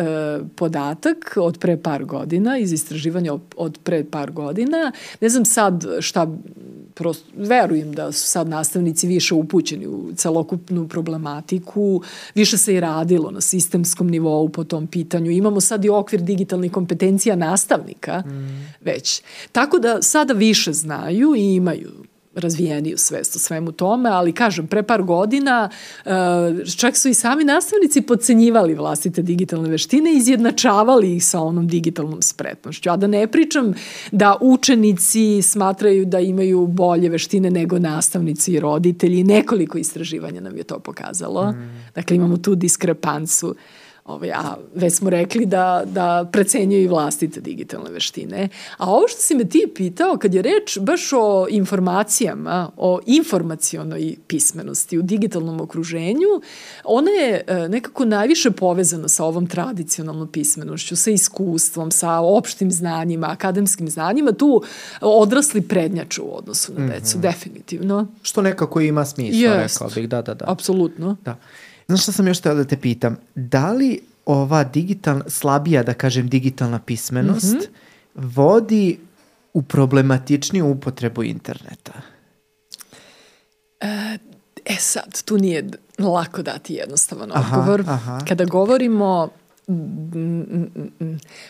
podatak 0.56 1.32
od 1.36 1.58
pre 1.58 1.76
par 1.76 2.04
godina, 2.04 2.58
iz 2.58 2.72
istraživanja 2.72 3.32
od 3.56 3.78
pre 3.82 4.04
par 4.04 4.30
godina. 4.30 4.92
Ne 5.20 5.28
znam 5.28 5.44
sad 5.44 5.84
šta, 6.00 6.26
prosto, 6.94 7.30
verujem 7.36 7.92
da 7.92 8.12
su 8.12 8.28
sad 8.28 8.48
nastavnici 8.48 9.06
više 9.06 9.34
upućeni 9.34 9.86
u 9.86 10.12
celokupnu 10.16 10.88
problematiku, 10.88 12.02
više 12.34 12.58
se 12.58 12.74
i 12.74 12.80
radilo 12.80 13.30
na 13.30 13.40
sistemskom 13.40 14.08
nivou 14.08 14.48
po 14.48 14.64
tom 14.64 14.86
pitanju. 14.86 15.30
Imamo 15.30 15.60
sad 15.60 15.84
i 15.84 15.88
okvir 15.88 16.20
digitalnih 16.20 16.72
kompetencija 16.72 17.36
nastavnika 17.36 18.22
mm. 18.26 18.74
već. 18.80 19.22
Tako 19.52 19.78
da 19.78 20.02
sada 20.02 20.32
više 20.32 20.72
znaju 20.72 21.34
i 21.36 21.54
imaju 21.54 21.90
razvijeniju 22.40 22.98
svest 22.98 23.36
o 23.36 23.38
svemu 23.38 23.72
tome, 23.72 24.10
ali 24.10 24.32
kažem, 24.32 24.66
pre 24.66 24.82
par 24.82 25.02
godina 25.02 25.70
uh, 26.04 26.10
čak 26.76 26.96
su 26.96 27.08
i 27.08 27.14
sami 27.14 27.44
nastavnici 27.44 28.02
podcenjivali 28.02 28.74
vlastite 28.74 29.22
digitalne 29.22 29.68
veštine 29.68 30.12
i 30.12 30.16
izjednačavali 30.16 31.16
ih 31.16 31.24
sa 31.24 31.40
onom 31.40 31.68
digitalnom 31.68 32.22
spretnošću. 32.22 32.90
A 32.90 32.96
da 32.96 33.06
ne 33.06 33.26
pričam 33.26 33.74
da 34.12 34.36
učenici 34.40 35.42
smatraju 35.42 36.04
da 36.04 36.20
imaju 36.20 36.66
bolje 36.66 37.08
veštine 37.08 37.50
nego 37.50 37.78
nastavnici 37.78 38.52
i 38.52 38.60
roditelji. 38.60 39.24
Nekoliko 39.24 39.78
istraživanja 39.78 40.40
nam 40.40 40.56
je 40.56 40.62
to 40.62 40.78
pokazalo. 40.78 41.52
Mm. 41.52 41.84
Dakle, 41.94 42.16
imamo 42.16 42.36
tu 42.36 42.54
diskrepancu 42.54 43.54
Ovaj, 44.04 44.32
a 44.32 44.56
već 44.74 44.94
smo 44.94 45.10
rekli 45.10 45.46
da, 45.46 45.82
da 45.86 46.28
precenjuju 46.32 46.82
i 46.82 46.88
vlastite 46.88 47.40
digitalne 47.40 47.90
veštine. 47.90 48.48
A 48.76 48.90
ovo 48.90 49.08
što 49.08 49.20
si 49.20 49.34
me 49.34 49.48
ti 49.48 49.72
pitao, 49.74 50.16
kad 50.16 50.34
je 50.34 50.42
reč 50.42 50.78
baš 50.78 51.12
o 51.12 51.46
informacijama, 51.50 52.70
o 52.76 53.00
informacionoj 53.06 54.16
pismenosti 54.26 54.98
u 54.98 55.02
digitalnom 55.02 55.60
okruženju, 55.60 56.28
ona 56.84 57.10
je 57.10 57.44
e, 57.46 57.68
nekako 57.68 58.04
najviše 58.04 58.50
povezana 58.50 59.08
sa 59.08 59.24
ovom 59.24 59.46
tradicionalnom 59.46 60.28
pismenošću, 60.28 60.96
sa 60.96 61.10
iskustvom, 61.10 61.90
sa 61.90 62.18
opštim 62.18 62.70
znanjima, 62.70 63.30
akademskim 63.30 63.88
znanjima. 63.88 64.32
Tu 64.32 64.62
odrasli 65.00 65.62
prednjaču 65.62 66.22
u 66.24 66.36
odnosu 66.36 66.72
na 66.76 66.86
decu, 66.86 67.18
mm 67.18 67.20
-hmm. 67.20 67.22
definitivno. 67.22 68.06
Što 68.22 68.42
nekako 68.42 68.80
ima 68.80 69.04
smisla, 69.04 69.54
Jest. 69.54 69.76
rekao 69.76 69.94
bih, 69.94 70.08
da, 70.08 70.22
da, 70.22 70.34
da. 70.34 70.44
Apsolutno. 70.48 71.16
Da. 71.24 71.36
Znaš 71.90 72.02
šta 72.02 72.12
sam 72.12 72.28
još 72.28 72.40
teo 72.40 72.54
da 72.54 72.64
te 72.64 72.76
pitam? 72.76 73.16
Da 73.34 73.72
li 73.72 74.00
ova 74.26 74.64
digitalna, 74.64 75.24
slabija, 75.28 75.82
da 75.82 75.94
kažem, 75.94 76.28
digitalna 76.28 76.78
pismenost 76.78 77.54
mm 77.54 77.58
-hmm. 77.58 77.68
vodi 78.14 78.98
u 79.54 79.62
problematičniju 79.62 80.66
upotrebu 80.66 81.22
interneta? 81.22 81.92
E, 83.80 84.18
e 84.64 84.76
sad, 84.78 85.22
tu 85.22 85.38
nije 85.38 85.68
lako 85.98 86.42
dati 86.42 86.74
jednostavan 86.74 87.32
odgovor. 87.32 87.80
Aha, 87.80 87.92
aha. 87.92 88.18
Kada 88.28 88.44
govorimo 88.44 89.28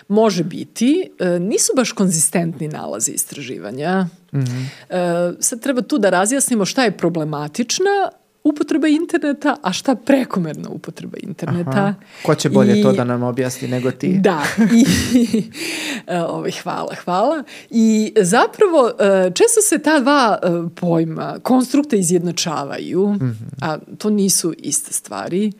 može 0.08 0.44
biti, 0.44 1.10
e, 1.18 1.38
nisu 1.38 1.72
baš 1.76 1.92
konzistentni 1.92 2.68
nalazi 2.68 3.12
istraživanja. 3.12 4.06
Mm 4.32 4.38
-hmm. 4.38 5.36
Sad 5.40 5.60
treba 5.60 5.82
tu 5.82 5.98
da 5.98 6.10
razjasnimo 6.10 6.64
šta 6.64 6.84
je 6.84 6.96
problematična 6.96 8.10
upotreba 8.44 8.88
interneta, 8.88 9.56
a 9.62 9.72
šta 9.72 9.94
prekomerna 9.94 10.68
upotreba 10.70 11.18
interneta. 11.22 11.70
Aha. 11.70 11.94
Ko 12.26 12.34
će 12.34 12.48
bolje 12.50 12.80
I, 12.80 12.82
to 12.82 12.92
da 12.92 13.04
nam 13.04 13.22
objasni 13.22 13.68
nego 13.68 13.90
ti? 13.90 14.18
Da. 14.18 14.42
I, 14.58 14.84
ovaj, 16.28 16.50
hvala, 16.62 16.94
hvala. 17.04 17.44
I 17.70 18.12
zapravo 18.20 18.88
e, 18.88 19.30
često 19.34 19.60
se 19.60 19.78
ta 19.78 20.00
dva 20.00 20.38
e, 20.42 20.48
pojma 20.74 21.36
konstrukta 21.42 21.96
izjednačavaju, 21.96 23.08
mm 23.08 23.18
-hmm. 23.18 23.34
a 23.60 23.78
to 23.98 24.10
nisu 24.10 24.54
iste 24.58 24.92
stvari. 24.92 25.52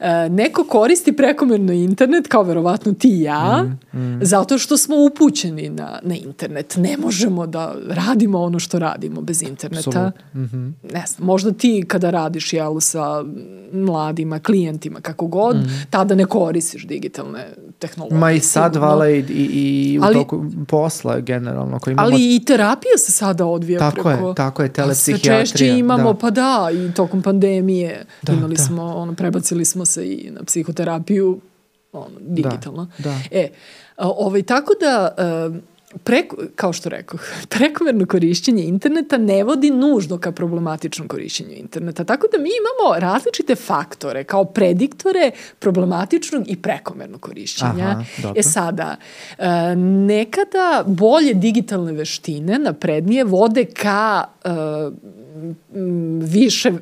E, 0.00 0.28
neko 0.28 0.64
koristi 0.64 1.12
prekomerno 1.12 1.72
internet, 1.72 2.28
kao 2.28 2.42
verovatno 2.42 2.92
ti 2.92 3.08
i 3.08 3.22
ja, 3.22 3.62
mm 3.62 3.78
-hmm. 3.92 4.24
zato 4.24 4.58
što 4.58 4.76
smo 4.76 4.96
upućeni 5.04 5.68
na, 5.68 5.98
na 6.02 6.14
internet. 6.14 6.76
Ne 6.76 6.96
možemo 6.96 7.46
da 7.46 7.74
radimo 7.88 8.40
ono 8.40 8.58
što 8.58 8.78
radimo 8.78 9.20
bez 9.20 9.42
interneta. 9.42 10.12
Mm 10.34 10.38
-hmm. 10.38 10.72
Ne 10.92 11.04
znam, 11.06 11.26
možda 11.26 11.52
ti 11.52 11.84
kada 11.88 12.10
radiš 12.10 12.25
radiš 12.26 12.52
jel, 12.52 12.80
sa 12.80 13.24
mladima, 13.72 14.38
klijentima, 14.38 15.00
kako 15.00 15.26
god, 15.26 15.56
mm. 15.56 15.86
tada 15.90 16.14
ne 16.14 16.24
koristiš 16.24 16.86
digitalne 16.86 17.46
tehnologije. 17.78 18.18
Ma 18.18 18.32
i 18.32 18.40
sad, 18.40 18.72
sigurno. 18.72 18.88
vala, 18.88 19.08
i, 19.10 19.24
i, 19.28 19.98
u 20.02 20.04
ali, 20.04 20.14
toku 20.14 20.44
posla 20.68 21.20
generalno. 21.20 21.78
Koji 21.78 21.92
imamo... 21.92 22.08
Ali 22.08 22.36
i 22.36 22.44
terapija 22.44 22.98
se 22.98 23.12
sada 23.12 23.46
odvija 23.46 23.78
tako 23.78 24.02
preko... 24.02 24.28
Je, 24.28 24.34
tako 24.34 24.62
je, 24.62 24.72
telepsihijatrija. 24.72 25.46
Sve 25.46 25.58
češće 25.58 25.78
imamo, 25.78 26.12
da. 26.12 26.18
pa 26.18 26.30
da, 26.30 26.68
i 26.72 26.94
tokom 26.94 27.22
pandemije 27.22 28.04
da, 28.22 28.32
imali 28.32 28.54
da. 28.54 28.62
smo, 28.62 28.82
ono, 28.82 29.14
prebacili 29.14 29.64
smo 29.64 29.84
se 29.84 30.04
i 30.04 30.30
na 30.30 30.44
psihoterapiju, 30.44 31.40
ono, 31.92 32.16
digitalno. 32.20 32.88
Da, 32.98 33.10
da. 33.10 33.18
E, 33.30 33.48
ovaj, 33.96 34.42
tako 34.42 34.72
da... 34.80 35.14
Uh, 35.48 35.56
preko, 36.04 36.36
kao 36.56 36.72
što 36.72 36.88
rekao, 36.88 37.18
prekomerno 37.58 38.06
korišćenje 38.06 38.62
interneta 38.62 39.18
ne 39.18 39.44
vodi 39.44 39.70
nužno 39.70 40.18
ka 40.18 40.32
problematičnom 40.32 41.08
korišćenju 41.08 41.52
interneta. 41.52 42.04
Tako 42.04 42.26
da 42.32 42.38
mi 42.38 42.48
imamo 42.48 43.00
različite 43.00 43.54
faktore 43.54 44.24
kao 44.24 44.44
prediktore 44.44 45.30
problematičnog 45.58 46.44
i 46.46 46.56
prekomernog 46.56 47.20
korišćenja. 47.20 47.88
Aha, 47.88 48.32
e 48.36 48.42
sada, 48.42 48.96
e, 49.38 49.76
nekada 49.76 50.84
bolje 50.86 51.34
digitalne 51.34 51.92
veštine 51.92 52.58
naprednije 52.58 53.24
vode 53.24 53.64
ka 53.64 54.24
e, 54.44 54.50
više, 56.20 56.72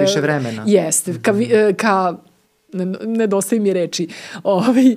više 0.00 0.20
vremena. 0.20 0.64
Jeste, 0.66 1.14
ka, 1.22 1.32
ka 1.76 2.14
nedostaje 3.06 3.60
mi 3.60 3.72
reči, 3.72 4.08
ovaj, 4.42 4.96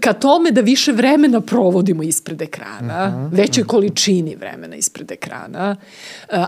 ka 0.00 0.12
tome 0.12 0.50
da 0.50 0.60
više 0.60 0.92
vremena 0.92 1.40
provodimo 1.40 2.02
ispred 2.02 2.42
ekrana, 2.42 3.06
uh 3.06 3.14
-huh, 3.14 3.36
većoj 3.36 3.62
uh 3.62 3.66
-huh. 3.66 3.70
količini 3.70 4.36
vremena 4.36 4.76
ispred 4.76 5.12
ekrana, 5.12 5.76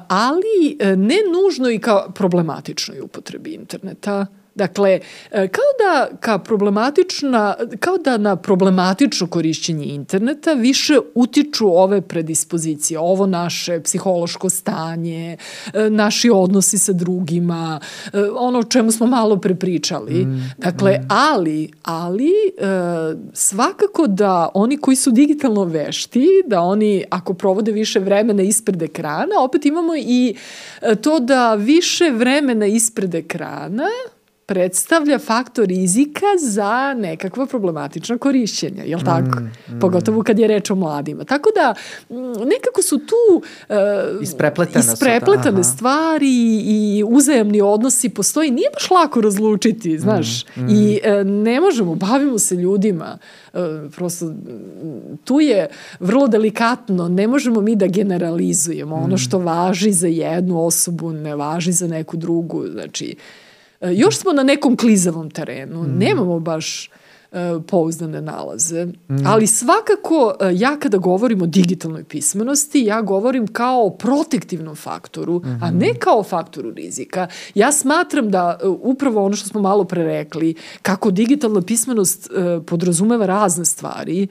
ali 0.08 0.76
ne 0.96 1.16
nužno 1.32 1.70
i 1.70 1.78
kao 1.78 2.10
problematičnoj 2.14 3.00
upotrebi 3.00 3.50
interneta. 3.50 4.26
Dakle, 4.54 5.00
e, 5.30 5.48
kao 5.48 5.64
da, 5.78 6.16
ka 6.20 6.38
problematična, 6.38 7.54
kao 7.80 7.98
da 7.98 8.18
na 8.18 8.36
problematično 8.36 9.26
korišćenje 9.26 9.84
interneta 9.84 10.52
više 10.52 10.98
utiču 11.14 11.68
ove 11.68 12.00
predispozicije, 12.00 12.98
ovo 12.98 13.26
naše 13.26 13.80
psihološko 13.80 14.50
stanje, 14.50 15.36
e, 15.74 15.90
naši 15.90 16.30
odnosi 16.30 16.78
sa 16.78 16.92
drugima, 16.92 17.80
e, 18.12 18.18
ono 18.34 18.58
o 18.58 18.62
čemu 18.62 18.92
smo 18.92 19.06
malo 19.06 19.36
prepričali. 19.36 20.24
Mm, 20.24 20.52
dakle, 20.58 20.98
mm. 20.98 21.06
ali, 21.08 21.70
ali 21.82 22.32
svakako 23.32 24.06
da 24.06 24.48
oni 24.54 24.76
koji 24.76 24.96
su 24.96 25.10
digitalno 25.10 25.64
vešti, 25.64 26.26
da 26.46 26.60
oni 26.60 27.04
ako 27.10 27.34
provode 27.34 27.72
više 27.72 27.98
vremena 28.00 28.42
ispred 28.42 28.82
ekrana, 28.82 29.40
opet 29.40 29.66
imamo 29.66 29.92
i 29.96 30.34
to 31.00 31.20
da 31.20 31.54
više 31.54 32.10
vremena 32.10 32.66
ispred 32.66 33.14
ekrana 33.14 33.88
predstavlja 34.50 35.18
faktor 35.18 35.66
rizika 35.66 36.26
za 36.40 36.94
nekakva 36.94 37.46
problematična 37.46 38.18
korišćenja, 38.18 38.84
jel 38.84 39.00
tako? 39.04 39.40
Mm, 39.40 39.74
mm. 39.74 39.80
Pogotovo 39.80 40.22
kad 40.22 40.38
je 40.38 40.48
reč 40.48 40.70
o 40.70 40.74
mladima. 40.74 41.24
Tako 41.24 41.50
da 41.54 41.74
nekako 42.46 42.82
su 42.82 42.98
tu 42.98 43.14
uh, 43.36 43.76
isprepletane, 44.22 44.84
isprepletane 44.92 45.64
su, 45.64 45.70
stvari 45.70 46.62
i 46.64 47.04
uzajemni 47.06 47.60
odnosi 47.60 48.08
postoji. 48.08 48.50
Nije 48.50 48.70
baš 48.74 48.90
lako 48.90 49.20
razlučiti, 49.20 49.98
znaš. 49.98 50.46
Mm, 50.56 50.64
mm. 50.64 50.68
I 50.70 50.98
uh, 51.04 51.26
ne 51.26 51.60
možemo, 51.60 51.94
bavimo 51.94 52.38
se 52.38 52.54
ljudima. 52.54 53.18
Uh, 53.52 53.60
prosto 53.96 54.32
tu 55.24 55.40
je 55.40 55.68
vrlo 56.00 56.28
delikatno, 56.28 57.08
ne 57.08 57.26
možemo 57.26 57.60
mi 57.60 57.76
da 57.76 57.86
generalizujemo. 57.86 58.96
Ono 58.96 59.14
mm. 59.14 59.18
što 59.18 59.38
važi 59.38 59.92
za 59.92 60.08
jednu 60.08 60.66
osobu 60.66 61.12
ne 61.12 61.36
važi 61.36 61.72
za 61.72 61.86
neku 61.86 62.16
drugu. 62.16 62.66
Znači, 62.72 63.16
još 63.80 64.18
smo 64.18 64.32
na 64.32 64.42
nekom 64.42 64.76
klizavom 64.76 65.30
terenu, 65.30 65.82
mm. 65.82 65.98
nemamo 65.98 66.40
baš 66.40 66.90
e, 67.32 67.38
pouzdane 67.66 68.22
nalaze. 68.22 68.84
Mm. 68.86 69.26
Ali 69.26 69.46
svakako 69.46 70.34
e, 70.40 70.50
ja 70.54 70.76
kada 70.78 70.98
govorim 70.98 71.42
o 71.42 71.46
digitalnoj 71.46 72.04
pismenosti, 72.04 72.84
ja 72.84 73.02
govorim 73.02 73.46
kao 73.46 73.86
o 73.86 73.90
protektivnom 73.90 74.76
faktoru, 74.76 75.38
mm 75.38 75.42
-hmm. 75.42 75.58
a 75.62 75.70
ne 75.70 75.94
kao 75.94 76.18
o 76.18 76.22
faktoru 76.22 76.70
rizika. 76.70 77.26
Ja 77.54 77.72
smatram 77.72 78.30
da 78.30 78.58
upravo 78.82 79.24
ono 79.24 79.36
što 79.36 79.48
smo 79.48 79.60
malo 79.60 79.84
pre 79.84 80.04
rekli, 80.04 80.54
kako 80.82 81.10
digitalna 81.10 81.62
pismenost 81.62 82.30
podrazumeva 82.66 83.26
razne 83.26 83.64
stvari, 83.64 84.28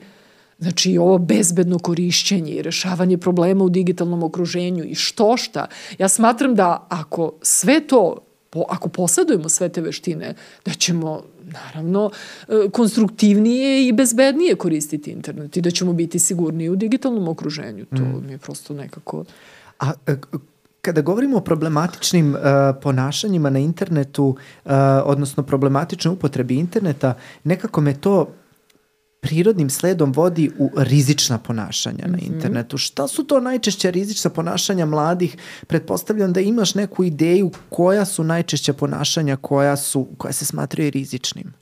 Znači 0.60 0.98
ovo 0.98 1.18
bezbedno 1.18 1.78
korišćenje 1.78 2.52
i 2.52 2.62
rešavanje 2.62 3.18
problema 3.18 3.64
u 3.64 3.68
digitalnom 3.68 4.22
okruženju 4.22 4.84
i 4.84 4.94
što 4.94 5.36
šta. 5.36 5.66
Ja 5.98 6.08
smatram 6.08 6.54
da 6.54 6.86
ako 6.88 7.32
sve 7.42 7.86
to 7.86 8.16
po, 8.50 8.64
ako 8.68 8.88
posjedujemo 8.88 9.48
sve 9.48 9.68
te 9.68 9.80
veštine, 9.80 10.34
da 10.64 10.72
ćemo 10.72 11.22
naravno 11.44 12.10
e, 12.48 12.70
konstruktivnije 12.72 13.88
i 13.88 13.92
bezbednije 13.92 14.54
koristiti 14.54 15.10
internet 15.10 15.56
i 15.56 15.60
da 15.60 15.70
ćemo 15.70 15.92
biti 15.92 16.18
sigurniji 16.18 16.68
u 16.68 16.76
digitalnom 16.76 17.28
okruženju. 17.28 17.84
To 17.84 18.02
mm. 18.02 18.26
mi 18.26 18.32
je 18.32 18.38
prosto 18.38 18.74
nekako... 18.74 19.24
A 19.78 19.92
e, 20.06 20.16
kada 20.82 21.00
govorimo 21.00 21.36
o 21.36 21.40
problematičnim 21.40 22.34
uh, 22.34 22.40
ponašanjima 22.82 23.50
na 23.50 23.58
internetu, 23.58 24.26
uh, 24.26 24.70
odnosno 25.04 25.42
problematičnoj 25.42 26.12
upotrebi 26.12 26.56
interneta, 26.56 27.14
nekako 27.44 27.80
me 27.80 27.94
to 28.00 28.28
prirodnim 29.20 29.70
sledom 29.70 30.12
vodi 30.12 30.50
u 30.58 30.70
rizična 30.76 31.38
ponašanja 31.38 32.04
mm 32.06 32.10
-hmm. 32.10 32.10
na 32.10 32.16
mhm. 32.16 32.34
internetu. 32.34 32.78
Šta 32.78 33.08
su 33.08 33.24
to 33.24 33.40
najčešće 33.40 33.90
rizična 33.90 34.30
ponašanja 34.30 34.86
mladih? 34.86 35.36
Pretpostavljam 35.66 36.32
da 36.32 36.40
imaš 36.40 36.74
neku 36.74 37.04
ideju 37.04 37.50
koja 37.68 38.04
su 38.04 38.24
najčešća 38.24 38.72
ponašanja 38.72 39.36
koja, 39.36 39.76
su, 39.76 40.08
koja 40.18 40.32
se 40.32 40.44
smatraju 40.44 40.90
rizičnim. 40.90 41.52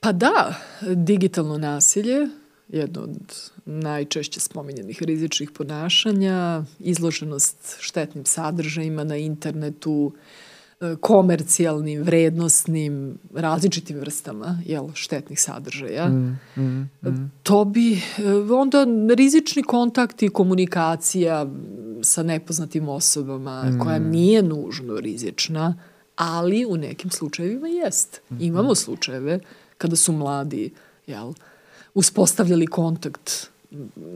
Pa 0.00 0.12
da, 0.12 0.54
digitalno 0.94 1.58
nasilje, 1.58 2.28
jedno 2.68 3.00
od 3.02 3.50
najčešće 3.64 4.40
spominjenih 4.40 5.02
rizičnih 5.02 5.50
ponašanja, 5.50 6.62
izloženost 6.78 7.76
štetnim 7.80 8.26
sadržajima 8.26 9.04
na 9.04 9.16
internetu, 9.16 10.12
uh, 10.14 10.20
komercijalnim, 11.00 12.02
vrednostnim, 12.02 13.18
različitim 13.34 13.98
vrstama 13.98 14.58
jel, 14.66 14.88
štetnih 14.94 15.40
sadržaja. 15.40 16.08
Mm, 16.08 16.38
mm, 16.56 16.90
mm. 17.02 17.32
To 17.42 17.64
bi 17.64 17.92
e, 17.94 18.00
onda 18.52 18.86
rizični 19.14 19.62
kontakt 19.62 20.22
i 20.22 20.28
komunikacija 20.28 21.46
sa 22.02 22.22
nepoznatim 22.22 22.88
osobama 22.88 23.62
mm. 23.62 23.78
koja 23.78 23.98
nije 23.98 24.42
nužno 24.42 25.00
rizična, 25.00 25.74
ali 26.16 26.66
u 26.66 26.76
nekim 26.76 27.10
slučajevima 27.10 27.68
jest. 27.68 28.20
Mm 28.30 28.34
-hmm. 28.34 28.46
Imamo 28.46 28.74
slučajeve 28.74 29.40
kada 29.78 29.96
su 29.96 30.12
mladi, 30.12 30.70
jel, 31.06 31.32
uspostavljali 31.94 32.66
kontakt 32.66 33.50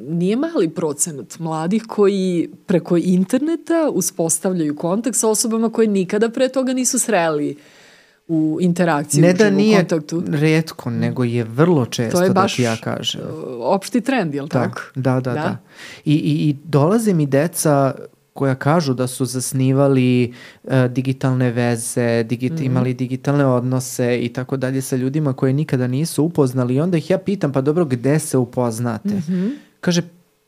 nije 0.01 0.37
mali 0.37 0.69
procenat 0.69 1.39
mladih 1.39 1.85
koji 1.85 2.51
preko 2.67 2.97
interneta 2.97 3.91
uspostavljaju 3.93 4.77
kontakt 4.77 5.17
sa 5.17 5.29
osobama 5.29 5.71
koje 5.71 5.89
nikada 5.89 6.29
pre 6.29 6.49
toga 6.49 6.73
nisu 6.73 6.99
sreli 6.99 7.57
u 8.29 8.59
interakciji, 8.61 9.23
ne 9.23 9.33
da 9.35 9.49
u 9.49 9.51
nije 9.51 9.79
kontaktu. 9.79 10.23
redko, 10.29 10.91
nego 10.91 11.25
je 11.25 11.45
vrlo 11.45 11.87
često 11.87 12.19
To 12.19 12.23
je 12.23 12.29
da 12.29 12.35
baš 12.35 12.57
ti 12.57 12.63
ja 12.63 12.77
kažem. 12.77 13.21
uh, 13.23 13.29
opšti 13.61 14.01
trend, 14.01 14.35
je 14.35 14.43
li 14.43 14.49
Da, 14.49 14.61
tako? 14.61 14.81
da, 14.95 15.15
da, 15.15 15.33
da. 15.33 15.57
I, 16.05 16.15
i, 16.15 16.49
I 16.49 16.57
dolaze 16.65 17.15
mi 17.15 17.27
deca 17.27 17.95
koja 18.33 18.55
kažu 18.55 18.95
da 18.95 19.07
su 19.07 19.25
zasnivali 19.25 20.33
uh, 20.65 20.73
digitalne 20.91 21.51
veze, 21.51 22.23
digit, 22.23 22.53
Mhm. 22.53 22.65
imali 22.65 22.95
digitalne 22.95 23.47
odnose 23.47 24.19
i 24.23 24.29
tako 24.29 24.57
dalje 24.57 24.83
sa 24.83 24.97
ljudima 24.97 25.33
koje 25.33 25.53
nikada 25.53 25.87
nisu 25.87 26.25
upoznali 26.25 26.75
i 26.75 26.81
onda 26.81 26.97
ih 26.99 27.11
ja 27.11 27.19
pitam 27.19 27.53
pa 27.53 27.61
dobro 27.61 27.85
gde 27.85 28.19
se 28.19 28.39
upoznate? 28.39 29.09
Mhm. 29.09 29.49
Kaže 29.81 30.03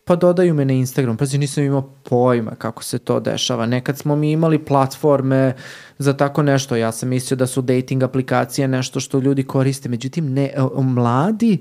pa 0.05 0.17
dodaju 0.17 0.55
me 0.55 0.65
na 0.65 0.73
Instagram, 0.73 1.17
pazi 1.17 1.39
nisam 1.39 1.65
imao 1.65 1.83
pojma 2.03 2.51
kako 2.51 2.85
se 2.85 2.99
to 2.99 3.21
dešava. 3.21 3.67
Nekad 3.67 3.99
smo 3.99 4.17
mi 4.17 4.33
imali 4.33 4.59
platforme 4.59 5.55
za 5.99 6.13
tako 6.13 6.43
nešto, 6.43 6.77
ja 6.77 6.93
sam 6.93 7.09
mislio 7.09 7.37
da 7.37 7.47
su 7.47 7.63
dating 7.63 8.03
aplikacije 8.03 8.69
nešto 8.69 9.01
što 9.01 9.19
ljudi 9.19 9.43
koriste, 9.43 9.89
međutim 9.89 10.33
ne, 10.33 10.51
o, 10.75 10.83
mladi 10.83 11.59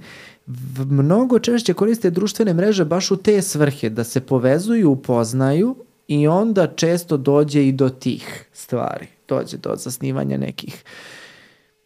mnogo 0.78 1.40
češće 1.40 1.74
koriste 1.74 2.10
društvene 2.10 2.54
mreže 2.54 2.86
baš 2.86 3.12
u 3.12 3.18
te 3.18 3.42
svrhe, 3.42 3.90
da 3.90 4.04
se 4.04 4.20
povezuju, 4.22 4.92
upoznaju 4.92 5.76
i 6.12 6.28
onda 6.28 6.68
često 6.68 7.18
dođe 7.18 7.68
i 7.68 7.72
do 7.72 7.90
tih 7.90 8.46
stvari, 8.54 9.08
dođe 9.28 9.58
do 9.58 9.76
zasnivanja 9.76 10.38
nekih 10.38 10.84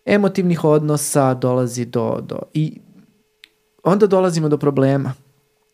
emotivnih 0.05 0.63
odnosa, 0.63 1.33
dolazi 1.33 1.85
do, 1.85 2.21
do 2.21 2.39
i 2.53 2.79
onda 3.83 4.07
dolazimo 4.07 4.49
do 4.49 4.57
problema. 4.57 5.13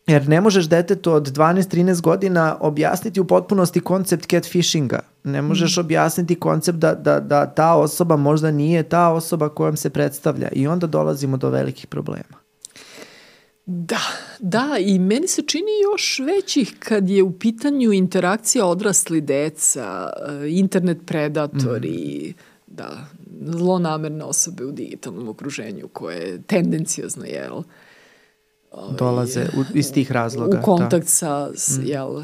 Jer 0.06 0.28
ne 0.28 0.40
možeš 0.40 0.68
detetu 0.68 1.12
od 1.12 1.36
12-13 1.36 2.00
godina 2.00 2.56
objasniti 2.60 3.20
u 3.20 3.24
potpunosti 3.24 3.80
koncept 3.80 4.30
catfishinga. 4.30 5.00
Ne 5.24 5.42
možeš 5.42 5.78
objasniti 5.78 6.40
koncept 6.40 6.78
da, 6.78 6.94
da, 6.94 7.20
da 7.20 7.46
ta 7.46 7.74
osoba 7.74 8.16
možda 8.16 8.50
nije 8.50 8.82
ta 8.82 9.08
osoba 9.08 9.48
kojom 9.48 9.76
se 9.76 9.90
predstavlja. 9.90 10.48
I 10.52 10.66
onda 10.66 10.86
dolazimo 10.86 11.36
do 11.36 11.50
velikih 11.50 11.86
problema. 11.86 12.41
Da, 13.66 14.00
da 14.38 14.76
i 14.80 14.98
meni 14.98 15.28
se 15.28 15.42
čini 15.42 15.70
još 15.92 16.18
većih 16.18 16.76
kad 16.78 17.10
je 17.10 17.22
u 17.22 17.38
pitanju 17.38 17.92
interakcija 17.92 18.66
odrasli 18.66 19.20
deca, 19.20 20.10
eh, 20.28 20.50
internet 20.50 20.98
predatori, 21.06 22.34
da, 22.66 23.06
zlonamerne 23.46 24.24
osobe 24.24 24.64
u 24.64 24.72
digitalnom 24.72 25.28
okruženju 25.28 25.88
koje 25.88 26.16
je 26.16 26.42
tendencijozno, 26.42 27.24
jel? 27.24 27.62
Dolaze 28.98 29.42
u, 29.56 29.64
iz 29.74 29.92
tih 29.92 30.12
razloga. 30.12 30.58
u 30.58 30.62
kontakt 30.62 31.08
sa, 31.08 31.50
s, 31.54 31.78
jel, 31.84 32.22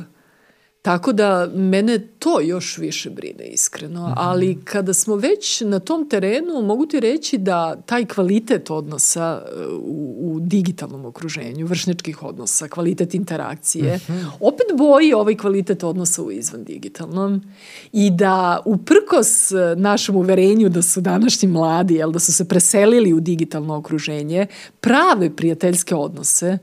Tako 0.83 1.13
da 1.13 1.51
mene 1.55 1.99
to 2.19 2.41
još 2.41 2.79
više 2.79 3.11
brine 3.11 3.47
iskreno, 3.47 4.15
ali 4.17 4.61
kada 4.65 4.95
smo 4.95 5.17
već 5.17 5.61
na 5.61 5.81
tom 5.81 6.09
terenu 6.09 6.63
mogu 6.63 6.87
ti 6.87 7.01
reći 7.01 7.39
da 7.39 7.77
taj 7.87 8.07
kvalitet 8.07 8.71
odnosa 8.71 9.43
e, 9.47 9.67
u, 9.67 10.15
u 10.21 10.41
digitalnom 10.41 11.05
okruženju, 11.05 11.67
vršnjačkih 11.67 12.23
odnosa, 12.23 12.69
kvalitet 12.69 13.15
interakcije, 13.15 14.01
opet 14.41 14.67
boji 14.79 15.13
ovaj 15.13 15.37
kvalitet 15.37 15.85
odnosa 15.85 16.23
u 16.23 16.31
izvan 16.31 16.65
digitalnom. 16.65 17.43
I 17.93 18.11
da 18.11 18.63
uprkos 18.65 19.53
e, 19.53 19.75
našem 19.77 20.17
uverenju 20.17 20.69
da 20.69 20.83
su 20.83 21.01
današnji 21.01 21.49
mladi, 21.49 21.95
jel, 21.95 22.13
da 22.13 22.19
su 22.19 22.33
se 22.33 22.49
preselili 22.49 23.13
u 23.13 23.21
digitalno 23.21 23.77
okruženje, 23.77 24.47
prave 24.81 25.37
prijateljske 25.37 25.95
odnose 25.95 26.59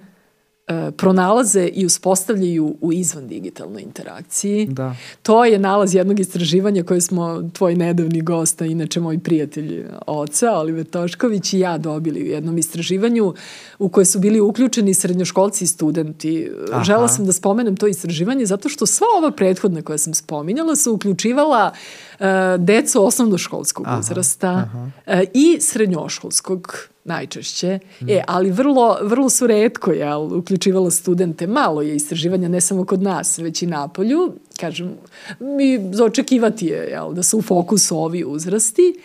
pronalaze 0.97 1.69
i 1.73 1.85
uspostavljaju 1.85 2.75
u 2.81 2.93
izvan 2.93 3.27
digitalnoj 3.27 3.81
interakciji. 3.81 4.67
Da. 4.67 4.95
To 5.23 5.45
je 5.45 5.59
nalaz 5.59 5.95
jednog 5.95 6.19
istraživanja 6.19 6.83
koje 6.83 7.01
smo 7.01 7.49
tvoj 7.53 7.75
nedavni 7.75 8.21
gosta, 8.21 8.65
inače 8.65 8.99
moj 8.99 9.19
prijatelj 9.19 9.85
oca, 10.07 10.51
Oliver 10.51 10.85
Tošković 10.85 11.53
i 11.53 11.59
ja 11.59 11.77
dobili 11.77 12.23
u 12.23 12.25
jednom 12.25 12.57
istraživanju 12.57 13.33
u 13.79 13.89
koje 13.89 14.05
su 14.05 14.19
bili 14.19 14.39
uključeni 14.39 14.93
srednjoškolci 14.93 15.63
i 15.63 15.67
studenti. 15.67 16.51
Aha. 16.71 16.83
Žela 16.83 17.07
sam 17.07 17.25
da 17.25 17.33
spomenem 17.33 17.75
to 17.75 17.87
istraživanje 17.87 18.45
zato 18.45 18.69
što 18.69 18.85
sva 18.85 19.07
ova 19.17 19.31
prethodna 19.31 19.81
koja 19.81 19.97
sam 19.97 20.13
spominjala 20.13 20.75
su 20.75 20.93
uključivala 20.93 21.71
uh, 22.19 22.25
decu 22.59 23.05
osnovnoškolskog 23.05 23.87
Aha, 23.87 23.99
uzrasta 23.99 24.49
aha. 24.49 24.89
uh, 25.07 25.13
i 25.33 25.57
srednjoškolskog 25.61 26.89
najčešće. 27.05 27.79
E, 28.07 28.21
ali 28.27 28.51
vrlo, 28.51 28.97
vrlo 29.01 29.29
su 29.29 29.47
redko 29.47 29.91
jel, 29.91 30.37
uključivala 30.37 30.91
studente. 30.91 31.47
Malo 31.47 31.81
je 31.81 31.95
istraživanja 31.95 32.49
ne 32.49 32.61
samo 32.61 32.85
kod 32.85 33.01
nas, 33.01 33.37
već 33.37 33.61
i 33.61 33.65
napolju. 33.67 34.33
Kažem, 34.59 34.95
mi 35.39 35.89
za 35.93 36.05
očekivati 36.05 36.65
je 36.65 36.87
jel, 36.91 37.13
da 37.13 37.23
su 37.23 37.37
u 37.37 37.41
fokusu 37.41 37.97
ovi 37.97 38.23
uzrasti, 38.27 38.95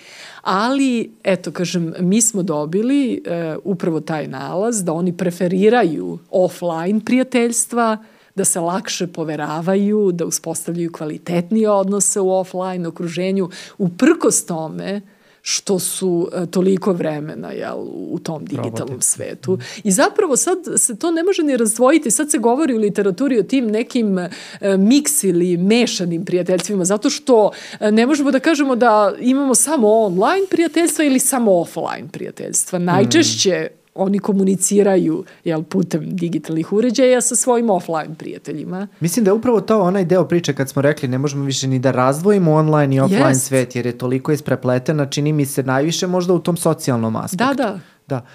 ali, 0.43 1.13
eto, 1.25 1.53
kažem, 1.53 1.95
mi 1.99 2.21
smo 2.23 2.43
dobili 2.43 3.23
e, 3.25 3.57
upravo 3.65 4.01
taj 4.01 4.27
nalaz 4.27 4.85
da 4.85 4.93
oni 4.93 5.17
preferiraju 5.17 6.19
offline 6.31 7.01
prijateljstva, 7.05 7.99
da 8.35 8.45
se 8.45 8.61
lakše 8.61 9.07
poveravaju, 9.07 10.13
da 10.13 10.27
uspostavljaju 10.27 10.93
kvalitetnije 10.93 11.71
odnose 11.71 12.21
u 12.21 12.31
offline 12.31 12.89
okruženju, 12.89 13.51
uprkos 13.79 14.47
tome 14.47 15.01
što 15.43 15.79
su 15.79 16.29
e, 16.33 16.47
toliko 16.47 16.93
vremena 16.93 17.51
jel, 17.51 17.79
u 18.11 18.19
tom 18.23 18.45
digitalnom 18.45 18.75
Provode. 18.75 19.03
svetu. 19.03 19.59
I 19.85 19.91
zapravo 19.91 20.37
sad 20.37 20.59
se 20.77 20.97
to 20.97 21.11
ne 21.11 21.23
može 21.23 21.43
ni 21.43 21.57
razdvojiti. 21.57 22.11
Sad 22.11 22.31
se 22.31 22.39
govori 22.39 22.75
u 22.75 22.79
literaturi 22.79 23.39
o 23.39 23.43
tim 23.43 23.67
nekim 23.67 24.19
e, 24.19 24.31
miks 24.79 25.25
ili 25.25 25.57
mešanim 25.57 26.25
prijateljstvima, 26.25 26.85
zato 26.85 27.11
što 27.11 27.51
e, 27.81 27.93
ne 27.93 28.07
možemo 28.07 28.31
da 28.31 28.39
kažemo 28.39 28.77
da 28.77 29.13
imamo 29.21 29.55
samo 29.55 29.89
online 29.89 30.47
prijateljstva 30.51 31.05
ili 31.05 31.19
samo 31.19 31.61
offline 31.61 32.09
prijateljstva. 32.13 32.79
Najčešće 32.79 33.69
oni 34.01 34.19
komuniciraju 34.19 35.25
jel, 35.45 35.63
putem 35.63 36.17
digitalnih 36.17 36.73
uređaja 36.73 37.21
sa 37.21 37.37
svojim 37.37 37.71
offline 37.71 38.15
prijateljima. 38.19 38.89
Mislim 39.01 39.25
da 39.25 39.29
je 39.29 39.33
upravo 39.33 39.61
to 39.61 39.81
onaj 39.81 40.05
deo 40.05 40.25
priče 40.25 40.55
kad 40.55 40.69
smo 40.69 40.83
rekli 40.83 41.09
ne 41.09 41.19
možemo 41.19 41.45
više 41.45 41.69
ni 41.69 41.79
da 41.79 41.91
razdvojimo 41.91 42.53
online 42.53 42.97
i 42.97 43.01
offline 43.01 43.29
Jest. 43.29 43.47
svet 43.47 43.77
jer 43.77 43.87
je 43.87 43.99
toliko 43.99 44.33
isprepletena, 44.33 45.07
čini 45.07 45.33
mi 45.33 45.47
se 45.47 45.63
najviše 45.63 46.07
možda 46.07 46.35
u 46.35 46.39
tom 46.39 46.57
socijalnom 46.57 47.17
aspektu. 47.17 47.45
Da, 47.45 47.55
da. 47.55 47.81
Da. 48.07 48.27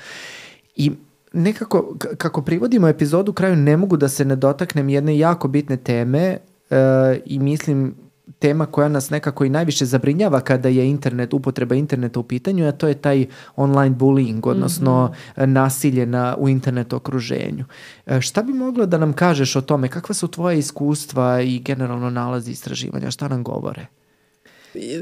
I 0.75 0.91
nekako, 1.33 1.95
kako 2.17 2.41
privodimo 2.41 2.87
epizodu 2.87 3.33
kraju, 3.33 3.55
ne 3.55 3.77
mogu 3.77 3.97
da 3.97 4.09
se 4.09 4.25
ne 4.25 4.35
dotaknem 4.35 4.89
jedne 4.89 5.17
jako 5.17 5.47
bitne 5.47 5.77
teme 5.77 6.37
e, 6.69 7.17
i 7.25 7.39
mislim 7.39 7.95
tema 8.39 8.65
koja 8.65 8.89
nas 8.89 9.09
nekako 9.09 9.45
i 9.45 9.49
najviše 9.49 9.85
zabrinjava 9.85 10.39
kada 10.39 10.69
je 10.69 10.89
internet, 10.89 11.33
upotreba 11.33 11.75
interneta 11.75 12.19
u 12.19 12.23
pitanju, 12.23 12.67
a 12.67 12.71
to 12.71 12.87
je 12.87 12.93
taj 12.93 13.27
online 13.55 13.95
bullying, 13.95 14.47
odnosno 14.47 15.13
e, 15.35 15.47
nasilje 15.47 16.05
na, 16.05 16.35
u 16.37 16.49
internet 16.49 16.93
okruženju. 16.93 17.65
E, 18.05 18.21
šta 18.21 18.43
bi 18.43 18.53
mogla 18.53 18.85
da 18.85 18.97
nam 18.97 19.13
kažeš 19.13 19.55
o 19.55 19.61
tome? 19.61 19.87
Kakva 19.87 20.15
su 20.15 20.27
tvoje 20.27 20.59
iskustva 20.59 21.41
i 21.41 21.59
generalno 21.59 22.09
nalazi 22.09 22.51
istraživanja? 22.51 23.11
Šta 23.11 23.27
nam 23.27 23.43
govore? 23.43 23.85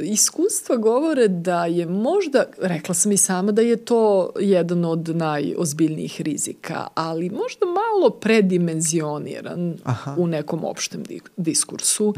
Iskustva 0.02 0.76
govore 0.76 1.28
da 1.28 1.66
je 1.66 1.86
možda, 1.86 2.46
rekla 2.62 2.96
sam 2.96 3.12
i 3.12 3.18
sama 3.18 3.52
da 3.52 3.62
je 3.62 3.76
to 3.76 4.32
jedan 4.40 4.86
od 4.86 5.10
najozbiljnijih 5.16 6.22
rizika, 6.22 6.88
ali 6.96 7.30
možda 7.30 7.66
malo 7.66 8.10
predimenzioniran 8.10 9.78
Aha. 9.84 10.16
u 10.18 10.28
nekom 10.28 10.66
opštem 10.66 11.04
di 11.04 11.20
diskursu. 11.38 12.14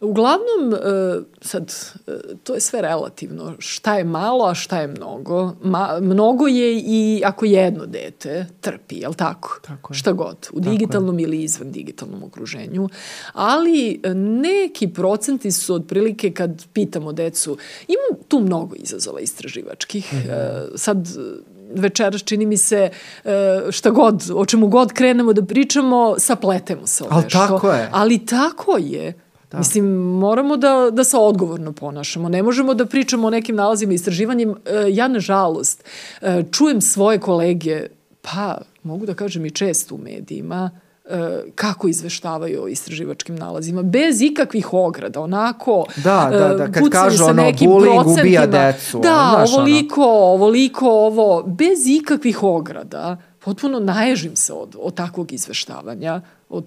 Uglavnom, 0.00 0.74
e, 0.74 0.78
sad, 1.40 1.74
e, 2.06 2.12
to 2.44 2.54
je 2.54 2.60
sve 2.60 2.82
relativno. 2.82 3.54
Šta 3.58 3.98
je 3.98 4.04
malo, 4.04 4.44
a 4.44 4.54
šta 4.54 4.80
je 4.80 4.86
mnogo? 4.86 5.52
Ma, 5.62 5.98
mnogo 6.00 6.46
je 6.46 6.78
i 6.78 7.22
ako 7.24 7.44
jedno 7.44 7.86
dete 7.86 8.46
trpi, 8.60 8.96
jel 8.96 9.14
tako? 9.14 9.58
Tako 9.62 9.92
je. 9.92 9.98
Šta 9.98 10.12
god, 10.12 10.36
u 10.52 10.60
Tako 10.60 10.68
je. 10.68 10.78
digitalnom 10.78 11.18
ili 11.18 11.42
izvan 11.42 11.72
digitalnom 11.72 12.22
okruženju. 12.22 12.88
Ali 13.32 14.00
e, 14.02 14.14
neki 14.14 14.88
procenti 14.88 15.52
su 15.52 15.74
otprilike 15.74 16.32
kad 16.32 16.66
pitamo 16.72 17.12
decu, 17.12 17.56
ima 17.88 18.22
tu 18.28 18.40
mnogo 18.40 18.74
izazova 18.78 19.20
istraživačkih. 19.20 20.12
Mhm. 20.14 20.30
Sad 20.74 21.08
večeras 21.74 22.22
čini 22.24 22.46
mi 22.46 22.56
se 22.56 22.90
šta 23.70 23.90
god, 23.90 24.30
o 24.34 24.46
čemu 24.46 24.66
god 24.68 24.92
krenemo 24.92 25.32
da 25.32 25.44
pričamo, 25.44 26.14
sapletemo 26.18 26.86
se 26.86 27.04
o 27.04 27.06
Ali 27.10 27.24
nešto. 27.24 27.38
tako 27.38 27.72
je. 27.72 27.88
Ali 27.92 28.26
tako 28.26 28.76
je. 28.80 29.25
Da. 29.50 29.58
Mislim, 29.58 29.84
moramo 29.94 30.56
da, 30.56 30.88
da 30.92 31.04
se 31.04 31.16
odgovorno 31.16 31.72
ponašamo. 31.72 32.28
Ne 32.28 32.42
možemo 32.42 32.74
da 32.74 32.86
pričamo 32.86 33.26
o 33.26 33.30
nekim 33.30 33.56
nalazima 33.56 33.92
i 33.92 33.94
istraživanjem. 33.94 34.50
E, 34.50 34.54
ja, 34.88 35.08
nažalost, 35.08 35.84
e, 36.20 36.42
čujem 36.52 36.80
svoje 36.80 37.18
kolege, 37.20 37.86
pa 38.22 38.58
mogu 38.82 39.06
da 39.06 39.14
kažem 39.14 39.46
i 39.46 39.50
često 39.50 39.94
u 39.94 39.98
medijima, 39.98 40.70
e, 41.04 41.42
kako 41.54 41.88
izveštavaju 41.88 42.62
o 42.62 42.68
istraživačkim 42.68 43.36
nalazima, 43.36 43.82
bez 43.82 44.22
ikakvih 44.22 44.72
ograda, 44.72 45.20
onako 45.20 45.84
Da, 45.96 46.28
da, 46.32 46.54
da, 46.54 46.72
kad 46.72 46.88
kažu 46.88 47.18
sa 47.18 47.24
ono, 47.24 47.42
bullying 47.42 48.20
ubija 48.20 48.46
decu, 48.46 48.98
Da, 48.98 49.30
znaš, 49.34 49.50
ono. 49.50 49.58
ovoliko, 49.58 50.04
ovoliko 50.04 50.86
ovo, 50.86 51.42
bez 51.42 51.78
ikakvih 51.86 52.42
ograda, 52.42 53.16
potpuno 53.38 53.80
naježim 53.80 54.36
se 54.36 54.52
od, 54.52 54.76
od 54.78 54.94
takvog 54.94 55.32
izveštavanja, 55.32 56.20
od 56.48 56.64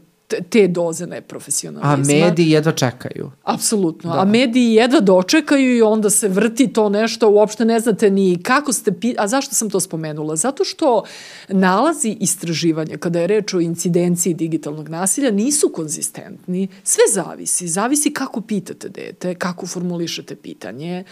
te, 0.50 0.68
doze 0.68 1.04
A 1.04 1.08
neprofesionalizma. 1.08 2.26
mediji 2.26 2.50
jedva 2.50 2.72
čekaju. 2.72 3.32
Apsolutno. 3.44 4.14
Da. 4.14 4.20
A 4.20 4.26
mediji 4.26 4.74
jedva 4.74 5.00
dočekaju 5.00 5.78
i 5.78 5.82
onda 5.82 6.10
se 6.10 6.28
vrti 6.28 6.68
to 6.74 6.90
nešto, 6.90 7.30
uopšte 7.30 7.66
ne 7.66 7.80
znate 7.80 8.10
ni 8.10 8.44
kako 8.44 8.74
ste... 8.74 8.92
A 9.18 9.28
zašto 9.28 9.56
sam 9.56 9.70
to 9.70 9.80
spomenula? 9.80 10.36
Zato 10.36 10.64
što 10.64 11.04
nalazi 11.48 12.18
istraživanja, 12.20 12.98
kada 12.98 13.20
je 13.20 13.28
reč 13.28 13.54
o 13.54 13.60
incidenciji 13.60 14.34
digitalnog 14.34 14.90
nasilja, 14.90 15.32
nisu 15.32 15.70
konzistentni. 15.70 16.68
Sve 16.84 17.04
zavisi. 17.12 17.68
Zavisi 17.68 18.14
kako 18.14 18.42
pitate 18.42 18.90
dete, 18.90 19.36
kako 19.36 19.68
formulišete 19.68 20.36
pitanje, 20.36 21.04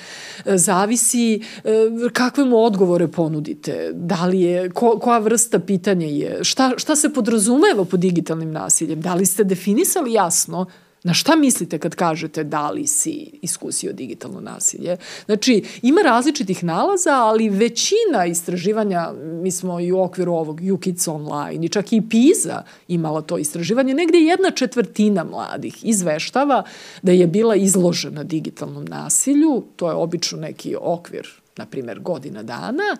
zavisi 0.45 1.41
e, 1.63 1.69
kakve 2.13 2.45
mu 2.45 2.57
odgovore 2.57 3.07
ponudite, 3.07 3.91
da 3.93 4.25
li 4.25 4.41
je, 4.41 4.69
ko, 4.69 4.99
koja 4.99 5.19
vrsta 5.19 5.59
pitanja 5.59 6.07
je, 6.07 6.39
šta, 6.43 6.73
šta 6.77 6.95
se 6.95 7.13
podrazumeva 7.13 7.85
pod 7.85 7.99
digitalnim 7.99 8.51
nasiljem, 8.51 9.01
da 9.07 9.13
li 9.15 9.25
ste 9.25 9.43
definisali 9.43 10.13
jasno 10.13 10.65
Na 11.03 11.13
šta 11.13 11.35
mislite 11.35 11.77
kad 11.79 11.95
kažete 11.95 12.43
da 12.43 12.69
li 12.69 12.87
si 12.87 13.39
iskusio 13.41 13.93
digitalno 13.93 14.41
nasilje? 14.41 14.97
Znači, 15.25 15.63
ima 15.81 16.01
različitih 16.01 16.63
nalaza, 16.63 17.13
ali 17.13 17.49
većina 17.49 18.25
istraživanja, 18.25 19.11
mi 19.41 19.51
smo 19.51 19.79
i 19.79 19.91
u 19.91 20.01
okviru 20.01 20.33
ovog 20.33 20.61
UKIDS 20.73 21.07
online 21.07 21.65
i 21.65 21.69
čak 21.69 21.93
i 21.93 22.01
PISA 22.09 22.63
imala 22.87 23.21
to 23.21 23.37
istraživanje, 23.37 23.93
negde 23.93 24.17
jedna 24.17 24.51
četvrtina 24.51 25.23
mladih 25.23 25.85
izveštava 25.85 26.63
da 27.01 27.11
je 27.11 27.27
bila 27.27 27.55
izložena 27.55 28.23
digitalnom 28.23 28.85
nasilju, 28.85 29.63
to 29.75 29.89
je 29.89 29.95
obično 29.95 30.37
neki 30.39 30.75
okvir, 30.81 31.27
na 31.57 31.65
primer 31.65 31.99
godina 31.99 32.43
dana, 32.43 32.97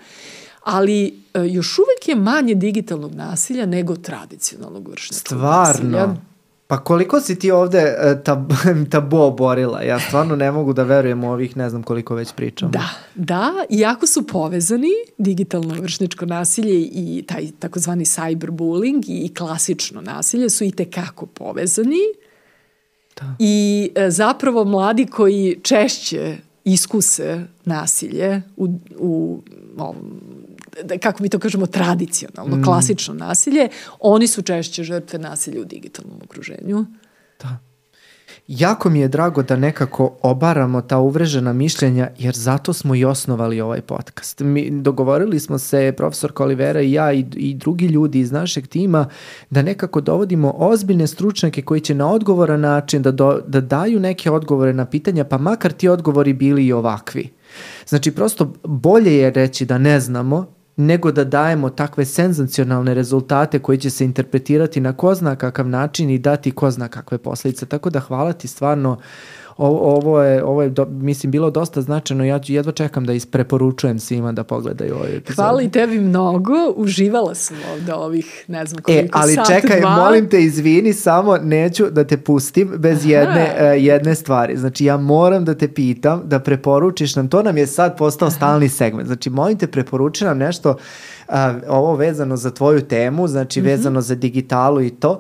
ali 0.68 1.06
e, 1.34 1.48
još 1.48 1.80
uvek 1.80 2.08
je 2.08 2.16
manje 2.16 2.56
digitalnog 2.56 3.16
nasilja 3.16 3.66
nego 3.66 3.96
tradicionalnog 3.96 4.88
vršnjačkog 4.88 5.38
nasilja. 5.38 5.74
Stvarno. 5.74 6.18
Pa 6.68 6.84
koliko 6.84 7.22
si 7.22 7.40
ti 7.40 7.52
ovde 7.52 7.78
e, 7.78 8.24
tab, 8.24 8.52
tabu 8.92 9.18
oborila? 9.18 9.82
Ja 9.82 10.00
stvarno 10.00 10.36
ne 10.36 10.52
mogu 10.52 10.74
da 10.74 10.84
verujem 10.84 11.24
u 11.24 11.32
ovih 11.32 11.58
ne 11.58 11.70
znam 11.70 11.84
koliko 11.84 12.16
već 12.16 12.34
pričamo. 12.34 12.72
Da, 12.72 12.90
da, 13.16 13.54
iako 13.70 14.08
su 14.08 14.28
povezani 14.28 14.92
digitalno 15.18 15.76
vršničko 15.82 16.26
nasilje 16.26 16.82
i 16.82 17.24
taj 17.28 17.48
takozvani 17.60 18.06
cyberbullying 18.06 19.04
i 19.08 19.34
klasično 19.34 20.02
nasilje 20.02 20.50
su 20.50 20.64
i 20.64 20.72
tekako 20.72 21.26
povezani. 21.26 22.02
Da. 23.16 23.36
I 23.40 23.90
e, 23.96 24.10
zapravo 24.10 24.64
mladi 24.64 25.06
koji 25.06 25.60
češće 25.64 26.38
iskuse 26.64 27.46
nasilje 27.66 28.42
u, 28.58 28.68
u 28.98 29.42
ovom, 29.78 29.96
kako 31.02 31.24
mi 31.24 31.30
to 31.30 31.40
kažemo, 31.40 31.66
tradicionalno, 31.66 32.56
mm. 32.56 32.64
klasično 32.64 33.14
nasilje, 33.14 33.70
oni 34.00 34.28
su 34.28 34.42
češće 34.42 34.84
žrtve 34.84 35.20
nasilja 35.20 35.62
u 35.62 35.66
digitalnom 35.66 36.20
okruženju. 36.24 36.86
Da. 37.42 37.58
Jako 38.48 38.90
mi 38.90 39.00
je 39.00 39.08
drago 39.08 39.44
da 39.44 39.56
nekako 39.56 40.18
obaramo 40.22 40.82
ta 40.82 40.98
uvrežena 40.98 41.54
mišljenja, 41.54 42.10
jer 42.18 42.36
zato 42.36 42.74
smo 42.74 42.96
i 42.96 43.06
osnovali 43.06 43.62
ovaj 43.62 43.82
podcast. 43.82 44.40
Mi 44.40 44.70
dogovorili 44.82 45.40
smo 45.40 45.60
se, 45.60 45.94
profesor 45.98 46.32
Olivera 46.36 46.82
i 46.82 46.92
ja 46.92 47.14
i, 47.14 47.26
i 47.36 47.54
drugi 47.54 47.86
ljudi 47.86 48.20
iz 48.20 48.32
našeg 48.32 48.68
tima, 48.68 49.10
da 49.50 49.62
nekako 49.62 50.02
dovodimo 50.02 50.54
ozbiljne 50.58 51.08
stručnjake 51.08 51.62
koji 51.62 51.82
će 51.82 51.96
na 51.96 52.12
odgovoran 52.12 52.60
način 52.60 53.02
da, 53.02 53.12
do, 53.12 53.42
da 53.48 53.62
daju 53.62 54.00
neke 54.00 54.32
odgovore 54.32 54.74
na 54.74 54.86
pitanja, 54.86 55.24
pa 55.24 55.38
makar 55.38 55.72
ti 55.72 55.88
odgovori 55.88 56.34
bili 56.34 56.66
i 56.66 56.74
ovakvi. 56.74 57.30
Znači, 57.88 58.12
prosto 58.12 58.54
bolje 58.64 59.18
je 59.18 59.32
reći 59.32 59.66
da 59.66 59.78
ne 59.78 60.00
znamo, 60.00 60.57
nego 60.78 61.12
da 61.12 61.24
dajemo 61.24 61.70
takve 61.70 62.06
senzacionalne 62.06 62.94
rezultate 62.94 63.60
koji 63.60 63.78
će 63.78 63.90
se 63.90 64.06
interpretirati 64.06 64.80
na 64.80 64.94
ko 64.94 65.16
zna 65.16 65.36
kakav 65.36 65.68
način 65.68 66.10
i 66.10 66.20
dati 66.20 66.52
ko 66.52 66.72
zna 66.72 66.88
kakve 66.88 67.18
posledice. 67.18 67.66
Tako 67.66 67.90
da 67.90 68.00
hvala 68.00 68.34
ti 68.34 68.48
stvarno 68.48 68.98
ovo, 69.58 69.96
ovo 69.96 70.24
je, 70.24 70.44
ovo 70.44 70.62
je 70.62 70.70
do, 70.70 70.86
mislim, 70.86 71.32
bilo 71.32 71.50
dosta 71.52 71.82
značajno. 71.82 72.26
Ja 72.26 72.40
ću 72.40 72.54
jedva 72.54 72.72
čekam 72.72 73.06
da 73.06 73.14
ispreporučujem 73.14 74.00
svima 74.00 74.32
da 74.32 74.44
pogledaju 74.44 74.96
ovaj 74.96 75.16
epizod. 75.16 75.36
Hvala 75.36 75.62
i 75.62 75.72
tebi 75.72 76.00
mnogo. 76.00 76.54
Uživala 76.76 77.36
sam 77.36 77.58
ovde 77.74 77.94
ovih, 77.94 78.46
ne 78.48 78.66
znam 78.66 78.82
koliko, 78.82 79.06
E, 79.06 79.10
ali 79.12 79.34
sat, 79.34 79.48
čekaj, 79.48 79.80
dva. 79.80 79.96
molim 79.96 80.30
te, 80.30 80.42
izvini, 80.42 80.94
samo 80.94 81.38
neću 81.38 81.86
da 81.92 82.04
te 82.04 82.18
pustim 82.18 82.72
bez 82.78 83.06
jedne, 83.06 83.56
uh, 83.60 83.84
jedne 83.84 84.16
stvari. 84.16 84.58
Znači, 84.58 84.86
ja 84.86 84.98
moram 84.98 85.46
da 85.46 85.54
te 85.54 85.68
pitam 85.68 86.22
da 86.26 86.40
preporučiš 86.40 87.16
nam, 87.16 87.28
to 87.28 87.44
nam 87.44 87.58
je 87.58 87.68
sad 87.68 87.98
postao 87.98 88.30
stalni 88.32 88.70
segment. 88.70 89.08
Znači, 89.08 89.30
molim 89.30 89.58
te, 89.58 89.68
preporuči 89.68 90.26
nam 90.26 90.38
nešto 90.38 90.70
uh, 91.28 91.36
ovo 91.68 91.96
vezano 91.96 92.38
za 92.38 92.52
tvoju 92.52 92.82
temu, 92.82 93.28
znači 93.28 93.58
Mm 93.58 93.64
-hmm. 93.64 93.68
vezano 93.68 94.02
za 94.02 94.16
digitalu 94.16 94.82
i 94.82 94.90
to 94.90 95.20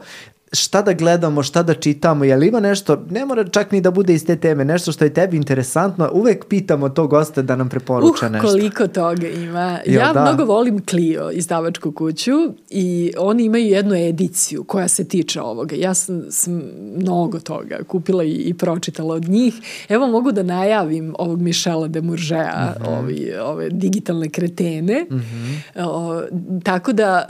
šta 0.54 0.82
da 0.82 0.94
gledamo, 0.94 1.44
šta 1.44 1.64
da 1.64 1.74
čitamo, 1.74 2.24
je 2.24 2.36
li 2.36 2.48
ima 2.48 2.60
nešto, 2.60 3.06
ne 3.10 3.26
mora 3.26 3.48
čak 3.48 3.72
ni 3.72 3.82
da 3.82 3.92
bude 3.92 4.14
iz 4.14 4.26
te 4.26 4.36
teme, 4.36 4.66
nešto 4.66 4.92
što 4.92 5.06
je 5.06 5.14
tebi 5.14 5.38
interesantno, 5.38 6.10
uvek 6.14 6.46
pitamo 6.46 6.90
to 6.90 7.08
goste 7.08 7.42
da 7.42 7.56
nam 7.56 7.70
preporuča 7.70 8.26
uh, 8.26 8.32
nešto. 8.32 8.48
koliko 8.48 8.88
toga 8.88 9.28
ima. 9.28 9.80
Jo, 9.86 10.00
ja 10.00 10.14
da. 10.14 10.22
mnogo 10.22 10.46
volim 10.46 10.80
Clio, 10.90 11.32
izdavačku 11.32 11.92
kuću 11.92 12.32
i 12.70 13.14
oni 13.18 13.44
imaju 13.44 13.66
jednu 13.66 13.96
ediciju 13.96 14.64
koja 14.64 14.88
se 14.88 15.04
tiče 15.04 15.42
ovoga. 15.42 15.76
Ja 15.76 15.94
sam, 15.94 16.24
sam 16.30 16.62
mnogo 16.96 17.40
toga 17.40 17.78
kupila 17.88 18.24
i, 18.24 18.32
i 18.32 18.54
pročitala 18.54 19.16
od 19.16 19.30
njih. 19.30 19.54
Evo 19.90 20.08
mogu 20.08 20.32
da 20.32 20.44
najavim 20.44 21.16
ovog 21.20 21.42
Mišela 21.42 21.88
de 21.88 22.02
Muržea, 22.02 22.74
Mhm. 22.76 22.82
uh 22.84 22.88
-huh. 22.88 23.00
ovi, 23.00 23.34
ove 23.42 23.70
digitalne 23.70 24.30
kretene. 24.30 25.06
Uh 25.10 25.18
-huh. 25.18 25.86
o, 25.86 26.22
tako 26.64 26.94
da, 26.94 27.26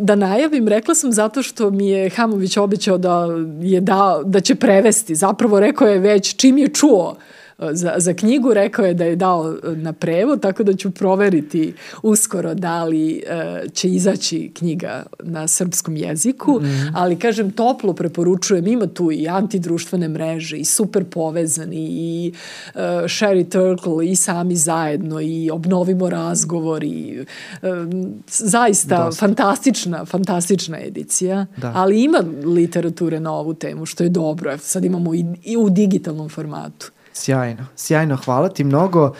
da 0.00 0.14
najavim, 0.14 0.68
rekla 0.68 0.94
sam 0.94 1.12
zato 1.12 1.42
što 1.42 1.70
mi 1.70 1.88
je 1.88 2.10
Hamović 2.10 2.55
obećao 2.62 2.98
da 2.98 3.26
je 3.60 3.80
dao, 3.80 4.24
da 4.24 4.40
će 4.40 4.54
prevesti. 4.54 5.14
Zapravo 5.14 5.60
rekao 5.60 5.88
je 5.88 5.98
već 5.98 6.36
čim 6.36 6.58
je 6.58 6.68
čuo 6.68 7.16
za, 7.58 7.94
za 7.96 8.14
knjigu, 8.14 8.54
rekao 8.54 8.84
je 8.84 8.94
da 8.94 9.04
je 9.04 9.16
dao 9.16 9.56
na 9.76 9.92
prevod, 9.92 10.40
tako 10.40 10.62
da 10.62 10.74
ću 10.74 10.90
proveriti 10.90 11.74
uskoro 12.02 12.54
da 12.54 12.84
li 12.84 13.22
uh, 13.26 13.72
će 13.72 13.88
izaći 13.88 14.50
knjiga 14.54 15.02
na 15.22 15.48
srpskom 15.48 15.96
jeziku, 15.96 16.60
mm. 16.60 16.92
ali 16.94 17.18
kažem, 17.18 17.50
toplo 17.50 17.92
preporučujem, 17.92 18.66
ima 18.66 18.86
tu 18.86 19.12
i 19.12 19.28
antidruštvene 19.28 20.08
mreže 20.08 20.56
i 20.56 20.64
super 20.64 21.04
povezani 21.04 21.88
i 21.90 22.32
uh, 22.74 22.80
Sherry 22.80 23.48
Turkle 23.48 24.08
i 24.08 24.16
sami 24.16 24.56
zajedno 24.56 25.20
i 25.20 25.50
obnovimo 25.50 26.10
razgovor 26.10 26.84
i 26.84 27.20
uh, 27.62 27.68
zaista 28.28 29.04
Dosta. 29.04 29.26
fantastična, 29.26 30.04
fantastična 30.04 30.80
edicija, 30.80 31.46
da. 31.56 31.72
ali 31.74 32.02
ima 32.02 32.24
literature 32.44 33.20
na 33.20 33.32
ovu 33.32 33.54
temu, 33.54 33.86
što 33.86 34.04
je 34.04 34.10
dobro, 34.10 34.58
sad 34.58 34.84
imamo 34.84 35.14
i, 35.14 35.24
i 35.44 35.56
u 35.56 35.70
digitalnom 35.70 36.28
formatu. 36.28 36.90
Sjajno, 37.16 37.64
sjajno, 37.76 38.16
hvala 38.24 38.48
ti 38.48 38.64
mnogo. 38.64 39.14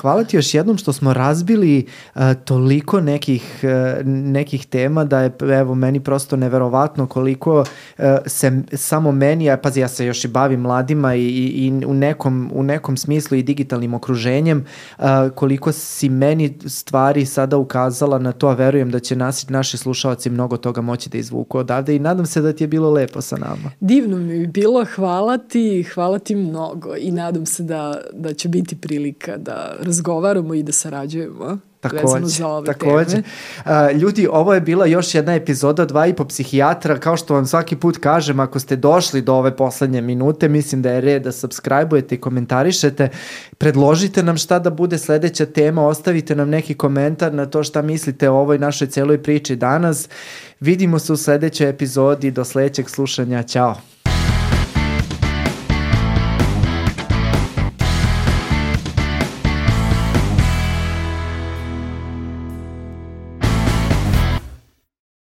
Hvala 0.00 0.24
ti 0.24 0.36
još 0.36 0.54
jednom 0.54 0.78
što 0.78 0.92
smo 0.92 1.12
razbili 1.12 1.86
uh, 2.14 2.22
toliko 2.44 3.00
nekih, 3.00 3.60
uh, 3.62 4.06
nekih 4.06 4.66
tema 4.66 5.04
da 5.04 5.20
je 5.20 5.32
evo 5.60 5.74
meni 5.74 6.00
prosto 6.00 6.36
neverovatno 6.36 7.06
koliko 7.06 7.60
uh, 7.60 8.04
se 8.26 8.62
samo 8.72 9.12
meni, 9.12 9.50
a 9.50 9.56
pazi 9.56 9.80
ja 9.80 9.88
se 9.88 10.06
još 10.06 10.24
i 10.24 10.28
bavim 10.28 10.60
mladima 10.60 11.14
i, 11.14 11.24
i, 11.24 11.66
i 11.66 11.84
u, 11.86 11.94
nekom, 11.94 12.50
u 12.54 12.62
nekom 12.62 12.96
smislu 12.96 13.36
i 13.36 13.42
digitalnim 13.42 13.94
okruženjem, 13.94 14.64
uh, 14.98 15.04
koliko 15.34 15.72
si 15.72 16.08
meni 16.08 16.58
stvari 16.66 17.26
sada 17.26 17.56
ukazala 17.56 18.18
na 18.18 18.32
to, 18.32 18.48
a 18.48 18.54
verujem 18.54 18.90
da 18.90 19.00
će 19.00 19.16
nas, 19.16 19.48
naši 19.48 19.76
slušalci 19.76 20.30
mnogo 20.30 20.56
toga 20.56 20.80
moći 20.80 21.10
da 21.10 21.18
izvuku 21.18 21.58
odavde 21.58 21.96
i 21.96 21.98
nadam 21.98 22.26
se 22.26 22.40
da 22.40 22.52
ti 22.52 22.64
je 22.64 22.68
bilo 22.68 22.90
lepo 22.90 23.20
sa 23.20 23.36
nama. 23.36 23.70
Divno 23.80 24.16
mi 24.16 24.34
je 24.34 24.46
bilo, 24.46 24.84
hvala 24.94 25.38
ti, 25.38 25.82
hvala 25.82 26.18
ti 26.18 26.34
mnogo 26.34 26.96
i 26.96 27.10
nadam 27.10 27.46
se 27.46 27.62
da, 27.62 28.00
da 28.12 28.34
će 28.34 28.48
biti 28.48 28.76
prilika 28.76 29.25
da 29.36 29.76
razgovaramo 29.80 30.54
i 30.54 30.62
da 30.62 30.72
sarađujemo. 30.72 31.58
Takođe, 31.80 32.42
takođe. 32.66 33.16
Uh, 33.64 34.00
ljudi, 34.00 34.28
ovo 34.30 34.54
je 34.54 34.60
bila 34.60 34.86
još 34.86 35.14
jedna 35.14 35.34
epizoda 35.34 35.84
dva 35.84 36.06
i 36.06 36.14
po 36.14 36.24
psihijatra. 36.24 36.98
Kao 36.98 37.16
što 37.16 37.34
vam 37.34 37.46
svaki 37.46 37.76
put 37.76 37.96
kažem, 37.96 38.40
ako 38.40 38.58
ste 38.58 38.76
došli 38.76 39.22
do 39.22 39.34
ove 39.34 39.56
poslednje 39.56 40.00
minute, 40.00 40.48
mislim 40.48 40.82
da 40.82 40.90
je 40.90 41.00
red 41.00 41.22
da 41.22 41.32
subscribe-ujete 41.32 42.14
i 42.14 42.20
komentarišete. 42.20 43.08
Predložite 43.58 44.22
nam 44.22 44.36
šta 44.36 44.58
da 44.58 44.70
bude 44.70 44.98
sledeća 44.98 45.46
tema, 45.46 45.86
ostavite 45.86 46.34
nam 46.34 46.48
neki 46.48 46.74
komentar 46.74 47.34
na 47.34 47.46
to 47.46 47.64
šta 47.64 47.82
mislite 47.82 48.30
o 48.30 48.36
ovoj 48.36 48.58
našoj 48.58 48.88
celoj 48.88 49.22
priči 49.22 49.56
danas. 49.56 50.08
Vidimo 50.60 50.98
se 50.98 51.12
u 51.12 51.16
sledećoj 51.16 51.68
epizodi. 51.68 52.30
Do 52.30 52.44
sledećeg 52.44 52.90
slušanja. 52.90 53.42
Ćao. 53.42 53.95